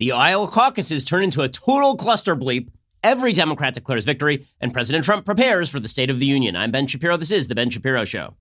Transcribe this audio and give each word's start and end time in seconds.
The 0.00 0.12
Iowa 0.12 0.48
caucuses 0.48 1.04
turn 1.04 1.22
into 1.22 1.42
a 1.42 1.48
total 1.50 1.94
cluster 1.94 2.34
bleep. 2.34 2.70
Every 3.04 3.34
Democrat 3.34 3.74
declares 3.74 4.06
victory, 4.06 4.46
and 4.58 4.72
President 4.72 5.04
Trump 5.04 5.26
prepares 5.26 5.68
for 5.68 5.78
the 5.78 5.88
State 5.88 6.08
of 6.08 6.18
the 6.18 6.24
Union. 6.24 6.56
I'm 6.56 6.70
Ben 6.70 6.86
Shapiro. 6.86 7.18
This 7.18 7.30
is 7.30 7.48
The 7.48 7.54
Ben 7.54 7.68
Shapiro 7.68 8.06
Show. 8.06 8.34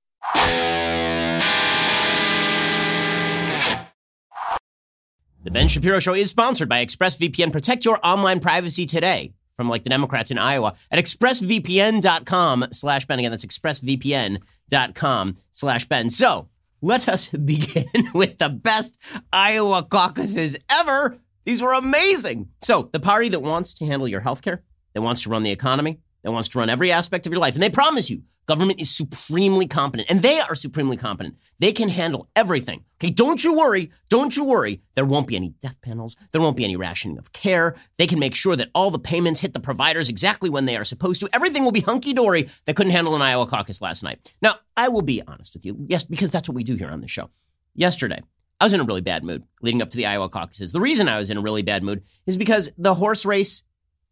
The 5.44 5.52
Ben 5.52 5.68
Shapiro 5.68 6.00
Show 6.00 6.14
is 6.14 6.30
sponsored 6.30 6.70
by 6.70 6.86
ExpressVPN. 6.86 7.52
Protect 7.52 7.84
your 7.84 8.00
online 8.05 8.39
privacy 8.39 8.86
today 8.86 9.34
from 9.57 9.68
like 9.68 9.84
the 9.84 9.89
Democrats 9.89 10.32
in 10.32 10.38
Iowa 10.38 10.76
at 10.89 10.98
expressvpn.com 10.98 12.68
slash 12.71 13.05
Ben. 13.05 13.20
Again, 13.20 13.32
that's 13.32 13.46
expressvpn.com 13.46 15.36
slash 15.52 15.86
Ben. 15.89 16.10
So 16.10 16.48
let 16.82 17.10
us 17.10 17.28
begin 17.46 18.12
with 18.14 18.38
the 18.38 18.48
best 18.48 18.98
Iowa 19.34 19.84
caucuses 19.84 20.57
ever 20.70 21.20
these 21.46 21.62
were 21.62 21.74
amazing. 21.74 22.50
So, 22.62 22.90
the 22.92 23.00
party 23.00 23.29
that 23.29 23.42
wants 23.42 23.74
to 23.75 23.86
handle 23.86 24.07
your 24.07 24.21
health 24.21 24.42
care, 24.42 24.64
that 24.93 25.02
wants 25.02 25.21
to 25.24 25.30
run 25.30 25.43
the 25.43 25.52
economy, 25.52 26.00
that 26.24 26.32
wants 26.32 26.50
to 26.50 26.60
run 26.60 26.70
every 26.70 26.92
aspect 26.92 27.25
of 27.25 27.32
your 27.32 27.39
life, 27.39 27.54
and 27.54 27.64
they 27.64 27.70
promise 27.70 28.10
you 28.10 28.24
government 28.50 28.82
is 28.82 28.89
supremely 28.89 29.68
competent, 29.68 30.10
and 30.10 30.24
they 30.24 30.39
are 30.39 30.56
supremely 30.56 30.97
competent. 30.97 31.38
They 31.60 31.71
can 31.71 31.88
handle 31.88 32.30
everything. 32.36 32.83
Okay, 32.97 33.11
don't 33.11 33.44
you 33.44 33.56
worry. 33.56 33.92
Don't 34.09 34.36
you 34.36 34.44
worry. 34.44 34.81
There 34.95 35.06
won't 35.06 35.28
be 35.28 35.36
any 35.36 35.50
death 35.61 35.80
panels. 35.83 36.16
There 36.31 36.42
won't 36.42 36.58
be 36.58 36.64
any 36.64 36.75
rationing 36.75 37.20
of 37.20 37.31
care. 37.31 37.75
They 38.00 38.08
can 38.08 38.17
make 38.17 38.33
sure 38.33 38.56
that 38.56 38.72
all 38.73 38.89
the 38.89 38.97
payments 38.97 39.39
hit 39.39 39.53
the 39.53 39.59
providers 39.59 40.09
exactly 40.09 40.50
when 40.50 40.66
they 40.66 40.75
are 40.78 40.83
supposed 40.83 41.22
to. 41.22 41.30
Everything 41.31 41.64
will 41.64 41.72
be 41.72 41.81
hunky 41.81 42.11
dory 42.11 42.50
that 42.66 42.75
couldn't 42.75 42.92
handle 42.92 43.16
an 43.16 43.22
Iowa 43.22 43.45
caucus 43.45 43.83
last 43.83 44.02
night. 44.02 44.33
Now, 44.42 44.56
I 44.75 44.89
will 44.89 45.03
be 45.03 45.22
honest 45.28 45.53
with 45.53 45.64
you. 45.64 45.86
Yes, 45.88 46.03
because 46.03 46.31
that's 46.31 46.50
what 46.50 46.56
we 46.56 46.64
do 46.64 46.75
here 46.75 46.89
on 46.89 47.02
the 47.02 47.08
show. 47.08 47.30
Yesterday, 47.75 48.23
I 48.59 48.66
was 48.66 48.73
in 48.73 48.81
a 48.81 48.83
really 48.83 49.02
bad 49.02 49.23
mood 49.23 49.44
leading 49.61 49.81
up 49.81 49.89
to 49.91 49.97
the 49.97 50.05
Iowa 50.05 50.30
caucuses. 50.30 50.72
The 50.72 50.81
reason 50.81 51.08
I 51.08 51.17
was 51.17 51.30
in 51.30 51.38
a 51.38 51.41
really 51.41 51.61
bad 51.61 51.81
mood 51.81 52.03
is 52.25 52.38
because 52.38 52.69
the 52.77 52.94
horse 52.94 53.25
race 53.25 53.63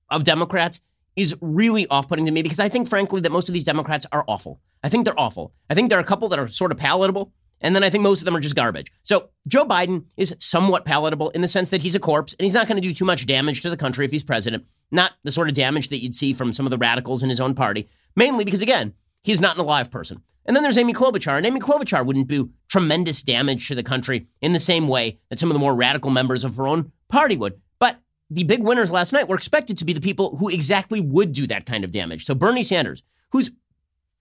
of 0.09 0.23
Democrats 0.23 0.81
is 1.17 1.35
really 1.41 1.87
off 1.87 2.07
putting 2.07 2.25
to 2.27 2.31
me 2.31 2.43
because 2.43 2.59
I 2.59 2.69
think, 2.69 2.87
frankly, 2.87 3.19
that 3.21 3.31
most 3.31 3.49
of 3.49 3.53
these 3.53 3.65
Democrats 3.65 4.05
are 4.11 4.23
awful. 4.27 4.61
I 4.83 4.89
think 4.89 5.03
they're 5.03 5.19
awful. 5.19 5.53
I 5.69 5.73
think 5.73 5.89
there 5.89 5.97
are 5.97 6.01
a 6.01 6.05
couple 6.05 6.29
that 6.29 6.39
are 6.39 6.47
sort 6.47 6.71
of 6.71 6.77
palatable, 6.77 7.33
and 7.59 7.75
then 7.75 7.83
I 7.83 7.89
think 7.89 8.03
most 8.03 8.21
of 8.21 8.25
them 8.25 8.35
are 8.35 8.39
just 8.39 8.55
garbage. 8.55 8.91
So 9.01 9.29
Joe 9.47 9.65
Biden 9.65 10.05
is 10.15 10.35
somewhat 10.39 10.85
palatable 10.85 11.31
in 11.31 11.41
the 11.41 11.47
sense 11.47 11.71
that 11.71 11.81
he's 11.81 11.95
a 11.95 11.99
corpse 11.99 12.33
and 12.37 12.45
he's 12.45 12.53
not 12.53 12.67
going 12.67 12.79
to 12.79 12.87
do 12.87 12.93
too 12.93 13.03
much 13.03 13.25
damage 13.25 13.61
to 13.63 13.69
the 13.69 13.77
country 13.77 14.05
if 14.05 14.11
he's 14.11 14.23
president. 14.23 14.65
Not 14.91 15.13
the 15.23 15.31
sort 15.31 15.49
of 15.49 15.55
damage 15.55 15.89
that 15.89 16.01
you'd 16.01 16.15
see 16.15 16.33
from 16.33 16.53
some 16.53 16.65
of 16.65 16.69
the 16.69 16.77
radicals 16.77 17.23
in 17.23 17.29
his 17.29 17.41
own 17.41 17.55
party, 17.55 17.89
mainly 18.15 18.45
because, 18.45 18.61
again, 18.61 18.93
he's 19.23 19.41
not 19.41 19.55
an 19.55 19.61
alive 19.61 19.91
person. 19.91 20.21
And 20.45 20.55
then 20.55 20.63
there's 20.63 20.77
Amy 20.77 20.93
Klobuchar, 20.93 21.35
and 21.35 21.45
Amy 21.45 21.59
Klobuchar 21.59 22.05
wouldn't 22.05 22.27
do 22.27 22.51
tremendous 22.69 23.21
damage 23.21 23.67
to 23.67 23.75
the 23.75 23.83
country 23.83 24.27
in 24.41 24.53
the 24.53 24.59
same 24.59 24.87
way 24.87 25.19
that 25.29 25.39
some 25.39 25.49
of 25.49 25.53
the 25.53 25.59
more 25.59 25.75
radical 25.75 26.09
members 26.09 26.45
of 26.45 26.55
her 26.55 26.67
own 26.67 26.91
party 27.09 27.35
would. 27.35 27.59
But 27.79 27.99
the 28.29 28.45
big 28.45 28.63
winners 28.63 28.89
last 28.89 29.11
night 29.11 29.27
were 29.27 29.35
expected 29.35 29.77
to 29.77 29.85
be 29.85 29.91
the 29.91 29.99
people 29.99 30.37
who 30.37 30.47
exactly 30.47 31.01
would 31.01 31.33
do 31.33 31.47
that 31.47 31.65
kind 31.65 31.83
of 31.83 31.91
damage. 31.91 32.23
So 32.25 32.33
Bernie 32.33 32.63
Sanders, 32.63 33.03
who's 33.31 33.51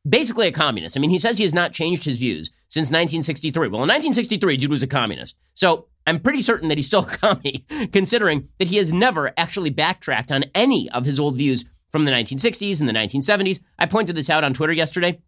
basically 0.09 0.49
a 0.49 0.53
communist. 0.53 0.97
I 0.97 1.01
mean, 1.01 1.11
he 1.11 1.19
says 1.19 1.39
he 1.39 1.45
has 1.45 1.55
not 1.55 1.73
changed 1.73 2.05
his 2.05 2.19
views 2.19 2.51
since 2.69 2.89
1963. 2.89 3.69
Well, 3.69 3.83
in 3.83 3.89
1963, 3.89 4.57
dude 4.57 4.71
was 4.71 4.83
a 4.83 4.87
communist. 4.87 5.37
So 5.55 5.87
I'm 6.07 6.21
pretty 6.21 6.41
certain 6.41 6.69
that 6.69 6.79
he's 6.79 6.87
still 6.87 7.07
a 7.07 7.17
commie, 7.17 7.65
considering 7.93 8.49
that 8.59 8.69
he 8.69 8.77
has 8.77 8.93
never 8.93 9.33
actually 9.37 9.71
backtracked 9.71 10.31
on 10.31 10.45
any 10.55 10.89
of 10.91 11.05
his 11.05 11.19
old 11.19 11.37
views 11.37 11.65
from 11.97 12.05
the 12.05 12.13
1960s 12.13 12.79
and 12.79 12.87
the 12.87 12.93
1970s. 12.93 13.61
I 13.79 13.87
pointed 13.87 14.17
this 14.17 14.29
out 14.29 14.45
on 14.45 14.53
Twitter 14.53 14.75
yesterday 14.75 15.19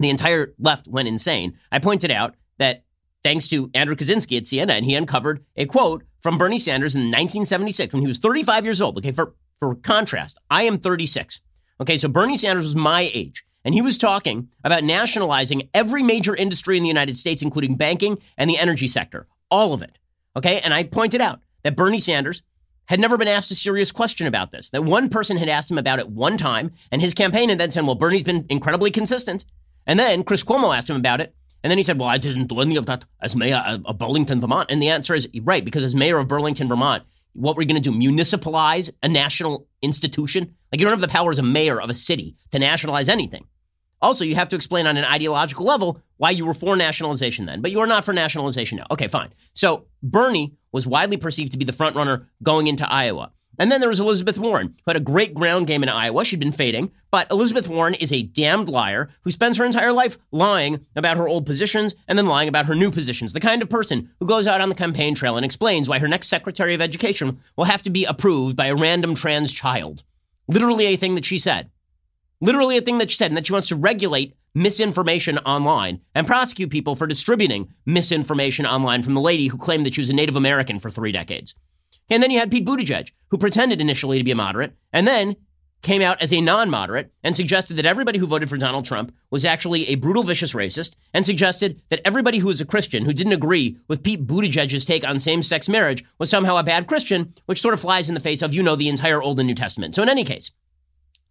the 0.00 0.10
entire 0.10 0.54
left 0.58 0.88
went 0.88 1.06
insane. 1.06 1.56
I 1.70 1.78
pointed 1.78 2.10
out 2.10 2.34
that 2.58 2.82
thanks 3.22 3.46
to 3.48 3.70
Andrew 3.74 3.94
Kaczynski 3.94 4.36
at 4.38 4.44
CNN, 4.44 4.82
he 4.82 4.96
uncovered 4.96 5.44
a 5.56 5.66
quote 5.66 6.02
from 6.20 6.36
Bernie 6.36 6.58
Sanders 6.58 6.96
in 6.96 7.02
1976 7.02 7.92
when 7.92 8.02
he 8.02 8.08
was 8.08 8.18
35 8.18 8.64
years 8.64 8.80
old. 8.80 8.98
Okay, 8.98 9.12
for, 9.12 9.34
for 9.60 9.76
contrast, 9.76 10.36
I 10.50 10.64
am 10.64 10.78
36. 10.78 11.42
Okay, 11.80 11.96
so 11.96 12.08
Bernie 12.08 12.36
Sanders 12.36 12.64
was 12.64 12.74
my 12.74 13.10
age. 13.14 13.44
And 13.64 13.74
he 13.74 13.82
was 13.82 13.98
talking 13.98 14.48
about 14.64 14.82
nationalizing 14.82 15.68
every 15.74 16.02
major 16.02 16.34
industry 16.34 16.78
in 16.78 16.82
the 16.82 16.88
United 16.88 17.16
States, 17.16 17.42
including 17.42 17.76
banking 17.76 18.18
and 18.36 18.48
the 18.48 18.58
energy 18.58 18.88
sector, 18.88 19.28
all 19.50 19.74
of 19.74 19.82
it. 19.82 19.98
Okay. 20.34 20.60
And 20.60 20.72
I 20.72 20.84
pointed 20.84 21.20
out 21.20 21.40
that 21.62 21.76
Bernie 21.76 22.00
Sanders 22.00 22.42
had 22.90 23.00
never 23.00 23.16
been 23.16 23.28
asked 23.28 23.52
a 23.52 23.54
serious 23.54 23.92
question 23.92 24.26
about 24.26 24.50
this, 24.50 24.68
that 24.70 24.84
one 24.84 25.08
person 25.08 25.36
had 25.36 25.48
asked 25.48 25.70
him 25.70 25.78
about 25.78 26.00
it 26.00 26.10
one 26.10 26.36
time, 26.36 26.72
and 26.90 27.00
his 27.00 27.14
campaign 27.14 27.48
had 27.48 27.58
then 27.58 27.70
said, 27.70 27.86
well, 27.86 27.94
Bernie's 27.94 28.24
been 28.24 28.44
incredibly 28.48 28.90
consistent. 28.90 29.44
And 29.86 29.98
then 29.98 30.24
Chris 30.24 30.42
Cuomo 30.42 30.76
asked 30.76 30.90
him 30.90 30.96
about 30.96 31.20
it. 31.20 31.34
And 31.62 31.70
then 31.70 31.78
he 31.78 31.84
said, 31.84 31.98
Well, 31.98 32.08
I 32.08 32.18
didn't 32.18 32.46
do 32.46 32.60
any 32.60 32.76
of 32.76 32.86
that 32.86 33.04
as 33.20 33.36
mayor 33.36 33.62
of 33.84 33.98
Burlington, 33.98 34.40
Vermont. 34.40 34.70
And 34.70 34.82
the 34.82 34.88
answer 34.88 35.14
is 35.14 35.28
right, 35.42 35.64
because 35.64 35.84
as 35.84 35.94
mayor 35.94 36.18
of 36.18 36.26
Burlington, 36.26 36.68
Vermont, 36.68 37.04
what 37.34 37.56
we're 37.56 37.66
going 37.66 37.80
to 37.80 37.90
do, 37.90 37.96
municipalize 37.96 38.90
a 39.02 39.08
national 39.08 39.66
institution? 39.82 40.54
Like 40.72 40.80
you 40.80 40.86
don't 40.86 40.92
have 40.92 41.00
the 41.00 41.08
power 41.08 41.30
as 41.30 41.38
a 41.38 41.42
mayor 41.42 41.80
of 41.80 41.90
a 41.90 41.94
city 41.94 42.34
to 42.50 42.58
nationalize 42.58 43.08
anything. 43.08 43.46
Also, 44.02 44.24
you 44.24 44.34
have 44.34 44.48
to 44.48 44.56
explain 44.56 44.86
on 44.86 44.96
an 44.96 45.04
ideological 45.04 45.66
level 45.66 46.00
why 46.16 46.30
you 46.30 46.46
were 46.46 46.54
for 46.54 46.74
nationalization 46.76 47.44
then, 47.44 47.60
but 47.60 47.70
you 47.70 47.80
are 47.80 47.86
not 47.86 48.04
for 48.04 48.14
nationalization 48.14 48.78
now. 48.78 48.86
Okay, 48.90 49.08
fine. 49.08 49.30
So 49.52 49.86
Bernie 50.02 50.54
was 50.72 50.86
widely 50.86 51.16
perceived 51.16 51.52
to 51.52 51.58
be 51.58 51.64
the 51.64 51.72
front 51.72 51.96
runner 51.96 52.28
going 52.42 52.66
into 52.66 52.90
Iowa. 52.90 53.32
And 53.58 53.70
then 53.70 53.80
there 53.80 53.90
was 53.90 54.00
Elizabeth 54.00 54.38
Warren, 54.38 54.68
who 54.68 54.82
had 54.86 54.96
a 54.96 55.00
great 55.00 55.34
ground 55.34 55.66
game 55.66 55.82
in 55.82 55.90
Iowa. 55.90 56.24
She'd 56.24 56.40
been 56.40 56.50
fading, 56.50 56.92
but 57.10 57.30
Elizabeth 57.30 57.68
Warren 57.68 57.92
is 57.92 58.10
a 58.10 58.22
damned 58.22 58.70
liar 58.70 59.10
who 59.20 59.30
spends 59.30 59.58
her 59.58 59.66
entire 59.66 59.92
life 59.92 60.16
lying 60.32 60.86
about 60.96 61.18
her 61.18 61.28
old 61.28 61.44
positions 61.44 61.94
and 62.08 62.16
then 62.16 62.26
lying 62.26 62.48
about 62.48 62.64
her 62.66 62.74
new 62.74 62.90
positions. 62.90 63.34
The 63.34 63.40
kind 63.40 63.60
of 63.60 63.68
person 63.68 64.08
who 64.18 64.26
goes 64.26 64.46
out 64.46 64.62
on 64.62 64.70
the 64.70 64.74
campaign 64.74 65.14
trail 65.14 65.36
and 65.36 65.44
explains 65.44 65.90
why 65.90 65.98
her 65.98 66.08
next 66.08 66.28
Secretary 66.28 66.72
of 66.72 66.80
Education 66.80 67.38
will 67.54 67.66
have 67.66 67.82
to 67.82 67.90
be 67.90 68.06
approved 68.06 68.56
by 68.56 68.66
a 68.66 68.74
random 68.74 69.14
trans 69.14 69.52
child. 69.52 70.04
Literally 70.48 70.86
a 70.86 70.96
thing 70.96 71.14
that 71.16 71.26
she 71.26 71.38
said. 71.38 71.70
Literally 72.40 72.78
a 72.78 72.80
thing 72.80 72.96
that 72.96 73.10
she 73.10 73.18
said, 73.18 73.30
and 73.30 73.36
that 73.36 73.46
she 73.46 73.52
wants 73.52 73.68
to 73.68 73.76
regulate 73.76 74.34
misinformation 74.54 75.38
online 75.38 76.00
and 76.14 76.26
prosecute 76.26 76.70
people 76.70 76.96
for 76.96 77.06
distributing 77.06 77.72
misinformation 77.86 78.66
online 78.66 79.02
from 79.02 79.14
the 79.14 79.20
lady 79.20 79.48
who 79.48 79.58
claimed 79.58 79.86
that 79.86 79.94
she 79.94 80.00
was 80.00 80.10
a 80.10 80.14
Native 80.14 80.36
American 80.36 80.78
for 80.78 80.90
three 80.90 81.12
decades. 81.12 81.54
And 82.08 82.22
then 82.22 82.30
you 82.30 82.38
had 82.38 82.50
Pete 82.50 82.66
Buttigieg, 82.66 83.12
who 83.28 83.38
pretended 83.38 83.80
initially 83.80 84.18
to 84.18 84.24
be 84.24 84.32
a 84.32 84.36
moderate 84.36 84.74
and 84.92 85.06
then 85.06 85.36
came 85.82 86.02
out 86.02 86.20
as 86.20 86.32
a 86.32 86.40
non 86.40 86.68
moderate 86.68 87.12
and 87.22 87.34
suggested 87.34 87.74
that 87.74 87.86
everybody 87.86 88.18
who 88.18 88.26
voted 88.26 88.48
for 88.48 88.56
Donald 88.56 88.84
Trump 88.84 89.14
was 89.30 89.44
actually 89.44 89.88
a 89.88 89.94
brutal, 89.94 90.22
vicious 90.22 90.52
racist, 90.52 90.94
and 91.14 91.24
suggested 91.24 91.80
that 91.88 92.00
everybody 92.04 92.38
who 92.38 92.48
was 92.48 92.60
a 92.60 92.66
Christian 92.66 93.04
who 93.04 93.12
didn't 93.12 93.32
agree 93.32 93.78
with 93.88 94.02
Pete 94.02 94.26
Buttigieg's 94.26 94.84
take 94.84 95.06
on 95.06 95.20
same 95.20 95.42
sex 95.42 95.68
marriage 95.68 96.04
was 96.18 96.28
somehow 96.28 96.56
a 96.56 96.64
bad 96.64 96.86
Christian, 96.86 97.32
which 97.46 97.60
sort 97.60 97.74
of 97.74 97.80
flies 97.80 98.08
in 98.08 98.14
the 98.14 98.20
face 98.20 98.42
of, 98.42 98.54
you 98.54 98.62
know, 98.62 98.76
the 98.76 98.88
entire 98.88 99.22
Old 99.22 99.38
and 99.40 99.46
New 99.46 99.54
Testament. 99.54 99.94
So, 99.94 100.02
in 100.02 100.08
any 100.08 100.24
case, 100.24 100.50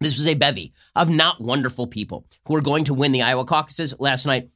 this 0.00 0.16
was 0.16 0.26
a 0.26 0.34
bevy 0.34 0.72
of 0.96 1.10
not 1.10 1.40
wonderful 1.40 1.86
people 1.86 2.26
who 2.46 2.54
were 2.54 2.62
going 2.62 2.84
to 2.84 2.94
win 2.94 3.12
the 3.12 3.22
Iowa 3.22 3.44
caucuses 3.44 3.94
last 4.00 4.26
night. 4.26 4.50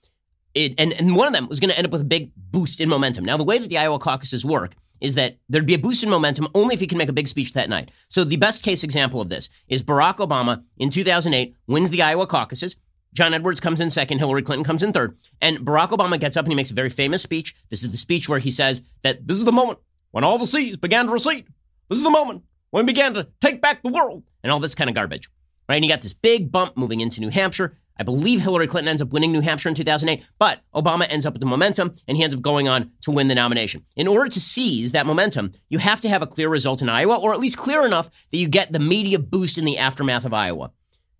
It, 0.55 0.75
and, 0.79 0.93
and 0.93 1.17
one 1.17 1.27
of 1.27 1.33
them 1.33 1.49
was 1.49 1.61
going 1.61 1.71
to 1.71 1.77
end 1.77 1.87
up 1.87 1.93
with 1.93 2.01
a 2.01 2.05
big 2.05 2.33
boost 2.37 2.81
in 2.81 2.89
momentum. 2.89 3.25
Now, 3.25 3.37
the 3.37 3.45
way 3.45 3.59
that 3.59 3.69
the 3.69 3.79
Iowa 3.79 3.99
caucuses 3.99 4.45
work 4.45 4.75
is 5.01 5.17
that 5.17 5.37
there'd 5.49 5.67
be 5.67 5.75
a 5.75 5.79
boost 5.79 6.03
in 6.03 6.09
momentum 6.09 6.49
only 6.55 6.75
if 6.75 6.81
he 6.81 6.87
can 6.87 6.97
make 6.97 7.09
a 7.09 7.15
big 7.15 7.29
speech 7.29 7.53
that 7.53 7.69
night. 7.69 7.91
So 8.09 8.25
the 8.25 8.37
best 8.37 8.63
case 8.63 8.85
example 8.85 9.21
of 9.21 9.29
this 9.29 9.51
is 9.69 9.83
Barack 9.83 10.17
Obama 10.17 10.63
in 10.79 10.91
2008 10.91 11.55
wins 11.67 11.91
the 11.91 12.03
Iowa 12.03 12.27
caucuses. 12.27 12.77
John 13.13 13.35
Edwards 13.35 13.61
comes 13.61 13.81
in 13.81 13.91
second, 13.91 14.19
Hillary 14.19 14.43
Clinton 14.43 14.65
comes 14.65 14.83
in 14.83 14.93
third. 14.93 15.19
And 15.41 15.59
Barack 15.59 15.91
Obama 15.91 16.19
gets 16.19 16.37
up 16.37 16.47
and 16.47 16.53
he 16.53 16.57
makes 16.57 16.71
a 16.71 16.75
very 16.75 16.91
famous 16.91 17.23
speech. 17.23 17.55
This 17.69 17.85
is 17.85 17.91
the 17.91 17.97
speech 17.97 18.29
where 18.29 18.39
he 18.39 18.51
says 18.51 18.83
that 19.03 19.27
this 19.27 19.37
is 19.37 19.45
the 19.45 19.53
moment 19.53 19.79
when 20.13 20.25
all 20.25 20.39
the 20.39 20.47
seas 20.47 20.77
began 20.77 21.07
to 21.07 21.13
recede. 21.13 21.47
This 21.89 21.99
is 21.99 22.05
the 22.05 22.11
moment 22.11 22.45
when 22.75 22.87
we 22.87 22.93
began 22.93 23.15
to 23.15 23.29
take 23.41 23.63
back 23.63 23.85
the 23.85 23.89
world 23.89 24.25
and 24.43 24.51
all 24.51 24.59
this 24.59 24.75
kind 24.75 24.91
of 24.91 24.97
garbage. 24.97 25.31
Right? 25.69 25.77
And 25.77 25.85
you 25.85 25.89
got 25.89 26.03
this 26.03 26.13
big 26.13 26.51
bump 26.51 26.77
moving 26.77 27.01
into 27.01 27.21
New 27.21 27.29
Hampshire. 27.29 27.79
I 27.97 28.03
believe 28.03 28.41
Hillary 28.41 28.67
Clinton 28.67 28.89
ends 28.89 29.01
up 29.01 29.11
winning 29.11 29.31
New 29.31 29.43
Hampshire 29.43 29.69
in 29.69 29.77
2008, 29.77 30.27
but 30.41 30.61
Obama 30.75 31.07
ends 31.09 31.25
up 31.25 31.35
with 31.35 31.41
the 31.41 31.47
momentum 31.47 31.95
and 32.09 32.17
he 32.17 32.25
ends 32.25 32.35
up 32.35 32.43
going 32.43 32.67
on 32.67 32.91
to 33.03 33.13
win 33.13 33.29
the 33.29 33.37
nomination. 33.37 33.85
In 33.95 34.09
order 34.09 34.29
to 34.29 34.41
seize 34.41 34.91
that 34.91 35.07
momentum, 35.07 35.53
you 35.69 35.79
have 35.79 36.01
to 36.01 36.09
have 36.09 36.21
a 36.21 36.27
clear 36.27 36.49
result 36.49 36.83
in 36.83 36.89
Iowa, 36.89 37.17
or 37.17 37.33
at 37.33 37.39
least 37.39 37.57
clear 37.57 37.87
enough 37.87 38.11
that 38.33 38.39
you 38.39 38.49
get 38.49 38.73
the 38.73 38.81
media 38.81 39.21
boost 39.21 39.57
in 39.57 39.65
the 39.65 39.79
aftermath 39.79 40.25
of 40.25 40.35
Iowa. 40.35 40.73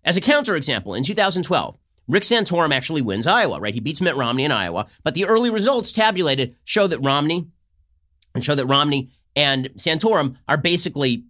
As 0.03 0.17
a 0.17 0.21
counterexample, 0.21 0.97
in 0.97 1.03
2012, 1.03 1.77
Rick 2.09 2.23
Santorum 2.23 2.73
actually 2.73 3.01
wins 3.01 3.27
Iowa, 3.27 3.61
right? 3.61 3.73
He 3.73 3.79
beats 3.79 4.01
Mitt 4.01 4.17
Romney 4.17 4.43
in 4.43 4.51
Iowa, 4.51 4.87
but 5.05 5.13
the 5.13 5.23
early 5.23 5.49
results 5.49 5.93
tabulated 5.93 6.57
show 6.65 6.85
that 6.85 6.99
Romney 6.99 7.47
and 8.33 8.43
show 8.43 8.55
that 8.55 8.65
Romney 8.65 9.11
and 9.37 9.69
Santorum 9.75 10.35
are 10.49 10.57
basically 10.57 11.23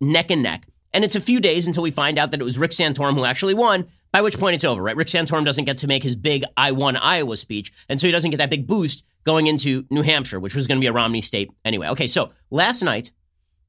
neck 0.00 0.30
and 0.30 0.42
neck. 0.42 0.66
And 0.92 1.02
it's 1.04 1.16
a 1.16 1.20
few 1.20 1.40
days 1.40 1.66
until 1.66 1.82
we 1.82 1.90
find 1.90 2.18
out 2.18 2.30
that 2.30 2.40
it 2.40 2.44
was 2.44 2.58
Rick 2.58 2.70
Santorum 2.70 3.14
who 3.14 3.24
actually 3.24 3.54
won, 3.54 3.88
by 4.12 4.22
which 4.22 4.38
point 4.38 4.54
it's 4.54 4.64
over, 4.64 4.80
right? 4.80 4.96
Rick 4.96 5.08
Santorum 5.08 5.44
doesn't 5.44 5.64
get 5.64 5.78
to 5.78 5.88
make 5.88 6.04
his 6.04 6.14
big 6.14 6.44
I 6.56 6.70
won 6.72 6.96
Iowa 6.96 7.36
speech, 7.36 7.72
and 7.88 8.00
so 8.00 8.06
he 8.06 8.12
doesn't 8.12 8.30
get 8.30 8.36
that 8.36 8.50
big 8.50 8.66
boost 8.66 9.04
going 9.24 9.46
into 9.46 9.86
New 9.90 10.02
Hampshire, 10.02 10.38
which 10.38 10.54
was 10.54 10.66
going 10.66 10.78
to 10.78 10.80
be 10.80 10.86
a 10.86 10.92
Romney 10.92 11.20
state 11.20 11.50
anyway. 11.64 11.88
Okay, 11.88 12.06
so 12.06 12.30
last 12.50 12.82
night, 12.82 13.10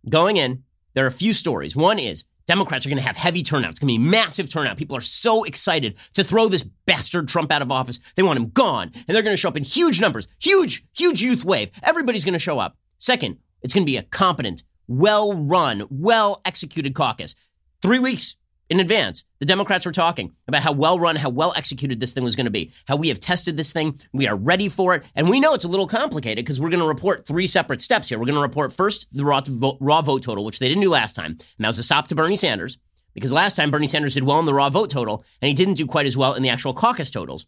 going 0.07 0.37
in, 0.37 0.63
there 0.93 1.03
are 1.03 1.07
a 1.07 1.11
few 1.11 1.33
stories. 1.33 1.75
One 1.75 1.97
is 1.97 2.25
Democrats 2.45 2.85
are 2.85 2.89
going 2.89 2.97
to 2.97 3.03
have 3.03 3.15
heavy 3.15 3.41
turnout. 3.41 3.71
It's 3.71 3.79
going 3.79 3.93
to 3.93 3.99
be 3.99 4.09
massive 4.09 4.49
turnout. 4.49 4.77
People 4.77 4.97
are 4.97 5.01
so 5.01 5.43
excited 5.43 5.97
to 6.13 6.23
throw 6.23 6.47
this 6.47 6.63
bastard 6.85 7.27
Trump 7.27 7.51
out 7.51 7.61
of 7.61 7.71
office. 7.71 7.99
They 8.15 8.23
want 8.23 8.37
him 8.37 8.49
gone. 8.49 8.91
And 8.93 9.15
they're 9.15 9.23
going 9.23 9.33
to 9.33 9.37
show 9.37 9.49
up 9.49 9.57
in 9.57 9.63
huge 9.63 9.99
numbers, 9.99 10.27
huge, 10.39 10.85
huge 10.95 11.23
youth 11.23 11.43
wave. 11.43 11.71
Everybody's 11.83 12.23
going 12.23 12.33
to 12.33 12.39
show 12.39 12.59
up. 12.59 12.77
Second, 12.99 13.39
it's 13.61 13.73
going 13.73 13.83
to 13.83 13.91
be 13.91 13.97
a 13.97 14.03
competent, 14.03 14.63
well 14.87 15.33
run, 15.33 15.85
well 15.89 16.41
executed 16.45 16.95
caucus. 16.95 17.35
Three 17.81 17.99
weeks 17.99 18.37
in 18.69 18.79
advance, 18.79 19.23
the 19.39 19.45
Democrats 19.45 19.85
were 19.85 19.91
talking 19.91 20.33
about 20.47 20.63
how 20.63 20.71
well 20.71 20.97
run, 20.97 21.15
how 21.15 21.29
well 21.29 21.53
executed 21.55 21.99
this 21.99 22.13
thing 22.13 22.23
was 22.23 22.35
going 22.35 22.45
to 22.45 22.51
be, 22.51 22.71
how 22.87 22.95
we 22.95 23.09
have 23.09 23.19
tested 23.19 23.57
this 23.57 23.71
thing, 23.71 23.99
we 24.11 24.27
are 24.27 24.35
ready 24.35 24.69
for 24.69 24.95
it. 24.95 25.03
And 25.15 25.29
we 25.29 25.39
know 25.39 25.53
it's 25.53 25.65
a 25.65 25.69
little 25.69 25.87
complicated 25.87 26.43
because 26.43 26.59
we're 26.59 26.69
going 26.69 26.81
to 26.81 26.87
report 26.87 27.27
three 27.27 27.45
separate 27.47 27.81
steps 27.81 28.09
here. 28.09 28.17
We're 28.17 28.25
going 28.25 28.35
to 28.35 28.41
report 28.41 28.73
first 28.73 29.07
the 29.11 29.23
raw 29.23 29.41
vote, 29.41 29.77
raw 29.79 30.01
vote 30.01 30.23
total, 30.23 30.43
which 30.43 30.59
they 30.59 30.67
didn't 30.67 30.83
do 30.83 30.89
last 30.89 31.15
time. 31.15 31.31
And 31.31 31.39
that 31.59 31.67
was 31.67 31.79
a 31.79 31.83
sop 31.83 32.07
to 32.07 32.15
Bernie 32.15 32.37
Sanders 32.37 32.79
because 33.13 33.31
last 33.31 33.55
time 33.55 33.69
Bernie 33.69 33.87
Sanders 33.87 34.15
did 34.15 34.23
well 34.23 34.39
in 34.39 34.45
the 34.45 34.53
raw 34.53 34.69
vote 34.69 34.89
total 34.89 35.23
and 35.41 35.47
he 35.47 35.53
didn't 35.53 35.75
do 35.75 35.85
quite 35.85 36.07
as 36.07 36.17
well 36.17 36.33
in 36.33 36.41
the 36.41 36.49
actual 36.49 36.73
caucus 36.73 37.11
totals. 37.11 37.45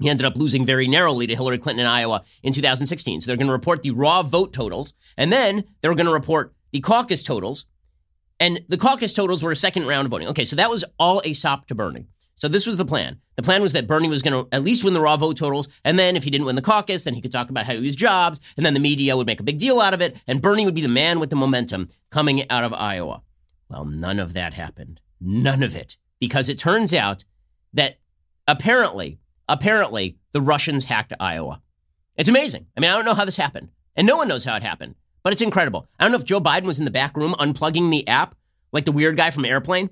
He 0.00 0.10
ended 0.10 0.26
up 0.26 0.36
losing 0.36 0.66
very 0.66 0.88
narrowly 0.88 1.26
to 1.26 1.34
Hillary 1.34 1.58
Clinton 1.58 1.86
in 1.86 1.90
Iowa 1.90 2.22
in 2.42 2.52
2016. 2.52 3.20
So 3.20 3.26
they're 3.26 3.36
going 3.36 3.46
to 3.46 3.52
report 3.52 3.82
the 3.82 3.92
raw 3.92 4.22
vote 4.22 4.52
totals, 4.52 4.92
and 5.16 5.32
then 5.32 5.64
they're 5.80 5.94
going 5.94 6.06
to 6.06 6.12
report 6.12 6.54
the 6.72 6.80
caucus 6.80 7.22
totals. 7.22 7.66
And 8.40 8.64
the 8.68 8.76
caucus 8.76 9.12
totals 9.12 9.42
were 9.42 9.52
a 9.52 9.56
second 9.56 9.86
round 9.86 10.06
of 10.06 10.10
voting. 10.10 10.28
Okay, 10.28 10.44
so 10.44 10.56
that 10.56 10.70
was 10.70 10.84
all 10.98 11.22
a 11.24 11.32
sop 11.32 11.66
to 11.68 11.74
Bernie. 11.74 12.08
So 12.34 12.48
this 12.48 12.66
was 12.66 12.76
the 12.76 12.84
plan. 12.84 13.20
The 13.36 13.42
plan 13.42 13.62
was 13.62 13.72
that 13.74 13.86
Bernie 13.86 14.08
was 14.08 14.22
going 14.22 14.32
to 14.32 14.48
at 14.54 14.64
least 14.64 14.82
win 14.82 14.92
the 14.92 15.00
raw 15.00 15.16
vote 15.16 15.36
totals, 15.36 15.68
and 15.84 15.98
then 15.98 16.16
if 16.16 16.24
he 16.24 16.30
didn't 16.30 16.46
win 16.46 16.56
the 16.56 16.62
caucus, 16.62 17.04
then 17.04 17.14
he 17.14 17.20
could 17.20 17.30
talk 17.30 17.48
about 17.48 17.64
how 17.64 17.74
he 17.74 17.80
was 17.80 17.96
jobs, 17.96 18.40
and 18.56 18.66
then 18.66 18.74
the 18.74 18.80
media 18.80 19.16
would 19.16 19.26
make 19.26 19.40
a 19.40 19.44
big 19.44 19.58
deal 19.58 19.80
out 19.80 19.94
of 19.94 20.00
it, 20.00 20.20
and 20.26 20.42
Bernie 20.42 20.64
would 20.64 20.74
be 20.74 20.80
the 20.80 20.88
man 20.88 21.20
with 21.20 21.30
the 21.30 21.36
momentum 21.36 21.88
coming 22.10 22.48
out 22.50 22.64
of 22.64 22.72
Iowa. 22.72 23.22
Well, 23.68 23.84
none 23.84 24.18
of 24.18 24.32
that 24.32 24.54
happened. 24.54 25.00
None 25.20 25.62
of 25.62 25.76
it. 25.76 25.96
Because 26.18 26.48
it 26.48 26.58
turns 26.58 26.92
out 26.92 27.24
that 27.72 27.98
apparently 28.46 29.18
apparently 29.48 30.16
the 30.32 30.40
Russians 30.40 30.84
hacked 30.84 31.12
Iowa. 31.18 31.60
It's 32.16 32.28
amazing. 32.28 32.66
I 32.76 32.80
mean, 32.80 32.90
I 32.90 32.94
don't 32.94 33.04
know 33.04 33.14
how 33.14 33.24
this 33.24 33.36
happened, 33.36 33.70
and 33.96 34.06
no 34.06 34.16
one 34.16 34.28
knows 34.28 34.44
how 34.44 34.56
it 34.56 34.62
happened, 34.62 34.94
but 35.22 35.32
it's 35.32 35.42
incredible. 35.42 35.86
I 35.98 36.04
don't 36.04 36.12
know 36.12 36.18
if 36.18 36.24
Joe 36.24 36.40
Biden 36.40 36.64
was 36.64 36.78
in 36.78 36.84
the 36.84 36.90
back 36.90 37.16
room 37.16 37.34
unplugging 37.34 37.90
the 37.90 38.06
app 38.06 38.34
like 38.72 38.84
the 38.84 38.92
weird 38.92 39.16
guy 39.16 39.30
from 39.30 39.44
Airplane. 39.44 39.90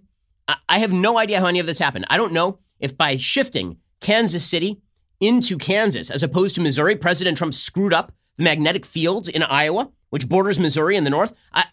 I 0.69 0.81
have 0.81 0.93
no 0.93 1.19
idea 1.19 1.41
how 1.41 1.47
any 1.47 1.61
of 1.61 1.67
this 1.67 1.79
happened. 1.79 2.05
I 2.11 2.17
don't 2.17 2.33
know 2.33 2.59
if 2.81 2.97
by 2.97 3.17
shifting 3.17 3.79
Kansas 4.01 4.45
City 4.45 4.83
into 5.21 5.57
Kansas 5.57 6.11
as 6.11 6.23
opposed 6.23 6.57
to 6.57 6.61
Missouri, 6.61 6.97
President 6.97 7.39
Trump 7.39 7.55
screwed 7.55 7.95
up 7.95 8.13
the 8.37 8.45
magnetic 8.45 8.85
fields 8.85 9.29
in 9.29 9.43
Iowa, 9.45 9.91
which 10.11 10.29
borders 10.29 10.59
Missouri 10.59 10.97
in 10.97 11.05
the 11.05 11.11
north. 11.11 11.33
I, 11.53 11.67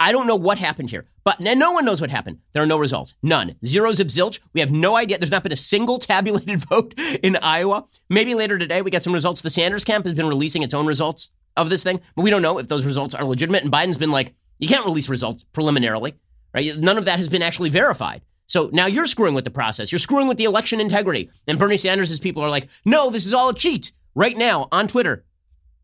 I 0.00 0.12
don't 0.12 0.26
know 0.26 0.36
what 0.36 0.58
happened 0.58 0.90
here, 0.90 1.06
but 1.28 1.40
no 1.40 1.72
one 1.72 1.84
knows 1.84 2.00
what 2.00 2.08
happened. 2.08 2.38
There 2.54 2.62
are 2.62 2.66
no 2.66 2.78
results. 2.78 3.14
None. 3.22 3.56
Zero 3.62 3.92
zip 3.92 4.08
zilch. 4.08 4.40
We 4.54 4.60
have 4.60 4.72
no 4.72 4.96
idea. 4.96 5.18
There's 5.18 5.30
not 5.30 5.42
been 5.42 5.52
a 5.52 5.56
single 5.56 5.98
tabulated 5.98 6.60
vote 6.60 6.94
in 6.98 7.36
Iowa. 7.36 7.84
Maybe 8.08 8.34
later 8.34 8.56
today 8.56 8.80
we 8.80 8.90
get 8.90 9.02
some 9.02 9.12
results. 9.12 9.42
The 9.42 9.50
Sanders 9.50 9.84
camp 9.84 10.06
has 10.06 10.14
been 10.14 10.26
releasing 10.26 10.62
its 10.62 10.72
own 10.72 10.86
results 10.86 11.28
of 11.54 11.68
this 11.68 11.84
thing, 11.84 12.00
but 12.16 12.22
we 12.22 12.30
don't 12.30 12.40
know 12.40 12.56
if 12.56 12.68
those 12.68 12.86
results 12.86 13.14
are 13.14 13.26
legitimate. 13.26 13.62
And 13.62 13.70
Biden's 13.70 13.98
been 13.98 14.10
like, 14.10 14.34
you 14.58 14.68
can't 14.68 14.86
release 14.86 15.10
results 15.10 15.44
preliminarily, 15.44 16.14
right? 16.54 16.78
None 16.78 16.96
of 16.96 17.04
that 17.04 17.18
has 17.18 17.28
been 17.28 17.42
actually 17.42 17.68
verified. 17.68 18.22
So 18.46 18.70
now 18.72 18.86
you're 18.86 19.04
screwing 19.04 19.34
with 19.34 19.44
the 19.44 19.50
process. 19.50 19.92
You're 19.92 19.98
screwing 19.98 20.28
with 20.28 20.38
the 20.38 20.44
election 20.44 20.80
integrity. 20.80 21.28
And 21.46 21.58
Bernie 21.58 21.76
Sanders' 21.76 22.18
people 22.20 22.42
are 22.42 22.48
like, 22.48 22.70
no, 22.86 23.10
this 23.10 23.26
is 23.26 23.34
all 23.34 23.50
a 23.50 23.54
cheat. 23.54 23.92
Right 24.14 24.34
now 24.34 24.68
on 24.72 24.88
Twitter, 24.88 25.26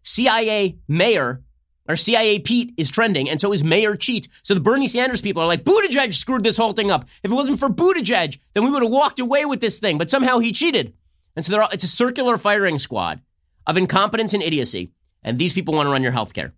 CIA 0.05 0.79
mayor 0.89 1.44
our 1.89 1.97
CIA 1.97 2.39
Pete 2.39 2.73
is 2.77 2.91
trending, 2.91 3.29
and 3.29 3.41
so 3.41 3.53
is 3.53 3.63
Mayor 3.63 3.95
Cheat. 3.95 4.29
So 4.43 4.55
the 4.55 4.61
Bernie 4.61 4.87
Sanders 4.87 5.21
people 5.21 5.43
are 5.43 5.47
like, 5.47 5.65
Buttigieg 5.65 6.15
screwed 6.15 6.45
this 6.45 6.57
whole 6.57 6.73
thing 6.73 6.91
up. 6.91 7.09
If 7.23 7.31
it 7.31 7.35
wasn't 7.35 7.59
for 7.59 7.69
Buttigieg, 7.69 8.39
then 8.55 8.65
we 8.65 8.71
would 8.71 8.83
have 8.83 8.91
walked 8.91 9.21
away 9.21 9.45
with 9.45 9.61
this 9.61 9.81
thing. 9.81 9.99
But 9.99 10.11
somehow 10.11 10.39
he 10.39 10.53
cheated. 10.53 10.95
And 11.37 11.45
so 11.45 11.61
all, 11.61 11.69
it's 11.73 11.85
a 11.85 11.89
circular 11.89 12.39
firing 12.39 12.79
squad 12.79 13.21
of 13.67 13.77
incompetence 13.77 14.33
and 14.33 14.43
idiocy. 14.43 14.93
And 15.23 15.39
these 15.39 15.53
people 15.53 15.75
want 15.75 15.87
to 15.87 15.91
run 15.91 16.03
your 16.03 16.13
healthcare. 16.13 16.53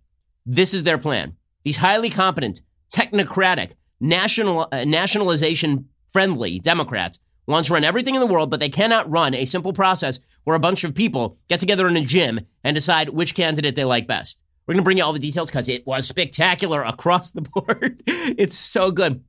This 0.45 0.73
is 0.73 0.83
their 0.83 0.97
plan. 0.97 1.35
These 1.63 1.77
highly 1.77 2.09
competent, 2.09 2.61
technocratic, 2.93 3.73
national 3.99 4.67
uh, 4.71 4.85
nationalization 4.85 5.89
friendly 6.09 6.59
Democrats 6.59 7.19
want 7.47 7.65
to 7.65 7.73
run 7.73 7.83
everything 7.83 8.13
in 8.13 8.19
the 8.19 8.27
world, 8.27 8.51
but 8.51 8.59
they 8.59 8.69
cannot 8.69 9.09
run 9.09 9.33
a 9.33 9.45
simple 9.45 9.73
process 9.73 10.19
where 10.43 10.55
a 10.55 10.59
bunch 10.59 10.83
of 10.83 10.93
people 10.93 11.37
get 11.47 11.59
together 11.59 11.87
in 11.87 11.97
a 11.97 12.03
gym 12.03 12.41
and 12.63 12.75
decide 12.75 13.09
which 13.09 13.35
candidate 13.35 13.75
they 13.75 13.85
like 13.85 14.07
best. 14.07 14.41
We're 14.67 14.73
going 14.73 14.81
to 14.81 14.85
bring 14.85 14.97
you 14.97 15.03
all 15.03 15.13
the 15.13 15.19
details 15.19 15.49
because 15.49 15.69
it 15.69 15.87
was 15.87 16.07
spectacular 16.07 16.83
across 16.83 17.31
the 17.31 17.41
board. 17.53 18.03
it's 18.05 18.57
so 18.57 18.91
good. 18.91 19.23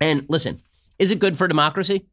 And 0.00 0.26
listen, 0.28 0.60
is 0.98 1.10
it 1.10 1.18
good 1.18 1.36
for 1.36 1.48
democracy? 1.48 2.06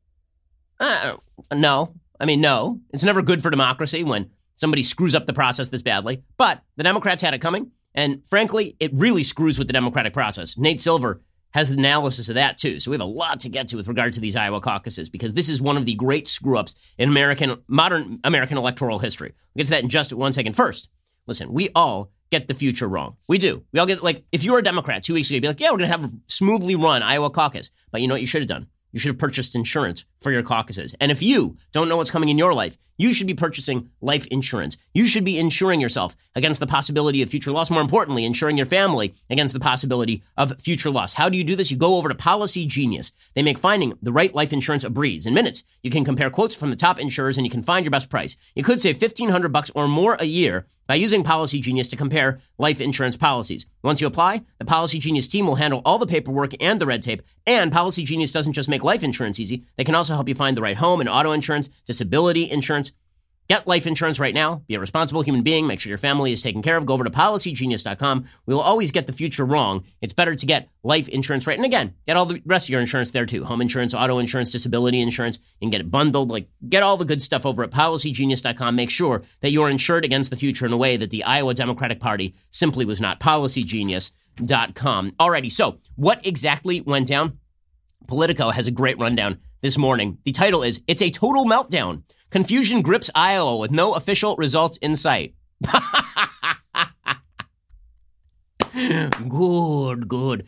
Uh, 0.80 1.16
no. 1.54 1.94
I 2.20 2.26
mean, 2.26 2.42
no. 2.42 2.80
It's 2.92 3.04
never 3.04 3.22
good 3.22 3.42
for 3.42 3.50
democracy 3.50 4.04
when 4.04 4.32
somebody 4.56 4.84
screws 4.84 5.14
up 5.14 5.26
the 5.26 5.34
process 5.34 5.70
this 5.70 5.82
badly. 5.82 6.24
But 6.38 6.62
the 6.78 6.84
Democrats 6.84 7.22
had 7.22 7.34
it 7.34 7.42
coming. 7.42 7.72
And 7.94 8.26
frankly, 8.26 8.76
it 8.80 8.92
really 8.94 9.24
screws 9.24 9.60
with 9.60 9.68
the 9.68 9.74
democratic 9.74 10.14
process. 10.14 10.58
Nate 10.58 10.80
Silver 10.80 11.22
has 11.52 11.72
an 11.72 11.80
analysis 11.80 12.28
of 12.28 12.36
that 12.36 12.58
too. 12.58 12.80
So 12.80 12.92
we 12.92 12.96
have 12.96 13.02
a 13.02 13.06
lot 13.06 13.40
to 13.42 13.50
get 13.50 13.70
to 13.70 13.78
with 13.78 13.88
regard 13.88 14.14
to 14.14 14.20
these 14.20 14.36
Iowa 14.36 14.60
caucuses 14.60 15.10
because 15.10 15.34
this 15.34 15.48
is 15.48 15.62
one 15.62 15.78
of 15.78 15.86
the 15.86 15.94
great 15.96 16.28
screw 16.28 16.58
ups 16.58 16.76
in 16.98 17.08
American 17.08 17.62
modern 17.68 18.20
American 18.26 18.58
electoral 18.58 19.00
history. 19.00 19.34
We'll 19.54 19.62
get 19.62 19.66
to 19.68 19.72
that 19.72 19.84
in 19.84 19.90
just 19.90 20.12
one 20.12 20.34
second. 20.34 20.54
First, 20.54 20.90
listen, 21.28 21.54
we 21.54 21.70
all 21.74 22.12
get 22.32 22.48
the 22.48 22.54
future 22.54 22.88
wrong. 22.88 23.16
We 23.28 23.38
do. 23.38 23.64
We 23.72 23.80
all 23.80 23.86
get 23.86 24.04
like 24.04 24.26
if 24.32 24.44
you 24.44 24.54
were 24.54 24.60
a 24.60 24.64
Democrat 24.64 25.04
two 25.04 25.14
weeks 25.14 25.30
ago, 25.30 25.36
you'd 25.36 25.42
be 25.42 25.48
like, 25.48 25.60
yeah, 25.60 25.72
we're 25.72 25.78
gonna 25.78 25.88
have 25.88 26.06
a 26.06 26.12
smoothly 26.28 26.76
run 26.76 27.04
Iowa 27.04 27.30
caucus. 27.30 27.72
But 27.92 28.02
you 28.02 28.08
know 28.08 28.14
what 28.14 28.22
you 28.22 28.28
should 28.28 28.42
have 28.42 28.50
done? 28.50 28.68
You 28.92 29.00
should 29.00 29.10
have 29.10 29.18
purchased 29.18 29.56
insurance 29.56 30.06
for 30.22 30.32
your 30.32 30.44
caucuses. 30.44 30.96
And 31.02 31.12
if 31.12 31.22
you 31.22 31.58
don't 31.74 31.90
know 31.90 31.98
what's 31.98 32.10
coming 32.10 32.30
in 32.30 32.38
your 32.38 32.54
life, 32.54 32.78
you 32.98 33.14
should 33.14 33.28
be 33.28 33.34
purchasing 33.34 33.90
life 34.02 34.28
insurance. 34.28 34.78
You 34.94 35.06
should 35.06 35.26
be 35.26 35.38
insuring 35.38 35.82
yourself 35.82 36.16
against 36.36 36.60
the 36.60 36.68
possibility 36.68 37.22
of 37.22 37.30
future 37.30 37.52
loss. 37.52 37.70
More 37.70 37.82
importantly, 37.82 38.26
insuring 38.26 38.58
your 38.58 38.66
family 38.66 39.14
against 39.30 39.54
the 39.54 39.60
possibility 39.60 40.24
of 40.38 40.60
future 40.62 40.92
loss. 40.92 41.14
How 41.14 41.30
do 41.30 41.38
you 41.38 41.44
do 41.44 41.56
this? 41.56 41.72
You 41.72 41.78
go 41.78 41.98
over 41.98 42.10
to 42.10 42.16
Policy 42.16 42.66
Genius. 42.66 43.12
They 43.34 43.44
make 43.44 43.58
finding 43.58 43.98
the 44.02 44.12
right 44.12 44.34
life 44.34 44.54
insurance 44.54 44.84
a 44.84 44.90
breeze. 44.90 45.26
In 45.26 45.34
minutes, 45.34 45.64
you 45.84 45.92
can 45.92 46.06
compare 46.06 46.30
quotes 46.30 46.56
from 46.56 46.70
the 46.70 46.76
top 46.76 47.00
insurers 47.00 47.38
and 47.38 47.46
you 47.46 47.52
can 47.52 47.64
find 47.64 47.86
your 47.86 47.92
best 47.92 48.10
price. 48.10 48.36
You 48.56 48.64
could 48.64 48.82
save 48.82 49.02
1500 49.02 49.50
bucks 49.50 49.72
or 49.76 49.88
more 49.88 50.16
a 50.20 50.26
year 50.26 50.66
by 50.88 50.96
using 50.96 51.24
Policy 51.24 51.60
Genius 51.62 51.88
to 51.90 51.96
compare 51.96 52.40
life 52.58 52.80
insurance 52.80 53.18
policies. 53.18 53.66
Once 53.84 54.02
you 54.02 54.08
apply, 54.08 54.42
the 54.60 54.66
Policy 54.66 55.00
Genius 55.00 55.28
team 55.28 55.48
will 55.48 55.56
handle 55.56 55.82
all 55.86 55.98
the 55.98 56.06
paperwork 56.06 56.52
and 56.62 56.80
the 56.80 56.86
red 56.86 57.02
tape. 57.02 57.22
And 57.48 57.72
Policy 57.72 58.04
Genius 58.04 58.32
doesn't 58.32 58.54
just 58.54 58.70
make 58.70 58.84
life 58.84 59.04
insurance 59.04 59.40
easy, 59.40 59.64
they 59.78 59.84
can 59.84 59.96
also 59.96 60.14
help 60.14 60.30
you 60.30 60.36
find 60.36 60.56
the 60.56 60.62
right 60.62 60.78
home 60.78 61.00
and 61.00 61.10
auto 61.10 61.32
insurance, 61.32 61.70
disability 61.86 62.50
insurance, 62.50 62.85
Get 63.48 63.68
life 63.68 63.86
insurance 63.86 64.20
right 64.20 64.34
now. 64.34 64.64
Be 64.68 64.74
a 64.74 64.80
responsible 64.80 65.22
human 65.22 65.44
being. 65.44 65.68
Make 65.68 65.80
sure 65.80 65.90
your 65.90 66.00
family 66.00 66.32
is 66.32 66.42
taken 66.42 66.64
care 66.64 66.78
of. 66.78 66.86
Go 66.86 66.94
over 66.96 67.04
to 67.04 67.12
policygenius.com. 67.12 68.26
We 68.48 68.56
will 68.56 68.62
always 68.62 68.90
get 68.92 69.06
the 69.06 69.14
future 69.14 69.46
wrong. 69.46 69.84
It's 70.02 70.14
better 70.14 70.34
to 70.34 70.46
get 70.46 70.70
life 70.84 71.08
insurance 71.10 71.46
right. 71.46 71.58
And 71.58 71.66
again, 71.66 71.94
get 72.08 72.18
all 72.18 72.26
the 72.26 72.42
rest 72.46 72.66
of 72.66 72.72
your 72.72 72.82
insurance 72.82 73.12
there 73.12 73.26
too 73.26 73.44
home 73.46 73.62
insurance, 73.62 73.94
auto 73.94 74.18
insurance, 74.18 74.52
disability 74.52 75.00
insurance. 75.00 75.38
Can 75.60 75.70
get 75.70 75.82
it 75.82 75.92
bundled. 75.92 76.32
Like, 76.32 76.50
get 76.68 76.82
all 76.82 76.98
the 76.98 77.06
good 77.06 77.22
stuff 77.22 77.46
over 77.46 77.64
at 77.64 77.70
policygenius.com. 77.72 78.76
Make 78.76 78.90
sure 78.90 79.22
that 79.42 79.52
you're 79.52 79.70
insured 79.70 80.06
against 80.06 80.32
the 80.32 80.36
future 80.36 80.66
in 80.66 80.74
a 80.74 80.78
way 80.78 80.98
that 80.98 81.12
the 81.12 81.24
Iowa 81.24 81.54
Democratic 81.54 82.00
Party 82.00 82.34
simply 82.50 82.86
was 82.86 83.00
not. 83.00 83.20
Policygenius.com. 83.20 85.12
Alrighty, 85.12 85.52
so 85.52 85.80
what 85.96 86.26
exactly 86.26 86.82
went 86.82 87.08
down? 87.08 87.38
Politico 88.08 88.50
has 88.52 88.68
a 88.68 88.72
great 88.72 89.00
rundown 89.00 89.40
this 89.62 89.78
morning. 89.78 90.20
The 90.24 90.32
title 90.32 90.64
is 90.64 90.82
It's 90.88 91.02
a 91.02 91.10
Total 91.10 91.46
Meltdown. 91.46 92.04
Confusion 92.30 92.82
grips 92.82 93.10
Iowa 93.16 93.58
with 93.58 93.72
no 93.72 93.94
official 93.94 94.36
results 94.36 94.78
in 94.78 94.96
sight. 94.96 95.36
good, 99.28 100.08
good. 100.08 100.48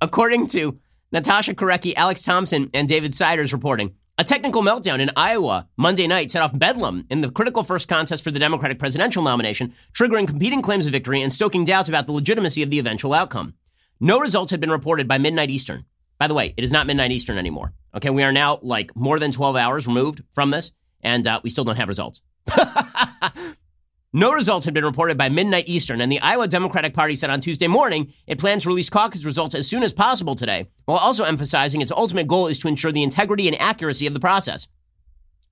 According 0.00 0.46
to 0.48 0.78
Natasha 1.12 1.54
Korecki, 1.54 1.94
Alex 1.94 2.22
Thompson, 2.22 2.70
and 2.72 2.88
David 2.88 3.14
Siders 3.14 3.52
reporting, 3.52 3.94
a 4.16 4.24
technical 4.24 4.62
meltdown 4.62 5.00
in 5.00 5.10
Iowa 5.16 5.66
Monday 5.76 6.06
night 6.06 6.30
set 6.30 6.42
off 6.42 6.56
bedlam 6.56 7.06
in 7.10 7.20
the 7.20 7.30
critical 7.30 7.62
first 7.62 7.88
contest 7.88 8.22
for 8.22 8.30
the 8.30 8.38
Democratic 8.38 8.78
presidential 8.78 9.22
nomination, 9.22 9.72
triggering 9.92 10.28
competing 10.28 10.62
claims 10.62 10.86
of 10.86 10.92
victory 10.92 11.22
and 11.22 11.32
stoking 11.32 11.64
doubts 11.64 11.88
about 11.88 12.06
the 12.06 12.12
legitimacy 12.12 12.62
of 12.62 12.70
the 12.70 12.78
eventual 12.78 13.14
outcome. 13.14 13.54
No 13.98 14.20
results 14.20 14.50
had 14.50 14.60
been 14.60 14.70
reported 14.70 15.08
by 15.08 15.18
midnight 15.18 15.50
Eastern. 15.50 15.84
By 16.18 16.28
the 16.28 16.34
way, 16.34 16.54
it 16.56 16.64
is 16.64 16.70
not 16.70 16.86
midnight 16.86 17.12
Eastern 17.12 17.38
anymore. 17.38 17.72
Okay, 17.94 18.10
we 18.10 18.22
are 18.22 18.32
now 18.32 18.58
like 18.62 18.94
more 18.94 19.18
than 19.18 19.32
12 19.32 19.56
hours 19.56 19.86
removed 19.86 20.22
from 20.32 20.50
this 20.50 20.72
and 21.02 21.26
uh, 21.26 21.40
we 21.42 21.50
still 21.50 21.64
don't 21.64 21.76
have 21.76 21.88
results. 21.88 22.22
no 24.12 24.32
results 24.32 24.64
had 24.64 24.74
been 24.74 24.84
reported 24.84 25.16
by 25.16 25.28
midnight 25.28 25.68
Eastern, 25.68 26.00
and 26.00 26.10
the 26.10 26.20
Iowa 26.20 26.48
Democratic 26.48 26.94
Party 26.94 27.14
said 27.14 27.30
on 27.30 27.40
Tuesday 27.40 27.68
morning 27.68 28.12
it 28.26 28.38
plans 28.38 28.62
to 28.62 28.68
release 28.68 28.90
caucus 28.90 29.24
results 29.24 29.54
as 29.54 29.68
soon 29.68 29.82
as 29.82 29.92
possible 29.92 30.34
today, 30.34 30.68
while 30.84 30.98
also 30.98 31.24
emphasizing 31.24 31.80
its 31.80 31.92
ultimate 31.92 32.26
goal 32.26 32.46
is 32.46 32.58
to 32.58 32.68
ensure 32.68 32.92
the 32.92 33.02
integrity 33.02 33.46
and 33.46 33.60
accuracy 33.60 34.06
of 34.06 34.14
the 34.14 34.20
process. 34.20 34.68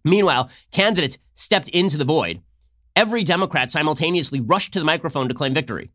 Meanwhile, 0.04 0.50
candidates 0.70 1.18
stepped 1.34 1.68
into 1.68 1.96
the 1.96 2.04
void. 2.04 2.42
Every 2.96 3.22
Democrat 3.22 3.70
simultaneously 3.70 4.40
rushed 4.40 4.72
to 4.72 4.78
the 4.78 4.84
microphone 4.84 5.28
to 5.28 5.34
claim 5.34 5.54
victory. 5.54 5.90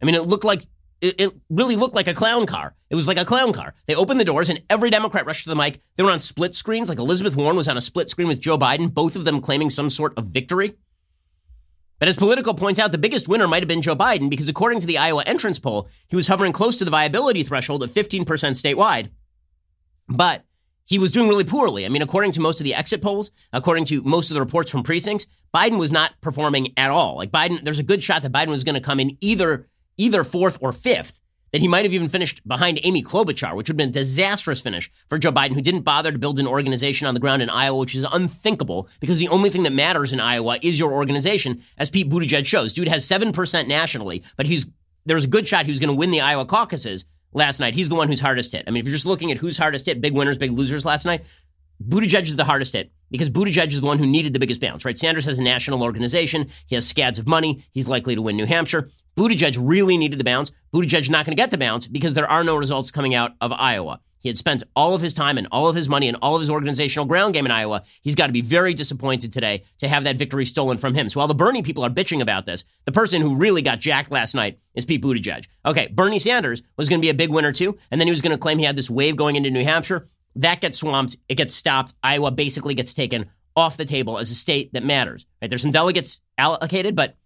I 0.00 0.04
mean, 0.04 0.14
it 0.14 0.22
looked 0.22 0.44
like 0.44 0.62
it, 1.00 1.20
it, 1.20 1.32
really 1.48 1.76
looked 1.76 1.94
like 1.94 2.08
a 2.08 2.14
clown 2.14 2.46
car. 2.46 2.74
It 2.90 2.94
was 2.94 3.06
like 3.06 3.18
a 3.18 3.24
clown 3.24 3.52
car. 3.52 3.74
They 3.86 3.94
opened 3.94 4.20
the 4.20 4.24
doors 4.24 4.48
and 4.48 4.62
every 4.68 4.90
Democrat 4.90 5.26
rushed 5.26 5.44
to 5.44 5.50
the 5.50 5.56
mic. 5.56 5.80
They 5.96 6.02
were 6.02 6.10
on 6.10 6.20
split 6.20 6.54
screens, 6.54 6.88
like 6.88 6.98
Elizabeth 6.98 7.36
Warren 7.36 7.56
was 7.56 7.68
on 7.68 7.76
a 7.76 7.82
split 7.82 8.10
screen 8.10 8.28
with 8.28 8.40
Joe 8.40 8.58
Biden, 8.58 8.92
both 8.92 9.16
of 9.16 9.24
them 9.24 9.40
claiming 9.40 9.70
some 9.70 9.90
sort 9.90 10.16
of 10.18 10.26
victory. 10.26 10.76
But 11.98 12.08
as 12.08 12.16
Politico 12.16 12.52
points 12.52 12.78
out, 12.78 12.92
the 12.92 12.98
biggest 12.98 13.28
winner 13.28 13.48
might 13.48 13.62
have 13.62 13.68
been 13.68 13.82
Joe 13.82 13.96
Biden 13.96 14.30
because 14.30 14.48
according 14.48 14.80
to 14.80 14.86
the 14.86 14.98
Iowa 14.98 15.22
entrance 15.26 15.58
poll, 15.58 15.88
he 16.08 16.16
was 16.16 16.28
hovering 16.28 16.52
close 16.52 16.76
to 16.76 16.84
the 16.84 16.90
viability 16.90 17.42
threshold 17.42 17.82
of 17.82 17.90
15% 17.90 18.24
statewide. 18.24 19.10
But 20.08 20.44
he 20.84 20.98
was 20.98 21.12
doing 21.12 21.28
really 21.28 21.44
poorly. 21.44 21.84
I 21.84 21.90
mean, 21.90 22.02
according 22.02 22.32
to 22.32 22.40
most 22.40 22.60
of 22.60 22.64
the 22.64 22.74
exit 22.74 23.02
polls, 23.02 23.30
according 23.52 23.84
to 23.86 24.02
most 24.02 24.30
of 24.30 24.34
the 24.34 24.40
reports 24.40 24.70
from 24.70 24.82
precincts, 24.82 25.26
Biden 25.54 25.78
was 25.78 25.92
not 25.92 26.18
performing 26.20 26.72
at 26.78 26.90
all. 26.90 27.16
Like 27.16 27.30
Biden, 27.30 27.62
there's 27.62 27.78
a 27.78 27.84
good 27.84 28.02
shot 28.02 28.22
that 28.22 28.32
Biden 28.32 28.48
was 28.48 28.64
going 28.64 28.74
to 28.74 28.80
come 28.80 29.00
in 29.00 29.18
either 29.20 29.68
either 29.98 30.24
fourth 30.24 30.58
or 30.60 30.72
fifth. 30.72 31.20
That 31.52 31.62
he 31.62 31.68
might 31.68 31.86
have 31.86 31.94
even 31.94 32.10
finished 32.10 32.46
behind 32.46 32.78
Amy 32.82 33.02
Klobuchar, 33.02 33.56
which 33.56 33.68
would 33.68 33.68
have 33.68 33.76
been 33.78 33.88
a 33.88 33.92
disastrous 33.92 34.60
finish 34.60 34.90
for 35.08 35.16
Joe 35.16 35.32
Biden, 35.32 35.54
who 35.54 35.62
didn't 35.62 35.80
bother 35.80 36.12
to 36.12 36.18
build 36.18 36.38
an 36.38 36.46
organization 36.46 37.06
on 37.06 37.14
the 37.14 37.20
ground 37.20 37.40
in 37.40 37.48
Iowa, 37.48 37.78
which 37.78 37.94
is 37.94 38.06
unthinkable 38.12 38.86
because 39.00 39.16
the 39.16 39.28
only 39.28 39.48
thing 39.48 39.62
that 39.62 39.72
matters 39.72 40.12
in 40.12 40.20
Iowa 40.20 40.58
is 40.60 40.78
your 40.78 40.92
organization, 40.92 41.62
as 41.78 41.88
Pete 41.88 42.10
Buttigieg 42.10 42.44
shows. 42.44 42.74
Dude 42.74 42.88
has 42.88 43.08
7% 43.08 43.66
nationally, 43.66 44.22
but 44.36 44.44
he's 44.44 44.66
there's 45.06 45.24
a 45.24 45.28
good 45.28 45.48
shot 45.48 45.64
he 45.64 45.72
was 45.72 45.78
going 45.78 45.88
to 45.88 45.94
win 45.94 46.10
the 46.10 46.20
Iowa 46.20 46.44
caucuses 46.44 47.06
last 47.32 47.60
night. 47.60 47.74
He's 47.74 47.88
the 47.88 47.94
one 47.94 48.08
who's 48.08 48.20
hardest 48.20 48.52
hit. 48.52 48.64
I 48.66 48.70
mean, 48.70 48.82
if 48.82 48.86
you're 48.86 48.94
just 48.94 49.06
looking 49.06 49.30
at 49.32 49.38
who's 49.38 49.56
hardest 49.56 49.86
hit, 49.86 50.02
big 50.02 50.12
winners, 50.12 50.36
big 50.36 50.50
losers 50.50 50.84
last 50.84 51.06
night, 51.06 51.24
Buttigieg 51.82 52.26
is 52.26 52.36
the 52.36 52.44
hardest 52.44 52.74
hit 52.74 52.92
because 53.10 53.30
Buttigieg 53.30 53.68
is 53.68 53.80
the 53.80 53.86
one 53.86 53.98
who 53.98 54.06
needed 54.06 54.32
the 54.32 54.38
biggest 54.38 54.60
bounce, 54.60 54.84
right? 54.84 54.98
Sanders 54.98 55.24
has 55.26 55.38
a 55.38 55.42
national 55.42 55.82
organization. 55.82 56.48
He 56.66 56.74
has 56.74 56.86
scads 56.86 57.18
of 57.18 57.26
money. 57.26 57.64
He's 57.72 57.88
likely 57.88 58.14
to 58.14 58.22
win 58.22 58.36
New 58.36 58.46
Hampshire. 58.46 58.90
Buttigieg 59.16 59.56
really 59.60 59.96
needed 59.96 60.18
the 60.18 60.24
bounce. 60.24 60.52
Buttigieg 60.72 61.00
is 61.00 61.10
not 61.10 61.26
going 61.26 61.36
to 61.36 61.40
get 61.40 61.50
the 61.50 61.58
bounce 61.58 61.86
because 61.86 62.14
there 62.14 62.30
are 62.30 62.44
no 62.44 62.56
results 62.56 62.90
coming 62.90 63.14
out 63.14 63.32
of 63.40 63.52
Iowa. 63.52 64.00
He 64.20 64.28
had 64.28 64.38
spent 64.38 64.62
all 64.74 64.94
of 64.94 65.02
his 65.02 65.14
time 65.14 65.38
and 65.38 65.46
all 65.52 65.68
of 65.68 65.76
his 65.76 65.88
money 65.88 66.08
and 66.08 66.16
all 66.20 66.34
of 66.34 66.40
his 66.40 66.50
organizational 66.50 67.06
ground 67.06 67.34
game 67.34 67.46
in 67.46 67.52
Iowa. 67.52 67.84
He's 68.02 68.14
got 68.14 68.26
to 68.26 68.32
be 68.32 68.40
very 68.40 68.74
disappointed 68.74 69.32
today 69.32 69.62
to 69.78 69.88
have 69.88 70.04
that 70.04 70.16
victory 70.16 70.44
stolen 70.44 70.76
from 70.78 70.94
him. 70.94 71.08
So 71.08 71.20
while 71.20 71.28
the 71.28 71.34
Bernie 71.34 71.62
people 71.62 71.84
are 71.84 71.90
bitching 71.90 72.20
about 72.20 72.46
this, 72.46 72.64
the 72.84 72.92
person 72.92 73.22
who 73.22 73.36
really 73.36 73.62
got 73.62 73.78
jacked 73.78 74.10
last 74.10 74.34
night 74.34 74.58
is 74.74 74.84
Pete 74.84 75.02
Buttigieg. 75.02 75.46
Okay, 75.64 75.88
Bernie 75.88 76.18
Sanders 76.18 76.62
was 76.76 76.88
going 76.88 77.00
to 77.00 77.04
be 77.04 77.10
a 77.10 77.14
big 77.14 77.30
winner 77.30 77.52
too, 77.52 77.78
and 77.90 78.00
then 78.00 78.08
he 78.08 78.12
was 78.12 78.22
going 78.22 78.32
to 78.32 78.38
claim 78.38 78.58
he 78.58 78.64
had 78.64 78.76
this 78.76 78.90
wave 78.90 79.16
going 79.16 79.36
into 79.36 79.50
New 79.50 79.64
Hampshire. 79.64 80.08
That 80.38 80.60
gets 80.60 80.78
swamped. 80.78 81.16
It 81.28 81.34
gets 81.34 81.54
stopped. 81.54 81.94
Iowa 82.02 82.30
basically 82.30 82.74
gets 82.74 82.94
taken 82.94 83.26
off 83.56 83.76
the 83.76 83.84
table 83.84 84.18
as 84.18 84.30
a 84.30 84.34
state 84.34 84.72
that 84.72 84.84
matters. 84.84 85.26
Right? 85.42 85.48
There's 85.48 85.62
some 85.62 85.72
delegates 85.72 86.20
allocated, 86.38 86.94
but 86.94 87.16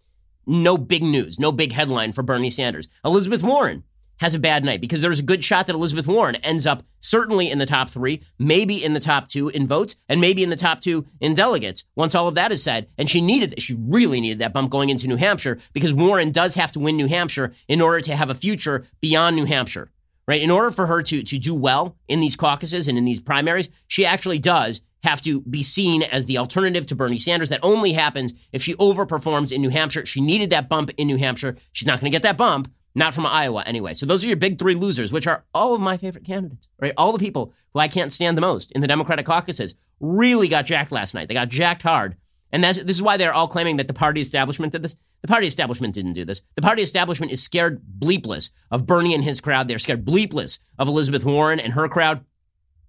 no 0.45 0.77
big 0.77 1.03
news, 1.03 1.39
no 1.39 1.51
big 1.51 1.71
headline 1.71 2.11
for 2.11 2.23
Bernie 2.23 2.49
Sanders. 2.49 2.89
Elizabeth 3.05 3.43
Warren 3.43 3.83
has 4.17 4.35
a 4.35 4.39
bad 4.39 4.63
night 4.63 4.81
because 4.81 5.01
there's 5.01 5.19
a 5.19 5.23
good 5.23 5.43
shot 5.43 5.67
that 5.67 5.75
Elizabeth 5.75 6.07
Warren 6.07 6.35
ends 6.37 6.65
up 6.65 6.83
certainly 6.99 7.51
in 7.51 7.59
the 7.59 7.65
top 7.65 7.89
three, 7.89 8.21
maybe 8.39 8.83
in 8.83 8.93
the 8.93 8.99
top 8.99 9.27
two 9.27 9.49
in 9.49 9.67
votes, 9.67 9.95
and 10.07 10.21
maybe 10.21 10.43
in 10.43 10.49
the 10.49 10.55
top 10.55 10.79
two 10.81 11.05
in 11.19 11.33
delegates 11.33 11.83
once 11.95 12.15
all 12.15 12.27
of 12.27 12.35
that 12.35 12.51
is 12.51 12.63
said. 12.63 12.87
And 12.97 13.09
she 13.09 13.21
needed, 13.21 13.61
she 13.61 13.75
really 13.75 14.21
needed 14.21 14.39
that 14.39 14.53
bump 14.53 14.71
going 14.71 14.89
into 14.89 15.07
New 15.07 15.17
Hampshire 15.17 15.59
because 15.73 15.93
Warren 15.93 16.31
does 16.31 16.55
have 16.55 16.71
to 16.73 16.79
win 16.79 16.97
New 16.97 17.07
Hampshire 17.07 17.53
in 17.67 17.81
order 17.81 18.01
to 18.01 18.15
have 18.15 18.29
a 18.29 18.35
future 18.35 18.85
beyond 19.01 19.35
New 19.35 19.45
Hampshire, 19.45 19.91
right? 20.27 20.41
In 20.41 20.51
order 20.51 20.71
for 20.71 20.87
her 20.87 21.01
to, 21.03 21.23
to 21.23 21.39
do 21.39 21.53
well 21.55 21.97
in 22.07 22.19
these 22.19 22.35
caucuses 22.35 22.87
and 22.87 22.97
in 22.97 23.05
these 23.05 23.19
primaries, 23.19 23.69
she 23.87 24.05
actually 24.05 24.39
does 24.39 24.81
have 25.03 25.21
to 25.21 25.41
be 25.41 25.63
seen 25.63 26.01
as 26.01 26.25
the 26.25 26.37
alternative 26.37 26.85
to 26.87 26.95
Bernie 26.95 27.19
Sanders. 27.19 27.49
That 27.49 27.59
only 27.61 27.93
happens 27.93 28.33
if 28.53 28.63
she 28.63 28.73
overperforms 28.75 29.51
in 29.51 29.61
New 29.61 29.69
Hampshire. 29.69 30.05
She 30.05 30.21
needed 30.21 30.49
that 30.51 30.69
bump 30.69 30.91
in 30.97 31.07
New 31.07 31.17
Hampshire. 31.17 31.57
She's 31.73 31.87
not 31.87 31.99
going 31.99 32.11
to 32.11 32.15
get 32.15 32.23
that 32.23 32.37
bump 32.37 32.71
not 32.95 33.13
from 33.13 33.25
Iowa, 33.25 33.63
anyway. 33.65 33.93
So 33.93 34.05
those 34.05 34.23
are 34.23 34.27
your 34.27 34.37
big 34.37 34.59
three 34.59 34.75
losers, 34.75 35.11
which 35.11 35.27
are 35.27 35.43
all 35.53 35.73
of 35.73 35.81
my 35.81 35.97
favorite 35.97 36.25
candidates, 36.25 36.67
right? 36.79 36.93
All 36.95 37.11
the 37.11 37.19
people 37.19 37.53
who 37.73 37.79
I 37.79 37.87
can't 37.87 38.11
stand 38.11 38.37
the 38.37 38.41
most 38.41 38.71
in 38.71 38.81
the 38.81 38.87
Democratic 38.87 39.25
caucuses 39.25 39.75
really 39.99 40.47
got 40.47 40.65
jacked 40.65 40.91
last 40.91 41.13
night. 41.13 41.27
They 41.27 41.33
got 41.33 41.49
jacked 41.49 41.81
hard. 41.81 42.17
And 42.51 42.63
that's, 42.63 42.83
this 42.83 42.95
is 42.95 43.01
why 43.01 43.17
they're 43.17 43.33
all 43.33 43.47
claiming 43.47 43.77
that 43.77 43.87
the 43.87 43.93
party 43.93 44.21
establishment 44.21 44.73
did 44.73 44.83
this. 44.83 44.95
The 45.23 45.29
party 45.29 45.47
establishment 45.47 45.95
didn't 45.95 46.13
do 46.13 46.25
this. 46.25 46.41
The 46.55 46.61
party 46.61 46.83
establishment 46.83 47.31
is 47.31 47.41
scared 47.41 47.81
bleepless 47.81 48.51
of 48.69 48.85
Bernie 48.85 49.15
and 49.15 49.23
his 49.23 49.39
crowd. 49.39 49.67
They're 49.67 49.79
scared 49.79 50.03
bleepless 50.05 50.59
of 50.77 50.89
Elizabeth 50.89 51.25
Warren 51.25 51.61
and 51.61 51.73
her 51.73 51.87
crowd. 51.87 52.25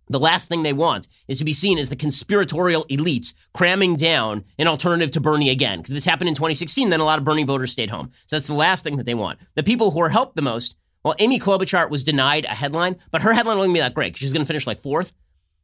The 0.09 0.19
last 0.19 0.49
thing 0.49 0.64
they 0.64 0.73
want 0.73 1.07
is 1.29 1.38
to 1.38 1.45
be 1.45 1.53
seen 1.53 1.79
as 1.79 1.88
the 1.88 1.97
conspiratorial 1.97 2.85
elites 2.87 3.35
cramming 3.55 3.95
down 3.95 4.45
an 4.59 4.67
alternative 4.67 5.12
to 5.12 5.21
Bernie 5.21 5.49
again. 5.49 5.79
Because 5.79 5.95
this 5.95 6.05
happened 6.05 6.29
in 6.29 6.35
2016, 6.35 6.91
then 6.91 7.00
a 7.00 7.05
lot 7.05 7.21
of 7.21 7.25
Bernie 7.25 7.45
voters 7.45 7.71
stayed 7.71 7.88
home. 7.88 8.11
So 8.26 8.37
that's 8.37 8.49
the 8.49 8.55
last 8.55 8.83
thing 8.83 8.97
that 8.97 9.07
they 9.07 9.14
want. 9.14 9.38
The 9.55 9.62
people 9.62 9.93
who 9.93 10.00
are 10.00 10.11
helped 10.11 10.35
the 10.35 10.43
most, 10.43 10.76
well, 11.05 11.14
Amy 11.21 11.38
Klobuchar 11.38 11.88
was 11.88 12.03
denied 12.03 12.47
a 12.47 12.49
headline, 12.49 12.97
but 13.12 13.23
her 13.23 13.33
headline 13.33 13.59
wasn't 13.59 13.75
be 13.75 13.81
that 13.81 13.95
great 13.95 14.17
she's 14.17 14.33
going 14.33 14.43
to 14.43 14.47
finish 14.47 14.67
like 14.67 14.81
fourth. 14.81 15.12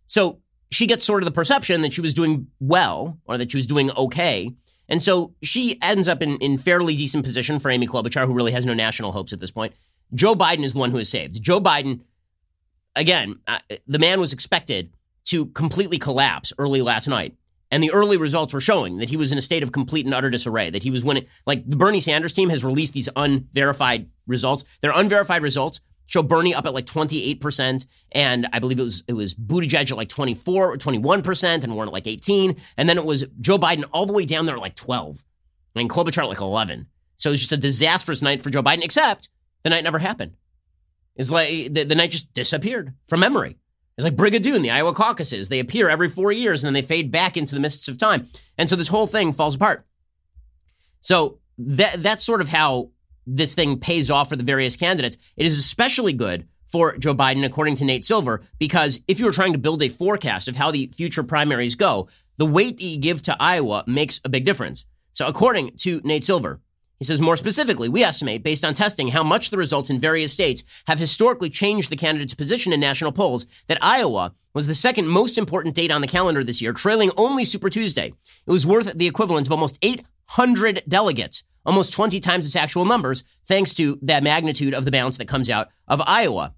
So 0.06 0.40
she 0.70 0.86
gets 0.86 1.04
sort 1.04 1.22
of 1.22 1.26
the 1.26 1.32
perception 1.32 1.82
that 1.82 1.92
she 1.92 2.00
was 2.00 2.14
doing 2.14 2.46
well 2.60 3.18
or 3.24 3.36
that 3.36 3.50
she 3.50 3.56
was 3.56 3.66
doing 3.66 3.90
okay. 3.90 4.54
And 4.90 5.02
so 5.02 5.34
she 5.42 5.78
ends 5.80 6.08
up 6.08 6.20
in, 6.20 6.36
in 6.38 6.58
fairly 6.58 6.96
decent 6.96 7.24
position 7.24 7.58
for 7.58 7.70
Amy 7.70 7.86
Klobuchar, 7.86 8.26
who 8.26 8.34
really 8.34 8.52
has 8.52 8.66
no 8.66 8.74
national 8.74 9.12
hopes 9.12 9.32
at 9.32 9.40
this 9.40 9.52
point. 9.52 9.72
Joe 10.12 10.34
Biden 10.34 10.64
is 10.64 10.72
the 10.72 10.80
one 10.80 10.90
who 10.90 10.98
is 10.98 11.08
saved. 11.08 11.40
Joe 11.40 11.60
Biden 11.60 12.00
again, 12.96 13.40
uh, 13.46 13.58
the 13.86 13.98
man 13.98 14.20
was 14.20 14.32
expected 14.32 14.92
to 15.24 15.46
completely 15.46 15.98
collapse 15.98 16.52
early 16.58 16.82
last 16.82 17.08
night. 17.08 17.36
And 17.72 17.82
the 17.82 17.92
early 17.92 18.16
results 18.16 18.52
were 18.52 18.60
showing 18.60 18.98
that 18.98 19.10
he 19.10 19.16
was 19.16 19.30
in 19.30 19.38
a 19.38 19.42
state 19.42 19.62
of 19.62 19.70
complete 19.70 20.04
and 20.04 20.12
utter 20.12 20.28
disarray, 20.28 20.70
that 20.70 20.82
he 20.82 20.90
was 20.90 21.04
winning. 21.04 21.26
Like 21.46 21.68
the 21.68 21.76
Bernie 21.76 22.00
Sanders 22.00 22.32
team 22.32 22.48
has 22.48 22.64
released 22.64 22.94
these 22.94 23.08
unverified 23.14 24.10
results. 24.26 24.64
They're 24.80 24.90
unverified 24.92 25.42
results 25.42 25.80
show 26.10 26.24
Bernie 26.24 26.54
up 26.54 26.66
at 26.66 26.74
like 26.74 26.86
28%. 26.86 27.86
And 28.12 28.48
I 28.52 28.58
believe 28.58 28.80
it 28.80 28.82
was 28.82 29.04
it 29.06 29.12
was 29.12 29.34
Buttigieg 29.34 29.90
at 29.90 29.96
like 29.96 30.08
24 30.08 30.72
or 30.72 30.76
21% 30.76 31.64
and 31.64 31.74
Warren 31.74 31.88
at 31.88 31.92
like 31.92 32.06
18. 32.06 32.56
And 32.76 32.88
then 32.88 32.98
it 32.98 33.04
was 33.04 33.24
Joe 33.40 33.58
Biden 33.58 33.84
all 33.92 34.06
the 34.06 34.12
way 34.12 34.24
down 34.24 34.44
there 34.44 34.56
at 34.56 34.60
like 34.60 34.74
12. 34.74 35.24
And 35.76 35.88
Klobuchar 35.88 36.24
at 36.24 36.28
like 36.28 36.40
11. 36.40 36.88
So 37.16 37.30
it 37.30 37.32
was 37.32 37.40
just 37.40 37.52
a 37.52 37.56
disastrous 37.56 38.22
night 38.22 38.42
for 38.42 38.50
Joe 38.50 38.62
Biden, 38.62 38.82
except 38.82 39.28
the 39.62 39.70
night 39.70 39.84
never 39.84 40.00
happened. 40.00 40.32
It's 41.14 41.30
like 41.30 41.72
the, 41.72 41.84
the 41.84 41.94
night 41.94 42.10
just 42.10 42.32
disappeared 42.32 42.92
from 43.06 43.20
memory. 43.20 43.56
It's 43.96 44.04
like 44.04 44.16
Brigadoon, 44.16 44.62
the 44.62 44.70
Iowa 44.70 44.94
caucuses. 44.94 45.48
They 45.48 45.60
appear 45.60 45.88
every 45.88 46.08
four 46.08 46.32
years 46.32 46.64
and 46.64 46.68
then 46.68 46.74
they 46.74 46.86
fade 46.86 47.12
back 47.12 47.36
into 47.36 47.54
the 47.54 47.60
mists 47.60 47.86
of 47.86 47.98
time. 47.98 48.26
And 48.58 48.68
so 48.68 48.74
this 48.74 48.88
whole 48.88 49.06
thing 49.06 49.32
falls 49.32 49.54
apart. 49.54 49.86
So 51.00 51.38
that 51.58 52.02
that's 52.02 52.24
sort 52.24 52.40
of 52.40 52.48
how 52.48 52.90
this 53.36 53.54
thing 53.54 53.78
pays 53.78 54.10
off 54.10 54.28
for 54.28 54.36
the 54.36 54.42
various 54.42 54.76
candidates. 54.76 55.16
It 55.36 55.46
is 55.46 55.58
especially 55.58 56.12
good 56.12 56.46
for 56.66 56.96
Joe 56.96 57.14
Biden, 57.14 57.44
according 57.44 57.74
to 57.76 57.84
Nate 57.84 58.04
Silver, 58.04 58.42
because 58.58 59.00
if 59.08 59.18
you 59.18 59.26
were 59.26 59.32
trying 59.32 59.52
to 59.52 59.58
build 59.58 59.82
a 59.82 59.88
forecast 59.88 60.48
of 60.48 60.56
how 60.56 60.70
the 60.70 60.90
future 60.94 61.22
primaries 61.22 61.74
go, 61.74 62.08
the 62.36 62.46
weight 62.46 62.78
that 62.78 62.84
you 62.84 62.98
give 62.98 63.22
to 63.22 63.36
Iowa 63.40 63.84
makes 63.86 64.20
a 64.24 64.28
big 64.28 64.44
difference. 64.44 64.86
So 65.12 65.26
according 65.26 65.76
to 65.78 66.00
Nate 66.04 66.24
Silver, 66.24 66.60
he 66.98 67.04
says 67.06 67.20
more 67.20 67.36
specifically, 67.36 67.88
we 67.88 68.04
estimate, 68.04 68.44
based 68.44 68.64
on 68.64 68.74
testing, 68.74 69.08
how 69.08 69.22
much 69.22 69.48
the 69.48 69.56
results 69.56 69.88
in 69.88 69.98
various 69.98 70.34
states 70.34 70.62
have 70.86 70.98
historically 70.98 71.48
changed 71.48 71.88
the 71.90 71.96
candidate's 71.96 72.34
position 72.34 72.74
in 72.74 72.80
national 72.80 73.10
polls, 73.10 73.46
that 73.68 73.78
Iowa 73.80 74.34
was 74.52 74.66
the 74.66 74.74
second 74.74 75.08
most 75.08 75.38
important 75.38 75.74
date 75.74 75.90
on 75.90 76.02
the 76.02 76.06
calendar 76.06 76.44
this 76.44 76.60
year, 76.60 76.74
trailing 76.74 77.10
only 77.16 77.44
Super 77.44 77.70
Tuesday. 77.70 78.12
It 78.46 78.50
was 78.50 78.66
worth 78.66 78.92
the 78.92 79.06
equivalent 79.06 79.46
of 79.46 79.52
almost 79.52 79.78
800 79.80 80.82
delegates, 80.86 81.42
almost 81.64 81.92
20 81.92 82.20
times 82.20 82.46
its 82.46 82.56
actual 82.56 82.84
numbers, 82.84 83.24
thanks 83.46 83.74
to 83.74 83.98
that 84.02 84.22
magnitude 84.22 84.74
of 84.74 84.84
the 84.84 84.90
bounce 84.90 85.18
that 85.18 85.28
comes 85.28 85.50
out 85.50 85.68
of 85.88 86.02
Iowa. 86.06 86.54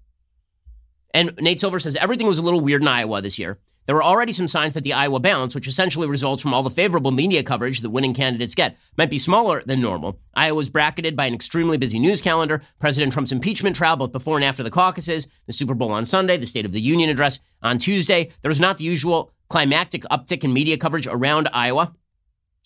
And 1.13 1.33
Nate 1.39 1.59
Silver 1.59 1.79
says 1.79 1.95
everything 1.95 2.27
was 2.27 2.39
a 2.39 2.43
little 2.43 2.61
weird 2.61 2.81
in 2.81 2.87
Iowa 2.87 3.21
this 3.21 3.37
year. 3.37 3.59
There 3.85 3.95
were 3.95 4.03
already 4.03 4.31
some 4.31 4.47
signs 4.47 4.73
that 4.73 4.85
the 4.85 4.93
Iowa 4.93 5.19
bounce, 5.19 5.53
which 5.53 5.67
essentially 5.67 6.07
results 6.07 6.41
from 6.41 6.53
all 6.53 6.63
the 6.63 6.69
favorable 6.69 7.11
media 7.11 7.43
coverage 7.43 7.81
that 7.81 7.89
winning 7.89 8.13
candidates 8.13 8.55
get, 8.55 8.77
might 8.97 9.09
be 9.09 9.17
smaller 9.17 9.61
than 9.65 9.81
normal. 9.81 10.19
Iowa 10.33 10.55
was 10.55 10.69
bracketed 10.69 11.17
by 11.17 11.25
an 11.25 11.33
extremely 11.33 11.77
busy 11.77 11.99
news 11.99 12.21
calendar, 12.21 12.61
President 12.79 13.11
Trump's 13.11 13.33
impeachment 13.33 13.75
trial 13.75 13.97
both 13.97 14.13
before 14.13 14.37
and 14.37 14.45
after 14.45 14.63
the 14.63 14.71
caucuses, 14.71 15.27
the 15.47 15.53
Super 15.53 15.73
Bowl 15.73 15.91
on 15.91 16.05
Sunday, 16.05 16.37
the 16.37 16.45
State 16.45 16.65
of 16.65 16.71
the 16.71 16.79
Union 16.79 17.09
address 17.09 17.39
on 17.61 17.77
Tuesday. 17.77 18.31
There 18.41 18.49
was 18.49 18.59
not 18.59 18.77
the 18.77 18.85
usual 18.85 19.33
climactic 19.49 20.03
uptick 20.03 20.45
in 20.45 20.53
media 20.53 20.77
coverage 20.77 21.07
around 21.07 21.49
Iowa. 21.53 21.93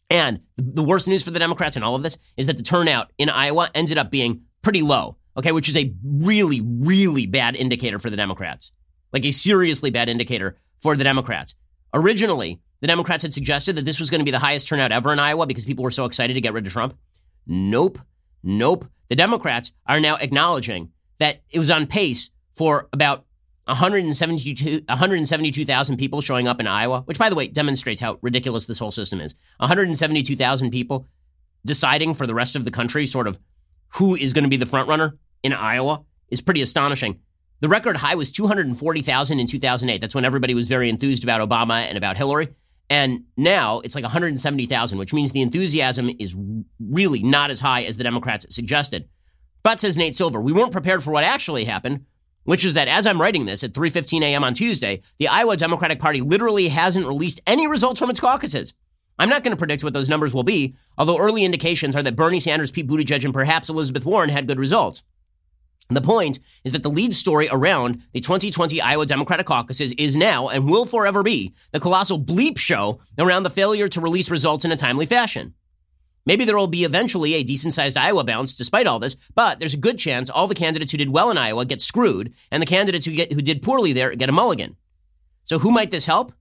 And 0.09 0.41
the 0.57 0.83
worst 0.83 1.07
news 1.07 1.23
for 1.23 1.31
the 1.31 1.39
Democrats 1.39 1.75
in 1.75 1.83
all 1.83 1.95
of 1.95 2.03
this 2.03 2.17
is 2.37 2.47
that 2.47 2.57
the 2.57 2.63
turnout 2.63 3.11
in 3.17 3.29
Iowa 3.29 3.69
ended 3.75 3.97
up 3.97 4.09
being 4.09 4.41
pretty 4.61 4.81
low, 4.81 5.17
okay, 5.35 5.51
which 5.51 5.69
is 5.69 5.77
a 5.77 5.93
really, 6.03 6.61
really 6.61 7.25
bad 7.25 7.55
indicator 7.55 7.99
for 7.99 8.09
the 8.09 8.15
Democrats. 8.15 8.71
Like 9.11 9.25
a 9.25 9.31
seriously 9.31 9.89
bad 9.89 10.09
indicator 10.09 10.57
for 10.79 10.95
the 10.95 11.03
Democrats. 11.03 11.55
Originally, 11.93 12.61
the 12.81 12.87
Democrats 12.87 13.23
had 13.23 13.33
suggested 13.33 13.75
that 13.75 13.85
this 13.85 13.99
was 13.99 14.09
going 14.09 14.19
to 14.19 14.25
be 14.25 14.31
the 14.31 14.39
highest 14.39 14.67
turnout 14.67 14.91
ever 14.91 15.11
in 15.11 15.19
Iowa 15.19 15.45
because 15.45 15.65
people 15.65 15.83
were 15.83 15.91
so 15.91 16.05
excited 16.05 16.35
to 16.35 16.41
get 16.41 16.53
rid 16.53 16.67
of 16.67 16.73
Trump. 16.73 16.97
Nope. 17.45 17.99
Nope. 18.43 18.85
The 19.09 19.15
Democrats 19.15 19.73
are 19.85 19.99
now 19.99 20.15
acknowledging 20.15 20.91
that 21.19 21.41
it 21.49 21.59
was 21.59 21.69
on 21.69 21.87
pace 21.87 22.29
for 22.55 22.87
about 22.93 23.25
172,000 23.67 24.85
172, 24.87 25.97
people 25.97 26.21
showing 26.21 26.47
up 26.47 26.59
in 26.59 26.67
Iowa, 26.67 27.01
which, 27.01 27.19
by 27.19 27.29
the 27.29 27.35
way, 27.35 27.47
demonstrates 27.47 28.01
how 28.01 28.17
ridiculous 28.21 28.65
this 28.65 28.79
whole 28.79 28.91
system 28.91 29.19
is. 29.19 29.35
172,000 29.59 30.71
people 30.71 31.05
deciding 31.65 32.13
for 32.13 32.25
the 32.25 32.33
rest 32.33 32.55
of 32.55 32.65
the 32.65 32.71
country 32.71 33.05
sort 33.05 33.27
of 33.27 33.39
who 33.95 34.15
is 34.15 34.33
going 34.33 34.43
to 34.43 34.49
be 34.49 34.57
the 34.57 34.65
front 34.65 34.87
runner 34.87 35.17
in 35.43 35.53
Iowa 35.53 36.03
is 36.29 36.41
pretty 36.41 36.61
astonishing. 36.61 37.19
The 37.59 37.67
record 37.67 37.97
high 37.97 38.15
was 38.15 38.31
240,000 38.31 39.39
in 39.39 39.47
2008. 39.47 39.99
That's 39.99 40.15
when 40.15 40.25
everybody 40.25 40.53
was 40.53 40.67
very 40.67 40.89
enthused 40.89 41.23
about 41.23 41.47
Obama 41.47 41.81
and 41.81 41.97
about 41.97 42.17
Hillary. 42.17 42.49
And 42.89 43.25
now 43.35 43.79
it's 43.79 43.95
like 43.95 44.03
170,000, 44.03 44.97
which 44.97 45.13
means 45.13 45.31
the 45.31 45.41
enthusiasm 45.41 46.09
is 46.19 46.35
really 46.79 47.21
not 47.21 47.51
as 47.51 47.59
high 47.59 47.83
as 47.83 47.97
the 47.97 48.03
Democrats 48.03 48.45
suggested. 48.49 49.09
But 49.63 49.79
says 49.79 49.97
Nate 49.97 50.15
Silver, 50.15 50.39
we 50.39 50.53
weren't 50.53 50.71
prepared 50.71 51.03
for 51.03 51.11
what 51.11 51.25
actually 51.25 51.65
happened, 51.65 52.05
which 52.47 52.63
is 52.63 52.75
that 52.75 52.87
as 52.87 53.05
I'm 53.05 53.19
writing 53.19 53.45
this 53.45 53.61
at 53.61 53.73
3:15 53.73 54.23
a.m. 54.23 54.41
on 54.41 54.53
Tuesday, 54.53 55.01
the 55.19 55.27
Iowa 55.27 55.57
Democratic 55.57 55.99
Party 55.99 56.21
literally 56.21 56.69
hasn't 56.69 57.05
released 57.05 57.41
any 57.45 57.67
results 57.67 57.99
from 57.99 58.09
its 58.09 58.21
caucuses. 58.21 58.73
I'm 59.19 59.27
not 59.27 59.43
going 59.43 59.51
to 59.51 59.59
predict 59.59 59.83
what 59.83 59.91
those 59.91 60.07
numbers 60.07 60.33
will 60.33 60.43
be, 60.43 60.73
although 60.97 61.17
early 61.17 61.43
indications 61.43 61.93
are 61.93 62.03
that 62.03 62.15
Bernie 62.15 62.39
Sanders, 62.39 62.71
Pete 62.71 62.87
Buttigieg, 62.87 63.25
and 63.25 63.33
perhaps 63.33 63.67
Elizabeth 63.67 64.05
Warren 64.05 64.29
had 64.29 64.47
good 64.47 64.59
results. 64.59 65.03
The 65.89 66.01
point 66.01 66.39
is 66.63 66.71
that 66.71 66.83
the 66.83 66.89
lead 66.89 67.13
story 67.13 67.49
around 67.51 68.01
the 68.13 68.21
2020 68.21 68.79
Iowa 68.81 69.05
Democratic 69.05 69.45
caucuses 69.45 69.91
is 69.97 70.15
now 70.15 70.47
and 70.47 70.69
will 70.69 70.85
forever 70.85 71.23
be 71.23 71.53
the 71.73 71.81
colossal 71.81 72.17
bleep 72.17 72.57
show 72.57 73.01
around 73.17 73.43
the 73.43 73.49
failure 73.49 73.89
to 73.89 73.99
release 73.99 74.31
results 74.31 74.63
in 74.63 74.71
a 74.71 74.77
timely 74.77 75.05
fashion. 75.05 75.53
Maybe 76.27 76.43
there 76.43 76.57
will 76.57 76.67
be 76.67 76.83
eventually 76.83 77.35
a 77.35 77.43
decent 77.43 77.73
sized 77.73 77.95
Iowa 77.95 78.21
bounce 78.25 78.53
despite 78.53 78.85
all 78.85 78.99
this, 78.99 79.15
but 79.33 79.59
there's 79.59 79.73
a 79.73 79.77
good 79.77 79.97
chance 79.97 80.29
all 80.29 80.45
the 80.45 80.53
candidates 80.53 80.91
who 80.91 80.97
did 80.97 81.09
well 81.09 81.31
in 81.31 81.37
Iowa 81.37 81.63
get 81.63 81.79
screwed, 81.79 82.33
and 82.51 82.61
the 82.61 82.67
candidates 82.67 83.05
who, 83.05 83.13
get, 83.13 83.31
who 83.31 83.41
did 83.41 83.61
poorly 83.61 83.93
there 83.93 84.13
get 84.13 84.27
a 84.27 84.33
mulligan. 84.33 84.75
So, 85.45 85.57
who 85.59 85.71
might 85.71 85.89
this 85.89 86.05
help? 86.05 86.33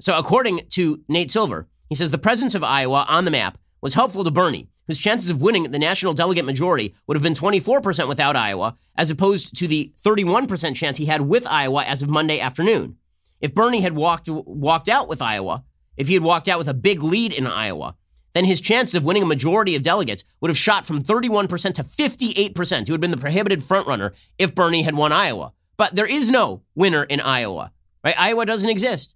So, 0.00 0.16
according 0.16 0.62
to 0.70 1.02
Nate 1.06 1.30
Silver, 1.30 1.68
he 1.90 1.94
says 1.94 2.10
the 2.10 2.16
presence 2.16 2.54
of 2.54 2.64
Iowa 2.64 3.04
on 3.10 3.26
the 3.26 3.30
map 3.30 3.58
was 3.82 3.92
helpful 3.92 4.24
to 4.24 4.30
Bernie, 4.30 4.70
whose 4.86 4.96
chances 4.96 5.28
of 5.28 5.42
winning 5.42 5.64
the 5.64 5.78
national 5.78 6.14
delegate 6.14 6.46
majority 6.46 6.94
would 7.06 7.14
have 7.18 7.22
been 7.22 7.34
24% 7.34 8.08
without 8.08 8.36
Iowa, 8.36 8.78
as 8.96 9.10
opposed 9.10 9.54
to 9.58 9.68
the 9.68 9.92
31% 10.02 10.74
chance 10.74 10.96
he 10.96 11.04
had 11.04 11.20
with 11.20 11.46
Iowa 11.46 11.84
as 11.84 12.02
of 12.02 12.08
Monday 12.08 12.40
afternoon. 12.40 12.96
If 13.42 13.54
Bernie 13.54 13.82
had 13.82 13.94
walked, 13.94 14.30
walked 14.30 14.88
out 14.88 15.08
with 15.08 15.20
Iowa, 15.20 15.64
if 15.98 16.08
he 16.08 16.14
had 16.14 16.22
walked 16.22 16.48
out 16.48 16.58
with 16.58 16.68
a 16.68 16.74
big 16.74 17.02
lead 17.02 17.34
in 17.34 17.46
Iowa, 17.46 17.96
then 18.32 18.44
his 18.44 18.60
chances 18.60 18.94
of 18.94 19.04
winning 19.04 19.22
a 19.22 19.26
majority 19.26 19.74
of 19.74 19.82
delegates 19.82 20.24
would 20.40 20.50
have 20.50 20.58
shot 20.58 20.84
from 20.84 21.02
31% 21.02 21.48
to 21.74 21.84
58%. 21.84 22.86
He 22.86 22.92
would 22.92 22.96
have 22.96 23.00
been 23.00 23.10
the 23.10 23.16
prohibited 23.16 23.60
frontrunner 23.60 24.14
if 24.38 24.54
Bernie 24.54 24.82
had 24.82 24.94
won 24.94 25.12
Iowa. 25.12 25.52
But 25.76 25.94
there 25.94 26.06
is 26.06 26.30
no 26.30 26.62
winner 26.74 27.04
in 27.04 27.20
Iowa, 27.20 27.72
right? 28.04 28.18
Iowa 28.18 28.46
doesn't 28.46 28.68
exist. 28.68 29.14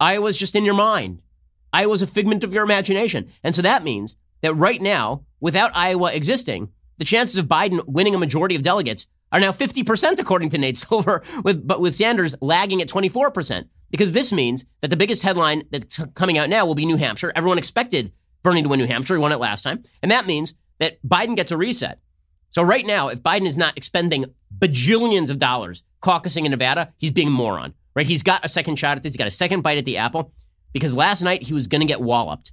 Iowa's 0.00 0.38
just 0.38 0.56
in 0.56 0.64
your 0.64 0.74
mind. 0.74 1.20
Iowa's 1.72 2.02
a 2.02 2.06
figment 2.06 2.42
of 2.42 2.52
your 2.52 2.64
imagination. 2.64 3.28
And 3.44 3.54
so 3.54 3.62
that 3.62 3.84
means 3.84 4.16
that 4.40 4.54
right 4.54 4.80
now, 4.80 5.24
without 5.40 5.70
Iowa 5.74 6.12
existing, 6.12 6.70
the 6.98 7.04
chances 7.04 7.38
of 7.38 7.46
Biden 7.46 7.86
winning 7.86 8.14
a 8.14 8.18
majority 8.18 8.56
of 8.56 8.62
delegates 8.62 9.06
are 9.32 9.40
now 9.40 9.52
50%, 9.52 10.18
according 10.18 10.48
to 10.50 10.58
Nate 10.58 10.76
Silver, 10.78 11.22
with, 11.44 11.66
but 11.66 11.80
with 11.80 11.94
Sanders 11.94 12.34
lagging 12.40 12.82
at 12.82 12.88
24%. 12.88 13.68
Because 13.90 14.12
this 14.12 14.32
means 14.32 14.64
that 14.80 14.88
the 14.88 14.96
biggest 14.96 15.22
headline 15.22 15.64
that's 15.70 16.00
coming 16.14 16.38
out 16.38 16.48
now 16.48 16.64
will 16.64 16.76
be 16.76 16.86
New 16.86 16.96
Hampshire. 16.96 17.32
Everyone 17.34 17.58
expected 17.58 18.12
Bernie 18.42 18.62
to 18.62 18.68
win 18.68 18.78
New 18.78 18.86
Hampshire. 18.86 19.14
He 19.14 19.20
won 19.20 19.32
it 19.32 19.40
last 19.40 19.62
time. 19.62 19.82
And 20.02 20.10
that 20.10 20.26
means 20.26 20.54
that 20.78 21.02
Biden 21.06 21.36
gets 21.36 21.50
a 21.50 21.56
reset. 21.56 22.00
So 22.48 22.62
right 22.62 22.86
now, 22.86 23.08
if 23.08 23.22
Biden 23.22 23.46
is 23.46 23.56
not 23.56 23.76
expending 23.76 24.26
bajillions 24.58 25.30
of 25.30 25.38
dollars 25.38 25.82
caucusing 26.02 26.44
in 26.44 26.50
Nevada, 26.50 26.92
he's 26.98 27.10
being 27.10 27.28
a 27.28 27.30
moron, 27.30 27.74
right? 27.94 28.06
He's 28.06 28.22
got 28.22 28.44
a 28.44 28.48
second 28.48 28.76
shot 28.76 28.96
at 28.96 29.02
this. 29.02 29.12
He's 29.12 29.18
got 29.18 29.28
a 29.28 29.30
second 29.30 29.62
bite 29.62 29.78
at 29.78 29.84
the 29.84 29.98
apple 29.98 30.32
because 30.72 30.96
last 30.96 31.22
night 31.22 31.42
he 31.42 31.54
was 31.54 31.66
going 31.66 31.80
to 31.80 31.86
get 31.86 32.00
walloped. 32.00 32.52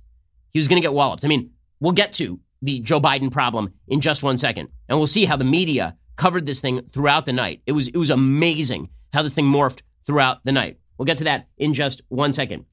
He 0.52 0.60
was 0.60 0.68
going 0.68 0.82
to 0.82 0.86
get 0.86 0.94
walloped. 0.94 1.26
I 1.26 1.28
mean, 1.28 1.52
We'll 1.80 1.94
get 1.94 2.14
to 2.14 2.40
the 2.62 2.80
Joe 2.80 3.00
Biden 3.00 3.32
problem 3.32 3.74
in 3.88 4.02
just 4.02 4.24
one 4.24 4.38
second, 4.38 4.70
and 4.90 4.98
we'll 4.98 5.08
see 5.08 5.26
how 5.26 5.36
the 5.36 5.46
media 5.46 5.96
covered 6.16 6.46
this 6.46 6.62
thing 6.62 6.82
throughout 6.92 7.26
the 7.26 7.34
night. 7.34 7.62
It 7.66 7.74
was 7.74 7.88
it 7.90 7.98
was 7.98 8.10
amazing 8.10 8.90
how 9.14 9.22
this 9.22 9.34
thing 9.34 9.46
morphed 9.46 9.82
throughout 10.06 10.44
the 10.44 10.52
night. 10.52 10.80
We'll 10.98 11.06
get 11.06 11.18
to 11.18 11.26
that 11.26 11.48
in 11.58 11.74
just 11.74 12.02
one 12.10 12.34
second. 12.34 12.66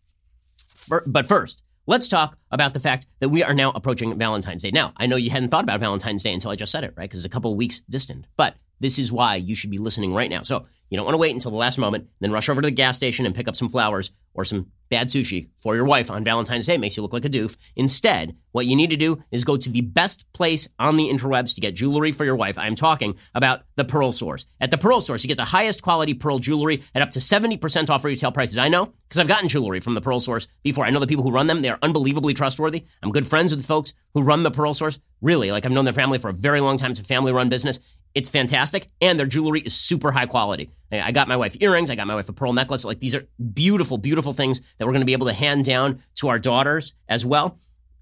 For, 0.66 1.04
but 1.06 1.26
first, 1.26 1.62
let's 1.87 2.09
talk 2.09 2.38
about 2.50 2.75
the 2.75 2.81
fact 2.81 3.07
that 3.21 3.29
we 3.29 3.43
are 3.43 3.55
now 3.55 3.71
approaching 3.73 4.17
Valentine's 4.19 4.62
Day. 4.62 4.71
Now, 4.71 4.93
I 4.97 5.07
know 5.07 5.17
you 5.17 5.31
hadn't 5.31 5.50
thought 5.50 5.64
about 5.64 5.81
Valentine's 5.81 6.23
Day 6.23 6.33
until 6.33 6.50
I 6.50 6.57
just 6.57 6.73
said 6.73 6.85
it, 6.85 6.95
right? 6.97 7.05
Because 7.05 7.21
it's 7.21 7.26
a 7.26 7.31
couple 7.31 7.55
weeks 7.57 7.81
distant. 7.88 8.26
But 8.37 8.57
this 8.81 8.99
is 8.99 9.12
why 9.12 9.37
you 9.37 9.54
should 9.54 9.71
be 9.71 9.78
listening 9.78 10.14
right 10.14 10.31
now. 10.31 10.43
So 10.43 10.66
you 10.90 10.97
don't 10.97 11.07
want 11.07 11.14
to 11.14 11.19
wait 11.19 11.35
until 11.35 11.50
the 11.50 11.57
last 11.57 11.78
moment, 11.78 12.09
then 12.21 12.33
rush 12.33 12.49
over 12.49 12.61
to 12.61 12.66
the 12.66 12.73
gas 12.73 12.97
station 12.97 13.26
and 13.26 13.34
pick 13.34 13.49
up 13.49 13.56
some 13.56 13.69
flowers 13.69 14.10
or 14.34 14.45
some 14.45 14.67
bad 14.91 15.08
sushi 15.08 15.49
for 15.56 15.75
your 15.75 15.84
wife 15.84 16.10
on 16.10 16.25
Valentine's 16.25 16.67
Day. 16.67 16.75
It 16.75 16.80
makes 16.80 16.97
you 16.97 17.02
look 17.02 17.13
like 17.13 17.25
a 17.25 17.30
doof. 17.30 17.56
Instead, 17.75 18.37
what 18.52 18.67
you 18.67 18.76
need 18.76 18.91
to 18.91 18.97
do 18.97 19.23
is 19.30 19.45
go 19.45 19.56
to 19.56 19.71
the 19.71 19.80
best 19.80 20.30
place 20.32 20.69
on 20.78 20.97
the 20.97 21.08
interwebs 21.08 21.54
to 21.54 21.60
get 21.60 21.75
jewelry 21.75 22.13
for 22.13 22.25
your 22.25 22.37
wife. 22.37 22.58
I'm 22.58 22.75
talking 22.75 23.17
about 23.34 23.63
the 23.76 23.84
Pearl 23.84 24.13
Source. 24.13 24.47
At 24.60 24.71
the 24.71 24.78
Pearl 24.78 25.00
Source, 25.00 25.25
you 25.25 25.28
get 25.28 25.37
the 25.37 25.45
highest 25.45 25.82
quality 25.82 26.15
pearl 26.15 26.39
jewelry 26.39 26.82
at 26.95 27.02
up 27.02 27.10
to 27.13 27.19
70% 27.19 27.91
off 27.91 28.04
retail 28.04 28.30
prices. 28.30 28.58
I 28.58 28.69
know 28.69 28.93
because 29.08 29.19
I've 29.19 29.28
gotten 29.28 29.49
jewelry 29.49 29.80
from 29.80 29.95
the 29.95 30.00
Pearl 30.00 30.21
Source 30.21 30.47
before. 30.63 30.84
I 30.84 30.91
know 30.91 31.00
the 31.00 31.06
people 31.06 31.25
who 31.25 31.30
run 31.30 31.47
them. 31.47 31.63
They 31.63 31.71
are 31.71 31.78
unbelievably 31.82 32.34
trustworthy. 32.34 32.84
I'm 33.02 33.13
good 33.13 33.26
friends 33.26 33.52
with 33.52 33.63
the 33.63 33.67
folks 33.67 33.95
who 34.13 34.23
run 34.23 34.43
the 34.43 34.50
Pearl 34.50 34.75
Source. 34.75 34.99
Really, 35.21 35.50
like 35.50 35.65
I've 35.65 35.73
known 35.73 35.84
their 35.84 35.95
family 35.95 36.19
for 36.19 36.28
a 36.28 36.34
very 36.34 36.60
long 36.60 36.76
time. 36.76 36.91
It's 36.91 37.00
a 37.00 37.04
family 37.04 37.32
run 37.32 37.49
business. 37.49 37.80
It's 38.15 38.29
fantastic, 38.29 38.91
and 39.00 39.19
their 39.19 39.27
jewelry 39.27 39.61
is 39.61 39.75
super 39.75 40.13
high 40.13 40.27
quality. 40.27 40.71
I 40.93 41.11
got 41.11 41.27
my 41.27 41.37
wife 41.37 41.57
earrings. 41.59 41.91
I 41.91 41.97
got 41.97 42.07
my 42.07 42.15
wife 42.15 42.29
a 42.29 42.33
pearl 42.33 42.53
necklace. 42.53 42.85
Like 42.85 43.00
these 43.00 43.15
are 43.17 43.27
beautiful, 43.53 43.99
beautiful 43.99 44.33
things 44.33 44.61
that 44.79 44.87
we're 44.87 44.93
going 44.93 45.00
to 45.00 45.07
be 45.07 45.13
able 45.13 45.27
to 45.27 45.33
hand 45.33 45.65
down 45.65 46.00
to 46.17 46.29
our 46.29 46.39
daughters 46.39 46.95
as 47.09 47.27
well. 47.27 47.59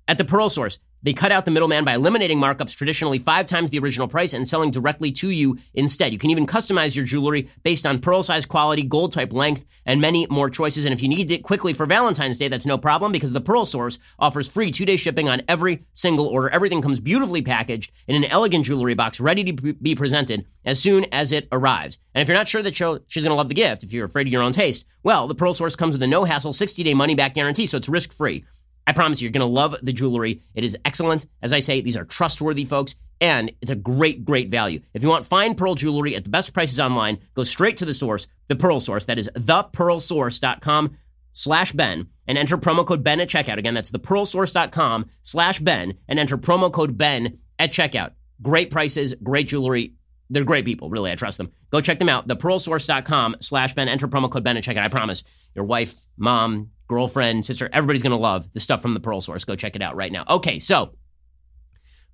At 0.07 0.19
the 0.19 0.25
Pearl 0.27 0.51
Source, 0.51 0.79
they 1.03 1.13
cut 1.13 1.33
out 1.33 1.45
the 1.45 1.51
middleman 1.51 1.85
by 1.85 1.95
eliminating 1.95 2.39
markups 2.39 2.77
traditionally 2.77 3.19
five 3.19 3.47
times 3.47 3.71
the 3.71 3.79
original 3.79 4.09
price 4.09 4.33
and 4.33 4.49
selling 4.49 4.71
directly 4.71 5.13
to 5.13 5.31
you 5.31 5.59
instead. 5.75 6.13
You 6.13 6.19
can 6.19 6.31
even 6.31 6.47
customize 6.47 6.95
your 6.95 7.05
jewelry 7.05 7.49
based 7.63 7.87
on 7.87 8.01
pearl 8.01 8.23
size 8.23 8.47
quality, 8.47 8.83
gold 8.83 9.13
type 9.13 9.33
length, 9.33 9.65
and 9.85 10.01
many 10.01 10.27
more 10.31 10.51
choices. 10.51 10.85
And 10.85 10.93
if 10.93 11.03
you 11.03 11.09
need 11.09 11.31
it 11.31 11.43
quickly 11.43 11.73
for 11.73 11.87
Valentine's 11.87 12.39
Day, 12.39 12.49
that's 12.49 12.67
no 12.67 12.79
problem 12.79 13.13
because 13.13 13.33
the 13.33 13.41
Pearl 13.41 13.67
Source 13.67 13.99
offers 14.19 14.49
free 14.49 14.71
two 14.71 14.87
day 14.87 14.97
shipping 14.97 15.29
on 15.29 15.43
every 15.49 15.85
single 15.93 16.27
order. 16.27 16.49
Everything 16.51 16.83
comes 16.83 17.01
beautifully 17.01 17.43
packaged 17.43 17.93
in 18.07 18.17
an 18.17 18.25
elegant 18.25 18.65
jewelry 18.65 18.95
box 18.95 19.21
ready 19.21 19.45
to 19.45 19.73
be 19.75 19.95
presented 19.95 20.47
as 20.65 20.81
soon 20.81 21.07
as 21.13 21.33
it 21.33 21.49
arrives. 21.51 21.99
And 22.15 22.23
if 22.23 22.29
you're 22.29 22.37
not 22.37 22.49
sure 22.49 22.63
that 22.63 22.75
she's 22.75 23.25
going 23.25 23.31
to 23.31 23.35
love 23.35 23.49
the 23.49 23.55
gift, 23.55 23.83
if 23.83 23.93
you're 23.93 24.05
afraid 24.05 24.27
of 24.27 24.33
your 24.33 24.43
own 24.43 24.53
taste, 24.53 24.87
well, 25.03 25.27
the 25.27 25.35
Pearl 25.35 25.55
Source 25.55 25.77
comes 25.77 25.95
with 25.95 26.03
a 26.03 26.07
no 26.07 26.25
hassle 26.25 26.53
60 26.53 26.83
day 26.83 26.95
money 26.95 27.15
back 27.15 27.35
guarantee, 27.35 27.67
so 27.67 27.77
it's 27.77 27.89
risk 27.89 28.13
free. 28.13 28.45
I 28.87 28.93
promise 28.93 29.21
you, 29.21 29.27
you're 29.27 29.33
going 29.33 29.41
to 29.41 29.47
love 29.47 29.77
the 29.83 29.93
jewelry. 29.93 30.43
It 30.55 30.65
is 30.65 30.77
excellent. 30.85 31.27
As 31.41 31.53
I 31.53 31.61
say, 31.61 31.81
these 31.81 31.97
are 31.97 32.05
trustworthy 32.05 32.65
folks, 32.65 32.97
and 33.21 33.53
it's 33.61 33.71
a 33.71 33.77
great, 33.77 34.25
great 34.25 34.49
value. 34.49 34.81
If 34.93 35.03
you 35.03 35.09
want 35.09 35.27
fine 35.27 35.55
pearl 35.55 35.75
jewelry 35.75 36.17
at 36.17 36.25
the 36.25 36.31
best 36.31 36.53
prices 36.53 36.81
online, 36.81 37.19
go 37.35 37.45
straight 37.45 37.77
to 37.79 37.85
the 37.85 37.95
source, 37.95 38.27
the 38.49 38.57
Pearl 38.57 38.81
Source. 38.81 39.05
That 39.05 39.19
is 39.19 39.31
thepearlsource.com 39.35 40.97
slash 41.33 41.73
Ben, 41.73 42.09
and 42.27 42.37
enter 42.37 42.59
promo 42.59 42.85
code 42.85 43.05
Ben 43.05 43.21
at 43.21 43.29
checkout. 43.29 43.59
Again, 43.59 43.75
that's 43.75 43.91
thepearlsource.com 43.91 45.07
slash 45.23 45.61
Ben, 45.61 45.95
and 46.09 46.19
enter 46.19 46.37
promo 46.37 46.73
code 46.73 46.99
Ben 46.99 47.39
at 47.59 47.73
checkout. 47.73 48.13
Great 48.43 48.71
prices, 48.71 49.15
great 49.23 49.49
jewelry. 49.49 49.95
They're 50.29 50.45
great 50.45 50.65
people, 50.65 50.89
really. 50.91 51.13
I 51.13 51.15
trust 51.15 51.39
them. 51.39 51.53
Go 51.71 51.81
check 51.81 51.99
them 51.99 52.09
out. 52.09 52.27
Thepearlsource.com 52.27 53.37
slash 53.41 53.75
Ben. 53.75 53.89
Enter 53.89 54.09
promo 54.09 54.31
code 54.31 54.43
Ben 54.43 54.57
at 54.57 54.65
checkout. 54.65 54.85
I 54.85 54.89
promise. 54.89 55.25
Your 55.55 55.67
wife, 55.67 55.95
mom, 56.17 56.71
girlfriend, 56.93 57.47
sister, 57.47 57.71
everybody's 57.73 58.03
going 58.03 58.11
to 58.11 58.17
love 58.17 58.53
the 58.53 58.61
stuff 58.61 58.83
from 58.83 58.93
the 58.93 59.01
Pearl 59.01 59.21
Source. 59.21 59.45
Go 59.45 59.57
check 59.57 59.75
it 59.75 59.83
out 59.83 59.97
right 59.97 60.13
now. 60.13 60.25
Okay, 60.29 60.59
so 60.59 60.95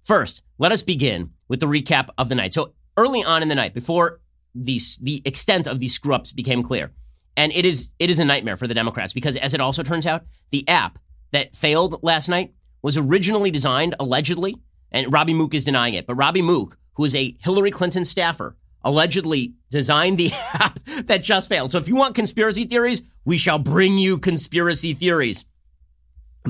first, 0.04 0.44
let 0.58 0.70
us 0.70 0.82
begin 0.82 1.30
with 1.48 1.58
the 1.58 1.66
recap 1.66 2.10
of 2.16 2.28
the 2.28 2.36
night. 2.36 2.54
So 2.54 2.74
early 2.96 3.24
on 3.24 3.42
in 3.42 3.48
the 3.48 3.56
night, 3.56 3.74
before 3.74 4.20
the, 4.54 4.80
the 5.02 5.20
extent 5.24 5.66
of 5.66 5.80
these 5.80 5.92
screw 5.92 6.14
ups 6.14 6.32
became 6.32 6.62
clear, 6.62 6.92
and 7.36 7.52
it 7.52 7.64
is 7.64 7.90
it 7.98 8.08
is 8.08 8.20
a 8.20 8.24
nightmare 8.24 8.56
for 8.56 8.68
the 8.68 8.74
Democrats 8.74 9.12
because, 9.12 9.36
as 9.36 9.52
it 9.52 9.60
also 9.60 9.82
turns 9.82 10.06
out, 10.06 10.24
the 10.50 10.68
app 10.68 10.98
that 11.32 11.56
failed 11.56 12.00
last 12.02 12.28
night 12.28 12.54
was 12.80 12.96
originally 12.96 13.50
designed 13.50 13.96
allegedly, 13.98 14.56
and 14.92 15.12
Robbie 15.12 15.34
Mook 15.34 15.54
is 15.54 15.64
denying 15.64 15.94
it, 15.94 16.06
but 16.06 16.14
Robbie 16.14 16.42
Mook, 16.42 16.78
who 16.94 17.04
is 17.04 17.14
a 17.14 17.36
Hillary 17.40 17.72
Clinton 17.72 18.04
staffer, 18.04 18.56
allegedly 18.82 19.54
designed 19.70 20.18
the 20.18 20.30
app 20.54 20.78
that 21.04 21.22
just 21.22 21.48
failed. 21.48 21.72
So 21.72 21.78
if 21.78 21.88
you 21.88 21.96
want 21.96 22.14
conspiracy 22.14 22.64
theories, 22.64 23.02
we 23.28 23.36
shall 23.36 23.58
bring 23.58 23.98
you 23.98 24.16
conspiracy 24.16 24.94
theories. 24.94 25.44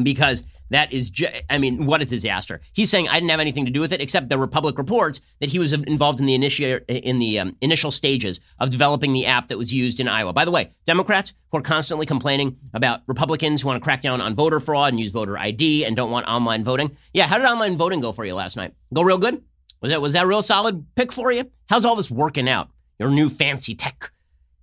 Because 0.01 0.45
that 0.71 0.93
is, 0.93 1.11
ju- 1.11 1.27
I 1.51 1.59
mean, 1.59 1.87
what 1.87 2.03
a 2.03 2.05
disaster. 2.05 2.61
He's 2.73 2.89
saying 2.89 3.09
I 3.09 3.15
didn't 3.15 3.31
have 3.31 3.41
anything 3.41 3.65
to 3.65 3.73
do 3.73 3.81
with 3.81 3.93
it, 3.93 4.01
except 4.01 4.29
the 4.29 4.39
were 4.39 4.47
public 4.47 4.79
reports 4.79 5.21
that 5.41 5.49
he 5.49 5.59
was 5.59 5.73
involved 5.73 6.21
in 6.21 6.27
the, 6.27 6.39
initi- 6.39 6.85
in 6.89 7.19
the 7.19 7.41
um, 7.41 7.57
initial 7.61 7.91
stages 7.91 8.39
of 8.61 8.71
developing 8.71 9.13
the 9.13 9.27
app 9.27 9.49
that 9.49 9.59
was 9.59 9.75
used 9.75 9.99
in 9.99 10.07
Iowa. 10.07 10.33
By 10.33 10.45
the 10.45 10.53
way, 10.53 10.71
Democrats 10.85 11.35
who 11.51 11.59
are 11.59 11.63
constantly 11.63 12.07
complaining 12.07 12.57
about 12.73 13.01
Republicans 13.09 13.63
who 13.63 13.67
want 13.67 13.83
to 13.83 13.85
crack 13.85 14.01
down 14.01 14.21
on 14.21 14.37
voter 14.37 14.61
fraud 14.61 14.93
and 14.93 15.01
use 15.01 15.11
voter 15.11 15.37
ID 15.37 15.85
and 15.85 15.97
don't 15.97 16.13
want 16.13 16.29
online 16.29 16.63
voting. 16.63 16.97
Yeah, 17.13 17.27
how 17.27 17.39
did 17.39 17.47
online 17.47 17.77
voting 17.77 17.99
go 17.99 18.13
for 18.13 18.25
you 18.25 18.37
last 18.37 18.57
night? 18.57 18.73
Go 18.95 19.03
real 19.03 19.19
good? 19.19 19.43
Was 19.81 19.91
that 19.91 20.01
was 20.01 20.13
that 20.13 20.29
real 20.29 20.43
solid 20.43 20.87
pick 20.95 21.13
for 21.13 21.33
you? 21.33 21.51
How's 21.69 21.85
all 21.85 21.97
this 21.97 22.11
working 22.11 22.49
out? 22.49 22.69
Your 23.01 23.11
new 23.11 23.29
fancy 23.29 23.75
tech. 23.75 24.13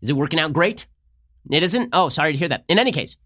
Is 0.01 0.09
it 0.09 0.13
working 0.13 0.39
out 0.39 0.53
great? 0.53 0.85
It 1.49 1.63
isn't? 1.63 1.89
Oh, 1.93 2.09
sorry 2.09 2.31
to 2.33 2.37
hear 2.37 2.47
that. 2.49 2.65
In 2.67 2.79
any 2.79 2.91
case, 2.91 3.17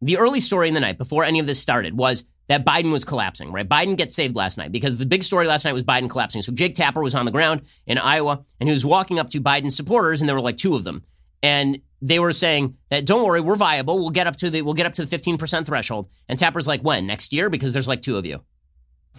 the 0.00 0.18
early 0.18 0.40
story 0.40 0.68
in 0.68 0.74
the 0.74 0.80
night 0.80 0.98
before 0.98 1.24
any 1.24 1.38
of 1.38 1.46
this 1.46 1.60
started 1.60 1.96
was 1.96 2.24
that 2.48 2.64
Biden 2.64 2.92
was 2.92 3.04
collapsing, 3.04 3.52
right? 3.52 3.68
Biden 3.68 3.96
gets 3.96 4.14
saved 4.14 4.34
last 4.36 4.58
night 4.58 4.72
because 4.72 4.98
the 4.98 5.06
big 5.06 5.22
story 5.22 5.46
last 5.46 5.64
night 5.64 5.72
was 5.72 5.84
Biden 5.84 6.10
collapsing. 6.10 6.42
So 6.42 6.52
Jake 6.52 6.74
Tapper 6.74 7.00
was 7.00 7.14
on 7.14 7.24
the 7.24 7.30
ground 7.30 7.62
in 7.86 7.98
Iowa 7.98 8.44
and 8.60 8.68
he 8.68 8.72
was 8.72 8.84
walking 8.84 9.18
up 9.18 9.30
to 9.30 9.40
Biden's 9.40 9.76
supporters 9.76 10.20
and 10.20 10.28
there 10.28 10.36
were 10.36 10.42
like 10.42 10.56
two 10.56 10.74
of 10.74 10.84
them. 10.84 11.04
And 11.42 11.80
they 12.00 12.18
were 12.18 12.32
saying 12.32 12.76
that 12.90 13.06
don't 13.06 13.24
worry, 13.24 13.40
we're 13.40 13.56
viable. 13.56 13.98
We'll 13.98 14.10
get 14.10 14.26
up 14.26 14.36
to 14.36 14.50
the 14.50 14.62
we'll 14.62 14.74
get 14.74 14.86
up 14.86 14.94
to 14.94 15.04
the 15.04 15.16
15% 15.16 15.66
threshold. 15.66 16.08
And 16.28 16.38
Tapper's 16.38 16.66
like, 16.66 16.82
when? 16.82 17.06
Next 17.06 17.32
year? 17.32 17.48
Because 17.48 17.72
there's 17.72 17.88
like 17.88 18.02
two 18.02 18.16
of 18.16 18.26
you. 18.26 18.40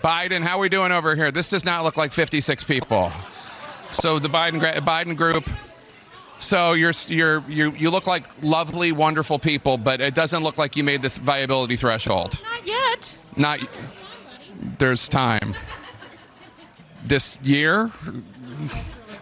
Biden, 0.01 0.41
how 0.41 0.57
are 0.57 0.61
we 0.61 0.69
doing 0.69 0.91
over 0.91 1.15
here? 1.15 1.31
This 1.31 1.47
does 1.47 1.63
not 1.63 1.83
look 1.83 1.97
like 1.97 2.11
56 2.11 2.63
people. 2.65 3.11
So 3.91 4.19
the 4.19 4.29
Biden 4.29 4.59
Biden 4.59 5.15
group. 5.15 5.49
So 6.43 6.73
you're 6.73 6.91
you're 7.07 7.41
you 7.47 7.71
you 7.71 7.89
look 7.89 8.05
like 8.05 8.27
lovely, 8.43 8.91
wonderful 8.91 9.39
people, 9.39 9.77
but 9.77 10.01
it 10.01 10.13
doesn't 10.13 10.43
look 10.43 10.57
like 10.57 10.75
you 10.75 10.83
made 10.83 11.01
the 11.01 11.09
viability 11.09 11.77
threshold. 11.77 12.37
Not 12.43 12.67
yet. 12.67 13.17
Not. 13.37 13.59
There's 14.77 15.07
time. 15.07 15.55
This 17.05 17.39
year. 17.43 17.91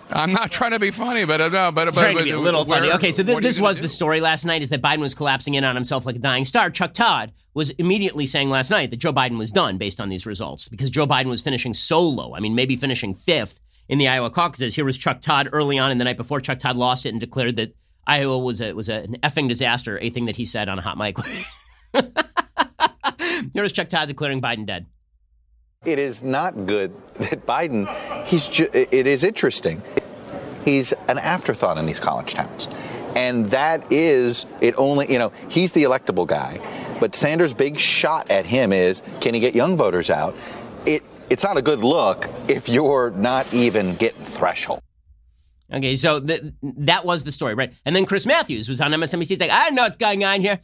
I'm 0.09 0.33
not 0.33 0.51
trying 0.51 0.71
to 0.71 0.79
be 0.79 0.91
funny, 0.91 1.23
but 1.23 1.39
uh, 1.39 1.49
no, 1.49 1.71
but, 1.71 1.85
but 1.85 1.93
trying 1.93 2.15
but, 2.15 2.21
to 2.21 2.25
be 2.25 2.31
a 2.31 2.39
little 2.39 2.65
where, 2.65 2.79
funny. 2.79 2.91
Okay, 2.93 3.11
so 3.13 3.23
th- 3.23 3.37
this 3.37 3.61
was 3.61 3.77
do? 3.77 3.83
the 3.83 3.87
story 3.87 4.19
last 4.19 4.43
night: 4.43 4.61
is 4.63 4.69
that 4.71 4.81
Biden 4.81 4.99
was 4.99 5.13
collapsing 5.13 5.53
in 5.53 5.63
on 5.63 5.75
himself 5.75 6.05
like 6.05 6.15
a 6.15 6.19
dying 6.19 6.43
star. 6.43 6.69
Chuck 6.69 6.93
Todd 6.93 7.31
was 7.53 7.69
immediately 7.71 8.25
saying 8.25 8.49
last 8.49 8.71
night 8.71 8.89
that 8.89 8.97
Joe 8.97 9.13
Biden 9.13 9.37
was 9.37 9.51
done 9.51 9.77
based 9.77 10.01
on 10.01 10.09
these 10.09 10.25
results 10.25 10.67
because 10.67 10.89
Joe 10.89 11.05
Biden 11.05 11.27
was 11.27 11.41
finishing 11.41 11.73
so 11.73 12.01
low. 12.01 12.33
I 12.35 12.39
mean, 12.39 12.55
maybe 12.55 12.75
finishing 12.75 13.13
fifth 13.13 13.60
in 13.87 13.97
the 13.97 14.07
Iowa 14.07 14.29
caucuses. 14.29 14.75
Here 14.75 14.85
was 14.85 14.97
Chuck 14.97 15.21
Todd 15.21 15.49
early 15.51 15.77
on 15.77 15.91
in 15.91 15.97
the 15.97 16.03
night 16.03 16.17
before 16.17 16.39
Chuck 16.41 16.59
Todd 16.59 16.77
lost 16.77 17.05
it 17.05 17.09
and 17.09 17.19
declared 17.19 17.55
that 17.57 17.75
Iowa 18.07 18.39
was 18.39 18.61
a 18.61 18.73
was 18.73 18.89
a, 18.89 18.95
an 18.95 19.17
effing 19.21 19.47
disaster. 19.47 19.99
A 19.99 20.09
thing 20.09 20.25
that 20.25 20.35
he 20.35 20.45
said 20.45 20.69
on 20.69 20.79
a 20.79 20.81
hot 20.81 20.97
mic. 20.97 21.17
Here 23.53 23.63
was 23.63 23.71
Chuck 23.71 23.89
Todd 23.89 24.07
declaring 24.07 24.41
Biden 24.41 24.65
dead. 24.65 24.85
It 25.85 25.97
is 25.99 26.21
not 26.21 26.67
good 26.67 26.93
that 27.15 27.45
Biden. 27.45 27.87
He's. 28.25 28.47
Ju- 28.47 28.69
it 28.73 29.07
is 29.07 29.23
interesting. 29.23 29.81
He's 30.63 30.93
an 31.07 31.17
afterthought 31.17 31.77
in 31.77 31.87
these 31.87 31.99
college 31.99 32.33
towns, 32.33 32.67
and 33.15 33.47
that 33.47 33.91
is 33.91 34.45
it. 34.61 34.75
Only 34.77 35.11
you 35.11 35.17
know 35.17 35.31
he's 35.49 35.71
the 35.71 35.83
electable 35.83 36.27
guy, 36.27 36.59
but 36.99 37.15
Sanders' 37.15 37.53
big 37.53 37.79
shot 37.79 38.29
at 38.29 38.45
him 38.45 38.71
is 38.71 39.01
can 39.21 39.33
he 39.33 39.39
get 39.39 39.55
young 39.55 39.75
voters 39.75 40.09
out? 40.09 40.35
It. 40.85 41.03
It's 41.31 41.43
not 41.43 41.55
a 41.55 41.61
good 41.61 41.79
look 41.79 42.27
if 42.49 42.67
you're 42.67 43.11
not 43.11 43.53
even 43.53 43.95
getting 43.95 44.21
threshold. 44.25 44.81
Okay, 45.71 45.95
so 45.95 46.19
th- 46.19 46.41
that 46.61 47.05
was 47.05 47.23
the 47.23 47.31
story, 47.31 47.53
right? 47.53 47.73
And 47.85 47.95
then 47.95 48.05
Chris 48.05 48.25
Matthews 48.25 48.67
was 48.67 48.81
on 48.81 48.91
MSNBC. 48.91 49.29
He's 49.29 49.39
like, 49.39 49.49
I 49.49 49.63
don't 49.63 49.75
know 49.75 49.83
what's 49.83 49.95
going 49.95 50.25
on 50.25 50.41
here. 50.41 50.59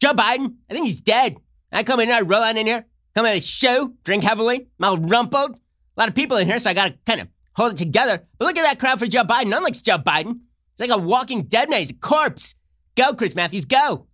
Joe 0.00 0.14
Biden, 0.14 0.54
I 0.70 0.72
think 0.72 0.86
he's 0.86 1.02
dead. 1.02 1.36
I 1.70 1.82
come 1.82 2.00
in 2.00 2.10
I 2.10 2.22
roll 2.22 2.42
on 2.42 2.56
in 2.56 2.66
here, 2.66 2.86
come 3.14 3.26
in 3.26 3.36
a 3.36 3.40
show, 3.42 3.92
drink 4.04 4.24
heavily, 4.24 4.68
all 4.82 4.96
rumpled. 4.96 5.56
A 5.56 6.00
lot 6.00 6.08
of 6.08 6.14
people 6.14 6.38
in 6.38 6.46
here, 6.46 6.58
so 6.58 6.70
I 6.70 6.74
got 6.74 6.86
to 6.86 6.98
kind 7.04 7.20
of 7.20 7.28
hold 7.54 7.72
it 7.72 7.76
together. 7.76 8.26
But 8.38 8.46
look 8.46 8.56
at 8.56 8.62
that 8.62 8.78
crowd 8.78 8.98
for 8.98 9.06
Joe 9.06 9.24
Biden. 9.24 9.48
None 9.48 9.62
likes 9.62 9.82
Joe 9.82 9.98
Biden. 9.98 10.40
It's 10.72 10.80
like 10.80 10.88
a 10.88 10.96
walking 10.96 11.42
dead 11.42 11.68
man. 11.68 11.80
He's 11.80 11.90
a 11.90 11.94
corpse. 11.94 12.54
Go, 12.96 13.12
Chris 13.12 13.34
Matthews, 13.34 13.66
go. 13.66 14.06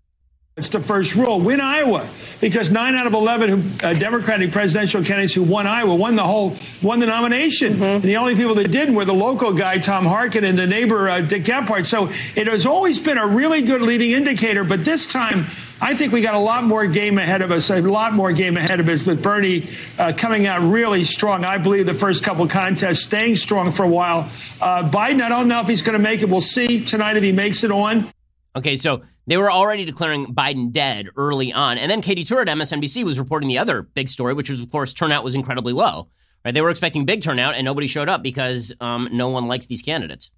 It's 0.58 0.68
the 0.70 0.80
first 0.80 1.14
rule. 1.14 1.40
Win 1.40 1.60
Iowa 1.60 2.08
because 2.40 2.70
nine 2.70 2.96
out 2.96 3.06
of 3.06 3.14
eleven 3.14 3.48
who, 3.48 3.86
uh, 3.86 3.94
Democratic 3.94 4.50
presidential 4.50 5.02
candidates 5.02 5.32
who 5.32 5.44
won 5.44 5.66
Iowa 5.66 5.94
won 5.94 6.16
the 6.16 6.24
whole 6.24 6.56
won 6.82 6.98
the 6.98 7.06
nomination. 7.06 7.74
Mm-hmm. 7.74 7.82
And 7.84 8.02
the 8.02 8.16
only 8.16 8.34
people 8.34 8.56
that 8.56 8.70
didn't 8.70 8.94
were 8.94 9.04
the 9.04 9.14
local 9.14 9.52
guy 9.52 9.78
Tom 9.78 10.04
Harkin 10.04 10.44
and 10.44 10.58
the 10.58 10.66
neighbor 10.66 11.08
uh, 11.08 11.20
Dick 11.20 11.44
Gephardt. 11.44 11.84
So 11.84 12.10
it 12.34 12.48
has 12.48 12.66
always 12.66 12.98
been 12.98 13.18
a 13.18 13.26
really 13.26 13.62
good 13.62 13.82
leading 13.82 14.10
indicator. 14.10 14.64
But 14.64 14.84
this 14.84 15.06
time, 15.06 15.46
I 15.80 15.94
think 15.94 16.12
we 16.12 16.22
got 16.22 16.34
a 16.34 16.40
lot 16.40 16.64
more 16.64 16.86
game 16.86 17.18
ahead 17.18 17.42
of 17.42 17.52
us. 17.52 17.70
A 17.70 17.80
lot 17.80 18.12
more 18.12 18.32
game 18.32 18.56
ahead 18.56 18.80
of 18.80 18.88
us 18.88 19.06
with 19.06 19.22
Bernie 19.22 19.68
uh, 19.96 20.12
coming 20.16 20.46
out 20.46 20.62
really 20.62 21.04
strong. 21.04 21.44
I 21.44 21.58
believe 21.58 21.86
the 21.86 21.94
first 21.94 22.24
couple 22.24 22.48
contests 22.48 23.04
staying 23.04 23.36
strong 23.36 23.70
for 23.70 23.84
a 23.84 23.88
while. 23.88 24.28
Uh, 24.60 24.90
Biden, 24.90 25.22
I 25.22 25.28
don't 25.28 25.46
know 25.46 25.60
if 25.60 25.68
he's 25.68 25.82
going 25.82 25.96
to 25.96 26.02
make 26.02 26.22
it. 26.22 26.28
We'll 26.28 26.40
see 26.40 26.84
tonight 26.84 27.16
if 27.16 27.22
he 27.22 27.30
makes 27.30 27.62
it 27.62 27.70
on. 27.70 28.08
Okay, 28.56 28.74
so 28.74 29.02
they 29.28 29.36
were 29.36 29.52
already 29.52 29.84
declaring 29.84 30.34
Biden 30.34 30.72
dead 30.72 31.10
early 31.16 31.52
on. 31.52 31.78
And 31.78 31.90
then 31.90 32.00
Katie 32.00 32.24
Tur 32.24 32.40
at 32.40 32.48
MSNBC 32.48 33.04
was 33.04 33.18
reporting 33.18 33.48
the 33.48 33.58
other 33.58 33.82
big 33.82 34.08
story, 34.08 34.32
which 34.32 34.48
was, 34.48 34.60
of 34.60 34.70
course, 34.70 34.94
turnout 34.94 35.22
was 35.22 35.34
incredibly 35.34 35.74
low. 35.74 36.08
Right? 36.44 36.54
They 36.54 36.62
were 36.62 36.70
expecting 36.70 37.04
big 37.04 37.22
turnout, 37.22 37.54
and 37.54 37.64
nobody 37.64 37.86
showed 37.86 38.08
up 38.08 38.22
because 38.22 38.72
um, 38.80 39.08
no 39.12 39.28
one 39.28 39.46
likes 39.46 39.66
these 39.66 39.82
candidates. 39.82 40.30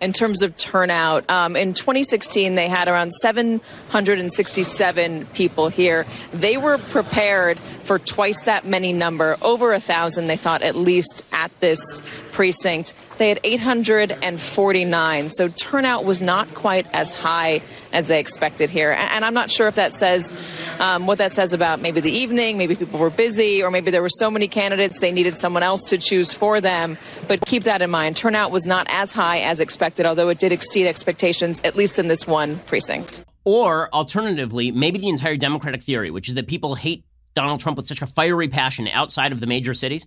In 0.00 0.12
terms 0.12 0.42
of 0.42 0.56
turnout, 0.56 1.30
um, 1.30 1.54
in 1.54 1.72
2016, 1.72 2.56
they 2.56 2.68
had 2.68 2.88
around 2.88 3.14
767 3.14 5.26
people 5.26 5.68
here. 5.68 6.04
They 6.32 6.56
were 6.56 6.78
prepared 6.78 7.58
for 7.84 7.98
twice 7.98 8.44
that 8.44 8.66
many 8.66 8.92
number, 8.92 9.36
over 9.42 9.72
a 9.72 9.80
thousand, 9.80 10.26
they 10.26 10.36
thought, 10.36 10.62
at 10.62 10.76
least 10.76 11.24
at 11.32 11.50
this 11.60 12.02
precinct. 12.32 12.94
They 13.18 13.28
had 13.28 13.38
849. 13.44 15.28
So 15.28 15.48
turnout 15.48 16.04
was 16.04 16.20
not 16.20 16.52
quite 16.54 16.86
as 16.92 17.12
high 17.12 17.62
as 17.92 18.08
they 18.08 18.18
expected 18.18 18.70
here. 18.70 18.90
And 18.90 19.24
I'm 19.24 19.34
not 19.34 19.50
sure 19.50 19.68
if 19.68 19.76
that 19.76 19.94
says 19.94 20.34
um, 20.80 21.06
what 21.06 21.18
that 21.18 21.32
says 21.32 21.52
about 21.52 21.80
maybe 21.80 22.00
the 22.00 22.10
evening, 22.10 22.58
maybe 22.58 22.74
people 22.74 22.98
were 22.98 23.10
busy, 23.10 23.62
or 23.62 23.70
maybe 23.70 23.92
there 23.92 24.02
were 24.02 24.08
so 24.08 24.30
many 24.30 24.48
candidates 24.48 24.98
they 25.00 25.12
needed 25.12 25.36
someone 25.36 25.62
else 25.62 25.90
to 25.90 25.98
choose 25.98 26.32
for 26.32 26.60
them. 26.60 26.98
But 27.28 27.46
keep 27.46 27.64
that 27.64 27.82
in 27.82 27.90
mind. 27.90 28.16
Turnout 28.16 28.50
was 28.50 28.66
not 28.66 28.86
as 28.90 29.12
high 29.12 29.40
as 29.40 29.60
expected, 29.60 30.06
although 30.06 30.28
it 30.28 30.38
did 30.38 30.50
exceed 30.50 30.88
expectations, 30.88 31.60
at 31.62 31.76
least 31.76 31.98
in 32.00 32.08
this 32.08 32.26
one 32.26 32.58
precinct. 32.60 33.22
Or 33.44 33.92
alternatively, 33.94 34.72
maybe 34.72 34.98
the 34.98 35.10
entire 35.10 35.36
Democratic 35.36 35.82
theory, 35.82 36.10
which 36.10 36.28
is 36.28 36.34
that 36.34 36.48
people 36.48 36.74
hate 36.74 37.04
Donald 37.34 37.60
Trump 37.60 37.76
with 37.76 37.86
such 37.86 38.02
a 38.02 38.06
fiery 38.06 38.48
passion 38.48 38.88
outside 38.88 39.32
of 39.32 39.40
the 39.40 39.46
major 39.46 39.74
cities 39.74 40.06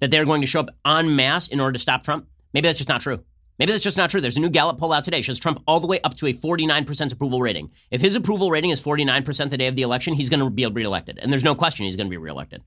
that 0.00 0.10
they're 0.10 0.24
going 0.24 0.40
to 0.40 0.46
show 0.46 0.60
up 0.60 0.70
en 0.86 1.16
masse 1.16 1.48
in 1.48 1.60
order 1.60 1.72
to 1.72 1.78
stop 1.78 2.02
Trump. 2.02 2.28
Maybe 2.52 2.68
that's 2.68 2.78
just 2.78 2.88
not 2.88 3.00
true. 3.00 3.24
Maybe 3.58 3.72
that's 3.72 3.82
just 3.82 3.96
not 3.96 4.10
true. 4.10 4.20
There's 4.20 4.36
a 4.36 4.40
new 4.40 4.50
Gallup 4.50 4.78
poll 4.78 4.92
out 4.92 5.02
today 5.02 5.20
shows 5.20 5.40
Trump 5.40 5.62
all 5.66 5.80
the 5.80 5.88
way 5.88 6.00
up 6.02 6.14
to 6.18 6.26
a 6.26 6.32
49% 6.32 7.12
approval 7.12 7.40
rating. 7.40 7.70
If 7.90 8.00
his 8.00 8.14
approval 8.14 8.50
rating 8.50 8.70
is 8.70 8.80
49% 8.80 9.50
the 9.50 9.56
day 9.56 9.66
of 9.66 9.74
the 9.74 9.82
election, 9.82 10.14
he's 10.14 10.28
going 10.28 10.40
to 10.40 10.50
be 10.50 10.64
reelected. 10.66 11.18
And 11.18 11.32
there's 11.32 11.44
no 11.44 11.56
question 11.56 11.84
he's 11.84 11.96
going 11.96 12.06
to 12.06 12.10
be 12.10 12.16
reelected. 12.16 12.62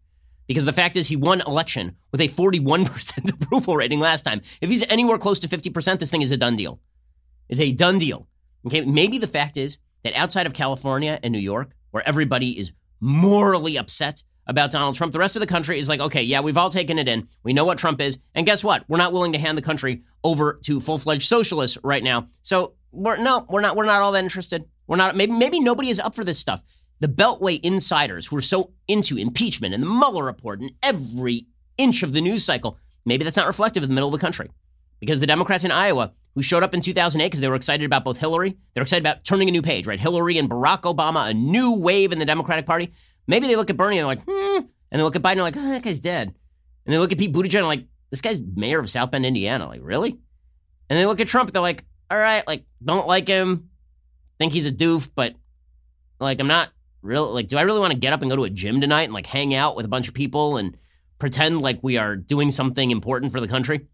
Because 0.47 0.65
the 0.65 0.73
fact 0.73 0.97
is, 0.97 1.07
he 1.07 1.15
won 1.15 1.39
election 1.41 1.95
with 2.11 2.19
a 2.19 2.27
41% 2.27 3.33
approval 3.41 3.77
rating 3.77 4.01
last 4.01 4.23
time. 4.23 4.41
If 4.59 4.69
he's 4.69 4.85
anywhere 4.89 5.17
close 5.17 5.39
to 5.39 5.47
50%, 5.47 5.99
this 5.99 6.11
thing 6.11 6.23
is 6.23 6.31
a 6.33 6.37
done 6.37 6.57
deal. 6.57 6.81
It's 7.47 7.61
a 7.61 7.71
done 7.71 7.97
deal. 7.97 8.27
Okay, 8.65 8.81
maybe 8.81 9.17
the 9.17 9.27
fact 9.27 9.55
is 9.55 9.79
that 10.03 10.13
outside 10.13 10.45
of 10.45 10.53
California 10.53 11.19
and 11.23 11.31
New 11.31 11.39
York, 11.39 11.71
where 11.91 12.05
everybody 12.05 12.59
is 12.59 12.73
morally 13.01 13.77
upset 13.77 14.23
about 14.47 14.71
Donald 14.71 14.95
Trump. 14.95 15.13
The 15.13 15.19
rest 15.19 15.35
of 15.35 15.39
the 15.39 15.47
country 15.47 15.77
is 15.79 15.89
like, 15.89 15.99
okay, 15.99 16.23
yeah, 16.23 16.41
we've 16.41 16.57
all 16.57 16.69
taken 16.69 16.99
it 16.99 17.07
in. 17.07 17.27
We 17.43 17.53
know 17.53 17.65
what 17.65 17.77
Trump 17.77 17.99
is. 17.99 18.19
And 18.33 18.45
guess 18.45 18.63
what? 18.63 18.83
We're 18.87 18.97
not 18.97 19.11
willing 19.11 19.33
to 19.33 19.39
hand 19.39 19.57
the 19.57 19.61
country 19.61 20.03
over 20.23 20.59
to 20.65 20.79
full-fledged 20.79 21.27
socialists 21.27 21.77
right 21.83 22.03
now. 22.03 22.27
So 22.41 22.75
we're 22.91 23.17
no, 23.17 23.45
we're 23.49 23.61
not 23.61 23.75
we're 23.75 23.85
not 23.85 24.01
all 24.01 24.11
that 24.13 24.23
interested. 24.23 24.65
We're 24.87 24.97
not 24.97 25.15
maybe 25.15 25.31
maybe 25.31 25.59
nobody 25.59 25.89
is 25.89 25.99
up 25.99 26.15
for 26.15 26.23
this 26.23 26.39
stuff. 26.39 26.63
The 26.99 27.07
Beltway 27.07 27.59
insiders 27.61 28.27
who 28.27 28.35
are 28.37 28.41
so 28.41 28.73
into 28.87 29.17
impeachment 29.17 29.73
and 29.73 29.81
the 29.81 29.87
Mueller 29.87 30.23
report 30.23 30.59
and 30.59 30.71
every 30.83 31.47
inch 31.77 32.03
of 32.03 32.13
the 32.13 32.21
news 32.21 32.43
cycle, 32.43 32.77
maybe 33.05 33.23
that's 33.23 33.37
not 33.37 33.47
reflective 33.47 33.83
of 33.83 33.89
the 33.89 33.95
middle 33.95 34.09
of 34.09 34.13
the 34.13 34.19
country. 34.19 34.51
Because 35.01 35.19
the 35.19 35.27
Democrats 35.27 35.65
in 35.65 35.71
Iowa 35.71 36.13
who 36.35 36.41
showed 36.41 36.63
up 36.63 36.73
in 36.73 36.79
2008 36.79 37.27
because 37.27 37.41
they 37.41 37.49
were 37.49 37.55
excited 37.55 37.83
about 37.83 38.05
both 38.05 38.17
Hillary, 38.17 38.57
they're 38.73 38.83
excited 38.83 39.03
about 39.03 39.25
turning 39.25 39.49
a 39.49 39.51
new 39.51 39.61
page, 39.61 39.85
right? 39.85 39.99
Hillary 39.99 40.37
and 40.37 40.49
Barack 40.49 40.83
Obama, 40.83 41.29
a 41.29 41.33
new 41.33 41.73
wave 41.73 42.13
in 42.13 42.19
the 42.19 42.25
Democratic 42.25 42.65
Party. 42.65 42.93
Maybe 43.27 43.47
they 43.47 43.57
look 43.57 43.69
at 43.69 43.75
Bernie 43.75 43.97
and 43.97 44.03
they're 44.03 44.15
like, 44.15 44.23
hmm. 44.23 44.65
And 44.91 44.99
they 44.99 45.03
look 45.03 45.15
at 45.15 45.21
Biden 45.21 45.31
and 45.31 45.37
they're 45.39 45.45
like, 45.45 45.57
oh, 45.57 45.69
that 45.69 45.83
guy's 45.83 45.99
dead. 45.99 46.33
And 46.85 46.93
they 46.93 46.99
look 46.99 47.11
at 47.11 47.17
Pete 47.17 47.33
Buttigieg 47.33 47.43
and 47.45 47.53
they're 47.53 47.63
like, 47.63 47.85
this 48.09 48.21
guy's 48.21 48.41
mayor 48.41 48.79
of 48.79 48.89
South 48.89 49.11
Bend, 49.11 49.25
Indiana. 49.25 49.67
Like, 49.67 49.81
really? 49.83 50.19
And 50.89 50.99
they 50.99 51.05
look 51.05 51.19
at 51.19 51.27
Trump, 51.27 51.51
they're 51.51 51.61
like, 51.61 51.83
all 52.09 52.17
right, 52.17 52.45
like, 52.47 52.65
don't 52.83 53.07
like 53.07 53.27
him, 53.27 53.69
think 54.37 54.53
he's 54.53 54.65
a 54.65 54.71
doof, 54.71 55.09
but 55.15 55.35
like, 56.19 56.39
I'm 56.39 56.47
not 56.47 56.69
real. 57.01 57.31
Like, 57.33 57.47
do 57.47 57.57
I 57.57 57.61
really 57.61 57.79
want 57.79 57.93
to 57.93 57.99
get 57.99 58.13
up 58.13 58.21
and 58.21 58.29
go 58.29 58.35
to 58.35 58.43
a 58.43 58.49
gym 58.49 58.81
tonight 58.81 59.03
and 59.03 59.13
like 59.13 59.25
hang 59.25 59.53
out 59.53 59.75
with 59.75 59.85
a 59.85 59.89
bunch 59.89 60.07
of 60.07 60.13
people 60.13 60.57
and 60.57 60.77
pretend 61.19 61.61
like 61.61 61.79
we 61.81 61.97
are 61.97 62.15
doing 62.15 62.51
something 62.51 62.91
important 62.91 63.31
for 63.31 63.39
the 63.39 63.47
country? 63.47 63.87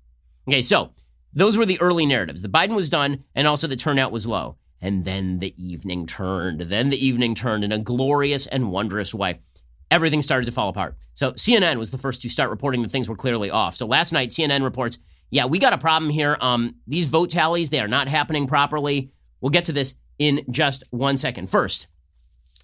Okay, 0.47 0.61
so 0.61 0.91
those 1.33 1.57
were 1.57 1.65
the 1.65 1.79
early 1.81 2.05
narratives. 2.05 2.41
The 2.41 2.49
Biden 2.49 2.75
was 2.75 2.89
done, 2.89 3.23
and 3.35 3.47
also 3.47 3.67
the 3.67 3.75
turnout 3.75 4.11
was 4.11 4.27
low. 4.27 4.57
And 4.79 5.03
then 5.03 5.39
the 5.39 5.53
evening 5.61 6.05
turned. 6.05 6.61
Then 6.61 6.89
the 6.89 7.05
evening 7.05 7.35
turned 7.35 7.63
in 7.63 7.71
a 7.71 7.79
glorious 7.79 8.47
and 8.47 8.71
wondrous 8.71 9.13
way. 9.13 9.41
Everything 9.89 10.21
started 10.21 10.45
to 10.45 10.51
fall 10.51 10.69
apart. 10.69 10.97
So 11.13 11.31
CNN 11.33 11.77
was 11.77 11.91
the 11.91 11.97
first 11.97 12.21
to 12.21 12.29
start 12.29 12.49
reporting 12.49 12.81
that 12.83 12.91
things 12.91 13.09
were 13.09 13.15
clearly 13.15 13.49
off. 13.49 13.75
So 13.75 13.85
last 13.85 14.11
night, 14.11 14.29
CNN 14.29 14.63
reports, 14.63 14.99
yeah, 15.31 15.45
we 15.45 15.59
got 15.59 15.73
a 15.73 15.77
problem 15.77 16.11
here. 16.11 16.37
Um, 16.39 16.75
these 16.85 17.05
vote 17.05 17.29
tallies, 17.29 17.69
they 17.69 17.79
are 17.79 17.87
not 17.87 18.07
happening 18.07 18.47
properly. 18.47 19.11
We'll 19.41 19.49
get 19.49 19.65
to 19.65 19.73
this 19.73 19.95
in 20.19 20.45
just 20.49 20.83
one 20.91 21.17
second. 21.17 21.49
First, 21.49 21.87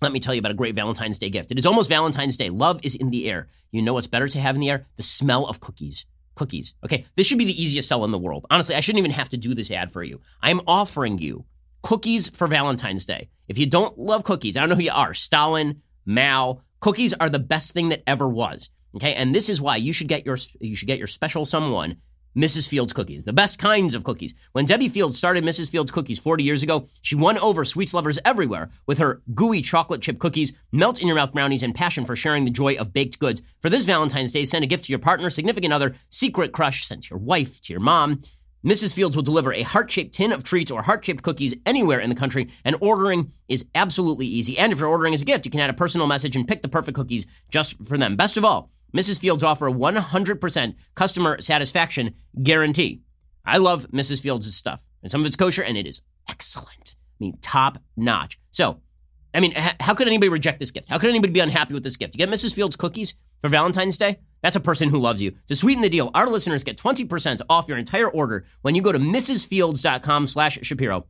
let 0.02 0.12
me 0.12 0.19
tell 0.19 0.34
you 0.34 0.39
about 0.39 0.52
a 0.52 0.56
great 0.56 0.76
Valentine's 0.76 1.17
Day 1.17 1.30
gift. 1.30 1.52
It 1.52 1.60
is 1.60 1.65
almost 1.65 1.89
Valentine's 1.89 2.38
Day. 2.38 2.50
Love 2.50 2.80
is 2.84 2.96
in 2.96 3.10
the 3.10 3.30
air. 3.30 3.48
You 3.72 3.82
know 3.82 3.93
what's 3.93 4.08
better 4.08 4.28
to 4.28 4.39
have 4.39 4.56
in 4.56 4.62
the 4.62 4.69
air? 4.69 4.86
The 4.98 5.04
smell 5.04 5.46
of 5.46 5.60
cookies. 5.60 6.06
Cookies. 6.36 6.74
Okay, 6.84 7.06
this 7.15 7.28
should 7.28 7.38
be 7.38 7.46
the 7.46 7.62
easiest 7.62 7.88
sell 7.88 8.06
in 8.06 8.12
the 8.12 8.17
world. 8.17 8.46
Honestly, 8.50 8.76
I 8.76 8.80
shouldn't 8.80 9.00
even 9.00 9.12
have 9.12 9.30
to 9.30 9.38
do 9.38 9.54
this 9.54 9.72
ad 9.72 9.91
for 9.91 10.04
you. 10.04 10.22
I'm 10.41 10.62
offering 10.67 11.19
you 11.19 11.46
cookies 11.82 12.30
for 12.30 12.48
Valentine's 12.48 13.06
Day. 13.06 13.30
If 13.48 13.58
you 13.58 13.65
don't 13.65 13.98
love 13.98 14.24
cookies, 14.24 14.58
I 14.58 14.62
don't 14.62 14.69
know 14.69 14.76
who 14.76 14.84
you 14.84 14.91
are, 14.91 15.13
Stalin, 15.13 15.82
Mao, 16.06 16.62
cookies 16.80 17.13
are 17.13 17.30
the 17.30 17.39
best 17.39 17.74
thing 17.74 17.89
that 17.89 18.04
ever 18.08 18.28
was. 18.28 18.69
Okay? 18.96 19.13
And 19.13 19.34
this 19.34 19.50
is 19.50 19.62
why 19.62 19.76
you 19.76 19.93
should 19.93 20.08
get 20.08 20.26
your 20.26 20.38
you 20.60 20.76
should 20.76 20.88
get 20.88 20.98
your 20.98 21.08
special 21.08 21.46
someone 21.46 21.98
Mrs. 22.36 22.67
Fields 22.67 22.93
cookies, 22.93 23.24
the 23.24 23.34
best 23.34 23.60
kinds 23.60 23.93
of 23.93 24.04
cookies. 24.04 24.34
When 24.54 24.65
Debbie 24.65 24.89
Fields 24.89 25.17
started 25.17 25.43
Mrs. 25.43 25.69
Fields 25.69 25.91
cookies 25.91 26.19
40 26.19 26.43
years 26.43 26.63
ago, 26.63 26.88
she 27.02 27.15
won 27.15 27.38
over 27.38 27.63
sweets 27.63 27.93
lovers 27.93 28.19
everywhere 28.26 28.69
with 28.88 28.98
her 28.98 29.22
gooey 29.34 29.62
chocolate 29.62 30.02
chip 30.02 30.19
cookies, 30.19 30.54
melt 30.72 31.00
in 31.00 31.08
your 31.08 31.15
mouth 31.15 31.34
brownies, 31.34 31.63
and 31.63 31.76
passion 31.76 32.06
for 32.06 32.15
sharing 32.15 32.46
the 32.46 32.52
joy 32.52 32.76
of 32.76 32.91
baked 32.91 33.19
goods. 33.19 33.41
For 33.62 33.69
this 33.69 33.86
Valentine's 33.86 34.32
Day, 34.32 34.46
send 34.46 34.63
a 34.63 34.67
gift 34.67 34.86
to 34.86 34.91
your 34.91 35.00
partner, 35.00 35.30
significant 35.30 35.74
other, 35.74 35.96
secret 36.10 36.52
crush, 36.52 36.86
send 36.86 37.04
to 37.04 37.10
your 37.12 37.19
wife, 37.19 37.62
to 37.62 37.74
your 37.74 37.80
mom. 37.80 38.22
Mrs. 38.65 38.93
Fields 38.93 39.15
will 39.15 39.24
deliver 39.24 39.54
a 39.54 39.63
heart 39.63 39.91
shaped 39.91 40.13
tin 40.13 40.32
of 40.32 40.43
treats 40.43 40.72
or 40.72 40.82
heart 40.82 41.04
shaped 41.04 41.22
cookies 41.22 41.54
anywhere 41.65 42.00
in 42.00 42.10
the 42.10 42.15
country, 42.15 42.50
and 42.63 42.78
ordering 42.80 43.32
is 43.50 43.65
absolutely 43.76 44.26
easy. 44.26 44.58
And 44.58 44.72
if 44.72 44.80
you're 44.80 44.88
ordering 44.88 45.13
as 45.13 45.22
a 45.22 45.26
gift, 45.26 45.46
you 45.46 45.52
can 45.52 45.60
add 45.60 45.69
a 45.69 45.74
personal 45.74 46.08
message 46.08 46.36
and 46.36 46.48
pick 46.48 46.62
the 46.62 46.69
perfect 46.69 46.96
cookies 46.96 47.28
just 47.50 47.86
for 47.86 47.98
them. 47.98 48.15
Best 48.15 48.38
of 48.38 48.46
all, 48.46 48.72
Mrs. 48.95 49.19
Fields 49.19 49.43
offer 49.43 49.67
a 49.67 49.73
100% 49.73 50.75
customer 50.95 51.41
satisfaction 51.41 52.13
guarantee. 52.41 53.01
I 53.45 53.58
love 53.58 53.88
Mrs. 53.91 54.21
Fields' 54.21 54.53
stuff, 54.56 54.88
and 55.01 55.12
some 55.12 55.21
of 55.21 55.27
it's 55.27 55.36
kosher, 55.36 55.63
and 55.63 55.77
it 55.77 55.88
is 55.88 56.01
excellent. 56.29 56.95
I 56.95 57.23
mean, 57.23 57.38
top 57.41 57.79
notch. 57.97 58.39
So, 58.51 58.82
I 59.34 59.39
mean, 59.39 59.53
how 59.56 59.93
could 59.95 60.08
anybody 60.08 60.29
reject 60.29 60.60
this 60.60 60.71
gift? 60.71 60.89
How 60.89 60.99
could 60.99 61.10
anybody 61.10 61.34
be 61.34 61.39
unhappy 61.39 61.73
with 61.73 61.84
this 61.84 61.97
gift? 61.97 62.15
You 62.15 62.19
get 62.25 62.29
Mrs. 62.29 62.53
Fields 62.53 62.75
cookies 62.75 63.15
for 63.41 63.49
Valentine's 63.49 63.97
Day? 63.97 64.19
That's 64.41 64.56
a 64.56 64.62
person 64.62 64.89
who 64.89 64.99
loves 64.99 65.21
you. 65.21 65.34
To 65.47 65.56
sweeten 65.56 65.82
the 65.82 65.89
deal, 65.89 66.12
our 66.13 66.27
listeners 66.27 66.63
get 66.63 66.77
20% 66.77 67.41
off 67.49 67.67
your 67.67 67.77
entire 67.77 68.10
order 68.10 68.45
when 68.62 68.75
you 68.75 68.82
go 68.82 68.91
to 68.91 68.99
mrsfields.com 68.99 70.27
slash 70.27 70.60
Shapiro. 70.62 71.08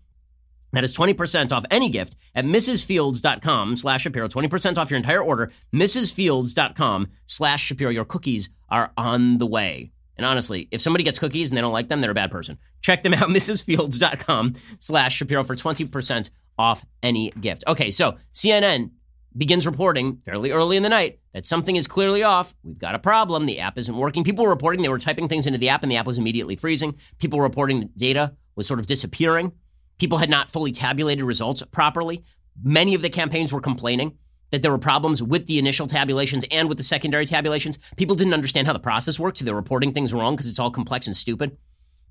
That 0.73 0.83
is 0.83 0.95
20% 0.95 1.51
off 1.51 1.63
any 1.71 1.89
gift 1.89 2.15
at 2.35 2.45
mrsfields.com 2.45 3.77
slash 3.77 4.01
Shapiro. 4.01 4.27
20% 4.27 4.77
off 4.77 4.91
your 4.91 4.97
entire 4.97 5.23
order. 5.23 5.51
mrsfields.com 5.73 7.07
slash 7.25 7.63
Shapiro. 7.63 7.91
Your 7.91 8.05
cookies 8.05 8.49
are 8.69 8.91
on 8.97 9.37
the 9.37 9.45
way. 9.45 9.91
And 10.17 10.25
honestly, 10.25 10.67
if 10.71 10.81
somebody 10.81 11.03
gets 11.03 11.19
cookies 11.19 11.49
and 11.49 11.57
they 11.57 11.61
don't 11.61 11.73
like 11.73 11.89
them, 11.89 12.01
they're 12.01 12.11
a 12.11 12.15
bad 12.15 12.31
person. 12.31 12.57
Check 12.81 13.03
them 13.03 13.13
out, 13.13 13.29
mrsfields.com 13.29 14.55
slash 14.79 15.15
Shapiro 15.15 15.43
for 15.43 15.55
20% 15.55 16.29
off 16.57 16.85
any 17.01 17.31
gift. 17.31 17.63
Okay, 17.67 17.89
so 17.89 18.17
CNN 18.33 18.91
begins 19.35 19.65
reporting 19.65 20.21
fairly 20.25 20.51
early 20.51 20.77
in 20.77 20.83
the 20.83 20.89
night 20.89 21.19
that 21.33 21.45
something 21.45 21.75
is 21.75 21.87
clearly 21.87 22.21
off. 22.21 22.53
We've 22.63 22.77
got 22.77 22.93
a 22.93 22.99
problem. 22.99 23.45
The 23.47 23.59
app 23.59 23.77
isn't 23.79 23.95
working. 23.95 24.23
People 24.23 24.43
were 24.45 24.51
reporting 24.51 24.83
they 24.83 24.89
were 24.89 24.99
typing 24.99 25.27
things 25.27 25.47
into 25.47 25.57
the 25.57 25.69
app 25.69 25.81
and 25.81 25.91
the 25.91 25.95
app 25.95 26.05
was 26.05 26.19
immediately 26.19 26.55
freezing. 26.55 26.95
People 27.17 27.39
were 27.39 27.43
reporting 27.43 27.79
that 27.79 27.97
data 27.97 28.35
was 28.55 28.67
sort 28.67 28.79
of 28.79 28.85
disappearing. 28.85 29.51
People 29.99 30.17
had 30.17 30.29
not 30.29 30.49
fully 30.49 30.71
tabulated 30.71 31.23
results 31.23 31.63
properly. 31.71 32.23
Many 32.61 32.93
of 32.93 33.01
the 33.01 33.09
campaigns 33.09 33.51
were 33.53 33.61
complaining 33.61 34.17
that 34.51 34.61
there 34.61 34.71
were 34.71 34.77
problems 34.77 35.23
with 35.23 35.47
the 35.47 35.57
initial 35.57 35.87
tabulations 35.87 36.45
and 36.51 36.69
with 36.69 36.77
the 36.77 36.83
secondary 36.83 37.25
tabulations. 37.25 37.79
People 37.97 38.15
didn't 38.15 38.35
understand 38.35 38.67
how 38.67 38.73
the 38.73 38.79
process 38.79 39.19
worked, 39.19 39.39
so 39.39 39.45
they 39.45 39.51
were 39.51 39.57
reporting 39.57 39.93
things 39.93 40.13
wrong 40.13 40.35
because 40.35 40.47
it's 40.47 40.59
all 40.59 40.69
complex 40.69 41.07
and 41.07 41.17
stupid. 41.17 41.57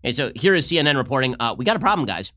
And 0.03 0.15
so 0.15 0.33
here 0.35 0.55
is 0.55 0.67
CNN 0.67 0.97
reporting, 0.97 1.37
uh, 1.39 1.55
we 1.57 1.65
got 1.65 1.77
a 1.77 1.81
problem, 1.81 2.05
guys. 2.05 2.33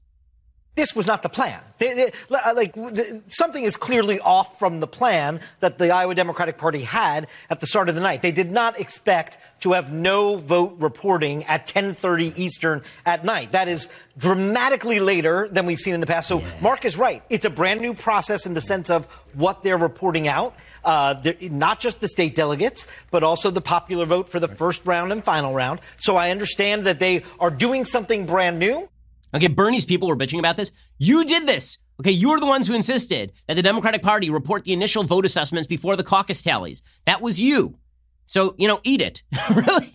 This 0.75 0.93
was 0.93 1.07
not 1.07 1.23
the 1.23 1.29
plan. 1.29 1.61
They, 1.77 1.93
they, 1.93 2.11
like 2.29 2.73
the, 2.73 3.23
something 3.29 3.63
is 3.63 3.77
clearly 3.77 4.19
off 4.19 4.59
from 4.59 4.81
the 4.81 4.87
plan 4.87 5.39
that 5.61 5.77
the 5.77 5.91
Iowa 5.91 6.13
Democratic 6.15 6.57
Party 6.57 6.81
had 6.81 7.27
at 7.49 7.61
the 7.61 7.67
start 7.67 7.87
of 7.87 7.95
the 7.95 8.01
night. 8.01 8.21
They 8.21 8.33
did 8.33 8.51
not 8.51 8.77
expect 8.77 9.37
to 9.61 9.71
have 9.71 9.93
no 9.93 10.35
vote 10.35 10.75
reporting 10.79 11.45
at 11.45 11.65
10:30 11.65 12.37
Eastern 12.37 12.83
at 13.05 13.23
night. 13.23 13.53
That 13.53 13.69
is 13.69 13.87
dramatically 14.17 14.99
later 14.99 15.47
than 15.49 15.65
we've 15.65 15.79
seen 15.79 15.93
in 15.93 16.01
the 16.01 16.07
past. 16.07 16.27
So 16.27 16.43
Mark 16.61 16.83
is 16.83 16.97
right. 16.97 17.23
It's 17.29 17.45
a 17.45 17.49
brand 17.49 17.79
new 17.79 17.93
process 17.93 18.45
in 18.45 18.53
the 18.53 18.61
sense 18.61 18.89
of 18.89 19.05
what 19.33 19.63
they're 19.63 19.77
reporting 19.77 20.27
out. 20.27 20.55
Uh, 20.83 21.15
not 21.41 21.79
just 21.79 22.01
the 22.01 22.07
state 22.07 22.35
delegates, 22.35 22.85
but 23.11 23.23
also 23.23 23.49
the 23.49 23.61
popular 23.61 24.05
vote 24.05 24.29
for 24.29 24.39
the 24.39 24.47
first 24.47 24.85
round 24.85 25.11
and 25.11 25.23
final 25.23 25.53
round. 25.53 25.79
So 25.99 26.15
I 26.17 26.31
understand 26.31 26.85
that 26.85 26.99
they 26.99 27.23
are 27.39 27.49
doing 27.49 27.85
something 27.85 28.25
brand 28.25 28.59
new. 28.59 28.89
Okay, 29.35 29.47
Bernie's 29.47 29.85
people 29.85 30.07
were 30.07 30.15
bitching 30.15 30.39
about 30.39 30.57
this. 30.57 30.71
You 30.97 31.25
did 31.25 31.45
this. 31.45 31.77
Okay, 31.99 32.11
you 32.11 32.29
were 32.29 32.39
the 32.39 32.45
ones 32.45 32.67
who 32.67 32.73
insisted 32.73 33.33
that 33.47 33.55
the 33.55 33.61
Democratic 33.61 34.01
Party 34.01 34.29
report 34.29 34.63
the 34.63 34.73
initial 34.73 35.03
vote 35.03 35.25
assessments 35.25 35.67
before 35.67 35.95
the 35.95 36.03
caucus 36.03 36.41
tallies. 36.41 36.81
That 37.05 37.21
was 37.21 37.39
you. 37.39 37.77
So, 38.25 38.55
you 38.57 38.67
know, 38.67 38.79
eat 38.83 39.01
it. 39.01 39.23
really? 39.55 39.93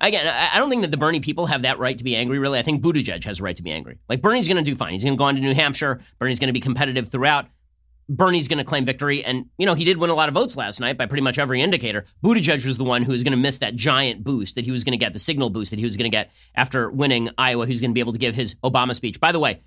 Again, 0.00 0.26
I 0.52 0.58
don't 0.58 0.68
think 0.68 0.82
that 0.82 0.90
the 0.90 0.96
Bernie 0.96 1.20
people 1.20 1.46
have 1.46 1.62
that 1.62 1.78
right 1.78 1.96
to 1.96 2.04
be 2.04 2.16
angry, 2.16 2.38
really. 2.38 2.58
I 2.58 2.62
think 2.62 2.82
Buttigieg 2.82 3.24
has 3.24 3.40
a 3.40 3.42
right 3.42 3.56
to 3.56 3.62
be 3.62 3.70
angry. 3.70 3.98
Like, 4.08 4.20
Bernie's 4.20 4.48
going 4.48 4.62
to 4.62 4.68
do 4.68 4.74
fine. 4.74 4.92
He's 4.92 5.04
going 5.04 5.14
to 5.14 5.18
go 5.18 5.24
on 5.24 5.36
to 5.36 5.40
New 5.40 5.54
Hampshire. 5.54 6.00
Bernie's 6.18 6.38
going 6.38 6.48
to 6.48 6.52
be 6.52 6.60
competitive 6.60 7.08
throughout. 7.08 7.46
Bernie's 8.08 8.48
going 8.48 8.58
to 8.58 8.64
claim 8.64 8.84
victory. 8.84 9.24
And, 9.24 9.46
you 9.58 9.66
know, 9.66 9.74
he 9.74 9.84
did 9.84 9.96
win 9.96 10.10
a 10.10 10.14
lot 10.14 10.28
of 10.28 10.34
votes 10.34 10.56
last 10.56 10.80
night 10.80 10.98
by 10.98 11.06
pretty 11.06 11.22
much 11.22 11.38
every 11.38 11.62
indicator. 11.62 12.04
Buttigieg 12.22 12.64
was 12.66 12.78
the 12.78 12.84
one 12.84 13.02
who 13.02 13.12
was 13.12 13.22
going 13.22 13.32
to 13.32 13.38
miss 13.38 13.58
that 13.58 13.74
giant 13.74 14.22
boost 14.22 14.56
that 14.56 14.64
he 14.64 14.70
was 14.70 14.84
going 14.84 14.92
to 14.92 14.98
get, 14.98 15.12
the 15.12 15.18
signal 15.18 15.50
boost 15.50 15.70
that 15.70 15.78
he 15.78 15.84
was 15.84 15.96
going 15.96 16.10
to 16.10 16.14
get 16.14 16.30
after 16.54 16.90
winning 16.90 17.30
Iowa, 17.38 17.66
who's 17.66 17.80
going 17.80 17.90
to 17.90 17.94
be 17.94 18.00
able 18.00 18.12
to 18.12 18.18
give 18.18 18.34
his 18.34 18.54
Obama 18.56 18.94
speech. 18.94 19.20
By 19.20 19.32
the 19.32 19.38
way, 19.38 19.62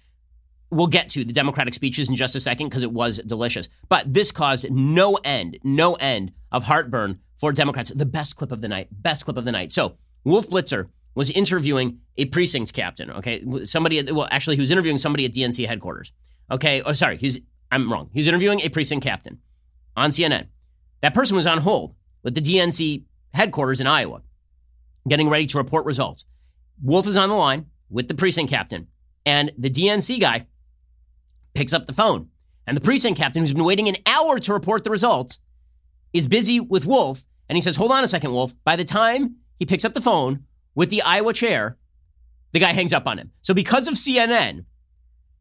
we'll 0.70 0.88
get 0.88 1.10
to 1.10 1.24
the 1.24 1.34
Democratic 1.34 1.74
speeches 1.74 2.10
in 2.10 2.16
just 2.16 2.36
a 2.36 2.40
second 2.40 2.68
because 2.68 2.84
it 2.84 2.92
was 2.92 3.18
delicious. 3.20 3.70
But 3.90 4.12
this 4.12 4.32
caused 4.32 4.70
no 4.70 5.16
end, 5.24 5.60
no 5.64 5.96
end 5.96 6.32
of 6.52 6.64
heartburn 6.64 7.20
for 7.38 7.52
Democrats. 7.52 7.90
The 7.90 8.06
best 8.06 8.36
clip 8.36 8.52
of 8.52 8.62
the 8.62 8.68
night, 8.68 8.88
best 8.92 9.26
clip 9.26 9.38
of 9.38 9.46
the 9.46 9.52
night. 9.52 9.72
So, 9.72 9.98
Wolf 10.24 10.50
Blitzer 10.50 10.90
was 11.16 11.32
interviewing 11.32 12.00
a 12.18 12.26
precinct 12.26 12.74
captain, 12.74 13.10
okay? 13.10 13.44
Somebody, 13.64 14.04
well, 14.12 14.28
actually, 14.30 14.56
he 14.56 14.60
was 14.60 14.72
interviewing 14.72 14.98
somebody 14.98 15.26
at 15.26 15.32
DNC 15.32 15.66
headquarters, 15.66 16.12
okay? 16.52 16.82
Oh, 16.82 16.94
sorry, 16.94 17.18
he's, 17.18 17.40
I'm 17.72 17.92
wrong. 17.92 18.10
He's 18.14 18.28
interviewing 18.28 18.62
a 18.62 18.70
precinct 18.70 19.04
captain 19.04 19.40
on 19.96 20.10
CNN. 20.10 20.48
That 21.02 21.14
person 21.14 21.36
was 21.36 21.48
on 21.48 21.60
hold 21.60 21.96
with 22.24 22.36
the 22.36 22.42
DNC 22.42 23.04
headquarters 23.34 23.80
in 23.80 23.88
Iowa, 23.88 24.22
getting 25.08 25.30
ready 25.30 25.46
to 25.48 25.58
report 25.58 25.86
results. 25.86 26.26
Wolf 26.82 27.08
is 27.08 27.18
on 27.18 27.30
the 27.30 27.36
line 27.36 27.68
with 27.90 28.08
the 28.08 28.16
precinct 28.16 28.52
captain, 28.52 28.88
and 29.26 29.52
the 29.58 29.70
DNC 29.70 30.20
guy 30.20 30.48
picks 31.54 31.74
up 31.74 31.88
the 31.88 31.94
phone. 31.94 32.30
And 32.66 32.76
the 32.76 32.82
precinct 32.82 33.18
captain, 33.18 33.42
who's 33.42 33.54
been 33.54 33.64
waiting 33.64 33.88
an 33.88 33.96
hour 34.06 34.40
to 34.40 34.54
report 34.54 34.84
the 34.84 34.90
results, 34.90 35.40
is 36.14 36.28
busy 36.28 36.60
with 36.60 36.86
Wolf. 36.86 37.26
And 37.48 37.56
he 37.56 37.62
says, 37.62 37.78
Hold 37.78 37.92
on 37.92 38.04
a 38.04 38.08
second, 38.08 38.34
Wolf. 38.34 38.54
By 38.66 38.76
the 38.76 38.84
time 38.84 39.38
he 39.58 39.66
picks 39.66 39.86
up 39.86 39.94
the 39.94 40.02
phone 40.02 40.44
with 40.76 40.90
the 40.90 41.02
Iowa 41.02 41.32
chair, 41.32 41.78
the 42.52 42.60
guy 42.60 42.74
hangs 42.74 42.92
up 42.92 43.08
on 43.08 43.18
him. 43.18 43.32
So, 43.42 43.54
because 43.54 43.88
of 43.88 43.94
CNN, 43.94 44.66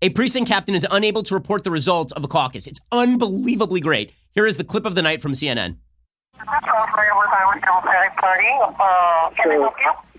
a 0.07 0.09
precinct 0.09 0.49
captain 0.49 0.77
is 0.77 0.87
unable 0.93 1.25
to 1.25 1.35
report 1.35 1.65
the 1.65 1.71
results 1.73 2.13
of 2.13 2.23
a 2.23 2.29
caucus. 2.29 2.69
It's 2.69 2.79
unbelievably 2.93 3.81
great. 3.81 4.13
Here 4.37 4.47
is 4.47 4.57
the 4.57 4.63
clip 4.63 4.85
of 4.87 4.95
the 4.95 5.03
night 5.03 5.21
from 5.21 5.33
CNN. 5.33 5.79
So, 9.43 9.75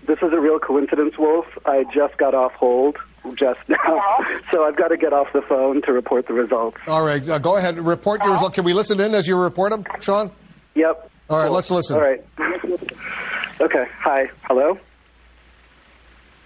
this 0.06 0.18
is 0.20 0.30
a 0.34 0.40
real 0.40 0.58
coincidence, 0.58 1.14
Wolf. 1.18 1.46
I 1.64 1.84
just 1.84 2.18
got 2.18 2.34
off 2.34 2.52
hold 2.52 2.98
just 3.34 3.60
now, 3.68 4.18
so 4.52 4.64
I've 4.64 4.76
got 4.76 4.88
to 4.88 4.98
get 4.98 5.14
off 5.14 5.28
the 5.32 5.40
phone 5.40 5.80
to 5.82 5.92
report 5.94 6.26
the 6.26 6.34
results. 6.34 6.76
All 6.86 7.06
right, 7.06 7.26
uh, 7.26 7.38
go 7.38 7.56
ahead. 7.56 7.78
and 7.78 7.86
Report 7.86 8.22
your 8.22 8.32
results. 8.32 8.54
Can 8.56 8.64
we 8.64 8.74
listen 8.74 9.00
in 9.00 9.14
as 9.14 9.26
you 9.26 9.40
report 9.40 9.70
them, 9.70 9.84
Sean? 10.00 10.30
Yep. 10.74 11.10
All 11.30 11.38
right, 11.38 11.46
cool. 11.46 11.54
let's 11.54 11.70
listen. 11.70 11.96
All 11.96 12.02
right. 12.02 12.22
okay. 13.62 13.84
Hi. 14.00 14.28
Hello. 14.42 14.78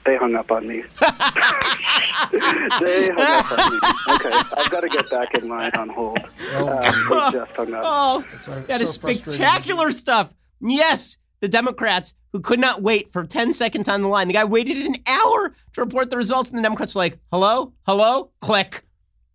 They 0.05 0.17
hung 0.17 0.35
up 0.35 0.51
on 0.51 0.67
me. 0.67 0.83
they 1.01 1.09
hung 3.11 3.21
up 3.21 3.53
on 3.53 3.73
me. 3.73 3.79
Okay, 4.15 4.31
I've 4.57 4.71
got 4.71 4.81
to 4.81 4.89
get 4.89 5.09
back 5.11 5.35
in 5.35 5.49
line 5.49 5.71
on 5.75 5.89
hold. 5.91 6.19
Oh, 6.55 6.69
um, 6.69 6.81
they 6.81 7.39
just 7.39 7.57
hung 7.57 7.75
up. 7.75 7.83
Oh, 7.85 8.25
that 8.67 8.79
so 8.81 8.83
is 8.83 8.93
spectacular 8.93 9.91
stuff. 9.93 10.35
Yes, 10.61 11.19
the 11.41 11.49
Democrats 11.49 12.15
who 12.33 12.41
could 12.41 12.59
not 12.59 12.83
wait 12.83 13.13
for 13.13 13.25
10 13.25 13.53
seconds 13.53 13.89
on 13.89 14.03
the 14.03 14.09
line. 14.09 14.29
The 14.29 14.35
guy 14.35 14.45
waited 14.45 14.79
an 14.79 14.97
hour 15.07 15.55
to 15.75 15.81
report 15.81 16.11
the 16.11 16.17
results, 16.17 16.51
and 16.51 16.59
the 16.59 16.63
Democrats 16.63 16.95
were 16.95 17.01
like, 17.01 17.19
hello, 17.31 17.75
hello, 17.87 18.31
click. 18.41 18.85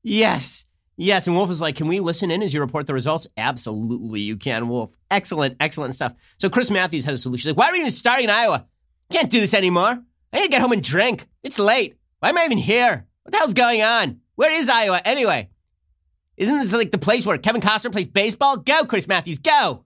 Yes, 0.04 0.66
yes. 0.96 1.28
And 1.28 1.36
Wolf 1.36 1.52
is 1.52 1.62
like, 1.62 1.76
can 1.76 1.88
we 1.88 2.00
listen 2.00 2.32
in 2.32 2.42
as 2.42 2.54
you 2.54 2.60
report 2.60 2.88
the 2.88 2.94
results? 2.94 3.28
Absolutely, 3.38 4.22
you 4.22 4.36
can, 4.38 4.68
Wolf. 4.68 4.96
Excellent, 5.12 5.58
excellent 5.60 5.96
stuff. 5.96 6.14
So 6.38 6.50
Chris 6.50 6.72
Matthews 6.72 7.06
has 7.06 7.20
a 7.20 7.22
solution. 7.22 7.50
He's 7.50 7.56
like, 7.56 7.58
why 7.58 7.70
are 7.70 7.74
we 7.74 7.80
even 7.80 7.92
starting 7.92 8.26
in 8.26 8.32
Iowa? 8.32 8.66
Can't 9.12 9.30
do 9.30 9.40
this 9.40 9.54
anymore. 9.54 10.04
I 10.32 10.38
need 10.38 10.44
to 10.44 10.50
get 10.50 10.62
home 10.62 10.72
and 10.72 10.84
drink. 10.84 11.28
It's 11.44 11.60
late. 11.60 11.96
Why 12.20 12.30
am 12.30 12.38
I 12.38 12.46
even 12.46 12.58
here? 12.58 13.06
What 13.24 13.32
the 13.32 13.38
hell's 13.38 13.54
going 13.54 13.82
on? 13.82 14.22
Where 14.36 14.52
is 14.52 14.70
Iowa 14.70 15.02
anyway? 15.04 15.50
Isn't 16.38 16.58
this 16.60 16.74
like 16.74 16.92
the 16.92 16.98
place 16.98 17.26
where 17.26 17.38
Kevin 17.38 17.62
Costner 17.62 17.92
plays 17.92 18.08
baseball? 18.08 18.58
Go, 18.58 18.86
Chris 18.86 19.08
Matthews, 19.08 19.40
go. 19.40 19.84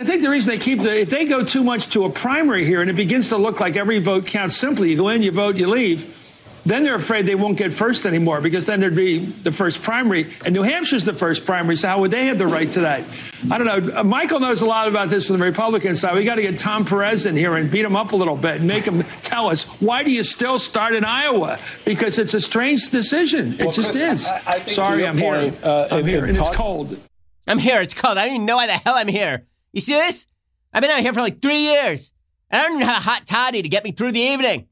I 0.00 0.04
think 0.04 0.22
the 0.22 0.30
reason 0.30 0.52
they 0.52 0.58
keep 0.58 0.80
the, 0.80 1.00
if 1.00 1.10
they 1.10 1.26
go 1.26 1.44
too 1.44 1.62
much 1.62 1.90
to 1.90 2.04
a 2.04 2.10
primary 2.10 2.64
here 2.64 2.80
and 2.80 2.88
it 2.88 2.96
begins 2.96 3.28
to 3.28 3.36
look 3.36 3.60
like 3.60 3.76
every 3.76 3.98
vote 3.98 4.26
counts 4.26 4.56
simply, 4.56 4.90
you 4.90 4.96
go 4.96 5.08
in, 5.08 5.22
you 5.22 5.30
vote, 5.30 5.56
you 5.56 5.66
leave, 5.66 6.16
then 6.64 6.84
they're 6.84 6.94
afraid 6.94 7.26
they 7.26 7.34
won't 7.34 7.56
get 7.56 7.72
first 7.72 8.06
anymore 8.06 8.40
because 8.40 8.66
then 8.66 8.80
there'd 8.80 8.94
be 8.94 9.18
the 9.18 9.52
first 9.52 9.82
primary. 9.82 10.30
And 10.44 10.54
New 10.54 10.62
Hampshire's 10.62 11.04
the 11.04 11.14
first 11.14 11.44
primary, 11.44 11.76
so 11.76 11.88
how 11.88 12.00
would 12.00 12.10
they 12.10 12.26
have 12.26 12.38
the 12.38 12.46
right 12.46 12.70
to 12.72 12.80
that? 12.80 13.04
I 13.50 13.58
don't 13.58 13.66
know. 13.66 14.00
Uh, 14.00 14.04
Michael 14.04 14.40
knows 14.40 14.62
a 14.62 14.66
lot 14.66 14.88
about 14.88 15.10
this 15.10 15.26
from 15.26 15.38
the 15.38 15.44
Republican 15.44 15.94
side. 15.94 16.14
We 16.14 16.24
got 16.24 16.36
to 16.36 16.42
get 16.42 16.58
Tom 16.58 16.84
Perez 16.84 17.26
in 17.26 17.36
here 17.36 17.56
and 17.56 17.70
beat 17.70 17.84
him 17.84 17.96
up 17.96 18.12
a 18.12 18.16
little 18.16 18.36
bit 18.36 18.56
and 18.56 18.66
make 18.66 18.84
him 18.84 19.02
tell 19.22 19.48
us 19.48 19.64
why 19.80 20.02
do 20.02 20.10
you 20.10 20.22
still 20.22 20.58
start 20.58 20.94
in 20.94 21.04
Iowa? 21.04 21.58
Because 21.84 22.18
it's 22.18 22.34
a 22.34 22.40
strange 22.40 22.90
decision. 22.90 23.54
It 23.54 23.60
well, 23.60 23.72
just 23.72 23.92
Chris, 23.92 24.22
is. 24.22 24.28
I, 24.28 24.42
I 24.46 24.58
Sorry, 24.60 25.06
I'm 25.06 25.18
point, 25.18 25.54
here. 25.54 25.68
Uh, 25.68 25.88
I'm 25.90 26.06
here, 26.06 26.24
and 26.24 26.36
talk- 26.36 26.48
it's 26.48 26.56
cold. 26.56 26.98
I'm 27.46 27.58
here. 27.58 27.80
It's 27.80 27.94
cold. 27.94 28.18
I 28.18 28.26
don't 28.26 28.34
even 28.34 28.46
know 28.46 28.56
why 28.56 28.66
the 28.66 28.74
hell 28.74 28.94
I'm 28.94 29.08
here. 29.08 29.46
You 29.72 29.80
see 29.80 29.94
this? 29.94 30.26
I've 30.72 30.82
been 30.82 30.90
out 30.90 31.00
here 31.00 31.12
for 31.12 31.20
like 31.20 31.42
three 31.42 31.60
years. 31.60 32.12
And 32.50 32.60
I 32.60 32.64
don't 32.64 32.76
even 32.76 32.88
have 32.88 32.98
a 32.98 33.04
hot 33.04 33.26
toddy 33.26 33.62
to 33.62 33.68
get 33.68 33.84
me 33.84 33.92
through 33.92 34.12
the 34.12 34.20
evening. 34.20 34.66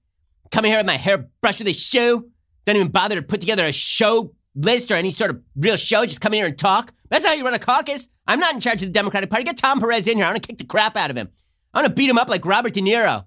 Coming 0.50 0.70
here 0.70 0.78
with 0.78 0.86
my 0.86 0.96
hair 0.96 1.28
brushed 1.40 1.58
with 1.58 1.68
a 1.68 1.72
shoe. 1.72 2.30
Don't 2.64 2.76
even 2.76 2.88
bother 2.88 3.16
to 3.16 3.22
put 3.22 3.40
together 3.40 3.64
a 3.64 3.72
show 3.72 4.34
list 4.54 4.90
or 4.90 4.94
any 4.94 5.10
sort 5.10 5.30
of 5.30 5.42
real 5.56 5.76
show. 5.76 6.04
Just 6.04 6.20
come 6.20 6.32
in 6.34 6.38
here 6.38 6.46
and 6.46 6.58
talk. 6.58 6.92
That's 7.10 7.26
how 7.26 7.34
you 7.34 7.44
run 7.44 7.54
a 7.54 7.58
caucus. 7.58 8.08
I'm 8.26 8.40
not 8.40 8.54
in 8.54 8.60
charge 8.60 8.82
of 8.82 8.88
the 8.88 8.92
Democratic 8.92 9.30
Party. 9.30 9.44
Get 9.44 9.56
Tom 9.56 9.80
Perez 9.80 10.06
in 10.06 10.16
here. 10.16 10.26
I 10.26 10.30
want 10.30 10.42
to 10.42 10.46
kick 10.46 10.58
the 10.58 10.64
crap 10.64 10.96
out 10.96 11.10
of 11.10 11.16
him. 11.16 11.30
I 11.72 11.78
want 11.80 11.88
to 11.88 11.94
beat 11.94 12.10
him 12.10 12.18
up 12.18 12.28
like 12.28 12.44
Robert 12.44 12.74
De 12.74 12.80
Niro. 12.80 13.24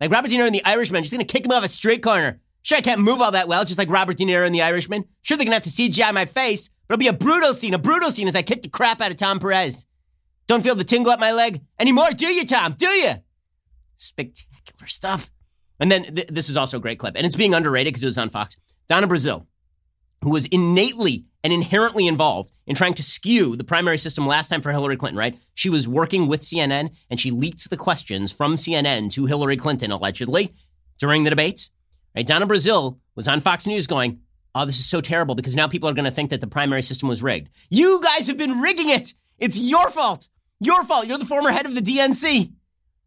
Like 0.00 0.12
Robert 0.12 0.30
De 0.30 0.36
Niro 0.36 0.46
in 0.46 0.52
The 0.52 0.64
Irishman. 0.64 1.02
Just 1.02 1.16
to 1.16 1.24
kick 1.24 1.44
him 1.44 1.52
off 1.52 1.64
a 1.64 1.68
street 1.68 2.02
corner. 2.02 2.40
Sure, 2.62 2.78
I 2.78 2.80
can't 2.80 3.00
move 3.00 3.20
all 3.20 3.32
that 3.32 3.46
well, 3.46 3.64
just 3.64 3.78
like 3.78 3.90
Robert 3.90 4.16
De 4.16 4.24
Niro 4.24 4.46
in 4.46 4.52
The 4.52 4.62
Irishman. 4.62 5.04
Sure, 5.20 5.36
they're 5.36 5.44
to 5.44 5.52
have 5.52 5.62
to 5.62 5.70
CGI 5.70 6.14
my 6.14 6.24
face, 6.24 6.70
but 6.88 6.94
it'll 6.94 7.00
be 7.00 7.08
a 7.08 7.12
brutal 7.12 7.52
scene, 7.52 7.74
a 7.74 7.78
brutal 7.78 8.10
scene 8.10 8.26
as 8.26 8.34
I 8.34 8.40
kick 8.40 8.62
the 8.62 8.70
crap 8.70 9.02
out 9.02 9.10
of 9.10 9.18
Tom 9.18 9.38
Perez. 9.38 9.86
Don't 10.46 10.62
feel 10.62 10.74
the 10.74 10.84
tingle 10.84 11.12
up 11.12 11.20
my 11.20 11.32
leg 11.32 11.62
anymore, 11.78 12.12
do 12.12 12.26
you, 12.26 12.46
Tom? 12.46 12.74
Do 12.78 12.88
you? 12.88 13.12
Spectacular 13.96 14.86
stuff. 14.86 15.30
And 15.80 15.90
then 15.90 16.14
th- 16.14 16.28
this 16.28 16.48
was 16.48 16.56
also 16.56 16.76
a 16.76 16.80
great 16.80 16.98
clip, 16.98 17.14
and 17.16 17.26
it's 17.26 17.36
being 17.36 17.54
underrated 17.54 17.92
because 17.92 18.02
it 18.02 18.06
was 18.06 18.18
on 18.18 18.28
Fox. 18.28 18.56
Donna 18.88 19.08
Brazile, 19.08 19.46
who 20.22 20.30
was 20.30 20.46
innately 20.46 21.24
and 21.42 21.52
inherently 21.52 22.06
involved 22.06 22.50
in 22.66 22.74
trying 22.74 22.94
to 22.94 23.02
skew 23.02 23.56
the 23.56 23.64
primary 23.64 23.98
system 23.98 24.26
last 24.26 24.48
time 24.48 24.62
for 24.62 24.72
Hillary 24.72 24.96
Clinton, 24.96 25.18
right? 25.18 25.38
She 25.54 25.68
was 25.68 25.86
working 25.86 26.26
with 26.26 26.42
CNN 26.42 26.96
and 27.10 27.20
she 27.20 27.30
leaked 27.30 27.68
the 27.68 27.76
questions 27.76 28.32
from 28.32 28.56
CNN 28.56 29.10
to 29.12 29.26
Hillary 29.26 29.56
Clinton, 29.56 29.90
allegedly, 29.90 30.54
during 30.98 31.24
the 31.24 31.30
debates. 31.30 31.70
Right? 32.16 32.26
Donna 32.26 32.46
Brazile 32.46 32.98
was 33.14 33.28
on 33.28 33.40
Fox 33.40 33.66
News 33.66 33.86
going, 33.86 34.20
Oh, 34.54 34.64
this 34.64 34.78
is 34.78 34.86
so 34.86 35.00
terrible 35.00 35.34
because 35.34 35.56
now 35.56 35.66
people 35.66 35.88
are 35.88 35.94
going 35.94 36.04
to 36.04 36.12
think 36.12 36.30
that 36.30 36.40
the 36.40 36.46
primary 36.46 36.82
system 36.82 37.08
was 37.08 37.22
rigged. 37.24 37.50
You 37.70 38.00
guys 38.00 38.28
have 38.28 38.36
been 38.36 38.60
rigging 38.60 38.88
it. 38.88 39.12
It's 39.38 39.58
your 39.58 39.90
fault. 39.90 40.28
Your 40.60 40.84
fault. 40.84 41.08
You're 41.08 41.18
the 41.18 41.24
former 41.24 41.50
head 41.50 41.66
of 41.66 41.74
the 41.74 41.80
DNC. 41.80 42.52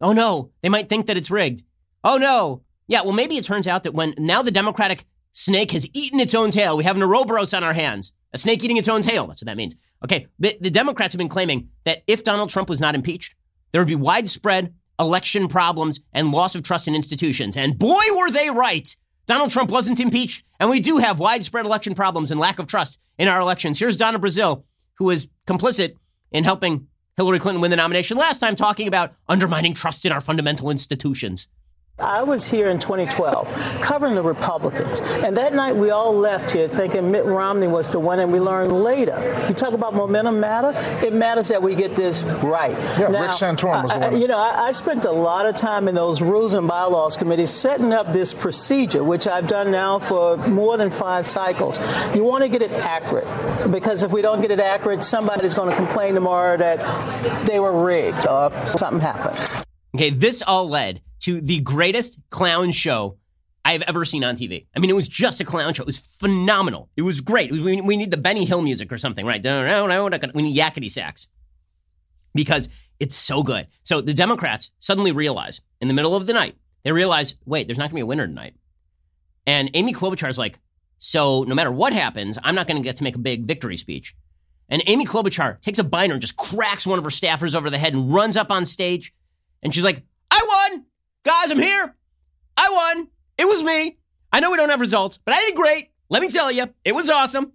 Oh 0.00 0.12
no, 0.12 0.50
they 0.62 0.68
might 0.68 0.88
think 0.88 1.06
that 1.06 1.16
it's 1.16 1.30
rigged. 1.30 1.62
Oh 2.08 2.16
no. 2.16 2.62
Yeah, 2.86 3.02
well, 3.02 3.12
maybe 3.12 3.36
it 3.36 3.44
turns 3.44 3.68
out 3.68 3.82
that 3.82 3.92
when 3.92 4.14
now 4.16 4.40
the 4.40 4.50
Democratic 4.50 5.04
snake 5.32 5.72
has 5.72 5.86
eaten 5.92 6.20
its 6.20 6.34
own 6.34 6.50
tail, 6.50 6.74
we 6.74 6.84
have 6.84 6.96
an 6.96 7.02
Ouroboros 7.02 7.52
on 7.52 7.62
our 7.62 7.74
hands. 7.74 8.14
A 8.32 8.38
snake 8.38 8.64
eating 8.64 8.78
its 8.78 8.88
own 8.88 9.02
tail. 9.02 9.26
That's 9.26 9.42
what 9.42 9.46
that 9.46 9.58
means. 9.58 9.76
Okay, 10.02 10.26
the, 10.38 10.56
the 10.58 10.70
Democrats 10.70 11.12
have 11.12 11.18
been 11.18 11.28
claiming 11.28 11.68
that 11.84 12.04
if 12.06 12.24
Donald 12.24 12.48
Trump 12.48 12.70
was 12.70 12.80
not 12.80 12.94
impeached, 12.94 13.34
there 13.72 13.80
would 13.82 13.88
be 13.88 13.94
widespread 13.94 14.72
election 14.98 15.48
problems 15.48 16.00
and 16.14 16.32
loss 16.32 16.54
of 16.54 16.62
trust 16.62 16.88
in 16.88 16.94
institutions. 16.94 17.58
And 17.58 17.78
boy, 17.78 18.02
were 18.16 18.30
they 18.30 18.48
right. 18.48 18.96
Donald 19.26 19.50
Trump 19.50 19.70
wasn't 19.70 20.00
impeached, 20.00 20.44
and 20.58 20.70
we 20.70 20.80
do 20.80 20.96
have 20.96 21.18
widespread 21.18 21.66
election 21.66 21.94
problems 21.94 22.30
and 22.30 22.40
lack 22.40 22.58
of 22.58 22.66
trust 22.66 22.98
in 23.18 23.28
our 23.28 23.38
elections. 23.38 23.78
Here's 23.78 23.98
Donna 23.98 24.18
Brazile, 24.18 24.64
who 24.94 25.04
was 25.04 25.28
complicit 25.46 25.96
in 26.32 26.44
helping 26.44 26.86
Hillary 27.18 27.38
Clinton 27.38 27.60
win 27.60 27.70
the 27.70 27.76
nomination 27.76 28.16
last 28.16 28.38
time, 28.38 28.54
talking 28.54 28.88
about 28.88 29.12
undermining 29.28 29.74
trust 29.74 30.06
in 30.06 30.12
our 30.12 30.22
fundamental 30.22 30.70
institutions. 30.70 31.48
I 32.00 32.22
was 32.22 32.46
here 32.46 32.68
in 32.68 32.78
2012 32.78 33.80
covering 33.82 34.14
the 34.14 34.22
Republicans, 34.22 35.00
and 35.00 35.36
that 35.36 35.52
night 35.52 35.74
we 35.74 35.90
all 35.90 36.14
left 36.14 36.52
here 36.52 36.68
thinking 36.68 37.10
Mitt 37.10 37.24
Romney 37.24 37.66
was 37.66 37.90
the 37.90 37.98
one, 37.98 38.20
and 38.20 38.32
we 38.32 38.38
learned 38.38 38.70
later. 38.70 39.46
You 39.48 39.54
talk 39.54 39.72
about 39.72 39.94
momentum 39.94 40.38
matter. 40.38 40.72
It 41.04 41.12
matters 41.12 41.48
that 41.48 41.60
we 41.60 41.74
get 41.74 41.96
this 41.96 42.22
right. 42.22 42.78
Yeah, 42.98 43.08
now, 43.08 43.22
Rick 43.22 43.30
Santorum 43.32 43.82
was 43.82 43.90
the 43.90 43.98
one. 43.98 44.20
you 44.20 44.28
know, 44.28 44.38
I, 44.38 44.68
I, 44.68 44.72
spent 44.72 45.06
a 45.06 45.10
lot 45.10 45.46
of 45.46 45.56
time 45.56 45.88
in 45.88 45.96
those 45.96 46.22
rules 46.22 46.54
and 46.54 46.68
bylaws 46.68 47.16
committees 47.16 47.50
setting 47.50 47.92
up 47.92 48.12
this 48.12 48.32
procedure, 48.32 49.02
which 49.02 49.26
I've 49.26 49.48
done 49.48 49.72
now 49.72 49.98
for 49.98 50.36
more 50.36 50.76
than 50.76 50.90
five 50.90 51.26
cycles. 51.26 51.80
You 52.14 52.22
want 52.22 52.44
to 52.44 52.48
get 52.48 52.62
it 52.62 52.70
accurate 52.70 53.26
because 53.72 54.04
if 54.04 54.12
we 54.12 54.22
don't 54.22 54.40
get 54.40 54.52
it 54.52 54.60
accurate, 54.60 55.02
somebody's 55.02 55.54
going 55.54 55.70
to 55.70 55.76
complain 55.76 56.14
tomorrow 56.14 56.56
that 56.58 57.44
they 57.44 57.58
were 57.58 57.84
rigged 57.84 58.24
or 58.28 58.52
something 58.66 59.00
happened. 59.00 59.64
Okay, 59.96 60.10
this 60.10 60.42
all 60.42 60.68
led 60.68 61.00
to 61.28 61.42
the 61.42 61.60
greatest 61.60 62.18
clown 62.30 62.70
show 62.70 63.18
I've 63.62 63.82
ever 63.82 64.06
seen 64.06 64.24
on 64.24 64.34
TV. 64.34 64.64
I 64.74 64.78
mean, 64.78 64.88
it 64.88 64.94
was 64.94 65.06
just 65.06 65.42
a 65.42 65.44
clown 65.44 65.74
show. 65.74 65.82
It 65.82 65.86
was 65.86 65.98
phenomenal. 65.98 66.88
It 66.96 67.02
was 67.02 67.20
great. 67.20 67.50
It 67.50 67.52
was, 67.52 67.60
we, 67.60 67.82
we, 67.82 67.98
need 67.98 68.10
the 68.10 68.16
Benny 68.16 68.46
Hill 68.46 68.62
music 68.62 68.90
or 68.90 68.96
something, 68.96 69.26
right? 69.26 69.44
We 69.44 70.42
need 70.42 70.56
yakety 70.56 70.90
sax 70.90 71.28
because 72.34 72.70
it's 72.98 73.14
so 73.14 73.42
good. 73.42 73.66
So 73.82 74.00
the 74.00 74.14
Democrats 74.14 74.70
suddenly 74.78 75.12
realize 75.12 75.60
in 75.82 75.88
the 75.88 75.92
middle 75.92 76.16
of 76.16 76.26
the 76.26 76.32
night, 76.32 76.56
they 76.82 76.92
realize, 76.92 77.34
wait, 77.44 77.68
there's 77.68 77.76
not 77.76 77.90
going 77.90 77.90
to 77.90 77.96
be 77.96 78.00
a 78.00 78.06
winner 78.06 78.26
tonight. 78.26 78.54
And 79.46 79.68
Amy 79.74 79.92
Klobuchar 79.92 80.30
is 80.30 80.38
like, 80.38 80.58
so 80.96 81.42
no 81.42 81.54
matter 81.54 81.70
what 81.70 81.92
happens, 81.92 82.38
I'm 82.42 82.54
not 82.54 82.66
going 82.66 82.80
to 82.80 82.82
get 82.82 82.96
to 82.96 83.04
make 83.04 83.16
a 83.16 83.20
big 83.20 83.44
victory 83.44 83.76
speech. 83.76 84.16
And 84.70 84.82
Amy 84.86 85.04
Klobuchar 85.04 85.60
takes 85.60 85.78
a 85.78 85.84
binder 85.84 86.14
and 86.14 86.22
just 86.22 86.38
cracks 86.38 86.86
one 86.86 86.98
of 86.98 87.04
her 87.04 87.10
staffers 87.10 87.54
over 87.54 87.68
the 87.68 87.76
head 87.76 87.92
and 87.92 88.14
runs 88.14 88.34
up 88.34 88.50
on 88.50 88.64
stage. 88.64 89.12
And 89.62 89.74
she's 89.74 89.84
like, 89.84 90.04
I 90.30 90.70
won. 90.70 90.86
Guys, 91.24 91.50
I'm 91.50 91.58
here. 91.58 91.94
I 92.56 92.94
won. 92.94 93.08
It 93.36 93.46
was 93.46 93.62
me. 93.62 93.98
I 94.32 94.40
know 94.40 94.50
we 94.50 94.56
don't 94.56 94.68
have 94.70 94.80
results, 94.80 95.18
but 95.18 95.34
I 95.34 95.40
did 95.40 95.56
great. 95.56 95.90
Let 96.08 96.22
me 96.22 96.30
tell 96.30 96.50
you, 96.50 96.66
it 96.84 96.94
was 96.94 97.10
awesome. 97.10 97.52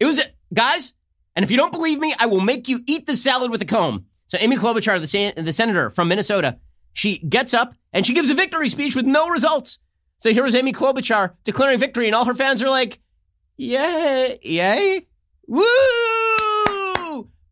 It 0.00 0.04
was, 0.06 0.20
guys, 0.52 0.94
and 1.34 1.44
if 1.44 1.50
you 1.50 1.56
don't 1.56 1.72
believe 1.72 1.98
me, 1.98 2.14
I 2.18 2.26
will 2.26 2.40
make 2.40 2.68
you 2.68 2.80
eat 2.86 3.06
the 3.06 3.16
salad 3.16 3.50
with 3.50 3.62
a 3.62 3.66
comb. 3.66 4.06
So 4.26 4.38
Amy 4.40 4.56
Klobuchar, 4.56 4.98
the, 5.00 5.42
the 5.42 5.52
senator 5.52 5.90
from 5.90 6.08
Minnesota, 6.08 6.58
she 6.92 7.18
gets 7.18 7.54
up 7.54 7.74
and 7.92 8.06
she 8.06 8.14
gives 8.14 8.30
a 8.30 8.34
victory 8.34 8.68
speech 8.68 8.96
with 8.96 9.06
no 9.06 9.28
results. 9.28 9.78
So 10.18 10.32
here 10.32 10.46
is 10.46 10.54
Amy 10.54 10.72
Klobuchar 10.72 11.34
declaring 11.44 11.78
victory, 11.78 12.06
and 12.06 12.14
all 12.14 12.24
her 12.24 12.34
fans 12.34 12.62
are 12.62 12.70
like, 12.70 13.00
yay, 13.56 14.38
yay, 14.42 15.06
woo! 15.46 15.64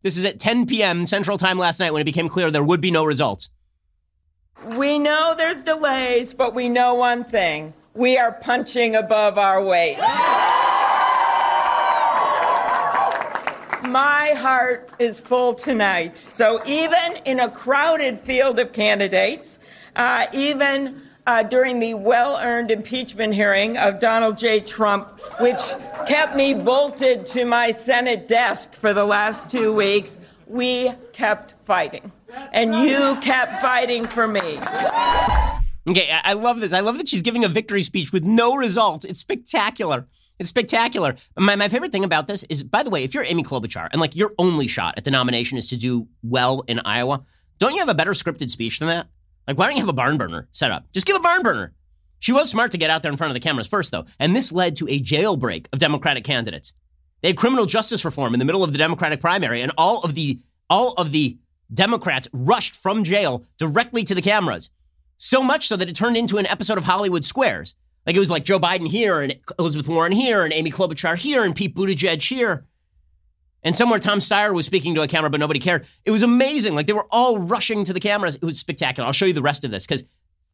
This 0.01 0.17
is 0.17 0.25
at 0.25 0.39
10 0.39 0.65
p.m. 0.65 1.07
Central 1.07 1.37
Time 1.37 1.57
last 1.57 1.79
night 1.79 1.93
when 1.93 2.01
it 2.01 2.05
became 2.05 2.29
clear 2.29 2.51
there 2.51 2.63
would 2.63 2.81
be 2.81 2.91
no 2.91 3.05
results. 3.05 3.49
We 4.73 4.97
know 4.97 5.35
there's 5.37 5.61
delays, 5.61 6.33
but 6.33 6.55
we 6.55 6.69
know 6.69 6.95
one 6.95 7.23
thing 7.23 7.73
we 7.93 8.17
are 8.17 8.31
punching 8.31 8.95
above 8.95 9.37
our 9.37 9.63
weight. 9.63 9.99
My 13.87 14.33
heart 14.35 14.89
is 14.97 15.21
full 15.21 15.53
tonight. 15.53 16.17
So, 16.17 16.63
even 16.65 17.17
in 17.25 17.39
a 17.41 17.49
crowded 17.49 18.19
field 18.21 18.57
of 18.57 18.71
candidates, 18.71 19.59
uh, 19.95 20.25
even 20.33 20.99
uh, 21.27 21.43
during 21.43 21.77
the 21.77 21.93
well 21.93 22.37
earned 22.41 22.71
impeachment 22.71 23.35
hearing 23.35 23.77
of 23.77 23.99
Donald 23.99 24.37
J. 24.39 24.61
Trump, 24.61 25.07
which 25.39 25.61
kept 26.07 26.35
me 26.35 26.55
bolted 26.55 27.27
to 27.27 27.45
my 27.45 27.69
Senate 27.69 28.27
desk 28.27 28.73
for 28.75 28.93
the 28.93 29.05
last 29.05 29.47
two 29.47 29.71
weeks, 29.71 30.17
we 30.47 30.91
kept 31.13 31.53
fighting 31.65 32.11
and 32.53 32.73
you 32.89 33.17
kept 33.21 33.61
fighting 33.61 34.05
for 34.05 34.27
me. 34.27 34.59
Okay, 35.87 36.09
I 36.23 36.33
love 36.33 36.59
this. 36.59 36.73
I 36.73 36.79
love 36.79 36.97
that 36.97 37.07
she's 37.07 37.21
giving 37.21 37.45
a 37.45 37.47
victory 37.47 37.83
speech 37.83 38.11
with 38.11 38.25
no 38.25 38.55
results. 38.55 39.05
It's 39.05 39.19
spectacular. 39.19 40.07
It's 40.39 40.49
spectacular. 40.49 41.15
My, 41.37 41.55
my 41.55 41.69
favorite 41.69 41.91
thing 41.91 42.03
about 42.03 42.27
this 42.27 42.43
is, 42.43 42.63
by 42.63 42.81
the 42.81 42.89
way, 42.89 43.03
if 43.03 43.13
you're 43.13 43.23
Amy 43.23 43.43
Klobuchar 43.43 43.89
and 43.91 44.01
like 44.01 44.15
your 44.15 44.33
only 44.39 44.67
shot 44.67 44.95
at 44.97 45.03
the 45.03 45.11
nomination 45.11 45.57
is 45.57 45.67
to 45.67 45.77
do 45.77 46.07
well 46.23 46.63
in 46.67 46.79
Iowa, 46.79 47.23
don't 47.59 47.73
you 47.73 47.79
have 47.79 47.89
a 47.89 47.93
better 47.93 48.11
scripted 48.11 48.49
speech 48.49 48.79
than 48.79 48.87
that? 48.87 49.07
Like, 49.47 49.57
why 49.59 49.67
don't 49.67 49.75
you 49.75 49.81
have 49.81 49.89
a 49.89 49.93
barn 49.93 50.17
burner 50.17 50.47
set 50.51 50.71
up? 50.71 50.91
Just 50.91 51.05
give 51.05 51.15
a 51.15 51.21
barn 51.21 51.43
burner. 51.43 51.73
She 52.19 52.31
was 52.31 52.49
smart 52.49 52.71
to 52.71 52.77
get 52.77 52.89
out 52.89 53.03
there 53.03 53.11
in 53.11 53.17
front 53.17 53.29
of 53.29 53.35
the 53.35 53.39
cameras 53.39 53.67
first, 53.67 53.91
though, 53.91 54.05
and 54.19 54.35
this 54.35 54.51
led 54.51 54.75
to 54.77 54.87
a 54.89 54.99
jailbreak 54.99 55.67
of 55.71 55.79
Democratic 55.79 56.23
candidates. 56.23 56.73
They 57.21 57.29
had 57.29 57.37
criminal 57.37 57.67
justice 57.67 58.03
reform 58.03 58.33
in 58.33 58.39
the 58.39 58.45
middle 58.45 58.63
of 58.63 58.71
the 58.71 58.79
Democratic 58.79 59.21
primary, 59.21 59.61
and 59.61 59.71
all 59.77 60.01
of 60.01 60.15
the 60.15 60.39
all 60.69 60.93
of 60.93 61.11
the 61.11 61.37
Democrats 61.73 62.27
rushed 62.31 62.75
from 62.75 63.03
jail 63.03 63.43
directly 63.57 64.03
to 64.03 64.15
the 64.15 64.21
cameras. 64.21 64.69
So 65.17 65.41
much 65.41 65.67
so 65.67 65.75
that 65.77 65.89
it 65.89 65.95
turned 65.95 66.17
into 66.17 66.37
an 66.37 66.45
episode 66.47 66.77
of 66.77 66.83
Hollywood 66.83 67.25
Squares. 67.25 67.75
Like 68.05 68.15
it 68.15 68.19
was 68.19 68.29
like 68.29 68.45
Joe 68.45 68.59
Biden 68.59 68.87
here 68.87 69.21
and 69.21 69.35
Elizabeth 69.57 69.87
Warren 69.87 70.11
here 70.11 70.43
and 70.43 70.53
Amy 70.53 70.71
Klobuchar 70.71 71.17
here 71.17 71.43
and 71.43 71.55
Pete 71.55 71.75
Buttigieg 71.75 72.21
here. 72.21 72.65
And 73.63 73.75
somewhere 73.75 73.97
Tom 73.97 74.19
Steyer 74.19 74.53
was 74.53 74.67
speaking 74.67 74.93
to 74.93 75.01
a 75.01 75.07
camera, 75.07 75.29
but 75.29 75.39
nobody 75.39 75.59
cared. 75.59 75.87
It 76.03 76.11
was 76.11 76.21
amazing. 76.21 76.75
Like 76.75 76.85
they 76.85 76.93
were 76.93 77.07
all 77.09 77.39
rushing 77.39 77.83
to 77.85 77.93
the 77.93 77.99
cameras. 77.99 78.35
It 78.35 78.43
was 78.43 78.59
spectacular. 78.59 79.07
I'll 79.07 79.13
show 79.13 79.25
you 79.25 79.33
the 79.33 79.41
rest 79.41 79.63
of 79.63 79.71
this 79.71 79.87
because 79.87 80.03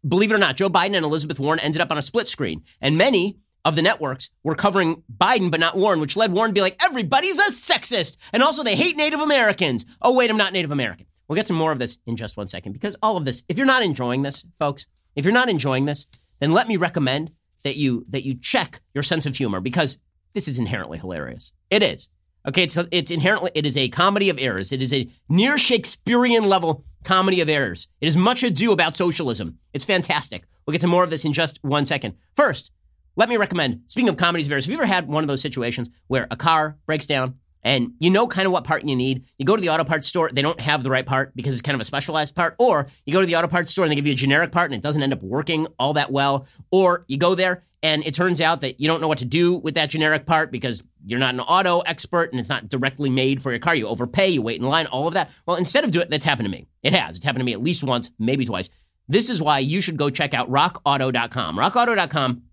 believe 0.07 0.31
it 0.31 0.35
or 0.35 0.37
not, 0.37 0.55
Joe 0.55 0.69
Biden 0.69 0.95
and 0.95 1.05
Elizabeth 1.05 1.39
Warren 1.39 1.59
ended 1.59 1.81
up 1.81 1.91
on 1.91 1.97
a 1.97 2.01
split 2.01 2.29
screen. 2.29 2.63
And 2.79 2.97
many 2.97 3.37
of 3.63 3.75
the 3.75 3.81
networks 3.81 4.29
were 4.43 4.55
covering 4.55 5.03
Biden, 5.15 5.51
but 5.51 5.59
not 5.59 5.77
Warren, 5.77 5.99
which 5.99 6.17
led 6.17 6.31
Warren 6.31 6.51
to 6.51 6.53
be 6.53 6.61
like, 6.61 6.83
everybody's 6.83 7.37
a 7.37 7.51
sexist. 7.51 8.17
And 8.33 8.43
also, 8.43 8.63
they 8.63 8.75
hate 8.75 8.97
Native 8.97 9.19
Americans. 9.19 9.85
Oh, 10.01 10.15
wait, 10.15 10.29
I'm 10.29 10.37
not 10.37 10.53
Native 10.53 10.71
American. 10.71 11.05
We'll 11.27 11.35
get 11.37 11.47
some 11.47 11.57
more 11.57 11.71
of 11.71 11.79
this 11.79 11.97
in 12.05 12.17
just 12.17 12.35
one 12.35 12.47
second 12.47 12.73
because 12.73 12.95
all 13.01 13.15
of 13.15 13.23
this, 13.23 13.43
if 13.47 13.57
you're 13.57 13.65
not 13.65 13.83
enjoying 13.83 14.21
this, 14.21 14.43
folks, 14.59 14.85
if 15.15 15.23
you're 15.23 15.33
not 15.33 15.49
enjoying 15.49 15.85
this, 15.85 16.07
then 16.39 16.51
let 16.51 16.67
me 16.67 16.75
recommend 16.75 17.31
that 17.63 17.77
you 17.77 18.05
that 18.09 18.25
you 18.25 18.33
check 18.35 18.81
your 18.93 19.03
sense 19.03 19.25
of 19.25 19.35
humor 19.35 19.61
because 19.61 19.99
this 20.33 20.47
is 20.47 20.59
inherently 20.59 20.97
hilarious. 20.97 21.53
It 21.69 21.83
is. 21.83 22.09
Okay, 22.47 22.63
it's 22.63 22.77
it's 22.91 23.11
inherently 23.11 23.51
it 23.53 23.65
is 23.65 23.77
a 23.77 23.87
comedy 23.89 24.29
of 24.29 24.39
errors. 24.39 24.71
It 24.71 24.81
is 24.81 24.91
a 24.91 25.07
near 25.29 25.57
Shakespearean 25.57 26.49
level 26.49 26.83
comedy 27.03 27.39
of 27.39 27.49
errors. 27.49 27.87
It 28.01 28.07
is 28.07 28.17
much 28.17 28.43
ado 28.43 28.71
about 28.71 28.95
socialism. 28.95 29.59
It's 29.73 29.85
fantastic. 29.85 30.43
We'll 30.65 30.73
get 30.73 30.81
to 30.81 30.87
more 30.87 31.03
of 31.03 31.11
this 31.11 31.25
in 31.25 31.33
just 31.33 31.63
one 31.63 31.85
second. 31.85 32.15
First, 32.35 32.71
let 33.15 33.29
me 33.29 33.37
recommend, 33.37 33.81
speaking 33.87 34.09
of 34.09 34.17
comedies 34.17 34.47
of 34.47 34.51
errors, 34.51 34.65
have 34.65 34.71
you 34.71 34.77
ever 34.77 34.85
had 34.85 35.07
one 35.07 35.23
of 35.23 35.27
those 35.27 35.41
situations 35.41 35.89
where 36.07 36.27
a 36.31 36.35
car 36.35 36.77
breaks 36.85 37.05
down 37.05 37.35
and 37.63 37.93
you 37.99 38.09
know 38.09 38.27
kind 38.27 38.45
of 38.45 38.51
what 38.51 38.63
part 38.63 38.83
you 38.83 38.95
need. 38.95 39.25
You 39.37 39.45
go 39.45 39.55
to 39.55 39.61
the 39.61 39.69
auto 39.69 39.83
parts 39.83 40.07
store, 40.07 40.29
they 40.31 40.41
don't 40.41 40.59
have 40.59 40.83
the 40.83 40.89
right 40.89 41.05
part 41.05 41.35
because 41.35 41.53
it's 41.53 41.61
kind 41.61 41.75
of 41.75 41.81
a 41.81 41.85
specialized 41.85 42.35
part, 42.35 42.55
or 42.59 42.87
you 43.05 43.13
go 43.13 43.21
to 43.21 43.27
the 43.27 43.35
auto 43.35 43.47
parts 43.47 43.71
store 43.71 43.85
and 43.85 43.91
they 43.91 43.95
give 43.95 44.07
you 44.07 44.13
a 44.13 44.15
generic 44.15 44.51
part 44.51 44.71
and 44.71 44.75
it 44.75 44.81
doesn't 44.81 45.03
end 45.03 45.13
up 45.13 45.23
working 45.23 45.67
all 45.77 45.93
that 45.93 46.11
well, 46.11 46.47
or 46.71 47.05
you 47.07 47.17
go 47.17 47.35
there 47.35 47.63
and 47.83 48.05
it 48.05 48.13
turns 48.13 48.41
out 48.41 48.61
that 48.61 48.79
you 48.79 48.87
don't 48.87 49.01
know 49.01 49.07
what 49.07 49.17
to 49.19 49.25
do 49.25 49.55
with 49.57 49.75
that 49.75 49.89
generic 49.89 50.25
part 50.25 50.51
because 50.51 50.83
you're 51.05 51.19
not 51.19 51.33
an 51.33 51.39
auto 51.39 51.79
expert 51.81 52.31
and 52.31 52.39
it's 52.39 52.49
not 52.49 52.69
directly 52.69 53.09
made 53.09 53.41
for 53.41 53.51
your 53.51 53.59
car. 53.59 53.73
You 53.73 53.87
overpay, 53.87 54.29
you 54.29 54.41
wait 54.41 54.61
in 54.61 54.67
line, 54.67 54.85
all 54.87 55.07
of 55.07 55.15
that. 55.15 55.31
Well, 55.47 55.57
instead 55.57 55.83
of 55.83 55.91
doing 55.91 56.03
it, 56.03 56.09
that's 56.11 56.25
happened 56.25 56.45
to 56.45 56.51
me. 56.51 56.67
It 56.83 56.93
has. 56.93 57.17
It's 57.17 57.25
happened 57.25 57.41
to 57.41 57.45
me 57.45 57.53
at 57.53 57.61
least 57.61 57.83
once, 57.83 58.11
maybe 58.19 58.45
twice. 58.45 58.69
This 59.07 59.29
is 59.29 59.41
why 59.41 59.59
you 59.59 59.81
should 59.81 59.97
go 59.97 60.09
check 60.09 60.33
out 60.33 60.49
rockauto.com. 60.49 61.57
Rockauto.com 61.57 62.43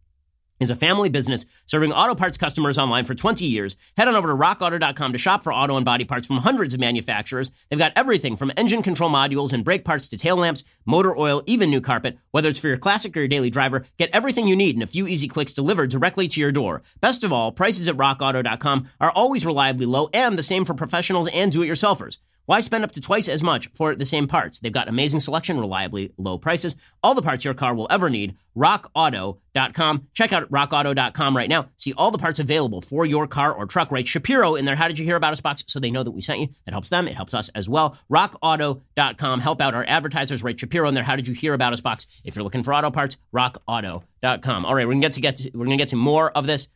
is 0.60 0.70
a 0.70 0.76
family 0.76 1.08
business 1.08 1.46
serving 1.66 1.92
auto 1.92 2.14
parts 2.14 2.36
customers 2.36 2.78
online 2.78 3.04
for 3.04 3.14
20 3.14 3.44
years. 3.44 3.76
Head 3.96 4.08
on 4.08 4.14
over 4.14 4.28
to 4.28 4.34
rockauto.com 4.34 5.12
to 5.12 5.18
shop 5.18 5.44
for 5.44 5.52
auto 5.52 5.76
and 5.76 5.84
body 5.84 6.04
parts 6.04 6.26
from 6.26 6.38
hundreds 6.38 6.74
of 6.74 6.80
manufacturers. 6.80 7.50
They've 7.68 7.78
got 7.78 7.92
everything 7.96 8.36
from 8.36 8.52
engine 8.56 8.82
control 8.82 9.10
modules 9.10 9.52
and 9.52 9.64
brake 9.64 9.84
parts 9.84 10.08
to 10.08 10.18
tail 10.18 10.36
lamps, 10.36 10.64
motor 10.86 11.16
oil, 11.16 11.42
even 11.46 11.70
new 11.70 11.80
carpet. 11.80 12.18
Whether 12.30 12.48
it's 12.48 12.58
for 12.58 12.68
your 12.68 12.76
classic 12.76 13.16
or 13.16 13.20
your 13.20 13.28
daily 13.28 13.50
driver, 13.50 13.84
get 13.96 14.10
everything 14.12 14.46
you 14.46 14.56
need 14.56 14.76
in 14.76 14.82
a 14.82 14.86
few 14.86 15.06
easy 15.06 15.28
clicks 15.28 15.52
delivered 15.52 15.90
directly 15.90 16.28
to 16.28 16.40
your 16.40 16.52
door. 16.52 16.82
Best 17.00 17.24
of 17.24 17.32
all, 17.32 17.52
prices 17.52 17.88
at 17.88 17.96
rockauto.com 17.96 18.88
are 19.00 19.10
always 19.10 19.46
reliably 19.46 19.86
low 19.86 20.08
and 20.12 20.38
the 20.38 20.42
same 20.42 20.64
for 20.64 20.74
professionals 20.74 21.28
and 21.28 21.52
do-it-yourselfers. 21.52 22.18
Why 22.48 22.60
spend 22.60 22.82
up 22.82 22.92
to 22.92 23.00
twice 23.02 23.28
as 23.28 23.42
much 23.42 23.68
for 23.74 23.94
the 23.94 24.06
same 24.06 24.26
parts? 24.26 24.58
They've 24.58 24.72
got 24.72 24.88
amazing 24.88 25.20
selection, 25.20 25.60
reliably 25.60 26.14
low 26.16 26.38
prices, 26.38 26.76
all 27.02 27.12
the 27.12 27.20
parts 27.20 27.44
your 27.44 27.52
car 27.52 27.74
will 27.74 27.86
ever 27.90 28.08
need. 28.08 28.38
RockAuto.com. 28.56 30.08
Check 30.14 30.32
out 30.32 30.50
RockAuto.com 30.50 31.36
right 31.36 31.50
now. 31.50 31.68
See 31.76 31.92
all 31.92 32.10
the 32.10 32.16
parts 32.16 32.38
available 32.38 32.80
for 32.80 33.04
your 33.04 33.26
car 33.26 33.52
or 33.52 33.66
truck. 33.66 33.92
Write 33.92 34.08
Shapiro 34.08 34.54
in 34.54 34.64
there. 34.64 34.76
How 34.76 34.88
did 34.88 34.98
you 34.98 35.04
hear 35.04 35.16
about 35.16 35.34
us 35.34 35.42
box? 35.42 35.62
So 35.66 35.78
they 35.78 35.90
know 35.90 36.02
that 36.02 36.10
we 36.12 36.22
sent 36.22 36.40
you. 36.40 36.48
That 36.64 36.72
helps 36.72 36.88
them. 36.88 37.06
It 37.06 37.14
helps 37.14 37.34
us 37.34 37.50
as 37.50 37.68
well. 37.68 37.98
RockAuto.com. 38.10 39.40
Help 39.40 39.60
out 39.60 39.74
our 39.74 39.84
advertisers. 39.86 40.42
Write 40.42 40.58
Shapiro 40.58 40.88
in 40.88 40.94
there. 40.94 41.04
How 41.04 41.16
did 41.16 41.28
you 41.28 41.34
hear 41.34 41.52
about 41.52 41.74
us 41.74 41.82
box? 41.82 42.06
If 42.24 42.34
you're 42.34 42.44
looking 42.44 42.62
for 42.62 42.72
auto 42.72 42.90
parts, 42.90 43.18
RockAuto.com. 43.34 44.64
All 44.64 44.74
right, 44.74 44.86
we're 44.86 44.94
gonna 44.94 45.02
get 45.02 45.12
to 45.12 45.20
get 45.20 45.36
to, 45.36 45.50
we're 45.52 45.66
gonna 45.66 45.76
get 45.76 45.88
to 45.88 45.96
more 45.96 46.30
of 46.30 46.46
this. 46.46 46.68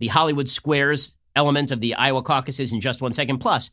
The 0.00 0.08
Hollywood 0.08 0.48
Squares 0.48 1.16
element 1.36 1.70
of 1.70 1.80
the 1.80 1.94
Iowa 1.94 2.22
caucuses 2.22 2.72
in 2.72 2.80
just 2.80 3.00
one 3.00 3.14
second. 3.14 3.38
Plus. 3.38 3.70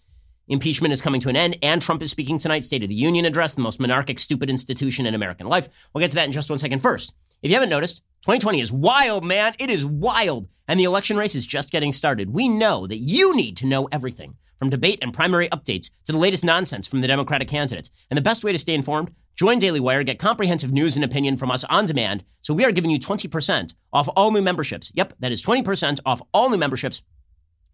Impeachment 0.49 0.93
is 0.93 1.01
coming 1.01 1.19
to 1.19 1.29
an 1.29 1.35
end, 1.35 1.57
and 1.61 1.81
Trump 1.81 2.01
is 2.01 2.09
speaking 2.09 2.39
tonight. 2.39 2.63
State 2.63 2.81
of 2.81 2.87
the 2.87 2.95
Union 2.95 3.25
address, 3.25 3.53
the 3.53 3.61
most 3.61 3.81
monarchic, 3.81 4.17
stupid 4.17 4.49
institution 4.49 5.05
in 5.05 5.13
American 5.13 5.47
life. 5.47 5.67
We'll 5.93 5.99
get 5.99 6.09
to 6.11 6.15
that 6.15 6.25
in 6.25 6.31
just 6.31 6.49
one 6.49 6.57
second. 6.57 6.79
First, 6.79 7.13
if 7.41 7.49
you 7.49 7.55
haven't 7.55 7.69
noticed, 7.69 7.97
2020 8.21 8.61
is 8.61 8.71
wild, 8.71 9.25
man. 9.25 9.53
It 9.59 9.69
is 9.69 9.85
wild. 9.85 10.47
And 10.67 10.79
the 10.79 10.85
election 10.85 11.17
race 11.17 11.35
is 11.35 11.45
just 11.45 11.69
getting 11.69 11.91
started. 11.91 12.33
We 12.33 12.47
know 12.47 12.87
that 12.87 12.97
you 12.97 13.35
need 13.35 13.57
to 13.57 13.65
know 13.65 13.89
everything 13.91 14.35
from 14.57 14.69
debate 14.69 14.99
and 15.01 15.13
primary 15.13 15.49
updates 15.49 15.91
to 16.05 16.13
the 16.13 16.17
latest 16.17 16.45
nonsense 16.45 16.87
from 16.87 17.01
the 17.01 17.07
Democratic 17.07 17.49
candidates. 17.49 17.91
And 18.09 18.17
the 18.17 18.21
best 18.21 18.43
way 18.43 18.53
to 18.53 18.59
stay 18.59 18.73
informed, 18.73 19.11
join 19.35 19.59
Daily 19.59 19.81
Wire, 19.81 20.03
get 20.03 20.17
comprehensive 20.17 20.71
news 20.71 20.95
and 20.95 21.03
opinion 21.03 21.35
from 21.35 21.51
us 21.51 21.65
on 21.65 21.85
demand. 21.85 22.23
So 22.41 22.53
we 22.53 22.63
are 22.63 22.71
giving 22.71 22.89
you 22.89 22.99
20% 22.99 23.73
off 23.91 24.09
all 24.15 24.31
new 24.31 24.41
memberships. 24.41 24.91
Yep, 24.95 25.13
that 25.19 25.31
is 25.33 25.45
20% 25.45 25.99
off 26.05 26.21
all 26.33 26.49
new 26.49 26.57
memberships 26.57 27.01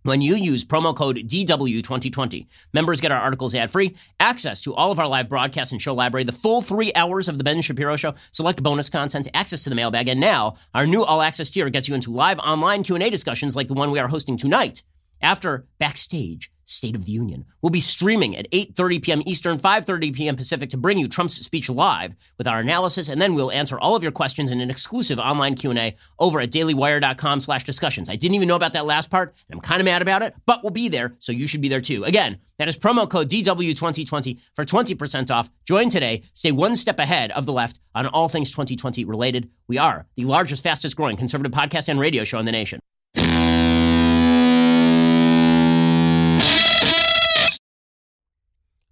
when 0.03 0.21
you 0.21 0.35
use 0.35 0.63
promo 0.63 0.95
code 0.95 1.17
DW2020. 1.17 2.45
Members 2.73 3.01
get 3.01 3.11
our 3.11 3.19
articles 3.19 3.55
ad 3.55 3.71
free, 3.71 3.95
access 4.19 4.61
to 4.61 4.73
all 4.73 4.91
of 4.91 4.99
our 4.99 5.07
live 5.07 5.27
broadcasts 5.27 5.71
and 5.71 5.81
show 5.81 5.93
library, 5.93 6.23
the 6.23 6.31
full 6.31 6.61
three 6.61 6.93
hours 6.93 7.27
of 7.27 7.37
the 7.37 7.43
Ben 7.43 7.61
Shapiro 7.61 7.95
Show, 7.95 8.13
select 8.31 8.61
bonus 8.61 8.89
content, 8.89 9.27
access 9.33 9.63
to 9.63 9.69
the 9.69 9.75
mailbag, 9.75 10.07
and 10.07 10.19
now 10.19 10.55
our 10.73 10.85
new 10.85 11.03
all 11.03 11.21
access 11.21 11.49
tier 11.49 11.69
gets 11.69 11.87
you 11.87 11.95
into 11.95 12.11
live 12.11 12.39
online 12.39 12.83
Q&A 12.83 13.09
discussions 13.09 13.55
like 13.55 13.67
the 13.67 13.73
one 13.73 13.91
we 13.91 13.99
are 13.99 14.07
hosting 14.07 14.37
tonight. 14.37 14.83
After 15.23 15.65
backstage, 15.79 16.51
State 16.65 16.95
of 16.95 17.05
the 17.05 17.11
Union. 17.11 17.45
We'll 17.61 17.69
be 17.69 17.79
streaming 17.79 18.35
at 18.35 18.49
8:30 18.51 19.01
p.m. 19.01 19.23
Eastern, 19.25 19.57
5:30 19.57 20.13
p.m. 20.13 20.35
Pacific 20.35 20.69
to 20.71 20.77
bring 20.77 20.97
you 20.97 21.07
Trump's 21.07 21.35
speech 21.35 21.69
live 21.69 22.15
with 22.37 22.47
our 22.47 22.59
analysis, 22.59 23.09
and 23.09 23.21
then 23.21 23.35
we'll 23.35 23.51
answer 23.51 23.79
all 23.79 23.95
of 23.95 24.03
your 24.03 24.11
questions 24.11 24.51
in 24.51 24.61
an 24.61 24.69
exclusive 24.69 25.19
online 25.19 25.55
Q&A 25.55 25.95
over 26.19 26.39
at 26.39 26.51
dailywire.com/discussions. 26.51 28.09
I 28.09 28.15
didn't 28.15 28.35
even 28.35 28.47
know 28.47 28.55
about 28.55 28.73
that 28.73 28.85
last 28.85 29.09
part, 29.09 29.33
and 29.49 29.57
I'm 29.57 29.61
kind 29.61 29.81
of 29.81 29.85
mad 29.85 30.01
about 30.01 30.23
it, 30.23 30.35
but 30.45 30.63
we'll 30.63 30.71
be 30.71 30.89
there, 30.89 31.15
so 31.19 31.31
you 31.31 31.47
should 31.47 31.61
be 31.61 31.69
there 31.69 31.81
too. 31.81 32.03
Again, 32.03 32.39
that 32.59 32.67
is 32.67 32.77
promo 32.77 33.09
code 33.09 33.29
DW2020 33.29 34.39
for 34.55 34.63
20% 34.63 35.31
off. 35.31 35.49
Join 35.65 35.89
today. 35.89 36.23
Stay 36.33 36.51
one 36.51 36.75
step 36.75 36.99
ahead 36.99 37.31
of 37.31 37.45
the 37.45 37.53
left 37.53 37.79
on 37.95 38.07
all 38.07 38.29
things 38.29 38.51
2020 38.51 39.05
related. 39.05 39.49
We 39.67 39.77
are 39.77 40.05
the 40.15 40.25
largest, 40.25 40.63
fastest 40.63 40.95
growing 40.95 41.17
conservative 41.17 41.51
podcast 41.51 41.89
and 41.89 41.99
radio 41.99 42.23
show 42.23 42.39
in 42.39 42.45
the 42.45 42.51
nation. 42.51 42.79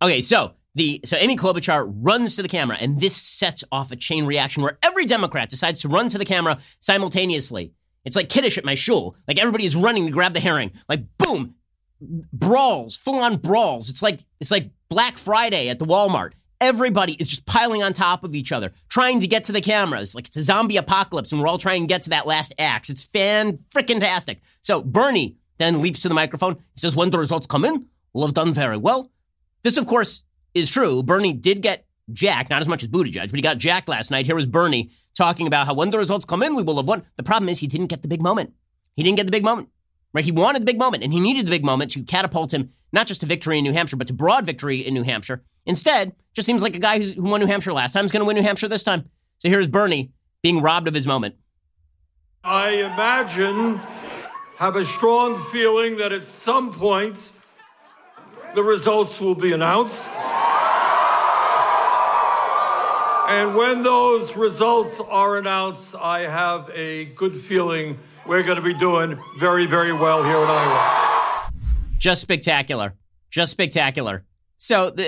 Okay, 0.01 0.21
so 0.21 0.53
the 0.73 1.01
so 1.05 1.17
Amy 1.17 1.35
Klobuchar 1.35 1.91
runs 2.01 2.35
to 2.35 2.41
the 2.41 2.47
camera, 2.47 2.77
and 2.79 2.99
this 2.99 3.15
sets 3.15 3.63
off 3.71 3.91
a 3.91 3.95
chain 3.95 4.25
reaction 4.25 4.63
where 4.63 4.79
every 4.83 5.05
Democrat 5.05 5.49
decides 5.49 5.81
to 5.81 5.89
run 5.89 6.09
to 6.09 6.17
the 6.17 6.25
camera 6.25 6.57
simultaneously. 6.79 7.73
It's 8.03 8.15
like 8.15 8.29
kiddish 8.29 8.57
at 8.57 8.65
my 8.65 8.73
shul. 8.73 9.15
Like 9.27 9.37
everybody 9.37 9.65
is 9.65 9.75
running 9.75 10.05
to 10.05 10.11
grab 10.11 10.33
the 10.33 10.39
herring. 10.39 10.71
Like 10.89 11.03
boom, 11.17 11.55
brawls, 12.01 12.97
full 12.97 13.19
on 13.19 13.37
brawls. 13.37 13.89
It's 13.89 14.01
like 14.01 14.21
it's 14.39 14.49
like 14.49 14.71
Black 14.89 15.17
Friday 15.17 15.69
at 15.69 15.77
the 15.77 15.85
Walmart. 15.85 16.31
Everybody 16.59 17.13
is 17.13 17.27
just 17.27 17.45
piling 17.45 17.81
on 17.83 17.93
top 17.93 18.23
of 18.23 18.35
each 18.35 18.51
other, 18.51 18.71
trying 18.87 19.19
to 19.21 19.27
get 19.27 19.45
to 19.45 19.51
the 19.51 19.61
cameras. 19.61 20.15
Like 20.15 20.27
it's 20.27 20.37
a 20.37 20.43
zombie 20.43 20.77
apocalypse, 20.77 21.31
and 21.31 21.39
we're 21.39 21.47
all 21.47 21.57
trying 21.57 21.83
to 21.83 21.87
get 21.87 22.03
to 22.03 22.11
that 22.11 22.25
last 22.25 22.53
axe. 22.57 22.89
It's 22.89 23.03
fan 23.03 23.59
freaking 23.69 23.99
tastic. 23.99 24.41
So 24.61 24.81
Bernie 24.81 25.37
then 25.57 25.81
leaps 25.81 25.99
to 26.01 26.07
the 26.07 26.15
microphone. 26.15 26.55
He 26.73 26.79
says, 26.79 26.95
"When 26.95 27.11
the 27.11 27.19
results 27.19 27.45
come 27.45 27.65
in, 27.65 27.85
we'll 28.13 28.25
have 28.25 28.33
done 28.33 28.51
very 28.51 28.77
well." 28.77 29.11
This, 29.63 29.77
of 29.77 29.85
course, 29.85 30.23
is 30.53 30.69
true. 30.69 31.03
Bernie 31.03 31.33
did 31.33 31.61
get 31.61 31.85
Jack, 32.11 32.49
not 32.49 32.61
as 32.61 32.67
much 32.67 32.83
as 32.83 32.89
Buttigieg, 32.89 33.29
but 33.29 33.35
he 33.35 33.41
got 33.41 33.57
Jack 33.57 33.87
last 33.87 34.11
night. 34.11 34.25
Here 34.25 34.35
was 34.35 34.47
Bernie 34.47 34.91
talking 35.15 35.47
about 35.47 35.67
how 35.67 35.73
when 35.73 35.91
the 35.91 35.97
results 35.97 36.25
come 36.25 36.43
in, 36.43 36.55
we 36.55 36.63
will 36.63 36.77
have 36.77 36.87
won. 36.87 37.03
The 37.15 37.23
problem 37.23 37.49
is 37.49 37.59
he 37.59 37.67
didn't 37.67 37.87
get 37.87 38.01
the 38.01 38.07
big 38.07 38.21
moment. 38.21 38.53
He 38.95 39.03
didn't 39.03 39.17
get 39.17 39.25
the 39.25 39.31
big 39.31 39.43
moment, 39.43 39.69
right? 40.13 40.25
He 40.25 40.31
wanted 40.31 40.61
the 40.61 40.65
big 40.65 40.79
moment, 40.79 41.03
and 41.03 41.13
he 41.13 41.19
needed 41.19 41.45
the 41.45 41.51
big 41.51 41.63
moment 41.63 41.91
to 41.91 42.03
catapult 42.03 42.53
him 42.53 42.71
not 42.91 43.07
just 43.07 43.21
to 43.21 43.25
victory 43.25 43.57
in 43.57 43.63
New 43.63 43.73
Hampshire, 43.73 43.95
but 43.95 44.07
to 44.07 44.13
broad 44.13 44.45
victory 44.45 44.85
in 44.85 44.93
New 44.93 45.03
Hampshire. 45.03 45.43
Instead, 45.65 46.13
just 46.33 46.45
seems 46.45 46.61
like 46.61 46.75
a 46.75 46.79
guy 46.79 47.01
who 47.01 47.21
won 47.21 47.39
New 47.39 47.47
Hampshire 47.47 47.73
last 47.73 47.93
time 47.93 48.05
is 48.05 48.11
going 48.11 48.21
to 48.21 48.25
win 48.25 48.35
New 48.35 48.43
Hampshire 48.43 48.67
this 48.67 48.83
time. 48.83 49.09
So 49.39 49.49
here's 49.49 49.67
Bernie 49.67 50.11
being 50.43 50.61
robbed 50.61 50.87
of 50.87 50.93
his 50.93 51.07
moment. 51.07 51.35
I 52.43 52.69
imagine, 52.69 53.79
have 54.57 54.75
a 54.75 54.83
strong 54.83 55.43
feeling 55.51 55.97
that 55.97 56.11
at 56.11 56.25
some 56.25 56.73
point 56.73 57.17
the 58.55 58.63
results 58.63 59.19
will 59.21 59.35
be 59.35 59.53
announced. 59.53 60.09
And 63.29 63.55
when 63.55 63.81
those 63.81 64.35
results 64.35 64.99
are 65.07 65.37
announced, 65.37 65.95
I 65.95 66.21
have 66.21 66.69
a 66.73 67.05
good 67.05 67.35
feeling 67.35 67.97
we're 68.27 68.43
going 68.43 68.57
to 68.57 68.61
be 68.61 68.73
doing 68.73 69.17
very, 69.39 69.65
very 69.65 69.93
well 69.93 70.21
here 70.23 70.35
in 70.35 70.49
Iowa. 70.49 71.51
Just 71.97 72.21
spectacular. 72.21 72.93
Just 73.29 73.51
spectacular. 73.51 74.25
So, 74.57 74.89
the 74.89 75.07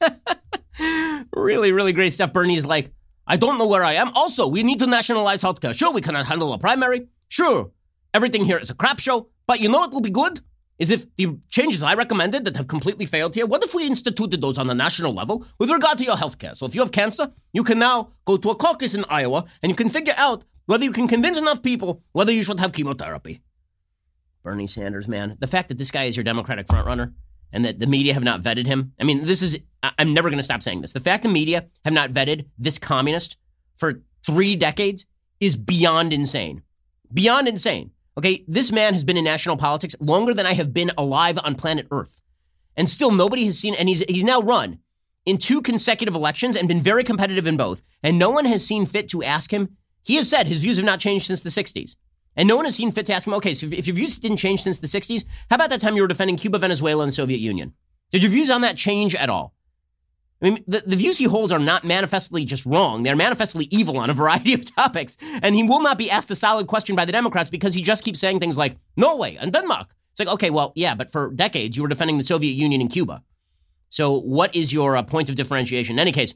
really, 1.34 1.72
really 1.72 1.92
great 1.92 2.14
stuff. 2.14 2.32
Bernie's 2.32 2.64
like, 2.64 2.92
I 3.26 3.36
don't 3.36 3.58
know 3.58 3.66
where 3.66 3.84
I 3.84 3.94
am. 3.94 4.10
Also, 4.14 4.48
we 4.48 4.62
need 4.62 4.78
to 4.78 4.86
nationalize 4.86 5.42
healthcare. 5.42 5.74
Sure, 5.76 5.92
we 5.92 6.00
cannot 6.00 6.24
handle 6.26 6.52
a 6.54 6.58
primary. 6.58 7.08
Sure, 7.28 7.70
everything 8.14 8.46
here 8.46 8.56
is 8.56 8.70
a 8.70 8.74
crap 8.74 9.00
show. 9.00 9.28
But 9.46 9.60
you 9.60 9.68
know 9.68 9.80
what 9.80 9.92
will 9.92 10.00
be 10.00 10.10
good? 10.10 10.40
Is 10.78 10.90
if 10.90 11.06
the 11.16 11.38
changes 11.48 11.82
I 11.82 11.94
recommended 11.94 12.44
that 12.44 12.56
have 12.56 12.68
completely 12.68 13.04
failed 13.04 13.34
here, 13.34 13.46
what 13.46 13.64
if 13.64 13.74
we 13.74 13.86
instituted 13.86 14.40
those 14.40 14.58
on 14.58 14.68
the 14.68 14.74
national 14.74 15.12
level 15.12 15.44
with 15.58 15.70
regard 15.70 15.98
to 15.98 16.04
your 16.04 16.16
health 16.16 16.38
care? 16.38 16.54
So 16.54 16.66
if 16.66 16.74
you 16.74 16.80
have 16.80 16.92
cancer, 16.92 17.32
you 17.52 17.64
can 17.64 17.78
now 17.78 18.12
go 18.24 18.36
to 18.36 18.50
a 18.50 18.54
caucus 18.54 18.94
in 18.94 19.04
Iowa 19.08 19.44
and 19.62 19.70
you 19.70 19.76
can 19.76 19.88
figure 19.88 20.14
out 20.16 20.44
whether 20.66 20.84
you 20.84 20.92
can 20.92 21.08
convince 21.08 21.38
enough 21.38 21.62
people 21.62 22.02
whether 22.12 22.32
you 22.32 22.42
should 22.42 22.60
have 22.60 22.72
chemotherapy. 22.72 23.40
Bernie 24.42 24.66
Sanders, 24.66 25.08
man. 25.08 25.36
The 25.40 25.46
fact 25.46 25.68
that 25.68 25.78
this 25.78 25.90
guy 25.90 26.04
is 26.04 26.16
your 26.16 26.24
Democratic 26.24 26.66
frontrunner 26.68 27.12
and 27.52 27.64
that 27.64 27.80
the 27.80 27.86
media 27.86 28.14
have 28.14 28.22
not 28.22 28.42
vetted 28.42 28.66
him. 28.66 28.92
I 29.00 29.04
mean, 29.04 29.24
this 29.24 29.42
is, 29.42 29.58
I'm 29.82 30.14
never 30.14 30.28
going 30.28 30.38
to 30.38 30.44
stop 30.44 30.62
saying 30.62 30.80
this. 30.80 30.92
The 30.92 31.00
fact 31.00 31.22
the 31.22 31.28
media 31.28 31.66
have 31.84 31.94
not 31.94 32.10
vetted 32.10 32.46
this 32.58 32.78
communist 32.78 33.36
for 33.76 34.02
three 34.24 34.54
decades 34.56 35.06
is 35.40 35.56
beyond 35.56 36.12
insane. 36.12 36.62
Beyond 37.12 37.48
insane. 37.48 37.90
Okay, 38.18 38.44
this 38.48 38.72
man 38.72 38.94
has 38.94 39.04
been 39.04 39.16
in 39.16 39.22
national 39.22 39.56
politics 39.56 39.94
longer 40.00 40.34
than 40.34 40.44
I 40.44 40.54
have 40.54 40.74
been 40.74 40.90
alive 40.98 41.38
on 41.44 41.54
planet 41.54 41.86
Earth. 41.92 42.20
And 42.76 42.88
still 42.88 43.12
nobody 43.12 43.44
has 43.44 43.56
seen, 43.56 43.76
and 43.76 43.88
he's, 43.88 44.00
he's 44.08 44.24
now 44.24 44.40
run 44.40 44.80
in 45.24 45.38
two 45.38 45.62
consecutive 45.62 46.16
elections 46.16 46.56
and 46.56 46.66
been 46.66 46.80
very 46.80 47.04
competitive 47.04 47.46
in 47.46 47.56
both. 47.56 47.80
And 48.02 48.18
no 48.18 48.30
one 48.30 48.44
has 48.46 48.66
seen 48.66 48.86
fit 48.86 49.08
to 49.10 49.22
ask 49.22 49.52
him. 49.52 49.76
He 50.02 50.16
has 50.16 50.28
said 50.28 50.48
his 50.48 50.62
views 50.62 50.78
have 50.78 50.84
not 50.84 50.98
changed 50.98 51.26
since 51.26 51.42
the 51.42 51.48
60s. 51.48 51.94
And 52.34 52.48
no 52.48 52.56
one 52.56 52.64
has 52.64 52.74
seen 52.74 52.90
fit 52.90 53.06
to 53.06 53.12
ask 53.12 53.24
him, 53.24 53.34
okay, 53.34 53.54
so 53.54 53.68
if 53.70 53.86
your 53.86 53.94
views 53.94 54.18
didn't 54.18 54.38
change 54.38 54.62
since 54.62 54.80
the 54.80 54.88
60s, 54.88 55.24
how 55.48 55.54
about 55.54 55.70
that 55.70 55.80
time 55.80 55.94
you 55.94 56.02
were 56.02 56.08
defending 56.08 56.36
Cuba, 56.36 56.58
Venezuela, 56.58 57.04
and 57.04 57.10
the 57.10 57.14
Soviet 57.14 57.38
Union? 57.38 57.72
Did 58.10 58.24
your 58.24 58.32
views 58.32 58.50
on 58.50 58.62
that 58.62 58.76
change 58.76 59.14
at 59.14 59.30
all? 59.30 59.54
I 60.40 60.50
mean, 60.50 60.64
the, 60.68 60.82
the 60.86 60.96
views 60.96 61.18
he 61.18 61.24
holds 61.24 61.52
are 61.52 61.58
not 61.58 61.84
manifestly 61.84 62.44
just 62.44 62.64
wrong. 62.64 63.02
They're 63.02 63.16
manifestly 63.16 63.66
evil 63.70 63.98
on 63.98 64.08
a 64.08 64.12
variety 64.12 64.54
of 64.54 64.64
topics. 64.76 65.16
And 65.42 65.54
he 65.54 65.64
will 65.64 65.82
not 65.82 65.98
be 65.98 66.10
asked 66.10 66.30
a 66.30 66.36
solid 66.36 66.68
question 66.68 66.94
by 66.94 67.04
the 67.04 67.12
Democrats 67.12 67.50
because 67.50 67.74
he 67.74 67.82
just 67.82 68.04
keeps 68.04 68.20
saying 68.20 68.38
things 68.38 68.56
like 68.56 68.76
Norway 68.96 69.36
and 69.36 69.52
Denmark 69.52 69.88
It's 70.12 70.20
like, 70.20 70.28
okay, 70.28 70.50
well, 70.50 70.72
yeah, 70.76 70.94
but 70.94 71.10
for 71.10 71.32
decades 71.32 71.76
you 71.76 71.82
were 71.82 71.88
defending 71.88 72.18
the 72.18 72.24
Soviet 72.24 72.52
Union 72.52 72.80
and 72.80 72.90
Cuba. 72.90 73.22
So 73.90 74.12
what 74.12 74.54
is 74.54 74.72
your 74.72 74.96
uh, 74.96 75.02
point 75.02 75.28
of 75.28 75.34
differentiation? 75.34 75.96
In 75.96 76.00
any 76.00 76.12
case, 76.12 76.34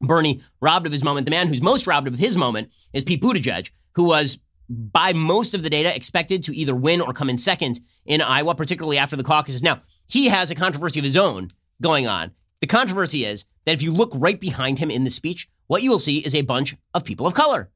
Bernie 0.00 0.42
robbed 0.60 0.86
of 0.86 0.92
his 0.92 1.04
moment. 1.04 1.24
The 1.24 1.30
man 1.30 1.48
who's 1.48 1.62
most 1.62 1.86
robbed 1.86 2.08
of 2.08 2.18
his 2.18 2.36
moment 2.36 2.70
is 2.92 3.04
Pete 3.04 3.22
Buttigieg, 3.22 3.70
who 3.94 4.04
was 4.04 4.38
by 4.68 5.12
most 5.12 5.54
of 5.54 5.62
the 5.62 5.70
data 5.70 5.94
expected 5.94 6.42
to 6.42 6.56
either 6.56 6.74
win 6.74 7.00
or 7.00 7.12
come 7.12 7.30
in 7.30 7.38
second 7.38 7.80
in 8.04 8.20
Iowa, 8.20 8.54
particularly 8.54 8.98
after 8.98 9.16
the 9.16 9.22
caucuses. 9.22 9.62
Now, 9.62 9.82
he 10.08 10.28
has 10.28 10.50
a 10.50 10.54
controversy 10.54 11.00
of 11.00 11.04
his 11.04 11.16
own 11.16 11.50
going 11.80 12.06
on. 12.06 12.32
The 12.64 12.68
controversy 12.68 13.26
is 13.26 13.44
that 13.66 13.74
if 13.74 13.82
you 13.82 13.92
look 13.92 14.10
right 14.14 14.40
behind 14.40 14.78
him 14.78 14.90
in 14.90 15.04
the 15.04 15.10
speech, 15.10 15.50
what 15.66 15.82
you 15.82 15.90
will 15.90 15.98
see 15.98 16.20
is 16.20 16.34
a 16.34 16.40
bunch 16.40 16.74
of 16.94 17.04
people 17.04 17.26
of 17.26 17.34
color, 17.34 17.70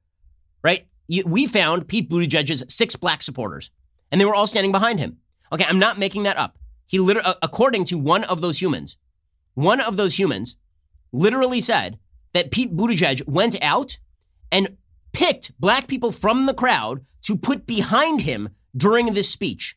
right? 0.62 0.86
we 1.26 1.46
found 1.46 1.88
Pete 1.88 2.08
Buttigieg's 2.08 2.74
six 2.74 2.96
black 2.96 3.20
supporters, 3.20 3.70
and 4.10 4.18
they 4.18 4.24
were 4.24 4.34
all 4.34 4.46
standing 4.46 4.72
behind 4.72 4.98
him. 4.98 5.18
Okay, 5.52 5.66
I'm 5.68 5.78
not 5.78 5.98
making 5.98 6.22
that 6.22 6.38
up. 6.38 6.56
He 6.86 6.98
literally, 6.98 7.28
uh, 7.28 7.34
according 7.42 7.84
to 7.84 7.98
one 7.98 8.24
of 8.24 8.40
those 8.40 8.62
humans, 8.62 8.96
one 9.52 9.78
of 9.82 9.98
those 9.98 10.18
humans 10.18 10.56
literally 11.12 11.60
said 11.60 11.98
that 12.32 12.50
Pete 12.50 12.74
Buttigieg 12.74 13.28
went 13.28 13.62
out 13.62 13.98
and 14.50 14.78
picked 15.12 15.52
black 15.60 15.86
people 15.86 16.12
from 16.12 16.46
the 16.46 16.54
crowd 16.54 17.04
to 17.24 17.36
put 17.36 17.66
behind 17.66 18.22
him 18.22 18.48
during 18.74 19.12
this 19.12 19.28
speech. 19.28 19.76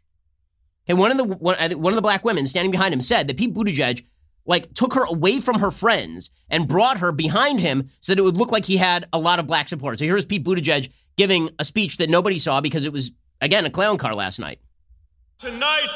And 0.87 0.97
one 0.97 1.11
of 1.11 1.17
the 1.17 1.25
one, 1.25 1.57
uh, 1.59 1.71
one 1.71 1.91
of 1.91 1.97
the 1.97 2.01
black 2.01 2.23
women 2.23 2.47
standing 2.47 2.71
behind 2.71 2.93
him 2.93 3.01
said 3.01 3.27
that 3.27 3.35
Pete 3.35 3.53
Buttigieg 3.53 4.05
like 4.45 4.73
took 4.73 4.93
her 4.93 5.03
away 5.03 5.39
from 5.39 5.59
her 5.59 5.71
friends 5.71 6.29
and 6.49 6.67
brought 6.67 6.97
her 6.99 7.11
behind 7.11 7.59
him 7.59 7.89
so 7.99 8.11
that 8.11 8.19
it 8.19 8.23
would 8.23 8.37
look 8.37 8.51
like 8.51 8.65
he 8.65 8.77
had 8.77 9.05
a 9.13 9.19
lot 9.19 9.39
of 9.39 9.47
black 9.47 9.67
supporters. 9.67 9.99
So 9.99 10.05
here's 10.05 10.25
Pete 10.25 10.43
Buttigieg 10.43 10.91
giving 11.17 11.49
a 11.59 11.65
speech 11.65 11.97
that 11.97 12.09
nobody 12.09 12.39
saw 12.39 12.61
because 12.61 12.85
it 12.85 12.93
was 12.93 13.11
again 13.39 13.65
a 13.65 13.69
clown 13.69 13.97
car 13.97 14.15
last 14.15 14.39
night. 14.39 14.59
Tonight, 15.39 15.93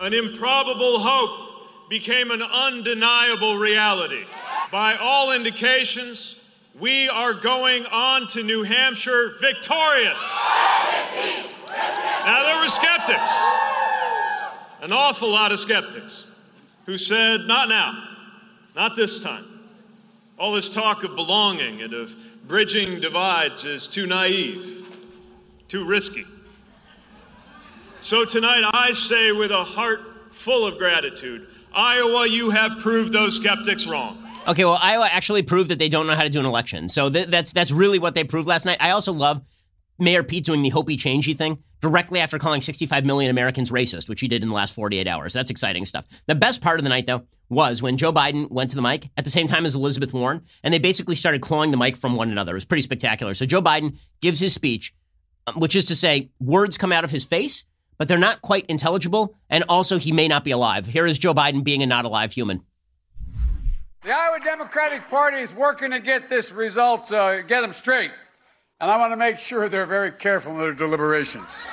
an 0.00 0.14
improbable 0.14 1.00
hope 1.00 1.88
became 1.88 2.30
an 2.30 2.42
undeniable 2.42 3.56
reality. 3.56 4.24
By 4.70 4.96
all 4.96 5.32
indications, 5.32 6.38
we 6.78 7.08
are 7.08 7.34
going 7.34 7.84
on 7.86 8.28
to 8.28 8.42
New 8.44 8.62
Hampshire 8.62 9.34
victorious. 9.40 10.20
Now, 12.24 12.44
there 12.44 12.60
were 12.62 12.68
skeptics, 12.68 13.30
an 14.80 14.92
awful 14.92 15.30
lot 15.30 15.50
of 15.50 15.58
skeptics 15.58 16.29
who 16.90 16.98
said, 16.98 17.42
Not 17.46 17.68
now, 17.68 18.02
not 18.74 18.96
this 18.96 19.22
time. 19.22 19.44
All 20.36 20.52
this 20.52 20.68
talk 20.68 21.04
of 21.04 21.14
belonging 21.14 21.82
and 21.82 21.94
of 21.94 22.12
bridging 22.48 22.98
divides 22.98 23.64
is 23.64 23.86
too 23.86 24.08
naive, 24.08 24.88
too 25.68 25.84
risky. 25.84 26.24
So 28.00 28.24
tonight 28.24 28.68
I 28.74 28.92
say 28.92 29.30
with 29.30 29.52
a 29.52 29.62
heart 29.62 30.00
full 30.32 30.66
of 30.66 30.78
gratitude 30.78 31.46
Iowa, 31.72 32.26
you 32.26 32.50
have 32.50 32.80
proved 32.80 33.12
those 33.12 33.36
skeptics 33.36 33.86
wrong. 33.86 34.26
Okay, 34.48 34.64
well, 34.64 34.80
Iowa 34.82 35.08
actually 35.12 35.42
proved 35.42 35.70
that 35.70 35.78
they 35.78 35.88
don't 35.88 36.08
know 36.08 36.16
how 36.16 36.24
to 36.24 36.28
do 36.28 36.40
an 36.40 36.46
election. 36.46 36.88
So 36.88 37.08
th- 37.08 37.28
that's 37.28 37.52
that's 37.52 37.70
really 37.70 38.00
what 38.00 38.16
they 38.16 38.24
proved 38.24 38.48
last 38.48 38.66
night. 38.66 38.78
I 38.80 38.90
also 38.90 39.12
love 39.12 39.42
Mayor 40.00 40.22
Pete 40.22 40.44
doing 40.44 40.62
the 40.62 40.70
Hopi 40.70 40.96
changey 40.96 41.36
thing 41.36 41.62
directly 41.80 42.20
after 42.20 42.38
calling 42.38 42.60
65 42.60 43.04
million 43.04 43.30
Americans 43.30 43.70
racist, 43.70 44.08
which 44.08 44.20
he 44.20 44.28
did 44.28 44.42
in 44.42 44.48
the 44.48 44.54
last 44.54 44.74
48 44.74 45.06
hours. 45.06 45.32
That's 45.32 45.50
exciting 45.50 45.84
stuff. 45.84 46.06
The 46.26 46.34
best 46.34 46.60
part 46.60 46.78
of 46.80 46.84
the 46.84 46.88
night, 46.88 47.06
though, 47.06 47.24
was 47.48 47.82
when 47.82 47.96
Joe 47.96 48.12
Biden 48.12 48.50
went 48.50 48.70
to 48.70 48.76
the 48.76 48.82
mic 48.82 49.10
at 49.16 49.24
the 49.24 49.30
same 49.30 49.46
time 49.46 49.66
as 49.66 49.74
Elizabeth 49.74 50.12
Warren, 50.12 50.42
and 50.62 50.72
they 50.72 50.78
basically 50.78 51.16
started 51.16 51.42
clawing 51.42 51.70
the 51.70 51.76
mic 51.76 51.96
from 51.96 52.16
one 52.16 52.30
another. 52.30 52.52
It 52.52 52.54
was 52.54 52.64
pretty 52.64 52.82
spectacular. 52.82 53.34
So 53.34 53.46
Joe 53.46 53.62
Biden 53.62 53.98
gives 54.20 54.40
his 54.40 54.54
speech, 54.54 54.94
um, 55.46 55.56
which 55.56 55.76
is 55.76 55.86
to 55.86 55.94
say, 55.94 56.30
words 56.40 56.78
come 56.78 56.92
out 56.92 57.04
of 57.04 57.10
his 57.10 57.24
face, 57.24 57.64
but 57.98 58.08
they're 58.08 58.18
not 58.18 58.40
quite 58.40 58.66
intelligible, 58.66 59.36
and 59.50 59.64
also 59.68 59.98
he 59.98 60.12
may 60.12 60.28
not 60.28 60.44
be 60.44 60.50
alive. 60.50 60.86
Here 60.86 61.06
is 61.06 61.18
Joe 61.18 61.34
Biden 61.34 61.62
being 61.62 61.82
a 61.82 61.86
not 61.86 62.04
alive 62.04 62.32
human. 62.32 62.62
The 64.02 64.12
Iowa 64.16 64.38
Democratic 64.42 65.06
Party 65.08 65.38
is 65.38 65.54
working 65.54 65.90
to 65.90 66.00
get 66.00 66.30
this 66.30 66.52
result, 66.52 67.12
uh, 67.12 67.42
get 67.42 67.60
them 67.60 67.74
straight 67.74 68.12
and 68.80 68.90
I 68.90 68.96
want 68.96 69.12
to 69.12 69.16
make 69.16 69.38
sure 69.38 69.68
they're 69.68 69.84
very 69.84 70.10
careful 70.10 70.52
in 70.52 70.58
their 70.58 70.72
deliberations. 70.72 71.66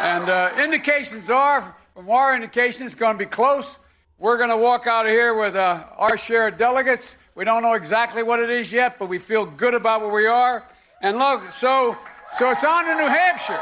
and 0.00 0.28
uh, 0.28 0.50
indications 0.62 1.30
are, 1.30 1.74
from 1.94 2.10
our 2.10 2.34
indications, 2.34 2.92
it's 2.92 2.94
going 2.94 3.14
to 3.14 3.18
be 3.18 3.28
close. 3.28 3.78
We're 4.18 4.36
going 4.36 4.50
to 4.50 4.56
walk 4.56 4.86
out 4.86 5.06
of 5.06 5.12
here 5.12 5.34
with 5.34 5.56
uh, 5.56 5.82
our 5.96 6.18
share 6.18 6.48
of 6.48 6.58
delegates. 6.58 7.16
We 7.34 7.44
don't 7.44 7.62
know 7.62 7.72
exactly 7.72 8.22
what 8.22 8.38
it 8.38 8.50
is 8.50 8.70
yet, 8.70 8.98
but 8.98 9.08
we 9.08 9.18
feel 9.18 9.46
good 9.46 9.72
about 9.72 10.02
where 10.02 10.12
we 10.12 10.26
are. 10.26 10.62
And 11.00 11.16
look, 11.16 11.50
so 11.52 11.96
so 12.32 12.50
it's 12.50 12.64
on 12.64 12.84
to 12.84 12.94
New 12.94 13.08
Hampshire. 13.08 13.58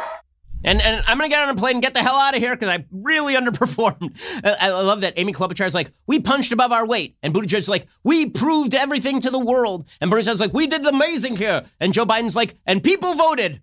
And, 0.64 0.82
and 0.82 1.04
I'm 1.06 1.20
to 1.20 1.28
get 1.28 1.42
on 1.42 1.50
a 1.50 1.54
plane 1.54 1.76
and 1.76 1.82
get 1.82 1.94
the 1.94 2.02
hell 2.02 2.16
out 2.16 2.34
of 2.34 2.40
here 2.40 2.50
because 2.52 2.68
I 2.68 2.84
really 2.90 3.34
underperformed. 3.34 4.18
I, 4.44 4.68
I, 4.68 4.68
love 4.70 5.02
that 5.02 5.14
Amy 5.16 5.32
Klobuchar's 5.32 5.74
like, 5.74 5.92
we 6.06 6.18
punched 6.20 6.52
above 6.52 6.72
our 6.72 6.86
weight. 6.86 7.16
And 7.22 7.32
Buttigieg's 7.32 7.68
like, 7.68 7.86
we 8.02 8.28
proved 8.30 8.74
everything 8.74 9.20
to 9.20 9.30
the 9.30 9.38
world. 9.38 9.88
And 10.00 10.11
Bernie 10.11 10.24
Sanders 10.24 10.40
like, 10.40 10.52
we 10.52 10.66
did 10.66 10.84
amazing 10.84 11.36
here. 11.36 11.64
And 11.78 11.92
Joe 11.92 12.04
Biden's 12.04 12.34
like, 12.34 12.56
and 12.66 12.82
people 12.82 13.14
voted. 13.14 13.62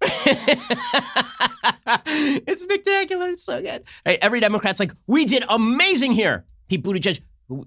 it's 2.46 2.62
spectacular. 2.62 3.28
It's 3.30 3.44
so 3.44 3.62
good. 3.62 3.84
Right, 4.04 4.18
every 4.20 4.40
Democrat's 4.40 4.80
like, 4.80 4.92
we 5.06 5.24
did 5.24 5.44
amazing 5.48 6.12
here. 6.12 6.46
Pete 6.68 6.82
Buttigieg, 6.82 7.20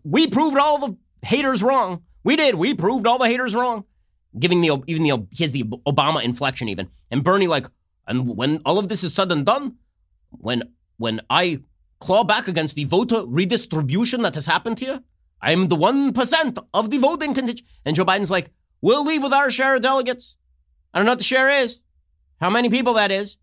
we 0.04 0.28
proved 0.28 0.58
all 0.58 0.78
the 0.78 0.98
haters 1.26 1.64
wrong. 1.64 2.04
We 2.24 2.36
did. 2.36 2.56
We 2.56 2.74
proved 2.74 3.08
all 3.08 3.18
the 3.18 3.28
haters 3.28 3.56
wrong. 3.56 3.86
Giving 4.38 4.62
the, 4.62 4.82
even 4.88 5.04
the, 5.04 5.28
he 5.32 5.44
has 5.44 5.52
the 5.52 5.64
Obama 5.64 6.24
inflection 6.24 6.70
even. 6.70 6.90
And 7.10 7.24
Bernie 7.24 7.48
like, 7.48 7.68
and 8.12 8.28
when 8.36 8.62
all 8.66 8.78
of 8.78 8.90
this 8.90 9.06
is 9.06 9.14
said 9.14 9.32
and 9.32 9.46
done, 9.46 9.78
when 10.32 10.64
when 10.98 11.22
I 11.30 11.62
claw 12.00 12.26
back 12.26 12.50
against 12.50 12.76
the 12.76 12.84
voter 12.84 13.24
redistribution 13.26 14.22
that 14.24 14.36
has 14.36 14.46
happened 14.46 14.80
here, 14.80 15.00
I 15.42 15.54
am 15.54 15.70
the 15.70 15.78
one 15.78 16.12
percent 16.12 16.60
of 16.74 16.90
the 16.92 16.98
voting 16.98 17.34
contingent. 17.34 17.66
And 17.86 17.96
Joe 17.96 18.04
Biden's 18.04 18.30
like, 18.30 18.52
we'll 18.82 19.06
leave 19.06 19.24
with 19.24 19.32
our 19.32 19.50
share 19.50 19.76
of 19.76 19.82
delegates. 19.82 20.36
I 20.94 21.00
don't 21.00 21.06
know 21.06 21.14
what 21.14 21.20
the 21.20 21.24
share 21.24 21.50
is, 21.50 21.80
how 22.42 22.50
many 22.50 22.70
people 22.70 22.96
that 22.96 23.12
is, 23.12 23.38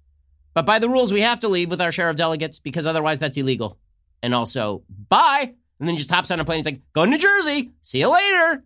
but 0.53 0.67
by 0.67 0.79
the 0.79 0.91
rules, 0.91 1.15
we 1.15 1.23
have 1.23 1.41
to 1.41 1.49
leave 1.49 1.71
with 1.71 1.81
our 1.81 1.91
share 1.91 2.11
of 2.11 2.17
delegates 2.17 2.61
because 2.61 2.87
otherwise 2.87 3.19
that's 3.19 3.39
illegal. 3.39 3.79
And 4.23 4.35
also, 4.35 4.83
bye. 5.09 5.55
And 5.79 5.89
then 5.89 5.95
he 5.95 5.99
just 5.99 6.11
hops 6.11 6.31
on 6.31 6.41
a 6.41 6.45
plane. 6.45 6.59
He's 6.59 6.67
like, 6.67 6.83
go 6.93 7.07
to 7.07 7.11
New 7.11 7.17
Jersey. 7.17 7.71
See 7.81 8.01
you 8.01 8.09
later. 8.09 8.65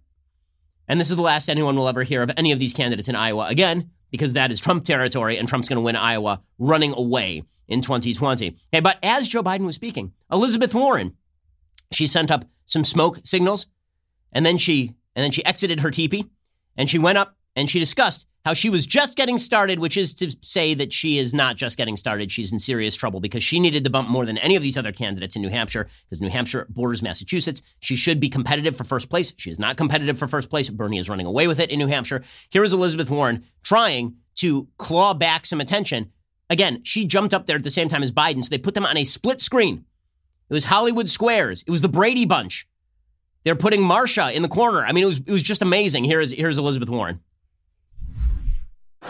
And 0.89 0.99
this 0.99 1.11
is 1.11 1.17
the 1.17 1.23
last 1.23 1.49
anyone 1.49 1.77
will 1.77 1.87
ever 1.87 2.03
hear 2.03 2.23
of 2.23 2.33
any 2.37 2.51
of 2.51 2.59
these 2.59 2.73
candidates 2.73 3.09
in 3.09 3.15
Iowa 3.15 3.47
again 3.47 3.91
because 4.13 4.35
that 4.35 4.53
is 4.53 4.61
Trump 4.61 4.85
territory 4.85 5.37
and 5.37 5.49
Trump's 5.49 5.69
going 5.69 5.79
to 5.79 5.83
win 5.83 5.97
Iowa 5.97 6.41
running 6.59 6.95
away 6.97 7.43
in 7.67 7.81
2020. 7.81 8.55
Okay, 8.73 8.81
but 8.81 8.99
as 9.03 9.27
Joe 9.27 9.43
Biden 9.43 9.65
was 9.67 9.75
speaking, 9.75 10.13
Elizabeth 10.31 10.75
Warren, 10.75 11.17
she 11.91 12.07
sent 12.07 12.31
up 12.31 12.45
some 12.67 12.85
smoke 12.85 13.19
signals 13.25 13.67
and 14.33 14.47
then 14.47 14.59
she 14.59 14.95
and 15.17 15.25
then 15.25 15.33
she 15.33 15.45
exited 15.45 15.81
her 15.81 15.91
teepee 15.91 16.31
and 16.77 16.89
she 16.89 16.99
went 16.99 17.19
up 17.19 17.37
and 17.57 17.69
she 17.69 17.81
discussed 17.81 18.27
how 18.45 18.53
she 18.53 18.71
was 18.71 18.87
just 18.87 19.17
getting 19.17 19.39
started, 19.39 19.79
which 19.79 19.97
is 19.97 20.15
to 20.15 20.35
say 20.41 20.75
that 20.75 20.93
she 20.93 21.19
is 21.19 21.33
not 21.33 21.57
just 21.57 21.77
getting 21.77 21.97
started. 21.97 22.33
She's 22.33 22.53
in 22.53 22.59
serious 22.59 22.97
trouble 22.97 23.21
because 23.21 23.43
she 23.43 23.61
needed 23.61 23.85
the 23.85 23.91
bump 23.91 24.09
more 24.09 24.27
than 24.27 24.39
any 24.39 24.57
of 24.57 24.63
these 24.63 24.77
other 24.77 24.93
candidates 24.93 25.37
in 25.37 25.43
New 25.43 25.49
Hampshire 25.49 25.89
because 26.05 26.21
New 26.21 26.31
Hampshire 26.31 26.67
borders 26.69 27.03
Massachusetts. 27.03 27.63
She 27.81 27.95
should 27.95 28.19
be 28.19 28.29
competitive 28.29 28.77
for 28.77 28.85
first 28.85 29.09
place. 29.09 29.33
She 29.37 29.51
is 29.51 29.59
not 29.59 29.77
competitive 29.77 30.19
for 30.19 30.27
first 30.27 30.51
place. 30.51 30.69
Bernie 30.69 30.99
is 30.99 31.09
running 31.09 31.27
away 31.27 31.47
with 31.47 31.61
it 31.61 31.71
in 31.71 31.79
New 31.79 31.87
Hampshire. 31.87 32.23
Here 32.51 32.65
is 32.65 32.73
Elizabeth 32.73 33.11
Warren 33.11 33.45
trying 33.63 34.17
to 34.37 34.67
claw 34.77 35.15
back 35.15 35.47
some 35.47 35.61
attention. 35.61 36.11
Again, 36.51 36.83
she 36.83 37.05
jumped 37.05 37.33
up 37.33 37.47
there 37.47 37.57
at 37.57 37.63
the 37.63 37.71
same 37.71 37.89
time 37.89 38.03
as 38.03 38.13
Biden, 38.13 38.45
so 38.45 38.51
they 38.51 38.59
put 38.59 38.75
them 38.75 38.87
on 38.87 38.97
a 38.97 39.05
split 39.05 39.41
screen. 39.41 39.85
It 40.51 40.55
was 40.55 40.65
Hollywood 40.65 41.09
Squares. 41.09 41.65
It 41.67 41.71
was 41.71 41.81
the 41.81 41.89
Brady 41.89 42.27
Bunch. 42.27 42.67
They're 43.45 43.57
putting 43.57 43.81
Marsha 43.81 44.33
in 44.33 44.43
the 44.43 44.49
corner. 44.49 44.85
I 44.85 44.93
mean, 44.93 45.05
it 45.05 45.07
was 45.07 45.19
it 45.19 45.31
was 45.31 45.43
just 45.43 45.63
amazing. 45.63 46.05
Here's 46.05 46.33
here's 46.33 46.59
Elizabeth 46.59 46.91
Warren. 46.91 47.21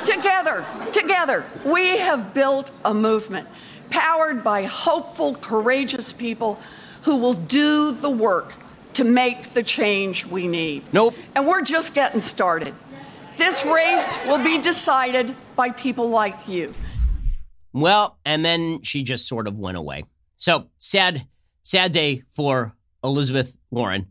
Together, 0.05 0.64
together, 0.93 1.45
we 1.64 1.99
have 1.99 2.34
built 2.34 2.72
a 2.84 2.93
movement 2.93 3.47
powered 3.90 4.43
by 4.43 4.62
hopeful, 4.62 5.34
courageous 5.36 6.12
people 6.12 6.61
who 7.03 7.16
will 7.16 7.34
do 7.34 7.93
the 7.93 8.11
work 8.11 8.53
to 8.95 9.05
make 9.05 9.55
the 9.55 9.62
change 9.62 10.26
we 10.26 10.49
need. 10.49 10.82
Nope. 10.93 11.14
And 11.34 11.47
we're 11.47 11.62
just 11.62 11.95
getting 11.95 12.20
started. 12.20 12.74
This 13.36 13.64
race 13.64 14.24
will 14.26 14.43
be 14.43 14.61
decided 14.61 15.34
by 15.57 15.70
people 15.70 16.09
like 16.09 16.49
you. 16.49 16.74
Well, 17.72 18.18
and 18.24 18.45
then 18.45 18.82
she 18.82 19.03
just 19.03 19.26
sort 19.26 19.47
of 19.47 19.57
went 19.59 19.76
away. 19.76 20.05
So 20.36 20.68
sad, 20.78 21.26
sad 21.62 21.93
day 21.93 22.22
for 22.32 22.74
Elizabeth 23.05 23.57
Warren, 23.70 24.09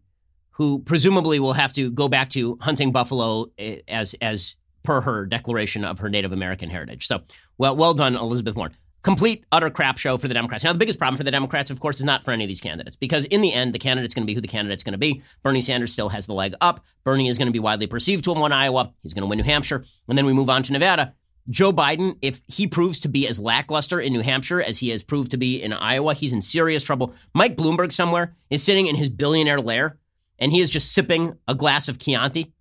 who 0.52 0.80
presumably 0.80 1.40
will 1.40 1.54
have 1.54 1.74
to 1.74 1.92
go 1.92 2.08
back 2.08 2.30
to 2.30 2.58
hunting 2.62 2.92
buffalo 2.92 3.52
eh, 3.58 3.80
as 3.88 4.16
as 4.22 4.58
per 4.84 5.02
her 5.02 5.26
declaration 5.26 5.84
of 5.84 6.00
her 6.00 6.10
Native 6.10 6.32
American 6.32 6.70
heritage. 6.70 7.08
So, 7.08 7.22
well, 7.58 7.76
well 7.76 7.94
done, 7.94 8.16
Elizabeth 8.16 8.56
Warren. 8.56 8.74
Complete, 9.04 9.46
utter 9.52 9.72
crap 9.72 9.98
show 9.98 10.18
for 10.20 10.28
the 10.28 10.34
Democrats. 10.36 10.64
Now, 10.64 10.74
the 10.74 10.80
biggest 10.80 11.00
problem 11.00 11.18
for 11.18 11.24
the 11.24 11.32
Democrats, 11.32 11.72
of 11.72 11.80
course, 11.80 11.98
is 11.98 12.06
not 12.06 12.24
for 12.24 12.32
any 12.32 12.44
of 12.44 12.48
these 12.48 12.62
candidates, 12.62 12.96
because 12.96 13.26
in 13.26 13.42
the 13.42 13.52
end, 13.52 13.74
the 13.74 13.80
candidate's 13.80 14.14
going 14.14 14.24
to 14.24 14.28
be 14.28 14.36
who 14.36 14.42
the 14.42 14.48
candidate's 14.48 14.84
going 14.84 14.92
to 14.92 15.00
be. 15.00 15.24
Bernie 15.42 15.62
Sanders 15.62 15.92
still 15.92 16.10
has 16.10 16.28
the 16.28 16.34
leg 16.34 16.54
up. 16.62 16.86
Bernie 17.04 17.28
is 17.28 17.40
going 17.40 17.48
to 17.48 17.52
be 17.52 17.60
widely 17.60 17.88
perceived 17.88 18.24
to 18.26 18.32
have 18.32 18.40
won 18.40 18.52
Iowa. 18.52 18.94
He's 19.02 19.16
going 19.16 19.24
to 19.24 19.28
win 19.28 19.40
New 19.40 19.44
Hampshire. 19.44 19.84
And 20.08 20.18
then 20.18 20.28
we 20.28 20.34
move 20.34 20.52
on 20.52 20.62
to 20.64 20.74
Nevada. 20.74 21.16
Joe 21.50 21.74
Biden, 21.74 22.18
if 22.22 22.42
he 22.48 22.68
proves 22.68 23.00
to 23.00 23.10
be 23.10 23.28
as 23.28 23.40
lackluster 23.40 24.00
in 24.00 24.14
New 24.14 24.22
Hampshire 24.22 24.62
as 24.62 24.78
he 24.78 24.90
has 24.90 25.04
proved 25.04 25.32
to 25.32 25.38
be 25.38 25.62
in 25.62 25.74
Iowa, 25.74 26.14
he's 26.14 26.34
in 26.34 26.42
serious 26.44 26.84
trouble. 26.84 27.16
Mike 27.34 27.58
Bloomberg 27.58 27.92
somewhere 27.92 28.36
is 28.52 28.62
sitting 28.62 28.86
in 28.86 28.96
his 28.96 29.10
billionaire 29.10 29.60
lair 29.60 29.98
and 30.38 30.52
he 30.52 30.60
is 30.60 30.70
just 30.70 30.94
sipping 30.94 31.38
a 31.48 31.56
glass 31.56 31.88
of 31.88 31.98
Chianti 31.98 32.54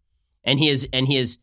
and 0.44 0.58
he 0.58 0.68
is 0.68 0.88
and 0.92 1.06
he 1.06 1.16
is 1.16 1.38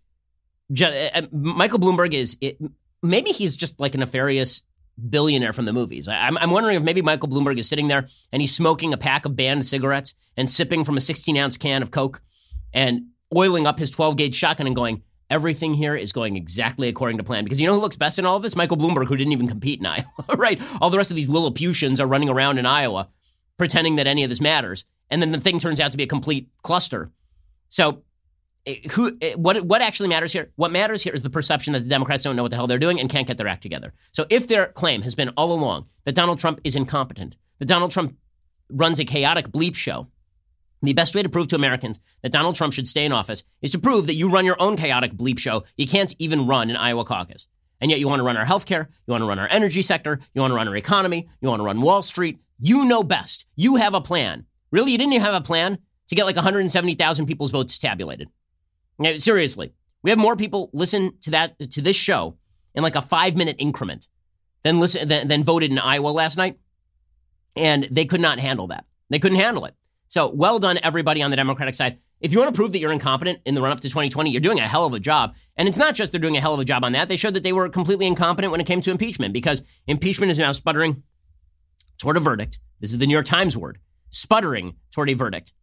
Uh, 0.71 0.85
uh, 0.85 1.21
Michael 1.31 1.79
Bloomberg 1.79 2.13
is 2.13 2.37
it, 2.41 2.57
maybe 3.01 3.31
he's 3.31 3.55
just 3.55 3.79
like 3.79 3.95
a 3.95 3.97
nefarious 3.97 4.63
billionaire 5.09 5.53
from 5.53 5.65
the 5.65 5.73
movies. 5.73 6.07
I, 6.07 6.27
I'm, 6.27 6.37
I'm 6.37 6.51
wondering 6.51 6.75
if 6.75 6.83
maybe 6.83 7.01
Michael 7.01 7.29
Bloomberg 7.29 7.57
is 7.57 7.67
sitting 7.67 7.87
there 7.87 8.07
and 8.31 8.41
he's 8.41 8.55
smoking 8.55 8.93
a 8.93 8.97
pack 8.97 9.25
of 9.25 9.35
banned 9.35 9.65
cigarettes 9.65 10.13
and 10.35 10.49
sipping 10.49 10.83
from 10.83 10.97
a 10.97 11.01
16 11.01 11.37
ounce 11.37 11.57
can 11.57 11.81
of 11.81 11.91
Coke 11.91 12.21
and 12.73 13.07
oiling 13.35 13.67
up 13.67 13.79
his 13.79 13.91
12 13.91 14.17
gauge 14.17 14.35
shotgun 14.35 14.67
and 14.67 14.75
going, 14.75 15.03
everything 15.29 15.73
here 15.73 15.95
is 15.95 16.13
going 16.13 16.35
exactly 16.35 16.87
according 16.87 17.17
to 17.17 17.23
plan. 17.23 17.43
Because 17.43 17.61
you 17.61 17.67
know 17.67 17.73
who 17.73 17.81
looks 17.81 17.95
best 17.95 18.19
in 18.19 18.25
all 18.25 18.37
of 18.37 18.43
this? 18.43 18.55
Michael 18.55 18.77
Bloomberg, 18.77 19.07
who 19.07 19.17
didn't 19.17 19.33
even 19.33 19.47
compete 19.47 19.79
in 19.79 19.85
Iowa, 19.85 20.05
right? 20.35 20.61
All 20.81 20.89
the 20.89 20.97
rest 20.97 21.11
of 21.11 21.15
these 21.15 21.29
Lilliputians 21.29 21.99
are 21.99 22.07
running 22.07 22.29
around 22.29 22.57
in 22.57 22.65
Iowa 22.65 23.09
pretending 23.57 23.95
that 23.95 24.07
any 24.07 24.23
of 24.23 24.29
this 24.29 24.41
matters. 24.41 24.85
And 25.09 25.21
then 25.21 25.31
the 25.31 25.39
thing 25.39 25.59
turns 25.59 25.79
out 25.79 25.91
to 25.91 25.97
be 25.97 26.03
a 26.03 26.07
complete 26.07 26.49
cluster. 26.63 27.11
So, 27.69 28.03
eh, 28.67 28.89
who, 28.91 29.17
eh, 29.21 29.33
what, 29.33 29.61
what 29.63 29.81
actually 29.81 30.09
matters 30.09 30.31
here? 30.33 30.51
What 30.55 30.71
matters 30.71 31.01
here 31.01 31.13
is 31.13 31.23
the 31.23 31.29
perception 31.29 31.73
that 31.73 31.79
the 31.79 31.89
Democrats 31.89 32.23
don't 32.23 32.35
know 32.35 32.43
what 32.43 32.51
the 32.51 32.57
hell 32.57 32.67
they're 32.67 32.77
doing 32.77 32.99
and 32.99 33.09
can't 33.09 33.25
get 33.25 33.37
their 33.37 33.47
act 33.47 33.63
together. 33.63 33.93
So, 34.11 34.25
if 34.29 34.47
their 34.47 34.67
claim 34.67 35.01
has 35.01 35.15
been 35.15 35.29
all 35.29 35.51
along 35.53 35.87
that 36.05 36.15
Donald 36.15 36.39
Trump 36.39 36.61
is 36.63 36.75
incompetent, 36.75 37.35
that 37.59 37.67
Donald 37.67 37.91
Trump 37.91 38.15
runs 38.69 38.99
a 38.99 39.05
chaotic 39.05 39.47
bleep 39.47 39.75
show, 39.75 40.07
the 40.81 40.93
best 40.93 41.15
way 41.15 41.23
to 41.23 41.29
prove 41.29 41.47
to 41.47 41.55
Americans 41.55 41.99
that 42.21 42.31
Donald 42.31 42.55
Trump 42.55 42.73
should 42.73 42.87
stay 42.87 43.05
in 43.05 43.11
office 43.11 43.43
is 43.61 43.71
to 43.71 43.79
prove 43.79 44.07
that 44.07 44.13
you 44.13 44.29
run 44.29 44.45
your 44.45 44.61
own 44.61 44.77
chaotic 44.77 45.13
bleep 45.13 45.39
show 45.39 45.63
you 45.75 45.87
can't 45.87 46.13
even 46.19 46.45
run 46.45 46.69
an 46.69 46.75
Iowa 46.75 47.03
caucus. 47.03 47.47
And 47.81 47.91
yet 47.91 47.99
you 47.99 48.07
want 48.07 48.19
to 48.19 48.23
run 48.23 48.37
our 48.37 48.45
healthcare, 48.45 48.87
you 49.05 49.11
want 49.11 49.21
to 49.21 49.27
run 49.27 49.39
our 49.39 49.47
energy 49.49 49.81
sector, 49.81 50.19
you 50.33 50.41
want 50.41 50.51
to 50.51 50.55
run 50.55 50.67
our 50.67 50.75
economy, 50.75 51.27
you 51.41 51.49
want 51.49 51.59
to 51.59 51.65
run 51.65 51.81
Wall 51.81 52.01
Street. 52.01 52.39
You 52.59 52.85
know 52.85 53.03
best. 53.03 53.45
You 53.55 53.75
have 53.75 53.93
a 53.93 54.01
plan. 54.01 54.45
Really, 54.71 54.91
you 54.91 54.97
didn't 54.97 55.13
even 55.13 55.25
have 55.25 55.35
a 55.35 55.45
plan 55.45 55.77
to 56.07 56.15
get 56.15 56.25
like 56.25 56.35
170,000 56.35 57.25
people's 57.27 57.51
votes 57.51 57.77
tabulated. 57.77 58.29
Now, 58.99 59.15
seriously, 59.17 59.73
we 60.03 60.09
have 60.09 60.19
more 60.19 60.35
people 60.35 60.69
listen 60.73 61.17
to 61.21 61.31
that 61.31 61.59
to 61.71 61.81
this 61.81 61.95
show 61.95 62.37
in 62.73 62.83
like 62.83 62.95
a 62.95 63.01
five 63.01 63.35
minute 63.35 63.57
increment 63.59 64.07
than 64.63 64.79
listen 64.79 65.07
than, 65.07 65.27
than 65.27 65.43
voted 65.43 65.71
in 65.71 65.79
Iowa 65.79 66.09
last 66.09 66.37
night, 66.37 66.57
and 67.55 67.87
they 67.91 68.05
could 68.05 68.21
not 68.21 68.39
handle 68.39 68.67
that. 68.67 68.85
They 69.09 69.19
couldn't 69.19 69.39
handle 69.39 69.65
it. 69.65 69.75
So 70.09 70.29
well 70.29 70.59
done, 70.59 70.79
everybody 70.81 71.21
on 71.21 71.31
the 71.31 71.37
Democratic 71.37 71.75
side. 71.75 71.99
If 72.19 72.33
you 72.33 72.39
want 72.39 72.51
to 72.51 72.55
prove 72.55 72.71
that 72.71 72.79
you're 72.79 72.91
incompetent 72.91 73.39
in 73.45 73.53
the 73.53 73.61
run 73.61 73.71
up 73.71 73.79
to 73.81 73.89
2020, 73.89 74.31
you're 74.31 74.41
doing 74.41 74.59
a 74.59 74.67
hell 74.67 74.85
of 74.85 74.93
a 74.93 74.99
job. 74.99 75.35
And 75.55 75.67
it's 75.67 75.77
not 75.77 75.93
just 75.93 76.11
they're 76.11 76.19
doing 76.19 76.35
a 76.35 76.41
hell 76.41 76.55
of 76.55 76.59
a 76.59 76.65
job 76.65 76.83
on 76.83 76.93
that. 76.93 77.09
They 77.09 77.17
showed 77.17 77.35
that 77.35 77.43
they 77.43 77.53
were 77.53 77.69
completely 77.69 78.07
incompetent 78.07 78.51
when 78.51 78.59
it 78.59 78.65
came 78.65 78.81
to 78.81 78.91
impeachment 78.91 79.33
because 79.33 79.61
impeachment 79.85 80.31
is 80.31 80.39
now 80.39 80.51
sputtering 80.51 81.03
toward 81.99 82.17
a 82.17 82.19
verdict. 82.19 82.57
This 82.79 82.91
is 82.91 82.97
the 82.97 83.05
New 83.05 83.13
York 83.13 83.25
Times 83.25 83.55
word 83.55 83.77
sputtering 84.09 84.75
toward 84.91 85.09
a 85.09 85.13
verdict 85.13 85.53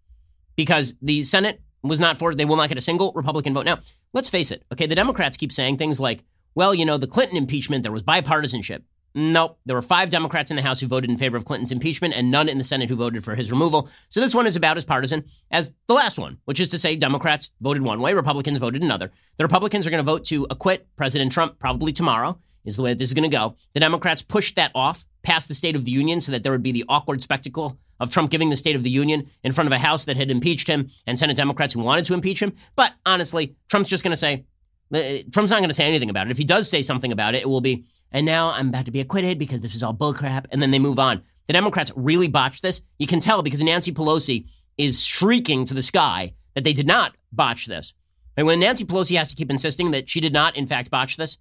because 0.55 0.95
the 1.03 1.23
Senate 1.23 1.61
was 1.85 2.01
not 2.01 2.17
for 2.17 2.35
They 2.35 2.45
will 2.45 2.57
not 2.57 2.69
get 2.69 2.79
a 2.79 2.83
single 2.83 3.13
Republican 3.15 3.55
vote. 3.55 3.65
Now, 3.65 3.79
let's 4.13 4.29
face 4.29 4.51
it. 4.51 4.65
Okay, 4.73 4.87
the 4.87 4.95
Democrats 4.95 5.37
keep 5.37 5.53
saying 5.53 5.77
things 5.77 6.01
like, 6.01 6.25
well, 6.55 6.75
you 6.75 6.85
know, 6.85 6.97
the 6.97 7.07
Clinton 7.07 7.37
impeachment, 7.37 7.83
there 7.83 7.93
was 7.93 8.03
bipartisanship. 8.03 8.83
Nope. 9.17 9.61
There 9.65 9.77
were 9.77 9.83
five 9.83 10.09
Democrats 10.09 10.51
in 10.51 10.57
the 10.57 10.63
House 10.63 10.81
who 10.81 10.89
voted 10.89 11.09
in 11.09 11.17
favor 11.17 11.37
of 11.37 11.45
Clinton's 11.45 11.71
impeachment 11.71 12.15
and 12.15 12.33
none 12.33 12.49
in 12.49 12.59
the 12.59 12.65
Senate 12.65 12.89
who 12.89 12.97
voted 12.97 13.23
for 13.23 13.37
his 13.37 13.53
removal. 13.53 13.89
So 14.09 14.21
this 14.21 14.35
one 14.35 14.47
is 14.47 14.57
about 14.57 14.77
as 14.77 14.85
partisan 14.85 15.25
as 15.53 15.73
the 15.87 15.95
last 15.95 16.19
one, 16.19 16.39
which 16.47 16.59
is 16.59 16.69
to 16.71 16.79
say 16.79 16.97
Democrats 16.97 17.53
voted 17.61 17.83
one 17.83 18.01
way, 18.01 18.13
Republicans 18.13 18.59
voted 18.59 18.83
another. 18.83 19.13
The 19.37 19.45
Republicans 19.45 19.87
are 19.87 19.91
going 19.91 20.05
to 20.05 20.11
vote 20.11 20.25
to 20.27 20.49
acquit 20.51 20.89
President 20.97 21.31
Trump 21.31 21.61
probably 21.61 21.93
tomorrow, 21.93 22.41
is 22.65 22.77
the 22.77 22.83
way 22.83 22.95
this 22.95 23.11
is 23.11 23.15
going 23.15 23.31
to 23.31 23.37
go. 23.37 23.55
The 23.73 23.81
Democrats 23.81 24.23
pushed 24.23 24.57
that 24.57 24.73
off 24.75 25.07
past 25.23 25.47
the 25.47 25.55
State 25.55 25.77
of 25.77 25.85
the 25.85 25.93
Union 25.93 26.21
so 26.21 26.33
that 26.33 26.43
there 26.43 26.51
would 26.51 26.63
be 26.65 26.73
the 26.73 26.85
awkward 26.89 27.23
spectacle 27.23 27.79
of 28.01 28.11
Trump 28.11 28.31
giving 28.31 28.51
the 28.51 28.57
State 28.57 28.77
of 28.77 28.83
the 28.83 28.91
Union 28.91 29.31
in 29.43 29.53
front 29.53 29.67
of 29.67 29.73
a 29.73 29.79
House 29.79 30.05
that 30.07 30.17
had 30.17 30.31
impeached 30.31 30.69
him 30.69 30.89
and 31.07 31.19
Senate 31.19 31.37
Democrats 31.37 31.75
who 31.75 31.81
wanted 31.81 32.05
to 32.07 32.15
impeach 32.15 32.41
him. 32.41 32.53
But 32.77 32.93
honestly, 33.07 33.57
Trump's 33.69 33.89
just 33.89 34.05
going 34.05 34.13
to 34.13 34.17
say, 34.17 34.45
uh, 34.93 35.23
Trump's 35.33 35.51
not 35.51 35.59
going 35.59 35.69
to 35.69 35.75
say 35.75 35.85
anything 35.85 36.11
about 36.11 36.27
it. 36.27 36.31
If 36.31 36.39
he 36.39 36.45
does 36.45 36.69
say 36.69 36.83
something 36.83 37.13
about 37.13 37.35
it, 37.35 37.43
it 37.43 37.49
will 37.49 37.61
be, 37.61 37.85
and 38.13 38.27
now 38.27 38.51
I'm 38.51 38.69
about 38.69 38.87
to 38.87 38.91
be 38.91 39.01
acquitted 39.01 39.39
because 39.39 39.61
this 39.61 39.75
is 39.75 39.83
all 39.83 39.95
bullcrap. 39.95 40.47
And 40.51 40.61
then 40.63 40.71
they 40.71 40.79
move 40.79 40.99
on. 40.99 41.23
The 41.47 41.53
Democrats 41.53 41.93
really 41.95 42.29
botched 42.29 42.63
this. 42.63 42.81
You 42.99 43.07
can 43.07 43.21
tell 43.21 43.43
because 43.43 43.63
Nancy 43.63 43.93
Pelosi 43.93 44.47
is 44.79 45.05
shrieking 45.05 45.65
to 45.67 45.75
the 45.75 45.83
sky 45.83 46.35
that 46.55 46.65
they 46.65 46.73
did 46.73 46.87
not 46.87 47.15
botch 47.33 47.67
this. 47.67 47.93
And 48.37 48.47
when 48.47 48.61
Nancy 48.61 48.85
Pelosi 48.85 49.17
has 49.17 49.29
to 49.29 49.37
keep 49.37 49.51
insisting 49.51 49.93
that 49.93 50.09
she 50.09 50.21
did 50.21 50.33
not, 50.33 50.57
in 50.57 50.67
fact, 50.67 50.91
botch 50.91 51.17
this, 51.17 51.39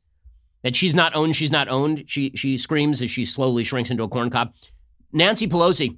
that 0.62 0.76
she's 0.76 0.96
not 0.96 1.16
owned, 1.16 1.36
she's 1.36 1.52
not 1.52 1.68
owned, 1.68 2.04
she, 2.08 2.32
she 2.36 2.58
screams 2.58 3.02
as 3.02 3.12
she 3.12 3.26
slowly 3.26 3.64
shrinks 3.64 3.90
into 3.90 4.04
a 4.04 4.08
corn 4.08 4.30
cob. 4.30 4.54
Nancy 5.12 5.48
Pelosi 5.48 5.98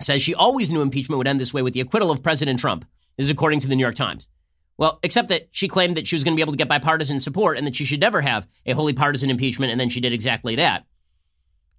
says 0.00 0.22
she 0.22 0.34
always 0.34 0.70
knew 0.70 0.82
impeachment 0.82 1.18
would 1.18 1.28
end 1.28 1.40
this 1.40 1.54
way 1.54 1.62
with 1.62 1.74
the 1.74 1.80
acquittal 1.80 2.10
of 2.10 2.22
President 2.22 2.58
Trump. 2.58 2.84
This 3.16 3.26
is 3.26 3.30
according 3.30 3.60
to 3.60 3.68
the 3.68 3.76
New 3.76 3.82
York 3.82 3.94
Times. 3.94 4.28
Well, 4.78 4.98
except 5.02 5.28
that 5.28 5.48
she 5.52 5.68
claimed 5.68 5.96
that 5.96 6.06
she 6.06 6.16
was 6.16 6.24
going 6.24 6.34
to 6.34 6.36
be 6.36 6.42
able 6.42 6.52
to 6.52 6.58
get 6.58 6.68
bipartisan 6.68 7.20
support 7.20 7.58
and 7.58 7.66
that 7.66 7.76
she 7.76 7.84
should 7.84 8.00
never 8.00 8.20
have 8.20 8.48
a 8.66 8.72
wholly 8.72 8.92
partisan 8.92 9.30
impeachment, 9.30 9.70
and 9.70 9.80
then 9.80 9.88
she 9.88 10.00
did 10.00 10.12
exactly 10.12 10.56
that. 10.56 10.86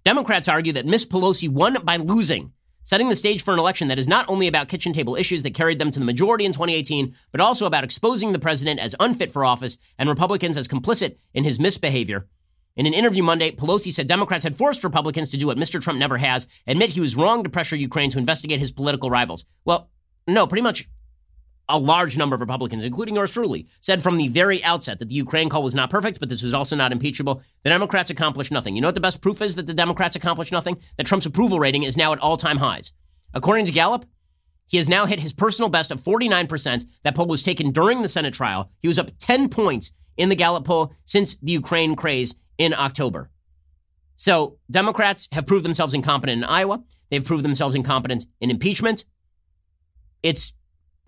Democrats 0.04 0.48
argue 0.48 0.72
that 0.74 0.86
Miss 0.86 1.04
Pelosi 1.04 1.48
won 1.48 1.78
by 1.82 1.96
losing, 1.96 2.52
setting 2.82 3.08
the 3.08 3.16
stage 3.16 3.42
for 3.42 3.52
an 3.52 3.58
election 3.58 3.88
that 3.88 3.98
is 3.98 4.06
not 4.06 4.28
only 4.28 4.46
about 4.46 4.68
kitchen 4.68 4.92
table 4.92 5.16
issues 5.16 5.42
that 5.42 5.54
carried 5.54 5.78
them 5.78 5.90
to 5.90 5.98
the 5.98 6.04
majority 6.04 6.44
in 6.44 6.52
2018, 6.52 7.14
but 7.32 7.40
also 7.40 7.66
about 7.66 7.84
exposing 7.84 8.32
the 8.32 8.38
president 8.38 8.78
as 8.78 8.94
unfit 9.00 9.30
for 9.30 9.44
office 9.44 9.76
and 9.98 10.08
Republicans 10.08 10.56
as 10.56 10.68
complicit 10.68 11.16
in 11.32 11.44
his 11.44 11.58
misbehavior. 11.58 12.26
In 12.76 12.86
an 12.86 12.94
interview 12.94 13.22
Monday, 13.22 13.52
Pelosi 13.52 13.92
said 13.92 14.08
Democrats 14.08 14.42
had 14.42 14.56
forced 14.56 14.82
Republicans 14.82 15.30
to 15.30 15.36
do 15.36 15.46
what 15.46 15.56
Mr. 15.56 15.80
Trump 15.80 15.96
never 15.98 16.16
has, 16.18 16.48
admit 16.66 16.90
he 16.90 17.00
was 17.00 17.14
wrong 17.14 17.44
to 17.44 17.48
pressure 17.48 17.76
Ukraine 17.76 18.10
to 18.10 18.18
investigate 18.18 18.58
his 18.58 18.72
political 18.72 19.10
rivals. 19.10 19.44
Well, 19.64 19.90
no, 20.26 20.46
pretty 20.48 20.62
much 20.62 20.88
a 21.68 21.78
large 21.78 22.18
number 22.18 22.34
of 22.34 22.40
Republicans, 22.40 22.84
including 22.84 23.14
yours 23.14 23.30
truly, 23.30 23.68
said 23.80 24.02
from 24.02 24.16
the 24.16 24.26
very 24.26 24.62
outset 24.64 24.98
that 24.98 25.08
the 25.08 25.14
Ukraine 25.14 25.48
call 25.48 25.62
was 25.62 25.74
not 25.74 25.88
perfect, 25.88 26.18
but 26.18 26.28
this 26.28 26.42
was 26.42 26.52
also 26.52 26.74
not 26.74 26.90
impeachable. 26.90 27.42
The 27.62 27.70
Democrats 27.70 28.10
accomplished 28.10 28.50
nothing. 28.50 28.74
You 28.74 28.82
know 28.82 28.88
what 28.88 28.96
the 28.96 29.00
best 29.00 29.22
proof 29.22 29.40
is 29.40 29.54
that 29.54 29.66
the 29.66 29.72
Democrats 29.72 30.16
accomplished 30.16 30.52
nothing? 30.52 30.76
That 30.96 31.06
Trump's 31.06 31.26
approval 31.26 31.60
rating 31.60 31.84
is 31.84 31.96
now 31.96 32.12
at 32.12 32.18
all 32.18 32.36
time 32.36 32.58
highs. 32.58 32.92
According 33.32 33.66
to 33.66 33.72
Gallup, 33.72 34.04
he 34.66 34.78
has 34.78 34.88
now 34.88 35.06
hit 35.06 35.20
his 35.20 35.32
personal 35.32 35.68
best 35.68 35.92
of 35.92 36.00
49%. 36.00 36.86
That 37.04 37.14
poll 37.14 37.26
was 37.26 37.42
taken 37.42 37.70
during 37.70 38.02
the 38.02 38.08
Senate 38.08 38.34
trial. 38.34 38.70
He 38.80 38.88
was 38.88 38.98
up 38.98 39.12
10 39.20 39.48
points 39.48 39.92
in 40.16 40.28
the 40.28 40.36
Gallup 40.36 40.64
poll 40.64 40.92
since 41.04 41.34
the 41.34 41.52
Ukraine 41.52 41.94
craze 41.94 42.34
in 42.58 42.74
October. 42.74 43.30
So 44.16 44.58
Democrats 44.70 45.28
have 45.32 45.46
proved 45.46 45.64
themselves 45.64 45.94
incompetent 45.94 46.42
in 46.42 46.48
Iowa. 46.48 46.82
They've 47.10 47.24
proved 47.24 47.44
themselves 47.44 47.74
incompetent 47.74 48.26
in 48.40 48.50
impeachment. 48.50 49.04
It's 50.22 50.54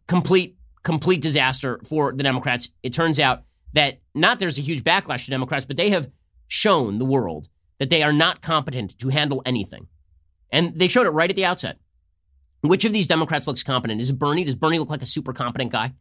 complete, 0.06 0.56
complete 0.82 1.22
disaster 1.22 1.80
for 1.84 2.12
the 2.12 2.22
Democrats. 2.22 2.68
It 2.82 2.92
turns 2.92 3.20
out 3.20 3.44
that 3.72 4.00
not 4.14 4.38
there's 4.38 4.58
a 4.58 4.62
huge 4.62 4.82
backlash 4.82 5.24
to 5.24 5.30
Democrats, 5.30 5.64
but 5.64 5.76
they 5.76 5.90
have 5.90 6.10
shown 6.48 6.98
the 6.98 7.04
world 7.04 7.48
that 7.78 7.90
they 7.90 8.02
are 8.02 8.12
not 8.12 8.40
competent 8.40 8.98
to 8.98 9.08
handle 9.08 9.42
anything. 9.44 9.86
And 10.50 10.74
they 10.74 10.88
showed 10.88 11.06
it 11.06 11.10
right 11.10 11.30
at 11.30 11.36
the 11.36 11.44
outset. 11.44 11.78
Which 12.62 12.84
of 12.84 12.92
these 12.92 13.06
Democrats 13.06 13.46
looks 13.46 13.62
competent? 13.62 14.00
Is 14.00 14.10
it 14.10 14.18
Bernie? 14.18 14.44
Does 14.44 14.56
Bernie 14.56 14.78
look 14.78 14.90
like 14.90 15.02
a 15.02 15.06
super 15.06 15.32
competent 15.32 15.70
guy? 15.72 15.92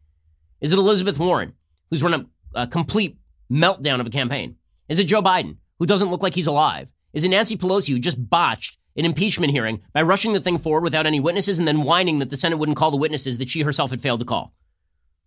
Is 0.62 0.72
it 0.72 0.80
Elizabeth 0.80 1.20
Warren, 1.20 1.54
who's 1.90 2.02
run 2.02 2.14
a, 2.56 2.62
a 2.62 2.68
complete 2.68 3.18
meltdown 3.52 4.00
of 4.00 4.08
a 4.08 4.12
campaign? 4.12 4.56
Is 4.88 5.00
it 5.00 5.06
Joe 5.06 5.22
Biden, 5.22 5.58
who 5.80 5.86
doesn't 5.86 6.10
look 6.10 6.22
like 6.22 6.36
he's 6.36 6.48
alive? 6.48 6.94
Is 7.14 7.24
it 7.24 7.30
Nancy 7.30 7.58
Pelosi, 7.58 7.90
who 7.90 8.00
just 8.00 8.30
botched 8.30 8.78
an 8.96 9.06
impeachment 9.06 9.52
hearing 9.52 9.82
by 9.94 10.02
rushing 10.02 10.34
the 10.34 10.40
thing 10.40 10.58
forward 10.58 10.84
without 10.84 11.06
any 11.06 11.20
witnesses 11.20 11.60
and 11.60 11.68
then 11.68 11.84
whining 11.84 12.20
that 12.20 12.30
the 12.30 12.38
Senate 12.38 12.58
wouldn't 12.58 12.78
call 12.78 12.92
the 12.92 12.98
witnesses 12.98 13.38
that 13.38 13.50
she 13.50 13.62
herself 13.62 13.90
had 13.90 14.02
failed 14.02 14.20
to 14.20 14.26
call. 14.26 14.54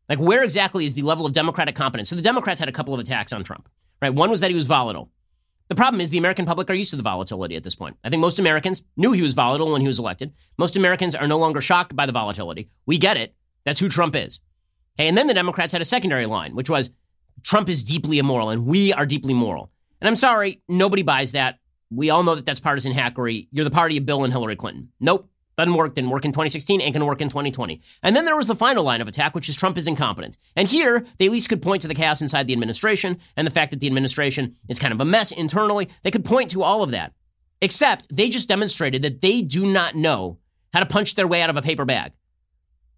Like, 0.08 0.18
where 0.18 0.42
exactly 0.42 0.86
is 0.86 0.94
the 0.94 1.02
level 1.02 1.26
of 1.26 1.32
Democratic 1.32 1.74
competence? 1.74 2.08
So 2.08 2.16
the 2.16 2.22
Democrats 2.22 2.60
had 2.60 2.68
a 2.68 2.72
couple 2.72 2.94
of 2.94 3.00
attacks 3.00 3.32
on 3.32 3.44
Trump, 3.44 3.68
right? 4.00 4.14
One 4.14 4.30
was 4.30 4.40
that 4.40 4.50
he 4.50 4.54
was 4.54 4.66
volatile. 4.66 5.10
The 5.68 5.74
problem 5.74 6.00
is 6.00 6.08
the 6.08 6.18
American 6.18 6.46
public 6.46 6.70
are 6.70 6.74
used 6.74 6.90
to 6.90 6.96
the 6.96 7.02
volatility 7.02 7.54
at 7.54 7.62
this 7.62 7.74
point. 7.74 7.98
I 8.02 8.08
think 8.08 8.20
most 8.20 8.38
Americans 8.38 8.82
knew 8.96 9.12
he 9.12 9.20
was 9.20 9.34
volatile 9.34 9.70
when 9.70 9.82
he 9.82 9.86
was 9.86 9.98
elected. 9.98 10.32
Most 10.56 10.76
Americans 10.76 11.14
are 11.14 11.28
no 11.28 11.36
longer 11.36 11.60
shocked 11.60 11.94
by 11.94 12.06
the 12.06 12.12
volatility. 12.12 12.70
We 12.86 12.96
get 12.96 13.18
it. 13.18 13.34
That's 13.64 13.80
who 13.80 13.90
Trump 13.90 14.16
is. 14.16 14.40
Okay, 14.98 15.08
and 15.08 15.16
then 15.16 15.26
the 15.26 15.34
Democrats 15.34 15.74
had 15.74 15.82
a 15.82 15.86
secondary 15.86 16.24
line, 16.24 16.54
which 16.54 16.70
was 16.70 16.88
Trump 17.42 17.68
is 17.68 17.84
deeply 17.84 18.18
immoral 18.18 18.50
and 18.50 18.66
we 18.66 18.92
are 18.92 19.06
deeply 19.06 19.34
moral. 19.34 19.70
And 20.00 20.08
I'm 20.08 20.16
sorry, 20.16 20.62
nobody 20.68 21.02
buys 21.02 21.32
that. 21.32 21.58
We 21.90 22.10
all 22.10 22.22
know 22.22 22.34
that 22.34 22.44
that's 22.44 22.60
partisan 22.60 22.92
hackery. 22.92 23.48
You're 23.50 23.64
the 23.64 23.70
party 23.70 23.96
of 23.96 24.06
Bill 24.06 24.24
and 24.24 24.32
Hillary 24.32 24.56
Clinton. 24.56 24.90
Nope. 25.00 25.30
Doesn't 25.56 25.74
work. 25.74 25.94
Didn't 25.94 26.10
work 26.10 26.24
in 26.24 26.30
2016. 26.30 26.80
Ain't 26.80 26.94
to 26.94 27.04
work 27.04 27.20
in 27.20 27.28
2020. 27.28 27.80
And 28.04 28.14
then 28.14 28.24
there 28.24 28.36
was 28.36 28.46
the 28.46 28.54
final 28.54 28.84
line 28.84 29.00
of 29.00 29.08
attack, 29.08 29.34
which 29.34 29.48
is 29.48 29.56
Trump 29.56 29.76
is 29.76 29.88
incompetent. 29.88 30.38
And 30.54 30.68
here, 30.68 31.04
they 31.18 31.26
at 31.26 31.32
least 31.32 31.48
could 31.48 31.62
point 31.62 31.82
to 31.82 31.88
the 31.88 31.96
chaos 31.96 32.22
inside 32.22 32.46
the 32.46 32.52
administration 32.52 33.18
and 33.36 33.44
the 33.44 33.50
fact 33.50 33.72
that 33.72 33.80
the 33.80 33.88
administration 33.88 34.54
is 34.68 34.78
kind 34.78 34.94
of 34.94 35.00
a 35.00 35.04
mess 35.04 35.32
internally. 35.32 35.88
They 36.04 36.12
could 36.12 36.24
point 36.24 36.50
to 36.50 36.62
all 36.62 36.84
of 36.84 36.92
that. 36.92 37.12
Except 37.60 38.06
they 38.14 38.28
just 38.28 38.48
demonstrated 38.48 39.02
that 39.02 39.20
they 39.20 39.42
do 39.42 39.66
not 39.66 39.96
know 39.96 40.38
how 40.72 40.78
to 40.78 40.86
punch 40.86 41.16
their 41.16 41.26
way 41.26 41.42
out 41.42 41.50
of 41.50 41.56
a 41.56 41.62
paper 41.62 41.84
bag. 41.84 42.12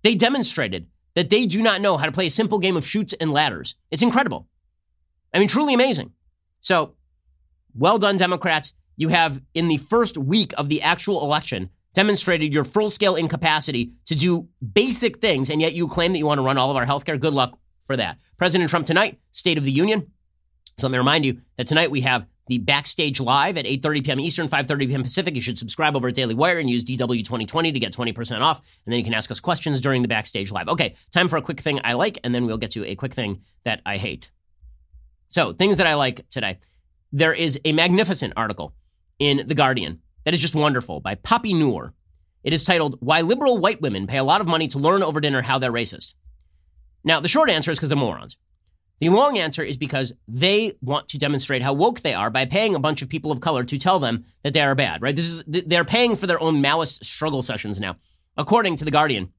They 0.03 0.15
demonstrated 0.15 0.87
that 1.21 1.29
they 1.29 1.45
do 1.45 1.61
not 1.61 1.83
know 1.83 1.99
how 1.99 2.07
to 2.07 2.13
play 2.13 2.25
a 2.25 2.31
simple 2.31 2.59
game 2.59 2.79
of 2.79 2.87
chutes 2.87 3.13
and 3.13 3.31
ladders. 3.31 3.75
It's 3.91 4.01
incredible. 4.01 4.49
I 5.35 5.39
mean, 5.39 5.49
truly 5.49 5.75
amazing. 5.75 6.13
So, 6.61 6.95
well 7.75 7.99
done, 7.99 8.17
Democrats. 8.17 8.73
You 8.97 9.09
have, 9.09 9.43
in 9.53 9.69
the 9.69 9.77
first 9.77 10.17
week 10.17 10.55
of 10.57 10.71
the 10.71 10.81
actual 10.81 11.23
election, 11.23 11.69
demonstrated 11.93 12.55
your 12.55 12.65
full 12.65 12.89
scale 12.89 13.17
incapacity 13.17 13.93
to 14.07 14.15
do 14.15 14.49
basic 14.73 15.19
things, 15.19 15.51
and 15.51 15.61
yet 15.61 15.75
you 15.75 15.89
claim 15.89 16.13
that 16.13 16.19
you 16.19 16.25
want 16.25 16.39
to 16.39 16.43
run 16.43 16.57
all 16.57 16.71
of 16.71 16.77
our 16.79 16.87
healthcare. 16.87 17.21
Good 17.21 17.35
luck 17.35 17.59
for 17.85 17.99
that. 17.99 18.17
President 18.39 18.71
Trump 18.71 18.87
tonight, 18.87 19.21
State 19.31 19.59
of 19.59 19.65
the 19.65 19.73
Union. 19.73 20.11
So 20.79 20.87
let 20.87 20.93
me 20.93 20.99
remind 20.99 21.27
you 21.27 21.43
that 21.59 21.67
tonight 21.67 21.91
we 21.91 22.01
have 22.01 22.27
the 22.51 22.59
Backstage 22.59 23.21
Live 23.21 23.57
at 23.57 23.65
8.30 23.65 24.05
p.m. 24.05 24.21
Eastern, 24.21 24.49
5.30 24.49 24.89
p.m. 24.89 25.03
Pacific. 25.05 25.37
You 25.37 25.41
should 25.41 25.57
subscribe 25.57 25.95
over 25.95 26.09
at 26.09 26.15
Daily 26.15 26.35
Wire 26.35 26.59
and 26.59 26.69
use 26.69 26.85
DW2020 26.85 27.73
to 27.73 27.79
get 27.79 27.93
20% 27.93 28.41
off. 28.41 28.59
And 28.85 28.93
then 28.93 28.99
you 28.99 29.05
can 29.05 29.15
ask 29.15 29.31
us 29.31 29.39
questions 29.39 29.81
during 29.81 30.03
the 30.03 30.09
Backstage 30.09 30.51
Live. 30.51 30.69
Okay, 30.69 30.97
time 31.13 31.29
for 31.29 31.37
a 31.37 31.43
quick 31.43 31.61
thing 31.61 31.81
I 31.85 31.93
like, 31.93 32.19
and 32.25 32.35
then 32.35 32.47
we'll 32.47 32.59
get 32.59 32.73
to 32.73 32.85
a 32.85 32.97
quick 32.97 33.15
thing 33.15 33.43
that 33.65 33.81
I 33.87 33.99
hate. 33.99 34.33
So, 35.29 35.53
things 35.53 35.77
that 35.77 35.87
I 35.87 35.95
like 35.95 36.29
today. 36.29 36.59
There 37.13 37.33
is 37.33 37.61
a 37.65 37.73
magnificent 37.73 38.33
article 38.37 38.75
in 39.21 39.47
The 39.47 39.55
Guardian 39.55 40.01
that 40.25 40.35
is 40.35 40.41
just 40.41 40.57
wonderful 40.57 40.99
by 40.99 41.15
Poppy 41.15 41.55
Noor. 41.55 41.95
It 42.43 42.53
is 42.53 42.65
titled, 42.65 42.97
Why 42.99 43.21
Liberal 43.21 43.59
White 43.59 43.81
Women 43.81 44.09
Pay 44.09 44.19
a 44.19 44.25
Lot 44.25 44.41
of 44.41 44.49
Money 44.49 44.67
to 44.69 44.79
Learn 44.79 45.05
Over 45.05 45.21
Dinner 45.21 45.43
How 45.43 45.61
They're 45.61 45.71
Racist. 45.71 46.15
Now, 47.05 47.21
the 47.21 47.29
short 47.29 47.49
answer 47.49 47.71
is 47.71 47.79
because 47.79 47.91
they're 47.91 47.97
morons. 47.97 48.39
The 49.01 49.09
long 49.09 49.39
answer 49.39 49.63
is 49.63 49.79
because 49.79 50.13
they 50.29 50.75
want 50.83 51.09
to 51.09 51.19
demonstrate 51.19 51.63
how 51.63 51.73
woke 51.73 52.01
they 52.01 52.13
are 52.13 52.29
by 52.29 52.45
paying 52.45 52.75
a 52.75 52.81
bunch 52.81 53.01
of 53.01 53.09
people 53.09 53.33
of 53.33 53.41
color 53.41 53.65
to 53.65 53.79
tell 53.79 53.99
them 53.99 54.27
that 54.43 54.53
they 54.53 54.61
are 54.61 54.75
bad, 54.75 55.01
right? 55.01 55.17
This 55.17 55.27
is 55.27 55.45
they're 55.47 55.85
paying 55.85 56.17
for 56.17 56.27
their 56.27 56.41
own 56.41 56.63
Maoist 56.63 57.03
struggle 57.05 57.41
sessions 57.41 57.81
now. 57.81 57.97
According 58.37 58.77
to 58.77 58.85
the 58.85 58.91
Guardian, 58.91 59.33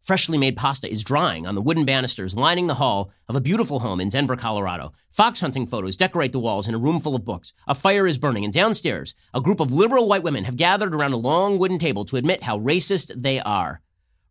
freshly 0.00 0.38
made 0.38 0.56
pasta 0.56 0.90
is 0.90 1.04
drying 1.04 1.46
on 1.46 1.54
the 1.54 1.60
wooden 1.60 1.84
banisters 1.84 2.34
lining 2.34 2.66
the 2.66 2.74
hall 2.74 3.10
of 3.28 3.36
a 3.36 3.40
beautiful 3.40 3.80
home 3.80 4.00
in 4.00 4.08
Denver, 4.08 4.36
Colorado. 4.36 4.92
Fox 5.10 5.40
hunting 5.40 5.66
photos 5.66 5.96
decorate 5.96 6.32
the 6.32 6.38
walls 6.38 6.66
in 6.66 6.74
a 6.74 6.78
room 6.78 6.98
full 6.98 7.14
of 7.14 7.24
books. 7.24 7.52
A 7.66 7.74
fire 7.74 8.06
is 8.06 8.16
burning, 8.16 8.44
and 8.44 8.52
downstairs, 8.52 9.14
a 9.34 9.40
group 9.40 9.60
of 9.60 9.72
liberal 9.72 10.08
white 10.08 10.22
women 10.22 10.44
have 10.44 10.56
gathered 10.56 10.94
around 10.94 11.12
a 11.12 11.18
long 11.18 11.58
wooden 11.58 11.78
table 11.78 12.04
to 12.06 12.16
admit 12.16 12.44
how 12.44 12.58
racist 12.58 13.12
they 13.20 13.38
are. 13.40 13.82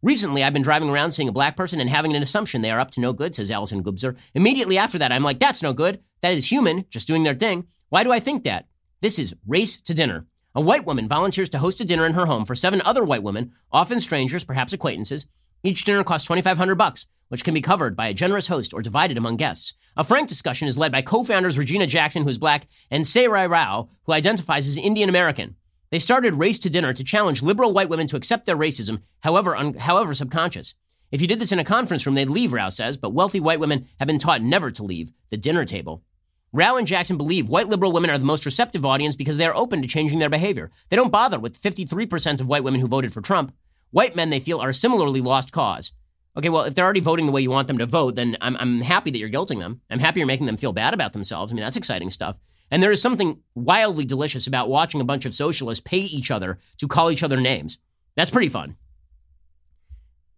Recently, 0.06 0.44
I've 0.44 0.54
been 0.54 0.62
driving 0.62 0.92
around 0.92 1.14
seeing 1.14 1.30
a 1.30 1.32
black 1.32 1.58
person 1.58 1.80
and 1.82 1.90
having 1.90 2.16
an 2.16 2.22
assumption 2.22 2.62
they 2.62 2.70
are 2.70 2.80
up 2.80 2.92
to 2.92 3.02
no 3.02 3.12
good, 3.12 3.34
says 3.34 3.50
Allison 3.50 3.84
Gubzer. 3.84 4.16
Immediately 4.36 4.78
after 4.78 5.00
that, 5.00 5.12
I'm 5.12 5.24
like, 5.24 5.40
that's 5.40 5.64
no 5.64 5.74
good. 5.74 6.00
That 6.22 6.36
is 6.36 6.52
human, 6.52 6.86
just 6.92 7.08
doing 7.08 7.24
their 7.24 7.34
thing. 7.34 7.66
Why 7.90 8.04
do 8.04 8.12
I 8.12 8.20
think 8.20 8.44
that? 8.44 8.68
This 9.02 9.18
is 9.18 9.34
race 9.48 9.82
to 9.82 9.96
dinner. 9.96 10.28
A 10.54 10.62
white 10.62 10.86
woman 10.86 11.08
volunteers 11.08 11.50
to 11.50 11.58
host 11.58 11.82
a 11.82 11.86
dinner 11.86 12.06
in 12.06 12.14
her 12.14 12.28
home 12.28 12.46
for 12.46 12.54
seven 12.54 12.84
other 12.86 13.04
white 13.04 13.24
women, 13.24 13.54
often 13.72 14.00
strangers, 14.00 14.44
perhaps 14.44 14.74
acquaintances. 14.74 15.26
Each 15.64 15.84
dinner 15.84 16.04
costs 16.04 16.28
2500 16.28 16.76
bucks, 16.76 17.08
which 17.30 17.44
can 17.44 17.56
be 17.56 17.62
covered 17.62 17.96
by 17.96 18.08
a 18.08 18.14
generous 18.14 18.46
host 18.46 18.76
or 18.76 18.84
divided 18.84 19.18
among 19.18 19.38
guests. 19.38 19.74
A 19.98 20.04
frank 20.04 20.28
discussion 20.28 20.68
is 20.68 20.78
led 20.78 20.92
by 20.92 21.02
co-founders 21.02 21.58
Regina 21.58 21.88
Jackson, 21.88 22.22
who 22.22 22.30
is 22.30 22.38
black, 22.38 22.68
and 22.92 23.06
Saira 23.06 23.50
Rao, 23.50 23.90
who 24.04 24.14
identifies 24.14 24.68
as 24.68 24.78
Indian 24.78 25.10
American. 25.10 25.56
They 25.92 26.00
started 26.00 26.36
Race 26.36 26.60
to 26.60 26.70
Dinner 26.70 26.94
to 26.94 27.04
challenge 27.04 27.44
liberal 27.44 27.74
white 27.74 27.90
women 27.90 28.08
to 28.08 28.16
accept 28.16 28.46
their 28.46 28.58
racism, 28.58 29.02
however, 29.22 29.56
un- 29.56 29.76
however 29.76 30.14
subconscious. 30.14 30.76
If 31.12 31.22
you 31.22 31.28
did 31.28 31.40
this 31.40 31.52
in 31.52 31.60
a 31.60 31.64
conference 31.64 32.06
room, 32.06 32.16
they'd 32.16 32.30
leave, 32.30 32.52
Rao 32.52 32.70
says, 32.70 32.98
but 32.98 33.14
wealthy 33.14 33.40
white 33.40 33.60
women 33.60 33.88
have 34.00 34.08
been 34.08 34.20
taught 34.20 34.42
never 34.42 34.72
to 34.72 34.84
leave 34.84 35.14
the 35.30 35.38
dinner 35.38 35.64
table. 35.64 36.04
Rao 36.52 36.78
and 36.78 36.88
Jackson 36.88 37.18
believe 37.18 37.50
white 37.50 37.68
liberal 37.68 37.92
women 37.92 38.10
are 38.10 38.18
the 38.18 38.26
most 38.26 38.46
receptive 38.46 38.86
audience 38.86 39.16
because 39.16 39.38
they 39.38 39.46
are 39.46 39.56
open 39.56 39.82
to 39.82 39.88
changing 39.88 40.20
their 40.20 40.30
behavior. 40.30 40.72
They 40.90 40.96
don't 40.96 41.12
bother 41.12 41.38
with 41.38 41.62
53% 41.62 42.42
of 42.42 42.48
white 42.48 42.64
women 42.64 42.80
who 42.80 42.88
voted 42.88 43.14
for 43.14 43.22
Trump. 43.22 43.54
White 43.92 44.16
men 44.16 44.30
they 44.30 44.40
feel 44.40 44.60
are 44.62 44.70
a 44.70 44.74
similarly 44.74 45.22
lost 45.22 45.52
cause. 45.52 45.92
Okay, 46.38 46.50
well, 46.50 46.64
if 46.64 46.76
they're 46.76 46.84
already 46.84 47.00
voting 47.00 47.26
the 47.26 47.32
way 47.32 47.42
you 47.42 47.52
want 47.52 47.68
them 47.68 47.78
to 47.78 47.86
vote, 47.86 48.16
then 48.16 48.36
I'm, 48.42 48.58
I'm 48.58 48.82
happy 48.82 49.12
that 49.12 49.20
you're 49.20 49.30
guilting 49.30 49.60
them. 49.60 49.82
I'm 49.90 50.00
happy 50.00 50.20
you're 50.20 50.28
making 50.28 50.48
them 50.48 50.58
feel 50.58 50.74
bad 50.74 50.94
about 50.94 51.14
themselves. 51.14 51.52
I 51.52 51.56
mean, 51.56 51.64
that's 51.64 51.78
exciting 51.78 52.10
stuff. 52.10 52.38
And 52.72 52.82
there 52.82 52.92
is 52.92 53.02
something 53.02 53.42
wildly 53.54 54.06
delicious 54.06 54.48
about 54.48 54.70
watching 54.70 55.02
a 55.02 55.06
bunch 55.06 55.26
of 55.26 55.36
socialists 55.36 55.84
pay 55.86 56.00
each 56.00 56.32
other 56.32 56.60
to 56.78 56.88
call 56.88 57.12
each 57.12 57.24
other 57.24 57.40
names. 57.40 57.78
That's 58.16 58.32
pretty 58.32 58.50
fun. 58.50 58.76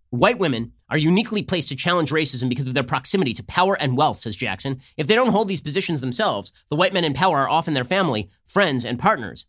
White 0.10 0.40
women 0.40 0.72
are 0.90 0.98
uniquely 0.98 1.44
placed 1.44 1.68
to 1.70 1.76
challenge 1.76 2.12
racism 2.12 2.48
because 2.48 2.68
of 2.68 2.74
their 2.74 2.84
proximity 2.84 3.34
to 3.34 3.44
power 3.44 3.76
and 3.76 3.98
wealth, 3.98 4.20
says 4.20 4.36
Jackson. 4.38 4.80
If 4.96 5.08
they 5.08 5.16
don't 5.16 5.32
hold 5.32 5.50
these 5.50 5.62
positions 5.62 6.00
themselves, 6.00 6.54
the 6.70 6.78
white 6.78 6.94
men 6.94 7.04
in 7.04 7.14
power 7.14 7.40
are 7.40 7.50
often 7.50 7.74
their 7.74 7.84
family, 7.84 8.30
friends, 8.46 8.86
and 8.86 8.98
partners. 8.98 9.46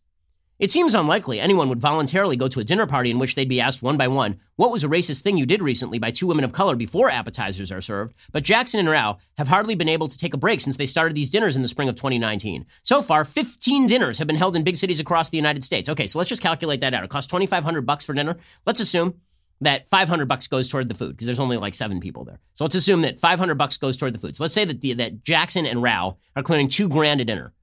It 0.59 0.71
seems 0.71 0.93
unlikely 0.93 1.39
anyone 1.39 1.69
would 1.69 1.79
voluntarily 1.79 2.35
go 2.35 2.49
to 2.49 2.59
a 2.59 2.65
dinner 2.65 2.85
party 2.85 3.09
in 3.09 3.17
which 3.17 3.33
they'd 3.33 3.47
be 3.47 3.61
asked 3.61 3.81
one 3.81 3.95
by 3.95 4.09
one, 4.09 4.41
what 4.57 4.71
was 4.71 4.83
a 4.83 4.89
racist 4.89 5.21
thing 5.21 5.37
you 5.37 5.45
did 5.45 5.61
recently 5.61 5.99
by 5.99 6.11
two 6.11 6.27
women 6.27 6.43
of 6.43 6.51
color 6.51 6.75
before 6.75 7.09
appetizers 7.09 7.71
are 7.71 7.79
served? 7.79 8.13
But 8.33 8.43
Jackson 8.43 8.81
and 8.81 8.89
Rao 8.89 9.19
have 9.37 9.47
hardly 9.47 9.75
been 9.75 9.87
able 9.87 10.09
to 10.09 10.17
take 10.17 10.33
a 10.33 10.37
break 10.37 10.59
since 10.59 10.75
they 10.75 10.85
started 10.85 11.15
these 11.15 11.29
dinners 11.29 11.55
in 11.55 11.61
the 11.61 11.69
spring 11.69 11.87
of 11.87 11.95
2019. 11.95 12.65
So 12.83 13.01
far, 13.01 13.23
15 13.23 13.87
dinners 13.87 14.17
have 14.17 14.27
been 14.27 14.35
held 14.35 14.57
in 14.57 14.65
big 14.65 14.75
cities 14.75 14.99
across 14.99 15.29
the 15.29 15.37
United 15.37 15.63
States. 15.63 15.87
Okay, 15.87 16.07
so 16.07 16.19
let's 16.19 16.27
just 16.27 16.41
calculate 16.41 16.81
that 16.81 16.93
out. 16.93 17.05
It 17.05 17.09
costs 17.09 17.31
2500 17.31 17.85
bucks 17.85 18.03
for 18.03 18.11
dinner. 18.11 18.35
Let's 18.65 18.81
assume 18.81 19.13
that 19.61 19.87
500 19.87 20.27
bucks 20.27 20.47
goes 20.47 20.67
toward 20.67 20.89
the 20.89 20.95
food 20.95 21.11
because 21.11 21.25
there's 21.25 21.39
only 21.39 21.55
like 21.55 21.73
seven 21.73 22.01
people 22.01 22.25
there. 22.25 22.41
So 22.53 22.65
let's 22.65 22.75
assume 22.75 23.03
that 23.03 23.17
500 23.17 23.55
bucks 23.55 23.77
goes 23.77 23.95
toward 23.95 24.13
the 24.13 24.19
food. 24.19 24.35
So 24.35 24.43
let's 24.43 24.53
say 24.53 24.65
that 24.65 24.81
the, 24.81 24.91
that 24.95 25.23
Jackson 25.23 25.65
and 25.65 25.81
Rao 25.81 26.17
are 26.35 26.43
clearing 26.43 26.67
2 26.67 26.89
grand 26.89 27.21
a 27.21 27.25
dinner. 27.25 27.53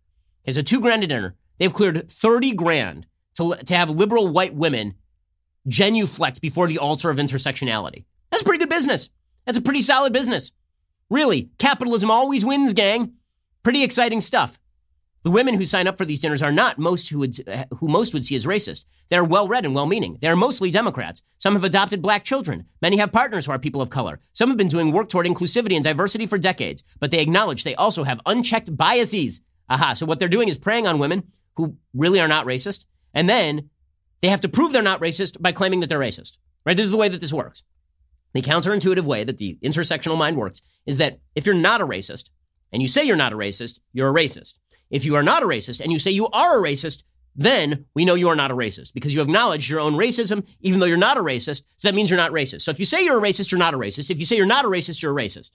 Okay, 0.45 0.53
so 0.53 0.63
2 0.63 0.81
grand 0.81 1.05
a 1.05 1.07
dinner. 1.07 1.35
They've 1.59 1.73
cleared 1.73 2.11
30 2.11 2.53
grand 2.53 3.07
to, 3.37 3.57
to 3.57 3.77
have 3.77 3.91
liberal 3.91 4.29
white 4.29 4.55
women 4.55 4.95
genuflect 5.69 6.41
before 6.41 6.69
the 6.69 6.79
altar 6.79 7.11
of 7.11 7.17
intersectionality. 7.17 8.05
That's 8.31 8.43
pretty 8.43 8.59
good 8.59 8.71
business. 8.71 9.11
That's 9.45 9.59
a 9.59 9.63
pretty 9.63 9.81
solid 9.81 10.13
business. 10.13 10.53
Really, 11.09 11.51
capitalism 11.59 12.11
always 12.11 12.45
wins, 12.45 12.75
gang. 12.75 13.15
Pretty 13.63 13.83
exciting 13.83 14.21
stuff. 14.21 14.59
The 15.23 15.31
women 15.31 15.55
who 15.55 15.67
sign 15.67 15.89
up 15.89 15.99
for 15.99 16.05
these 16.05 16.21
dinners 16.21 16.43
are 16.43 16.53
not 16.53 16.79
most 16.79 17.09
who 17.09 17.19
would 17.19 17.37
who 17.79 17.89
most 17.89 18.15
would 18.15 18.25
see 18.25 18.37
as 18.37 18.47
racist. 18.47 18.85
They're 19.09 19.25
well-read 19.25 19.65
and 19.65 19.75
well-meaning. 19.75 20.19
They 20.21 20.29
are 20.29 20.37
mostly 20.37 20.71
Democrats. 20.71 21.23
Some 21.39 21.55
have 21.55 21.65
adopted 21.65 22.01
black 22.01 22.23
children. 22.23 22.67
Many 22.81 22.97
have 22.99 23.13
partners 23.13 23.47
who 23.47 23.53
are 23.53 23.59
people 23.59 23.83
of 23.83 23.91
color. 23.91 24.21
Some 24.33 24.51
have 24.51 24.59
been 24.59 24.69
doing 24.69 24.93
work 24.93 25.09
toward 25.09 25.27
inclusivity 25.27 25.75
and 25.75 25.83
diversity 25.83 26.27
for 26.27 26.39
decades, 26.39 26.85
but 27.01 27.11
they 27.11 27.21
acknowledge 27.21 27.65
they 27.65 27.75
also 27.75 28.05
have 28.05 28.21
unchecked 28.27 28.77
biases. 28.77 29.41
Aha, 29.69 29.95
so 29.95 30.07
what 30.07 30.21
they're 30.21 30.29
doing 30.29 30.49
is 30.49 30.59
preying 30.59 30.87
on 30.87 31.01
women 31.01 31.25
who 31.57 31.77
really 31.95 32.21
are 32.21 32.29
not 32.29 32.47
racist 32.47 32.87
and 33.15 33.29
then 33.29 33.71
they 34.21 34.29
have 34.29 34.41
to 34.43 34.49
prove 34.49 34.73
they're 34.73 34.83
not 34.83 35.01
racist 35.01 35.41
by 35.41 35.53
claiming 35.53 35.81
that 35.81 35.89
they're 35.89 35.99
racist. 35.99 36.37
Right? 36.65 36.77
This 36.77 36.85
is 36.85 36.91
the 36.91 36.97
way 36.97 37.09
that 37.09 37.21
this 37.21 37.33
works. 37.33 37.63
The 38.35 38.43
counterintuitive 38.43 39.05
way 39.05 39.25
that 39.25 39.39
the 39.39 39.59
intersectional 39.63 40.19
mind 40.19 40.37
works 40.37 40.63
is 40.85 40.99
that 40.99 41.21
if 41.35 41.47
you're 41.47 41.55
not 41.55 41.81
a 41.81 41.87
racist 41.87 42.31
and 42.73 42.83
you 42.83 42.89
say 42.89 43.05
you're 43.05 43.17
not 43.17 43.33
a 43.33 43.37
racist, 43.37 43.79
you're 43.93 44.11
a 44.11 44.13
racist. 44.13 44.55
If 44.91 45.05
you 45.05 45.15
are 45.15 45.23
not 45.23 45.43
a 45.43 45.47
racist 45.47 45.81
and 45.81 45.93
you 45.93 45.99
say 45.99 46.11
you 46.11 46.29
are 46.29 46.59
a 46.59 46.63
racist, 46.63 47.05
then 47.35 47.87
we 47.95 48.05
know 48.05 48.15
you 48.15 48.29
are 48.29 48.37
not 48.37 48.51
a 48.51 48.57
racist 48.57 48.95
because 48.95 49.15
you 49.15 49.23
acknowledge 49.23 49.71
your 49.71 49.81
own 49.81 49.95
racism, 49.95 50.47
even 50.61 50.81
though 50.81 50.87
you're 50.87 50.97
not 50.97 51.19
a 51.19 51.23
racist. 51.23 51.63
So 51.77 51.89
that 51.89 51.95
means 51.95 52.11
you're 52.11 52.17
not 52.17 52.33
racist. 52.33 52.63
So 52.63 52.71
if 52.71 52.79
you 52.79 52.85
say 52.85 53.05
you're 53.05 53.19
a 53.19 53.23
racist, 53.23 53.51
you're 53.51 53.59
not 53.59 53.75
a 53.75 53.79
racist. 53.79 54.11
If 54.11 54.19
you 54.19 54.25
say 54.25 54.37
you're 54.37 54.47
not 54.47 54.65
a 54.65 54.69
racist, 54.69 55.03
you're 55.03 55.19
a 55.19 55.23
racist. 55.23 55.51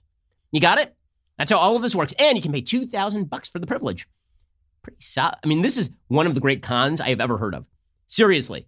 You 0.50 0.60
got 0.60 0.78
it? 0.78 0.94
That's 1.38 1.50
how 1.50 1.58
all 1.58 1.76
of 1.76 1.82
this 1.82 1.94
works. 1.94 2.14
And 2.18 2.36
you 2.36 2.42
can 2.42 2.52
pay 2.52 2.60
2000 2.60 3.28
bucks 3.28 3.48
for 3.48 3.58
the 3.58 3.66
privilege 3.66 4.06
pretty 4.82 5.00
solid. 5.00 5.36
I 5.42 5.46
mean, 5.46 5.62
this 5.62 5.76
is 5.76 5.90
one 6.08 6.26
of 6.26 6.34
the 6.34 6.40
great 6.40 6.62
cons 6.62 7.00
I 7.00 7.10
have 7.10 7.20
ever 7.20 7.38
heard 7.38 7.54
of. 7.54 7.66
Seriously. 8.06 8.66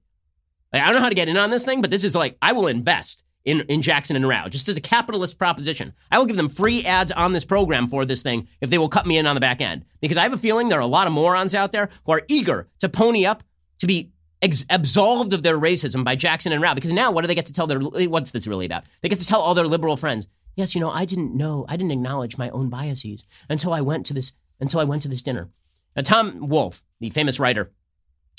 Like, 0.72 0.82
I 0.82 0.86
don't 0.86 0.96
know 0.96 1.02
how 1.02 1.08
to 1.08 1.14
get 1.14 1.28
in 1.28 1.36
on 1.36 1.50
this 1.50 1.64
thing, 1.64 1.80
but 1.80 1.90
this 1.90 2.04
is 2.04 2.14
like, 2.14 2.36
I 2.40 2.52
will 2.52 2.66
invest 2.66 3.24
in, 3.44 3.60
in 3.62 3.82
Jackson 3.82 4.16
and 4.16 4.26
Rao 4.26 4.48
just 4.48 4.68
as 4.68 4.76
a 4.76 4.80
capitalist 4.80 5.38
proposition. 5.38 5.92
I 6.10 6.18
will 6.18 6.26
give 6.26 6.36
them 6.36 6.48
free 6.48 6.84
ads 6.84 7.12
on 7.12 7.32
this 7.32 7.44
program 7.44 7.86
for 7.86 8.04
this 8.04 8.22
thing 8.22 8.48
if 8.60 8.70
they 8.70 8.78
will 8.78 8.88
cut 8.88 9.06
me 9.06 9.18
in 9.18 9.26
on 9.26 9.34
the 9.34 9.40
back 9.40 9.60
end. 9.60 9.84
Because 10.00 10.16
I 10.16 10.22
have 10.22 10.32
a 10.32 10.38
feeling 10.38 10.68
there 10.68 10.78
are 10.78 10.82
a 10.82 10.86
lot 10.86 11.06
of 11.06 11.12
morons 11.12 11.54
out 11.54 11.72
there 11.72 11.90
who 12.04 12.12
are 12.12 12.22
eager 12.28 12.68
to 12.78 12.88
pony 12.88 13.26
up 13.26 13.42
to 13.78 13.86
be 13.86 14.12
ex- 14.40 14.64
absolved 14.70 15.32
of 15.32 15.42
their 15.42 15.58
racism 15.58 16.04
by 16.04 16.16
Jackson 16.16 16.52
and 16.52 16.62
Rao. 16.62 16.74
Because 16.74 16.92
now 16.92 17.12
what 17.12 17.20
do 17.20 17.28
they 17.28 17.34
get 17.34 17.46
to 17.46 17.52
tell 17.52 17.66
their, 17.66 17.80
what's 17.80 18.30
this 18.30 18.46
really 18.46 18.66
about? 18.66 18.84
They 19.02 19.08
get 19.08 19.20
to 19.20 19.26
tell 19.26 19.40
all 19.40 19.54
their 19.54 19.68
liberal 19.68 19.96
friends, 19.96 20.26
yes, 20.56 20.74
you 20.74 20.80
know, 20.80 20.90
I 20.90 21.04
didn't 21.04 21.36
know, 21.36 21.66
I 21.68 21.76
didn't 21.76 21.92
acknowledge 21.92 22.38
my 22.38 22.50
own 22.50 22.70
biases 22.70 23.26
until 23.50 23.72
I 23.72 23.82
went 23.82 24.06
to 24.06 24.14
this, 24.14 24.32
until 24.60 24.80
I 24.80 24.84
went 24.84 25.02
to 25.02 25.08
this 25.08 25.22
dinner. 25.22 25.50
Now, 25.96 26.02
Tom 26.02 26.48
Wolfe, 26.48 26.82
the 27.00 27.10
famous 27.10 27.38
writer, 27.38 27.72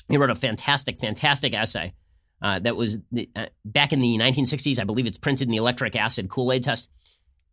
he 0.10 0.18
wrote 0.18 0.30
a 0.30 0.36
fantastic, 0.36 1.00
fantastic 1.00 1.54
essay 1.54 1.94
uh, 2.42 2.60
that 2.60 2.76
was 2.76 3.00
the, 3.12 3.30
uh, 3.36 3.48
back 3.64 3.94
in 3.94 4.00
the 4.02 4.18
1960s. 4.18 4.80
I 4.80 4.84
believe 4.84 5.06
it's 5.06 5.18
printed 5.18 5.48
in 5.48 5.52
the 5.52 5.58
electric 5.58 5.96
acid 5.96 6.30
Kool 6.30 6.52
Aid 6.52 6.64
test. 6.64 6.90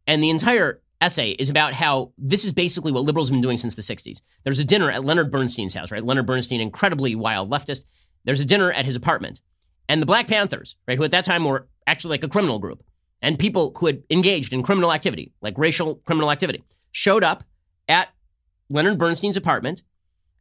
And 0.07 0.23
the 0.23 0.31
entire 0.31 0.83
essay 1.01 1.31
is 1.31 1.51
about 1.51 1.73
how 1.73 2.13
this 2.19 2.45
is 2.45 2.53
basically 2.53 2.93
what 2.93 3.05
liberals 3.05 3.29
have 3.29 3.35
been 3.35 3.43
doing 3.43 3.57
since 3.57 3.75
the 3.75 3.83
60s. 3.83 4.21
There's 4.45 4.59
a 4.59 4.65
dinner 4.65 4.91
at 4.91 5.05
Leonard 5.05 5.31
Bernstein's 5.31 5.75
house, 5.75 5.91
right? 5.91 6.05
Leonard 6.05 6.27
Bernstein, 6.27 6.61
incredibly 6.61 7.15
wild 7.15 7.51
leftist. 7.51 7.85
There's 8.25 8.41
a 8.41 8.45
dinner 8.45 8.71
at 8.71 8.85
his 8.85 8.97
apartment. 8.97 9.41
And 9.89 10.01
the 10.01 10.07
Black 10.07 10.29
Panthers, 10.29 10.77
right, 10.87 10.97
who 10.97 11.05
at 11.05 11.11
that 11.11 11.25
time 11.25 11.45
were 11.45 11.69
actually 11.87 12.11
like 12.11 12.25
a 12.25 12.29
criminal 12.29 12.59
group, 12.59 12.85
and 13.21 13.39
people 13.39 13.73
who 13.77 13.87
had 13.87 14.03
engaged 14.11 14.53
in 14.53 14.63
criminal 14.63 14.93
activity, 14.93 15.33
like 15.41 15.59
racial 15.59 15.97
criminal 15.97 16.31
activity, 16.31 16.63
showed 16.93 17.25
up 17.25 17.45
at 17.89 18.09
Leonard 18.69 18.99
Bernstein's 18.99 19.37
apartment 19.37 19.83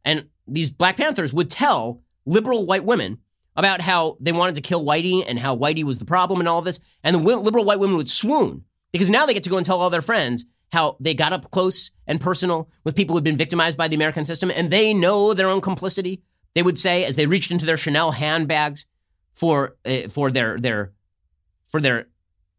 and 0.04 0.26
these 0.46 0.70
Black 0.70 0.96
Panthers 0.96 1.32
would 1.32 1.50
tell 1.50 2.02
liberal 2.26 2.66
white 2.66 2.84
women 2.84 3.18
about 3.54 3.80
how 3.80 4.16
they 4.20 4.32
wanted 4.32 4.54
to 4.54 4.60
kill 4.60 4.84
Whitey 4.84 5.24
and 5.26 5.38
how 5.38 5.56
Whitey 5.56 5.84
was 5.84 5.98
the 5.98 6.04
problem 6.04 6.40
and 6.40 6.48
all 6.48 6.62
this. 6.62 6.80
And 7.04 7.14
the 7.14 7.20
liberal 7.20 7.64
white 7.64 7.78
women 7.78 7.96
would 7.96 8.08
swoon 8.08 8.64
because 8.92 9.10
now 9.10 9.26
they 9.26 9.34
get 9.34 9.42
to 9.44 9.50
go 9.50 9.56
and 9.56 9.66
tell 9.66 9.80
all 9.80 9.90
their 9.90 10.02
friends 10.02 10.46
how 10.72 10.96
they 11.00 11.12
got 11.12 11.32
up 11.32 11.50
close 11.50 11.90
and 12.06 12.20
personal 12.20 12.68
with 12.84 12.96
people 12.96 13.14
who'd 13.14 13.24
been 13.24 13.36
victimized 13.36 13.76
by 13.76 13.88
the 13.88 13.94
American 13.94 14.24
system, 14.24 14.50
and 14.50 14.70
they 14.70 14.94
know 14.94 15.34
their 15.34 15.48
own 15.48 15.60
complicity. 15.60 16.22
They 16.54 16.62
would 16.62 16.78
say 16.78 17.04
as 17.04 17.16
they 17.16 17.26
reached 17.26 17.50
into 17.50 17.66
their 17.66 17.76
Chanel 17.76 18.12
handbags 18.12 18.86
for 19.34 19.76
uh, 19.84 20.08
for 20.08 20.30
their 20.30 20.58
their 20.58 20.92
for 21.68 21.80
their 21.80 22.06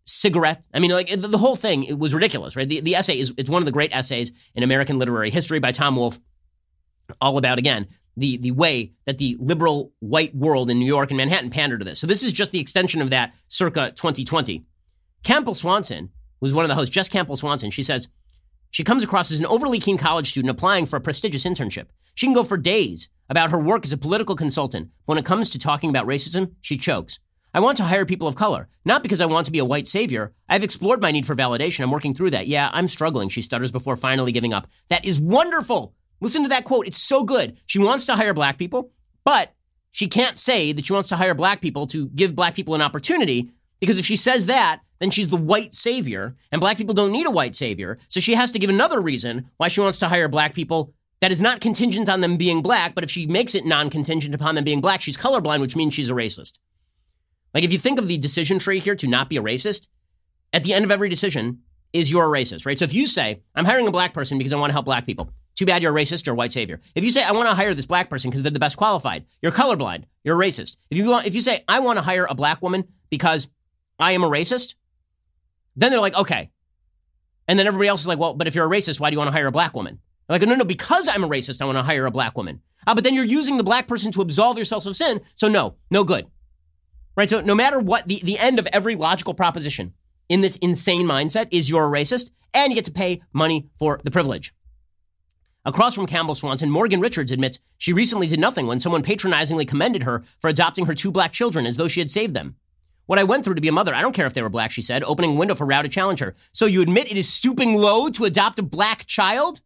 cigarette. 0.05 0.65
I 0.73 0.79
mean, 0.79 0.91
like 0.91 1.09
the, 1.09 1.27
the 1.27 1.37
whole 1.37 1.55
thing 1.55 1.83
it 1.85 1.97
was 1.97 2.13
ridiculous, 2.13 2.55
right? 2.55 2.67
The, 2.67 2.81
the 2.81 2.95
essay 2.95 3.19
is 3.19 3.33
it's 3.37 3.49
one 3.49 3.61
of 3.61 3.65
the 3.65 3.71
great 3.71 3.95
essays 3.95 4.31
in 4.53 4.63
American 4.63 4.99
literary 4.99 5.29
history 5.29 5.59
by 5.59 5.71
Tom 5.71 5.95
Wolfe, 5.95 6.19
all 7.21 7.37
about 7.37 7.57
again 7.57 7.87
the 8.15 8.37
the 8.37 8.51
way 8.51 8.93
that 9.05 9.17
the 9.17 9.35
liberal 9.39 9.91
white 9.99 10.35
world 10.35 10.69
in 10.69 10.79
New 10.79 10.85
York 10.85 11.09
and 11.09 11.17
Manhattan 11.17 11.49
pandered 11.49 11.79
to 11.79 11.85
this. 11.85 11.99
So 11.99 12.07
this 12.07 12.23
is 12.23 12.31
just 12.31 12.51
the 12.51 12.59
extension 12.59 13.01
of 13.01 13.09
that, 13.09 13.33
circa 13.47 13.91
2020. 13.95 14.65
Campbell 15.23 15.55
Swanson 15.55 16.09
was 16.39 16.53
one 16.53 16.65
of 16.65 16.69
the 16.69 16.75
hosts, 16.75 16.93
Jess 16.93 17.09
Campbell 17.09 17.35
Swanson. 17.35 17.71
She 17.71 17.83
says 17.83 18.07
she 18.69 18.83
comes 18.83 19.03
across 19.03 19.31
as 19.31 19.39
an 19.39 19.45
overly 19.45 19.79
keen 19.79 19.97
college 19.97 20.29
student 20.29 20.51
applying 20.51 20.85
for 20.85 20.97
a 20.97 21.01
prestigious 21.01 21.45
internship. 21.45 21.87
She 22.15 22.27
can 22.27 22.33
go 22.33 22.43
for 22.43 22.57
days 22.57 23.09
about 23.29 23.49
her 23.49 23.57
work 23.57 23.85
as 23.85 23.93
a 23.93 23.97
political 23.97 24.35
consultant. 24.35 24.89
When 25.05 25.17
it 25.17 25.25
comes 25.25 25.49
to 25.49 25.59
talking 25.59 25.89
about 25.89 26.07
racism, 26.07 26.53
she 26.61 26.77
chokes. 26.77 27.19
I 27.55 27.59
want 27.59 27.77
to 27.77 27.83
hire 27.83 28.05
people 28.05 28.27
of 28.27 28.35
color, 28.35 28.67
not 28.83 29.03
because 29.03 29.21
I 29.21 29.27
want 29.27 29.45
to 29.45 29.51
be 29.51 29.59
a 29.59 29.65
white 29.65 29.87
savior. 29.87 30.33
I've 30.49 30.63
explored 30.63 31.01
my 31.01 31.11
need 31.11 31.27
for 31.27 31.35
validation. 31.35 31.81
I'm 31.81 31.91
working 31.91 32.15
through 32.15 32.31
that. 32.31 32.47
Yeah, 32.47 32.69
I'm 32.73 32.87
struggling, 32.87 33.29
she 33.29 33.43
stutters 33.43 33.71
before 33.71 33.95
finally 33.95 34.31
giving 34.31 34.53
up. 34.53 34.67
That 34.89 35.05
is 35.05 35.19
wonderful. 35.19 35.93
Listen 36.23 36.43
to 36.43 36.49
that 36.49 36.63
quote. 36.63 36.87
It's 36.87 37.01
so 37.01 37.23
good. 37.23 37.57
She 37.65 37.79
wants 37.79 38.05
to 38.05 38.15
hire 38.15 38.33
black 38.33 38.57
people, 38.57 38.91
but 39.23 39.53
she 39.91 40.07
can't 40.07 40.39
say 40.39 40.71
that 40.71 40.85
she 40.85 40.93
wants 40.93 41.09
to 41.09 41.17
hire 41.17 41.33
black 41.33 41.61
people 41.61 41.85
to 41.87 42.07
give 42.09 42.35
black 42.35 42.55
people 42.55 42.73
an 42.73 42.81
opportunity 42.81 43.51
because 43.79 43.99
if 43.99 44.05
she 44.05 44.15
says 44.15 44.45
that, 44.45 44.79
then 44.99 45.09
she's 45.09 45.27
the 45.27 45.35
white 45.35 45.75
savior, 45.75 46.37
and 46.53 46.61
black 46.61 46.77
people 46.77 46.93
don't 46.93 47.11
need 47.11 47.25
a 47.25 47.31
white 47.31 47.53
savior. 47.53 47.97
So 48.07 48.21
she 48.21 48.35
has 48.35 48.51
to 48.51 48.59
give 48.59 48.69
another 48.69 49.01
reason 49.01 49.49
why 49.57 49.67
she 49.67 49.81
wants 49.81 49.97
to 49.97 50.07
hire 50.07 50.29
black 50.29 50.53
people 50.53 50.93
that 51.19 51.33
is 51.33 51.41
not 51.41 51.59
contingent 51.59 52.07
on 52.07 52.21
them 52.21 52.37
being 52.37 52.61
black, 52.61 52.95
but 52.95 53.03
if 53.03 53.11
she 53.11 53.27
makes 53.27 53.53
it 53.53 53.65
non 53.65 53.89
contingent 53.89 54.33
upon 54.33 54.55
them 54.55 54.63
being 54.63 54.79
black, 54.79 55.01
she's 55.01 55.17
colorblind, 55.17 55.59
which 55.59 55.75
means 55.75 55.93
she's 55.93 56.09
a 56.09 56.13
racist. 56.13 56.53
Like 57.53 57.65
if 57.65 57.73
you 57.73 57.77
think 57.77 57.99
of 57.99 58.07
the 58.07 58.17
decision 58.17 58.59
tree 58.59 58.79
here 58.79 58.95
to 58.95 59.07
not 59.07 59.29
be 59.29 59.35
a 59.35 59.43
racist, 59.43 59.87
at 60.53 60.63
the 60.63 60.73
end 60.73 60.85
of 60.85 60.91
every 60.91 61.09
decision 61.09 61.63
is 61.91 62.09
you're 62.09 62.33
a 62.33 62.39
racist, 62.39 62.65
right? 62.65 62.79
So 62.79 62.85
if 62.85 62.93
you 62.93 63.05
say, 63.05 63.41
I'm 63.55 63.65
hiring 63.65 63.87
a 63.89 63.91
black 63.91 64.13
person 64.13 64.37
because 64.37 64.53
I 64.53 64.57
want 64.57 64.69
to 64.69 64.73
help 64.73 64.85
black 64.85 65.05
people, 65.05 65.29
too 65.55 65.65
bad 65.65 65.83
you're 65.83 65.95
a 65.95 66.01
racist, 66.01 66.25
you're 66.25 66.33
a 66.33 66.37
white 66.37 66.51
savior. 66.51 66.81
If 66.95 67.03
you 67.03 67.11
say, 67.11 67.23
I 67.23 67.31
want 67.31 67.49
to 67.49 67.55
hire 67.55 67.73
this 67.73 67.85
black 67.85 68.09
person 68.09 68.29
because 68.29 68.41
they're 68.41 68.51
the 68.51 68.59
best 68.59 68.77
qualified, 68.77 69.25
you're 69.41 69.51
colorblind, 69.51 70.05
you're 70.23 70.41
a 70.41 70.45
racist. 70.45 70.77
If 70.89 70.97
you 70.97 71.05
want, 71.05 71.27
if 71.27 71.35
you 71.35 71.41
say, 71.41 71.63
I 71.67 71.79
want 71.79 71.97
to 71.97 72.03
hire 72.03 72.25
a 72.29 72.35
black 72.35 72.61
woman 72.61 72.85
because 73.09 73.47
I 73.99 74.13
am 74.13 74.23
a 74.23 74.29
racist, 74.29 74.75
then 75.75 75.91
they're 75.91 75.99
like, 75.99 76.15
okay. 76.15 76.51
And 77.47 77.59
then 77.59 77.67
everybody 77.67 77.89
else 77.89 78.01
is 78.01 78.07
like, 78.07 78.19
well, 78.19 78.33
but 78.33 78.47
if 78.47 78.55
you're 78.55 78.65
a 78.65 78.69
racist, 78.69 78.99
why 78.99 79.09
do 79.09 79.15
you 79.15 79.19
want 79.19 79.27
to 79.27 79.33
hire 79.33 79.47
a 79.47 79.51
black 79.51 79.75
woman? 79.75 79.99
They're 80.27 80.39
like, 80.39 80.47
no, 80.47 80.55
no, 80.55 80.65
because 80.65 81.07
I'm 81.07 81.23
a 81.23 81.29
racist, 81.29 81.61
I 81.61 81.65
want 81.65 81.77
to 81.77 81.83
hire 81.83 82.05
a 82.05 82.11
black 82.11 82.37
woman. 82.37 82.61
Ah, 82.87 82.93
but 82.93 83.03
then 83.03 83.13
you're 83.13 83.25
using 83.25 83.57
the 83.57 83.63
black 83.63 83.87
person 83.87 84.11
to 84.13 84.21
absolve 84.21 84.57
yourself 84.57 84.85
of 84.85 84.95
sin. 84.95 85.21
So 85.35 85.47
no, 85.47 85.75
no 85.91 86.03
good. 86.03 86.27
Right? 87.15 87.29
So 87.29 87.41
no 87.41 87.55
matter 87.55 87.79
what, 87.79 88.07
the, 88.07 88.21
the 88.23 88.39
end 88.39 88.59
of 88.59 88.67
every 88.67 88.95
logical 88.95 89.33
proposition 89.33 89.93
in 90.29 90.41
this 90.41 90.57
insane 90.57 91.05
mindset 91.05 91.47
is 91.51 91.69
you're 91.69 91.87
a 91.87 91.91
racist 91.91 92.31
and 92.53 92.71
you 92.71 92.75
get 92.75 92.85
to 92.85 92.91
pay 92.91 93.21
money 93.33 93.69
for 93.77 93.99
the 94.03 94.11
privilege. 94.11 94.52
Across 95.65 95.95
from 95.95 96.07
Campbell 96.07 96.35
Swanson, 96.35 96.69
Morgan 96.69 96.99
Richards 96.99 97.31
admits 97.31 97.59
she 97.77 97.93
recently 97.93 98.27
did 98.27 98.39
nothing 98.39 98.67
when 98.67 98.81
someone 98.81 99.01
patronizingly 99.01 99.65
commended 99.65 100.03
her 100.03 100.23
for 100.41 100.49
adopting 100.49 100.87
her 100.87 100.93
two 100.93 101.11
black 101.11 101.31
children 101.31 101.65
as 101.65 101.77
though 101.77 101.87
she 101.87 102.01
had 102.01 102.11
saved 102.11 102.33
them. 102.33 102.57
What 103.05 103.19
I 103.19 103.23
went 103.23 103.45
through 103.45 103.55
to 103.55 103.61
be 103.61 103.69
a 103.69 103.73
mother, 103.73 103.95
I 103.95 104.01
don't 104.01 104.13
care 104.13 104.25
if 104.25 104.33
they 104.33 104.41
were 104.41 104.49
black, 104.49 104.71
she 104.71 104.81
said, 104.81 105.03
opening 105.03 105.31
a 105.31 105.39
window 105.39 105.55
for 105.55 105.65
Rao 105.65 105.81
to 105.81 105.89
challenge 105.89 106.19
her. 106.19 106.35
So 106.51 106.65
you 106.65 106.81
admit 106.81 107.11
it 107.11 107.17
is 107.17 107.31
stooping 107.31 107.75
low 107.75 108.09
to 108.09 108.25
adopt 108.25 108.59
a 108.59 108.63
black 108.63 109.05
child? 109.05 109.61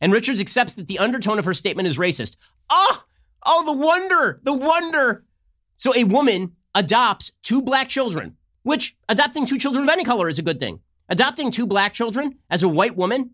And 0.00 0.12
Richards 0.12 0.40
accepts 0.40 0.74
that 0.74 0.86
the 0.86 0.98
undertone 1.00 1.38
of 1.38 1.44
her 1.44 1.54
statement 1.54 1.88
is 1.88 1.98
racist. 1.98 2.36
Oh, 2.70 3.04
oh, 3.44 3.64
the 3.64 3.72
wonder, 3.72 4.40
the 4.44 4.54
wonder. 4.54 5.24
So 5.76 5.94
a 5.96 6.04
woman 6.04 6.56
adopts 6.74 7.32
two 7.42 7.60
black 7.60 7.88
children, 7.88 8.36
which 8.62 8.96
adopting 9.08 9.46
two 9.46 9.58
children 9.58 9.82
of 9.84 9.90
any 9.90 10.04
color 10.04 10.28
is 10.28 10.38
a 10.38 10.42
good 10.42 10.60
thing. 10.60 10.80
Adopting 11.08 11.50
two 11.50 11.66
black 11.66 11.92
children 11.92 12.38
as 12.50 12.62
a 12.62 12.68
white 12.68 12.96
woman 12.96 13.30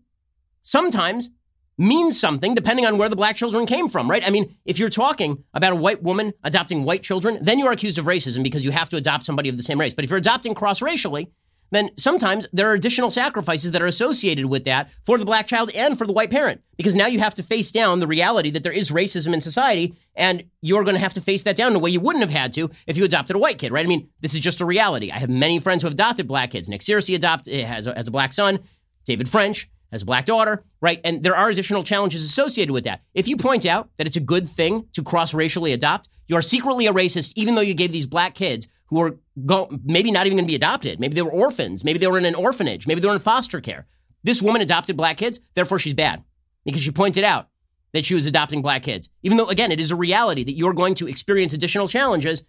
sometimes 0.61 1.29
means 1.77 2.19
something 2.19 2.55
depending 2.55 2.85
on 2.85 2.97
where 2.97 3.09
the 3.09 3.15
black 3.15 3.35
children 3.35 3.65
came 3.65 3.89
from, 3.89 4.09
right? 4.09 4.25
I 4.25 4.29
mean, 4.29 4.55
if 4.65 4.79
you're 4.79 4.89
talking 4.89 5.43
about 5.53 5.73
a 5.73 5.75
white 5.75 6.01
woman 6.01 6.33
adopting 6.43 6.83
white 6.83 7.03
children, 7.03 7.37
then 7.41 7.59
you 7.59 7.67
are 7.67 7.71
accused 7.71 7.97
of 7.97 8.05
racism 8.05 8.43
because 8.43 8.63
you 8.63 8.71
have 8.71 8.89
to 8.89 8.97
adopt 8.97 9.25
somebody 9.25 9.49
of 9.49 9.57
the 9.57 9.63
same 9.63 9.79
race. 9.79 9.93
But 9.93 10.05
if 10.05 10.11
you're 10.11 10.19
adopting 10.19 10.53
cross 10.53 10.81
racially, 10.81 11.31
then 11.71 11.89
sometimes 11.97 12.47
there 12.53 12.69
are 12.69 12.73
additional 12.73 13.09
sacrifices 13.09 13.71
that 13.71 13.81
are 13.81 13.87
associated 13.87 14.45
with 14.45 14.65
that 14.65 14.91
for 15.05 15.17
the 15.17 15.25
black 15.25 15.47
child 15.47 15.71
and 15.75 15.97
for 15.97 16.05
the 16.05 16.13
white 16.13 16.29
parent. 16.29 16.61
Because 16.77 16.95
now 16.95 17.07
you 17.07 17.19
have 17.19 17.33
to 17.35 17.43
face 17.43 17.71
down 17.71 17.99
the 17.99 18.07
reality 18.07 18.49
that 18.51 18.63
there 18.63 18.71
is 18.71 18.91
racism 18.91 19.33
in 19.33 19.41
society, 19.41 19.95
and 20.15 20.43
you're 20.61 20.83
going 20.83 20.95
to 20.95 21.01
have 21.01 21.13
to 21.13 21.21
face 21.21 21.43
that 21.43 21.55
down 21.55 21.71
in 21.71 21.75
a 21.75 21.79
way 21.79 21.89
you 21.89 21.99
wouldn't 21.99 22.23
have 22.23 22.31
had 22.31 22.53
to 22.53 22.69
if 22.85 22.97
you 22.97 23.03
adopted 23.03 23.35
a 23.35 23.39
white 23.39 23.57
kid, 23.57 23.71
right? 23.71 23.85
I 23.85 23.89
mean, 23.89 24.09
this 24.21 24.33
is 24.33 24.39
just 24.39 24.61
a 24.61 24.65
reality. 24.65 25.11
I 25.11 25.17
have 25.17 25.29
many 25.29 25.59
friends 25.59 25.81
who 25.81 25.87
have 25.87 25.93
adopted 25.93 26.27
black 26.27 26.51
kids. 26.51 26.69
Nick 26.69 26.81
Searcy 26.81 27.15
adopted 27.15 27.53
eh, 27.53 27.65
has 27.65 27.87
a, 27.87 27.95
has 27.95 28.07
a 28.07 28.11
black 28.11 28.33
son. 28.33 28.59
David 29.05 29.29
French 29.29 29.69
has 29.95 30.03
a 30.03 30.05
black 30.05 30.25
daughter, 30.25 30.63
right? 30.81 30.99
And 31.03 31.23
there 31.23 31.35
are 31.35 31.49
additional 31.49 31.83
challenges 31.83 32.23
associated 32.23 32.71
with 32.71 32.83
that. 32.83 33.01
If 33.13 33.27
you 33.27 33.37
point 33.37 33.65
out 33.65 33.89
that 33.97 34.07
it's 34.07 34.15
a 34.15 34.21
good 34.21 34.47
thing 34.47 34.87
to 34.93 35.03
cross 35.03 35.33
racially 35.33 35.73
adopt, 35.73 36.09
you 36.27 36.35
are 36.35 36.41
secretly 36.41 36.87
a 36.87 36.93
racist, 36.93 37.33
even 37.35 37.55
though 37.55 37.61
you 37.61 37.73
gave 37.73 37.91
these 37.91 38.05
black 38.05 38.35
kids 38.35 38.67
who 38.87 39.01
are 39.01 39.17
go, 39.45 39.69
maybe 39.83 40.11
not 40.11 40.25
even 40.25 40.37
going 40.37 40.45
to 40.45 40.51
be 40.51 40.55
adopted. 40.55 40.99
Maybe 40.99 41.15
they 41.15 41.21
were 41.21 41.31
orphans. 41.31 41.83
Maybe 41.83 41.99
they 41.99 42.07
were 42.07 42.17
in 42.17 42.25
an 42.25 42.35
orphanage. 42.35 42.87
Maybe 42.87 43.01
they 43.01 43.07
were 43.07 43.15
in 43.15 43.19
foster 43.19 43.61
care. 43.61 43.87
This 44.23 44.41
woman 44.41 44.61
adopted 44.61 44.97
black 44.97 45.17
kids, 45.17 45.39
therefore 45.53 45.79
she's 45.79 45.93
bad 45.93 46.23
because 46.63 46.81
she 46.81 46.91
pointed 46.91 47.23
out 47.23 47.47
that 47.93 48.05
she 48.05 48.15
was 48.15 48.25
adopting 48.25 48.61
black 48.61 48.83
kids. 48.83 49.09
Even 49.23 49.37
though, 49.37 49.47
again, 49.47 49.71
it 49.71 49.79
is 49.79 49.91
a 49.91 49.95
reality 49.95 50.43
that 50.43 50.55
you're 50.55 50.73
going 50.73 50.95
to 50.95 51.07
experience 51.07 51.53
additional 51.53 51.87
challenges. 51.87 52.43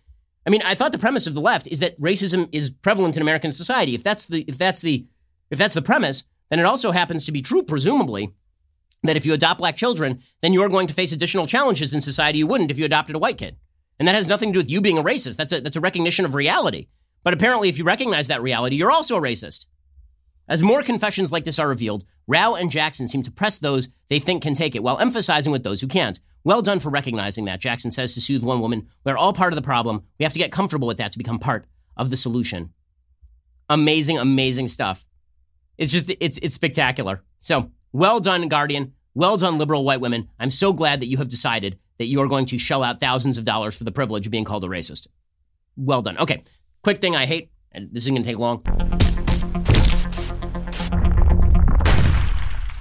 I 0.47 0.51
mean, 0.51 0.63
I 0.63 0.75
thought 0.75 0.93
the 0.93 0.99
premise 0.99 1.27
of 1.27 1.35
the 1.35 1.41
left 1.41 1.67
is 1.67 1.81
that 1.81 2.01
racism 2.01 2.49
is 2.53 2.71
prevalent 2.71 3.17
in 3.17 3.23
American 3.23 3.53
society. 3.53 3.95
If 3.95 4.03
that's 4.03 4.27
the 4.27 4.43
if 4.49 4.59
that's 4.59 4.81
the 4.81 5.07
if 5.51 5.59
that's 5.59 5.75
the 5.75 5.83
premise, 5.83 6.25
then 6.49 6.59
it 6.59 6.65
also 6.65 6.93
happens 6.93 7.25
to 7.25 7.33
be 7.33 7.43
true, 7.43 7.63
presumably, 7.63 8.33
that 9.03 9.17
if 9.17 9.27
you 9.27 9.33
adopt 9.33 9.59
black 9.59 9.77
children, 9.77 10.21
then 10.43 10.53
you're 10.53 10.69
going 10.69 10.87
to 10.87 10.95
face 10.95 11.13
additional 11.13 11.47
challenges 11.47 11.95
in 11.95 12.01
society 12.01 12.39
you 12.39 12.47
wouldn't 12.47 12.71
if 12.71 12.79
you 12.79 12.85
adopted 12.85 13.17
a 13.17 13.19
white 13.19 13.39
kid. 13.39 13.57
And 13.99 14.07
that 14.07 14.15
has 14.15 14.29
nothing 14.29 14.51
to 14.51 14.53
do 14.55 14.59
with 14.61 14.71
you 14.71 14.81
being 14.81 14.99
a 14.99 15.03
racist. 15.03 15.37
That's 15.37 15.53
a, 15.53 15.61
that's 15.61 15.77
a 15.77 15.81
recognition 15.81 16.25
of 16.25 16.35
reality. 16.35 16.89
But 17.23 17.35
apparently, 17.35 17.69
if 17.69 17.79
you 17.79 17.85
recognize 17.85 18.29
that 18.29 18.43
reality, 18.43 18.77
you're 18.77 18.91
also 18.91 19.17
a 19.17 19.21
racist. 19.21 19.67
As 20.49 20.63
more 20.63 20.83
confessions 20.83 21.33
like 21.33 21.45
this 21.45 21.59
are 21.59 21.69
revealed, 21.69 22.05
Rao 22.29 22.55
and 22.55 22.71
Jackson 22.71 23.09
seem 23.09 23.23
to 23.23 23.33
press 23.33 23.59
those 23.59 23.89
they 24.09 24.21
think 24.21 24.43
can 24.43 24.55
take 24.55 24.77
it 24.77 24.83
while 24.83 24.99
emphasizing 24.99 25.51
with 25.51 25.65
those 25.65 25.81
who 25.81 25.89
can't. 25.89 26.21
Well 26.45 26.63
done 26.63 26.79
for 26.79 26.91
recognizing 26.91 27.47
that, 27.47 27.59
Jackson 27.59 27.91
says 27.91 28.15
to 28.15 28.21
soothe 28.21 28.45
one 28.45 28.61
woman. 28.61 28.87
We're 29.05 29.17
all 29.17 29.33
part 29.33 29.53
of 29.53 29.57
the 29.57 29.63
problem. 29.63 30.05
We 30.19 30.23
have 30.23 30.33
to 30.35 30.39
get 30.39 30.53
comfortable 30.53 30.87
with 30.87 30.99
that 30.99 31.11
to 31.13 31.19
become 31.19 31.41
part 31.41 31.67
of 31.97 32.11
the 32.11 32.17
solution. 32.17 32.73
Amazing, 33.69 34.19
amazing 34.19 34.69
stuff. 34.69 35.05
It's 35.79 35.93
just, 35.93 36.11
it's, 36.21 36.39
it's 36.43 36.55
spectacular. 36.55 37.23
So, 37.39 37.71
well 37.93 38.21
done, 38.21 38.49
Guardian. 38.49 38.95
Well 39.15 39.37
done, 39.37 39.59
liberal 39.59 39.85
white 39.85 40.01
women. 40.01 40.29
I'm 40.39 40.51
so 40.51 40.73
glad 40.73 41.01
that 41.01 41.09
you 41.09 41.19
have 41.19 41.29
decided 41.29 41.79
that 41.99 42.07
you 42.07 42.21
are 42.21 42.29
going 42.29 42.47
to 42.47 42.59
shell 42.59 42.83
out 42.83 43.01
thousands 43.01 43.39
of 43.39 43.45
dollars 43.45 43.77
for 43.77 43.85
the 43.85 43.93
privilege 43.93 44.27
of 44.27 44.33
being 44.33 44.45
called 44.45 44.65
a 44.65 44.69
racist. 44.69 45.07
Well 45.77 46.03
done. 46.03 46.19
Okay, 46.19 46.43
quick 46.83 47.01
thing 47.01 47.17
I 47.17 47.27
hate, 47.27 47.51
and 47.73 47.89
this 47.93 48.05
isn't 48.05 48.15
going 48.15 48.23
to 48.23 48.29
take 48.29 48.39
long. 48.39 48.63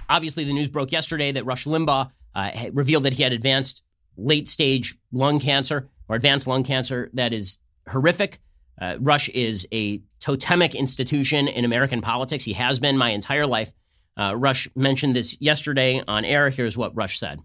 Obviously, 0.08 0.44
the 0.44 0.54
news 0.54 0.70
broke 0.70 0.92
yesterday 0.92 1.32
that 1.32 1.46
Rush 1.46 1.66
Limbaugh 1.66 2.12
uh, 2.36 2.52
revealed 2.74 3.04
that 3.04 3.14
he 3.14 3.24
had 3.24 3.34
advanced 3.34 3.84
late 4.18 4.48
stage 4.48 4.96
lung 5.12 5.40
cancer 5.40 5.90
or 6.08 6.16
advanced 6.16 6.48
lung 6.48 6.64
cancer 6.64 7.10
that 7.14 7.34
is 7.34 7.58
horrific. 7.90 8.40
Uh, 8.80 8.98
Rush 9.00 9.30
is 9.30 9.68
a 9.74 10.02
totemic 10.26 10.74
institution 10.74 11.48
in 11.48 11.66
American 11.66 12.02
politics. 12.02 12.44
He 12.44 12.54
has 12.54 12.80
been 12.80 12.98
my 12.98 13.12
entire 13.12 13.46
life. 13.46 13.72
Uh, 14.18 14.36
Rush 14.36 14.68
mentioned 14.76 15.16
this 15.16 15.40
yesterday 15.40 16.02
on 16.08 16.26
air. 16.26 16.50
Here's 16.50 16.76
what 16.76 16.96
Rush 16.96 17.20
said. 17.20 17.42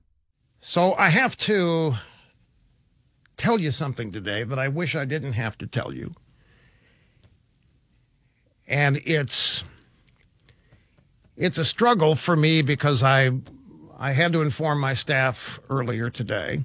So 0.63 0.95
I 0.95 1.11
have 1.11 1.37
to 1.39 1.93
tell 3.37 3.61
you 3.61 3.71
something 3.71 4.13
today 4.13 4.45
that 4.45 4.59
I 4.59 4.69
wish 4.69 4.97
I 4.97 5.05
didn't 5.05 5.35
have 5.35 5.59
to 5.59 5.67
tell 5.67 5.93
you. 5.93 6.13
And 8.67 8.97
it's 9.05 9.63
it's 11.37 11.59
a 11.59 11.65
struggle 11.67 12.17
for 12.17 12.35
me 12.35 12.63
because 12.63 13.03
I 13.03 13.31
I 13.99 14.13
had 14.13 14.33
to 14.33 14.41
inform 14.41 14.81
my 14.81 14.95
staff 14.95 15.61
earlier 15.69 16.09
today. 16.09 16.65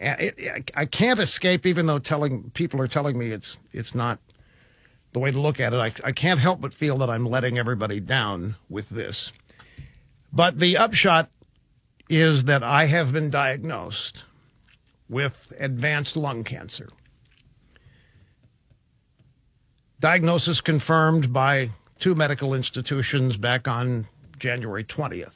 It, 0.00 0.70
I 0.74 0.86
can't 0.86 1.18
escape, 1.18 1.66
even 1.66 1.86
though 1.86 1.98
telling 1.98 2.50
people 2.50 2.80
are 2.80 2.88
telling 2.88 3.18
me 3.18 3.30
it's 3.30 3.58
it's 3.72 3.94
not 3.94 4.20
the 5.12 5.18
way 5.18 5.32
to 5.32 5.40
look 5.40 5.58
at 5.58 5.72
it. 5.72 5.76
I, 5.76 5.92
I 6.04 6.12
can't 6.12 6.38
help 6.38 6.60
but 6.60 6.72
feel 6.72 6.98
that 6.98 7.10
I'm 7.10 7.26
letting 7.26 7.58
everybody 7.58 7.98
down 7.98 8.54
with 8.68 8.88
this. 8.88 9.32
But 10.32 10.58
the 10.58 10.76
upshot 10.76 11.30
is 12.08 12.44
that 12.44 12.62
I 12.62 12.86
have 12.86 13.12
been 13.12 13.30
diagnosed 13.30 14.22
with 15.08 15.34
advanced 15.58 16.16
lung 16.16 16.44
cancer. 16.44 16.88
Diagnosis 20.00 20.60
confirmed 20.60 21.32
by 21.32 21.70
two 21.98 22.14
medical 22.14 22.54
institutions 22.54 23.36
back 23.36 23.66
on 23.66 24.06
January 24.38 24.84
20th. 24.84 25.32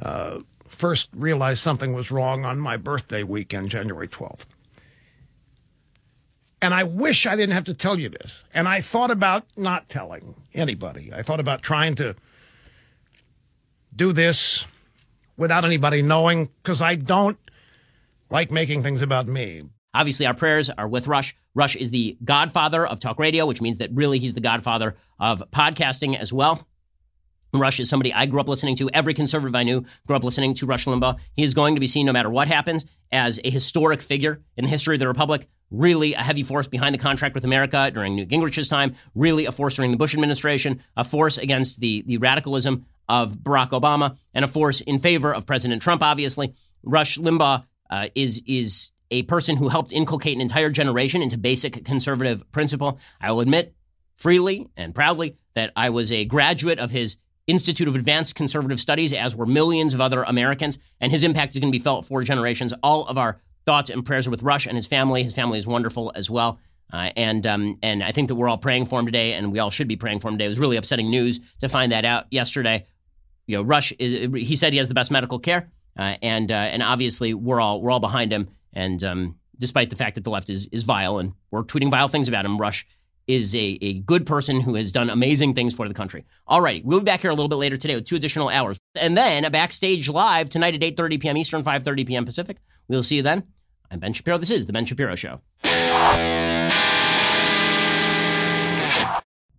Uh, 0.00 0.40
first 0.84 1.08
realized 1.16 1.62
something 1.62 1.94
was 1.94 2.10
wrong 2.10 2.44
on 2.44 2.60
my 2.60 2.76
birthday 2.76 3.22
weekend, 3.22 3.70
January 3.70 4.06
12th. 4.06 4.44
And 6.60 6.74
I 6.74 6.84
wish 6.84 7.24
I 7.24 7.36
didn't 7.36 7.54
have 7.54 7.64
to 7.64 7.74
tell 7.74 7.98
you 7.98 8.10
this. 8.10 8.44
And 8.52 8.68
I 8.68 8.82
thought 8.82 9.10
about 9.10 9.46
not 9.56 9.88
telling 9.88 10.34
anybody. 10.52 11.10
I 11.10 11.22
thought 11.22 11.40
about 11.40 11.62
trying 11.62 11.94
to 11.94 12.14
do 13.96 14.12
this 14.12 14.66
without 15.38 15.64
anybody 15.64 16.02
knowing 16.02 16.50
because 16.62 16.82
I 16.82 16.96
don't 16.96 17.38
like 18.28 18.50
making 18.50 18.82
things 18.82 19.00
about 19.00 19.26
me. 19.26 19.62
Obviously, 19.94 20.26
our 20.26 20.34
prayers 20.34 20.68
are 20.68 20.86
with 20.86 21.06
Rush. 21.06 21.34
Rush 21.54 21.76
is 21.76 21.92
the 21.92 22.18
godfather 22.22 22.86
of 22.86 23.00
talk 23.00 23.18
radio, 23.18 23.46
which 23.46 23.62
means 23.62 23.78
that 23.78 23.88
really 23.94 24.18
he's 24.18 24.34
the 24.34 24.42
godfather 24.42 24.96
of 25.18 25.42
podcasting 25.50 26.14
as 26.14 26.30
well. 26.30 26.68
Rush 27.54 27.80
is 27.80 27.88
somebody 27.88 28.12
I 28.12 28.26
grew 28.26 28.40
up 28.40 28.48
listening 28.48 28.76
to. 28.76 28.90
Every 28.90 29.14
conservative 29.14 29.54
I 29.54 29.62
knew 29.62 29.84
grew 30.06 30.16
up 30.16 30.24
listening 30.24 30.54
to 30.54 30.66
Rush 30.66 30.86
Limbaugh. 30.86 31.18
He 31.34 31.44
is 31.44 31.54
going 31.54 31.74
to 31.74 31.80
be 31.80 31.86
seen, 31.86 32.06
no 32.06 32.12
matter 32.12 32.30
what 32.30 32.48
happens, 32.48 32.84
as 33.12 33.38
a 33.44 33.50
historic 33.50 34.02
figure 34.02 34.42
in 34.56 34.64
the 34.64 34.70
history 34.70 34.96
of 34.96 35.00
the 35.00 35.08
Republic. 35.08 35.48
Really 35.70 36.14
a 36.14 36.18
heavy 36.18 36.42
force 36.42 36.66
behind 36.66 36.94
the 36.94 36.98
contract 36.98 37.34
with 37.34 37.44
America 37.44 37.90
during 37.92 38.16
Newt 38.16 38.28
Gingrich's 38.28 38.68
time. 38.68 38.94
Really 39.14 39.46
a 39.46 39.52
force 39.52 39.76
during 39.76 39.92
the 39.92 39.96
Bush 39.96 40.14
administration. 40.14 40.82
A 40.96 41.04
force 41.04 41.38
against 41.38 41.80
the, 41.80 42.02
the 42.06 42.18
radicalism 42.18 42.86
of 43.08 43.36
Barack 43.36 43.70
Obama, 43.70 44.16
and 44.32 44.44
a 44.44 44.48
force 44.48 44.80
in 44.80 44.98
favor 44.98 45.32
of 45.32 45.46
President 45.46 45.82
Trump, 45.82 46.02
obviously. 46.02 46.54
Rush 46.82 47.18
Limbaugh 47.18 47.64
uh, 47.90 48.08
is, 48.14 48.42
is 48.46 48.92
a 49.10 49.22
person 49.24 49.56
who 49.56 49.68
helped 49.68 49.92
inculcate 49.92 50.34
an 50.34 50.40
entire 50.40 50.70
generation 50.70 51.22
into 51.22 51.38
basic 51.38 51.84
conservative 51.84 52.50
principle. 52.50 52.98
I 53.20 53.30
will 53.30 53.40
admit 53.40 53.74
freely 54.16 54.68
and 54.76 54.94
proudly 54.94 55.36
that 55.54 55.72
I 55.76 55.90
was 55.90 56.10
a 56.10 56.24
graduate 56.24 56.78
of 56.78 56.90
his 56.90 57.18
Institute 57.46 57.88
of 57.88 57.94
Advanced 57.94 58.34
Conservative 58.34 58.80
Studies, 58.80 59.12
as 59.12 59.36
were 59.36 59.46
millions 59.46 59.94
of 59.94 60.00
other 60.00 60.22
Americans, 60.22 60.78
and 61.00 61.12
his 61.12 61.24
impact 61.24 61.54
is 61.54 61.60
going 61.60 61.72
to 61.72 61.78
be 61.78 61.82
felt 61.82 62.06
for 62.06 62.22
generations. 62.22 62.72
All 62.82 63.06
of 63.06 63.18
our 63.18 63.38
thoughts 63.66 63.90
and 63.90 64.04
prayers 64.04 64.26
are 64.26 64.30
with 64.30 64.42
Rush 64.42 64.66
and 64.66 64.76
his 64.76 64.86
family. 64.86 65.22
His 65.22 65.34
family 65.34 65.58
is 65.58 65.66
wonderful 65.66 66.12
as 66.14 66.30
well. 66.30 66.58
Uh, 66.92 67.10
and 67.16 67.46
um, 67.46 67.78
and 67.82 68.02
I 68.02 68.12
think 68.12 68.28
that 68.28 68.34
we're 68.34 68.48
all 68.48 68.58
praying 68.58 68.86
for 68.86 69.00
him 69.00 69.06
today, 69.06 69.32
and 69.32 69.52
we 69.52 69.58
all 69.58 69.70
should 69.70 69.88
be 69.88 69.96
praying 69.96 70.20
for 70.20 70.28
him 70.28 70.34
today. 70.34 70.44
It 70.44 70.48
was 70.48 70.58
really 70.58 70.76
upsetting 70.76 71.10
news 71.10 71.40
to 71.60 71.68
find 71.68 71.92
that 71.92 72.04
out 72.04 72.26
yesterday 72.30 72.86
you 73.46 73.56
know, 73.56 73.62
Rush 73.62 73.92
is, 73.92 74.32
he 74.34 74.56
said 74.56 74.72
he 74.72 74.78
has 74.78 74.88
the 74.88 74.94
best 74.94 75.10
medical 75.10 75.38
care, 75.38 75.70
uh, 75.98 76.16
and 76.22 76.50
uh, 76.50 76.54
and 76.54 76.82
obviously 76.82 77.34
we're 77.34 77.60
all 77.60 77.80
we're 77.80 77.90
all 77.90 78.00
behind 78.00 78.32
him. 78.32 78.48
And 78.72 79.02
um, 79.04 79.38
despite 79.58 79.90
the 79.90 79.96
fact 79.96 80.14
that 80.14 80.24
the 80.24 80.30
left 80.30 80.50
is 80.50 80.66
is 80.68 80.82
vile 80.84 81.18
and 81.18 81.34
we're 81.50 81.62
tweeting 81.62 81.90
vile 81.90 82.08
things 82.08 82.28
about 82.28 82.44
him, 82.44 82.58
Rush 82.58 82.86
is 83.26 83.54
a, 83.54 83.78
a 83.80 84.00
good 84.00 84.26
person 84.26 84.60
who 84.60 84.74
has 84.74 84.92
done 84.92 85.10
amazing 85.10 85.54
things 85.54 85.74
for 85.74 85.88
the 85.88 85.94
country. 85.94 86.24
All 86.46 86.60
right, 86.60 86.84
we'll 86.84 87.00
be 87.00 87.04
back 87.04 87.20
here 87.20 87.30
a 87.30 87.34
little 87.34 87.48
bit 87.48 87.56
later 87.56 87.76
today 87.76 87.94
with 87.94 88.06
two 88.06 88.16
additional 88.16 88.48
hours, 88.48 88.78
and 88.94 89.16
then 89.16 89.44
a 89.44 89.50
backstage 89.50 90.08
live 90.08 90.48
tonight 90.48 90.74
at 90.74 90.80
8:30 90.80 91.20
p.m. 91.20 91.36
Eastern, 91.36 91.62
5:30 91.62 92.06
p.m. 92.06 92.24
Pacific. 92.24 92.58
We'll 92.88 93.02
see 93.02 93.16
you 93.16 93.22
then. 93.22 93.44
I'm 93.90 94.00
Ben 94.00 94.12
Shapiro. 94.12 94.38
This 94.38 94.50
is 94.50 94.66
the 94.66 94.72
Ben 94.72 94.84
Shapiro 94.84 95.14
Show. 95.14 95.40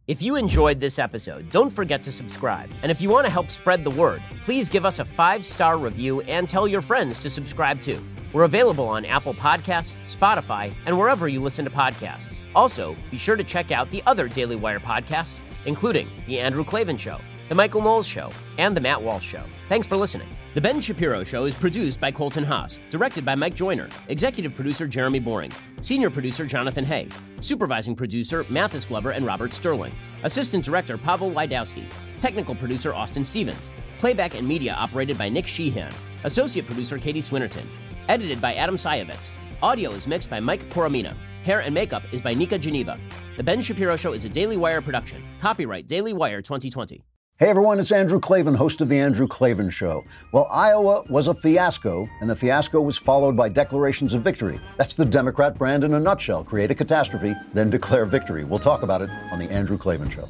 If 0.07 0.21
you 0.21 0.35
enjoyed 0.35 0.79
this 0.79 0.99
episode, 0.99 1.49
don't 1.49 1.71
forget 1.71 2.03
to 2.03 2.11
subscribe. 2.11 2.69
And 2.83 2.91
if 2.91 3.01
you 3.01 3.09
want 3.09 3.25
to 3.25 3.31
help 3.31 3.49
spread 3.49 3.83
the 3.83 3.89
word, 3.89 4.21
please 4.43 4.69
give 4.69 4.85
us 4.85 4.99
a 4.99 5.05
five 5.05 5.43
star 5.43 5.79
review 5.79 6.21
and 6.21 6.47
tell 6.47 6.67
your 6.67 6.81
friends 6.81 7.19
to 7.23 7.29
subscribe 7.29 7.81
too. 7.81 7.99
We're 8.35 8.43
available 8.43 8.89
on 8.89 9.05
Apple 9.05 9.33
Podcasts, 9.33 9.93
Spotify, 10.05 10.73
and 10.85 10.99
wherever 10.99 11.29
you 11.29 11.39
listen 11.39 11.63
to 11.63 11.71
podcasts. 11.71 12.41
Also, 12.53 12.93
be 13.09 13.17
sure 13.17 13.37
to 13.37 13.45
check 13.45 13.71
out 13.71 13.89
the 13.89 14.03
other 14.05 14.27
Daily 14.27 14.57
Wire 14.57 14.81
podcasts, 14.81 15.39
including 15.65 16.05
The 16.27 16.41
Andrew 16.41 16.65
Klavan 16.65 16.97
Show, 16.97 17.17
The 17.47 17.55
Michael 17.55 17.81
Knowles 17.81 18.05
Show, 18.05 18.29
and 18.57 18.75
The 18.75 18.81
Matt 18.81 19.01
Walsh 19.01 19.25
Show. 19.25 19.41
Thanks 19.69 19.87
for 19.87 19.95
listening. 19.95 20.27
The 20.53 20.59
Ben 20.59 20.81
Shapiro 20.81 21.23
Show 21.23 21.45
is 21.45 21.55
produced 21.55 22.01
by 22.01 22.11
Colton 22.11 22.43
Haas, 22.43 22.77
directed 22.89 23.23
by 23.23 23.35
Mike 23.35 23.55
Joyner, 23.55 23.87
executive 24.09 24.53
producer 24.53 24.85
Jeremy 24.85 25.19
Boring, 25.19 25.53
senior 25.79 26.09
producer 26.09 26.45
Jonathan 26.45 26.83
Hay, 26.83 27.07
supervising 27.39 27.95
producer 27.95 28.45
Mathis 28.49 28.83
Glover 28.83 29.11
and 29.11 29.25
Robert 29.25 29.53
Sterling, 29.53 29.93
assistant 30.23 30.65
director 30.65 30.97
Pavel 30.97 31.31
Wydowski, 31.31 31.85
technical 32.19 32.55
producer 32.55 32.93
Austin 32.93 33.23
Stevens, 33.23 33.69
playback 33.99 34.37
and 34.37 34.45
media 34.45 34.73
operated 34.73 35.17
by 35.17 35.29
Nick 35.29 35.47
Sheehan, 35.47 35.93
associate 36.25 36.65
producer 36.65 36.97
Katie 36.97 37.21
Swinnerton, 37.21 37.63
edited 38.07 38.41
by 38.41 38.53
Adam 38.55 38.75
Sayevitz. 38.75 39.29
Audio 39.61 39.91
is 39.91 40.07
mixed 40.07 40.29
by 40.29 40.39
Mike 40.39 40.69
Coromina. 40.69 41.15
Hair 41.43 41.61
and 41.61 41.73
makeup 41.73 42.03
is 42.11 42.21
by 42.21 42.33
Nika 42.33 42.57
Geneva. 42.57 42.99
The 43.37 43.43
Ben 43.43 43.61
Shapiro 43.61 43.95
Show 43.95 44.13
is 44.13 44.25
a 44.25 44.29
Daily 44.29 44.57
Wire 44.57 44.81
production. 44.81 45.23
Copyright 45.41 45.87
Daily 45.87 46.13
Wire 46.13 46.41
2020. 46.41 47.03
Hey 47.37 47.49
everyone, 47.49 47.79
it's 47.79 47.91
Andrew 47.91 48.21
Klavan, 48.21 48.53
host 48.53 48.79
of 48.79 48.87
The 48.87 48.97
Andrew 48.97 49.27
Klavan 49.27 49.69
Show. 49.69 50.05
Well, 50.31 50.47
Iowa 50.49 51.03
was 51.09 51.27
a 51.27 51.33
fiasco, 51.33 52.07
and 52.21 52.29
the 52.29 52.35
fiasco 52.35 52.79
was 52.79 52.97
followed 52.97 53.35
by 53.35 53.49
declarations 53.49 54.13
of 54.13 54.21
victory. 54.21 54.57
That's 54.77 54.93
the 54.93 55.03
Democrat 55.03 55.57
brand 55.57 55.83
in 55.83 55.95
a 55.95 55.99
nutshell 55.99 56.45
create 56.45 56.71
a 56.71 56.75
catastrophe, 56.75 57.35
then 57.53 57.69
declare 57.69 58.05
victory. 58.05 58.45
We'll 58.45 58.59
talk 58.59 58.83
about 58.83 59.01
it 59.01 59.09
on 59.33 59.39
The 59.39 59.51
Andrew 59.51 59.77
Klavan 59.77 60.09
Show. 60.09 60.29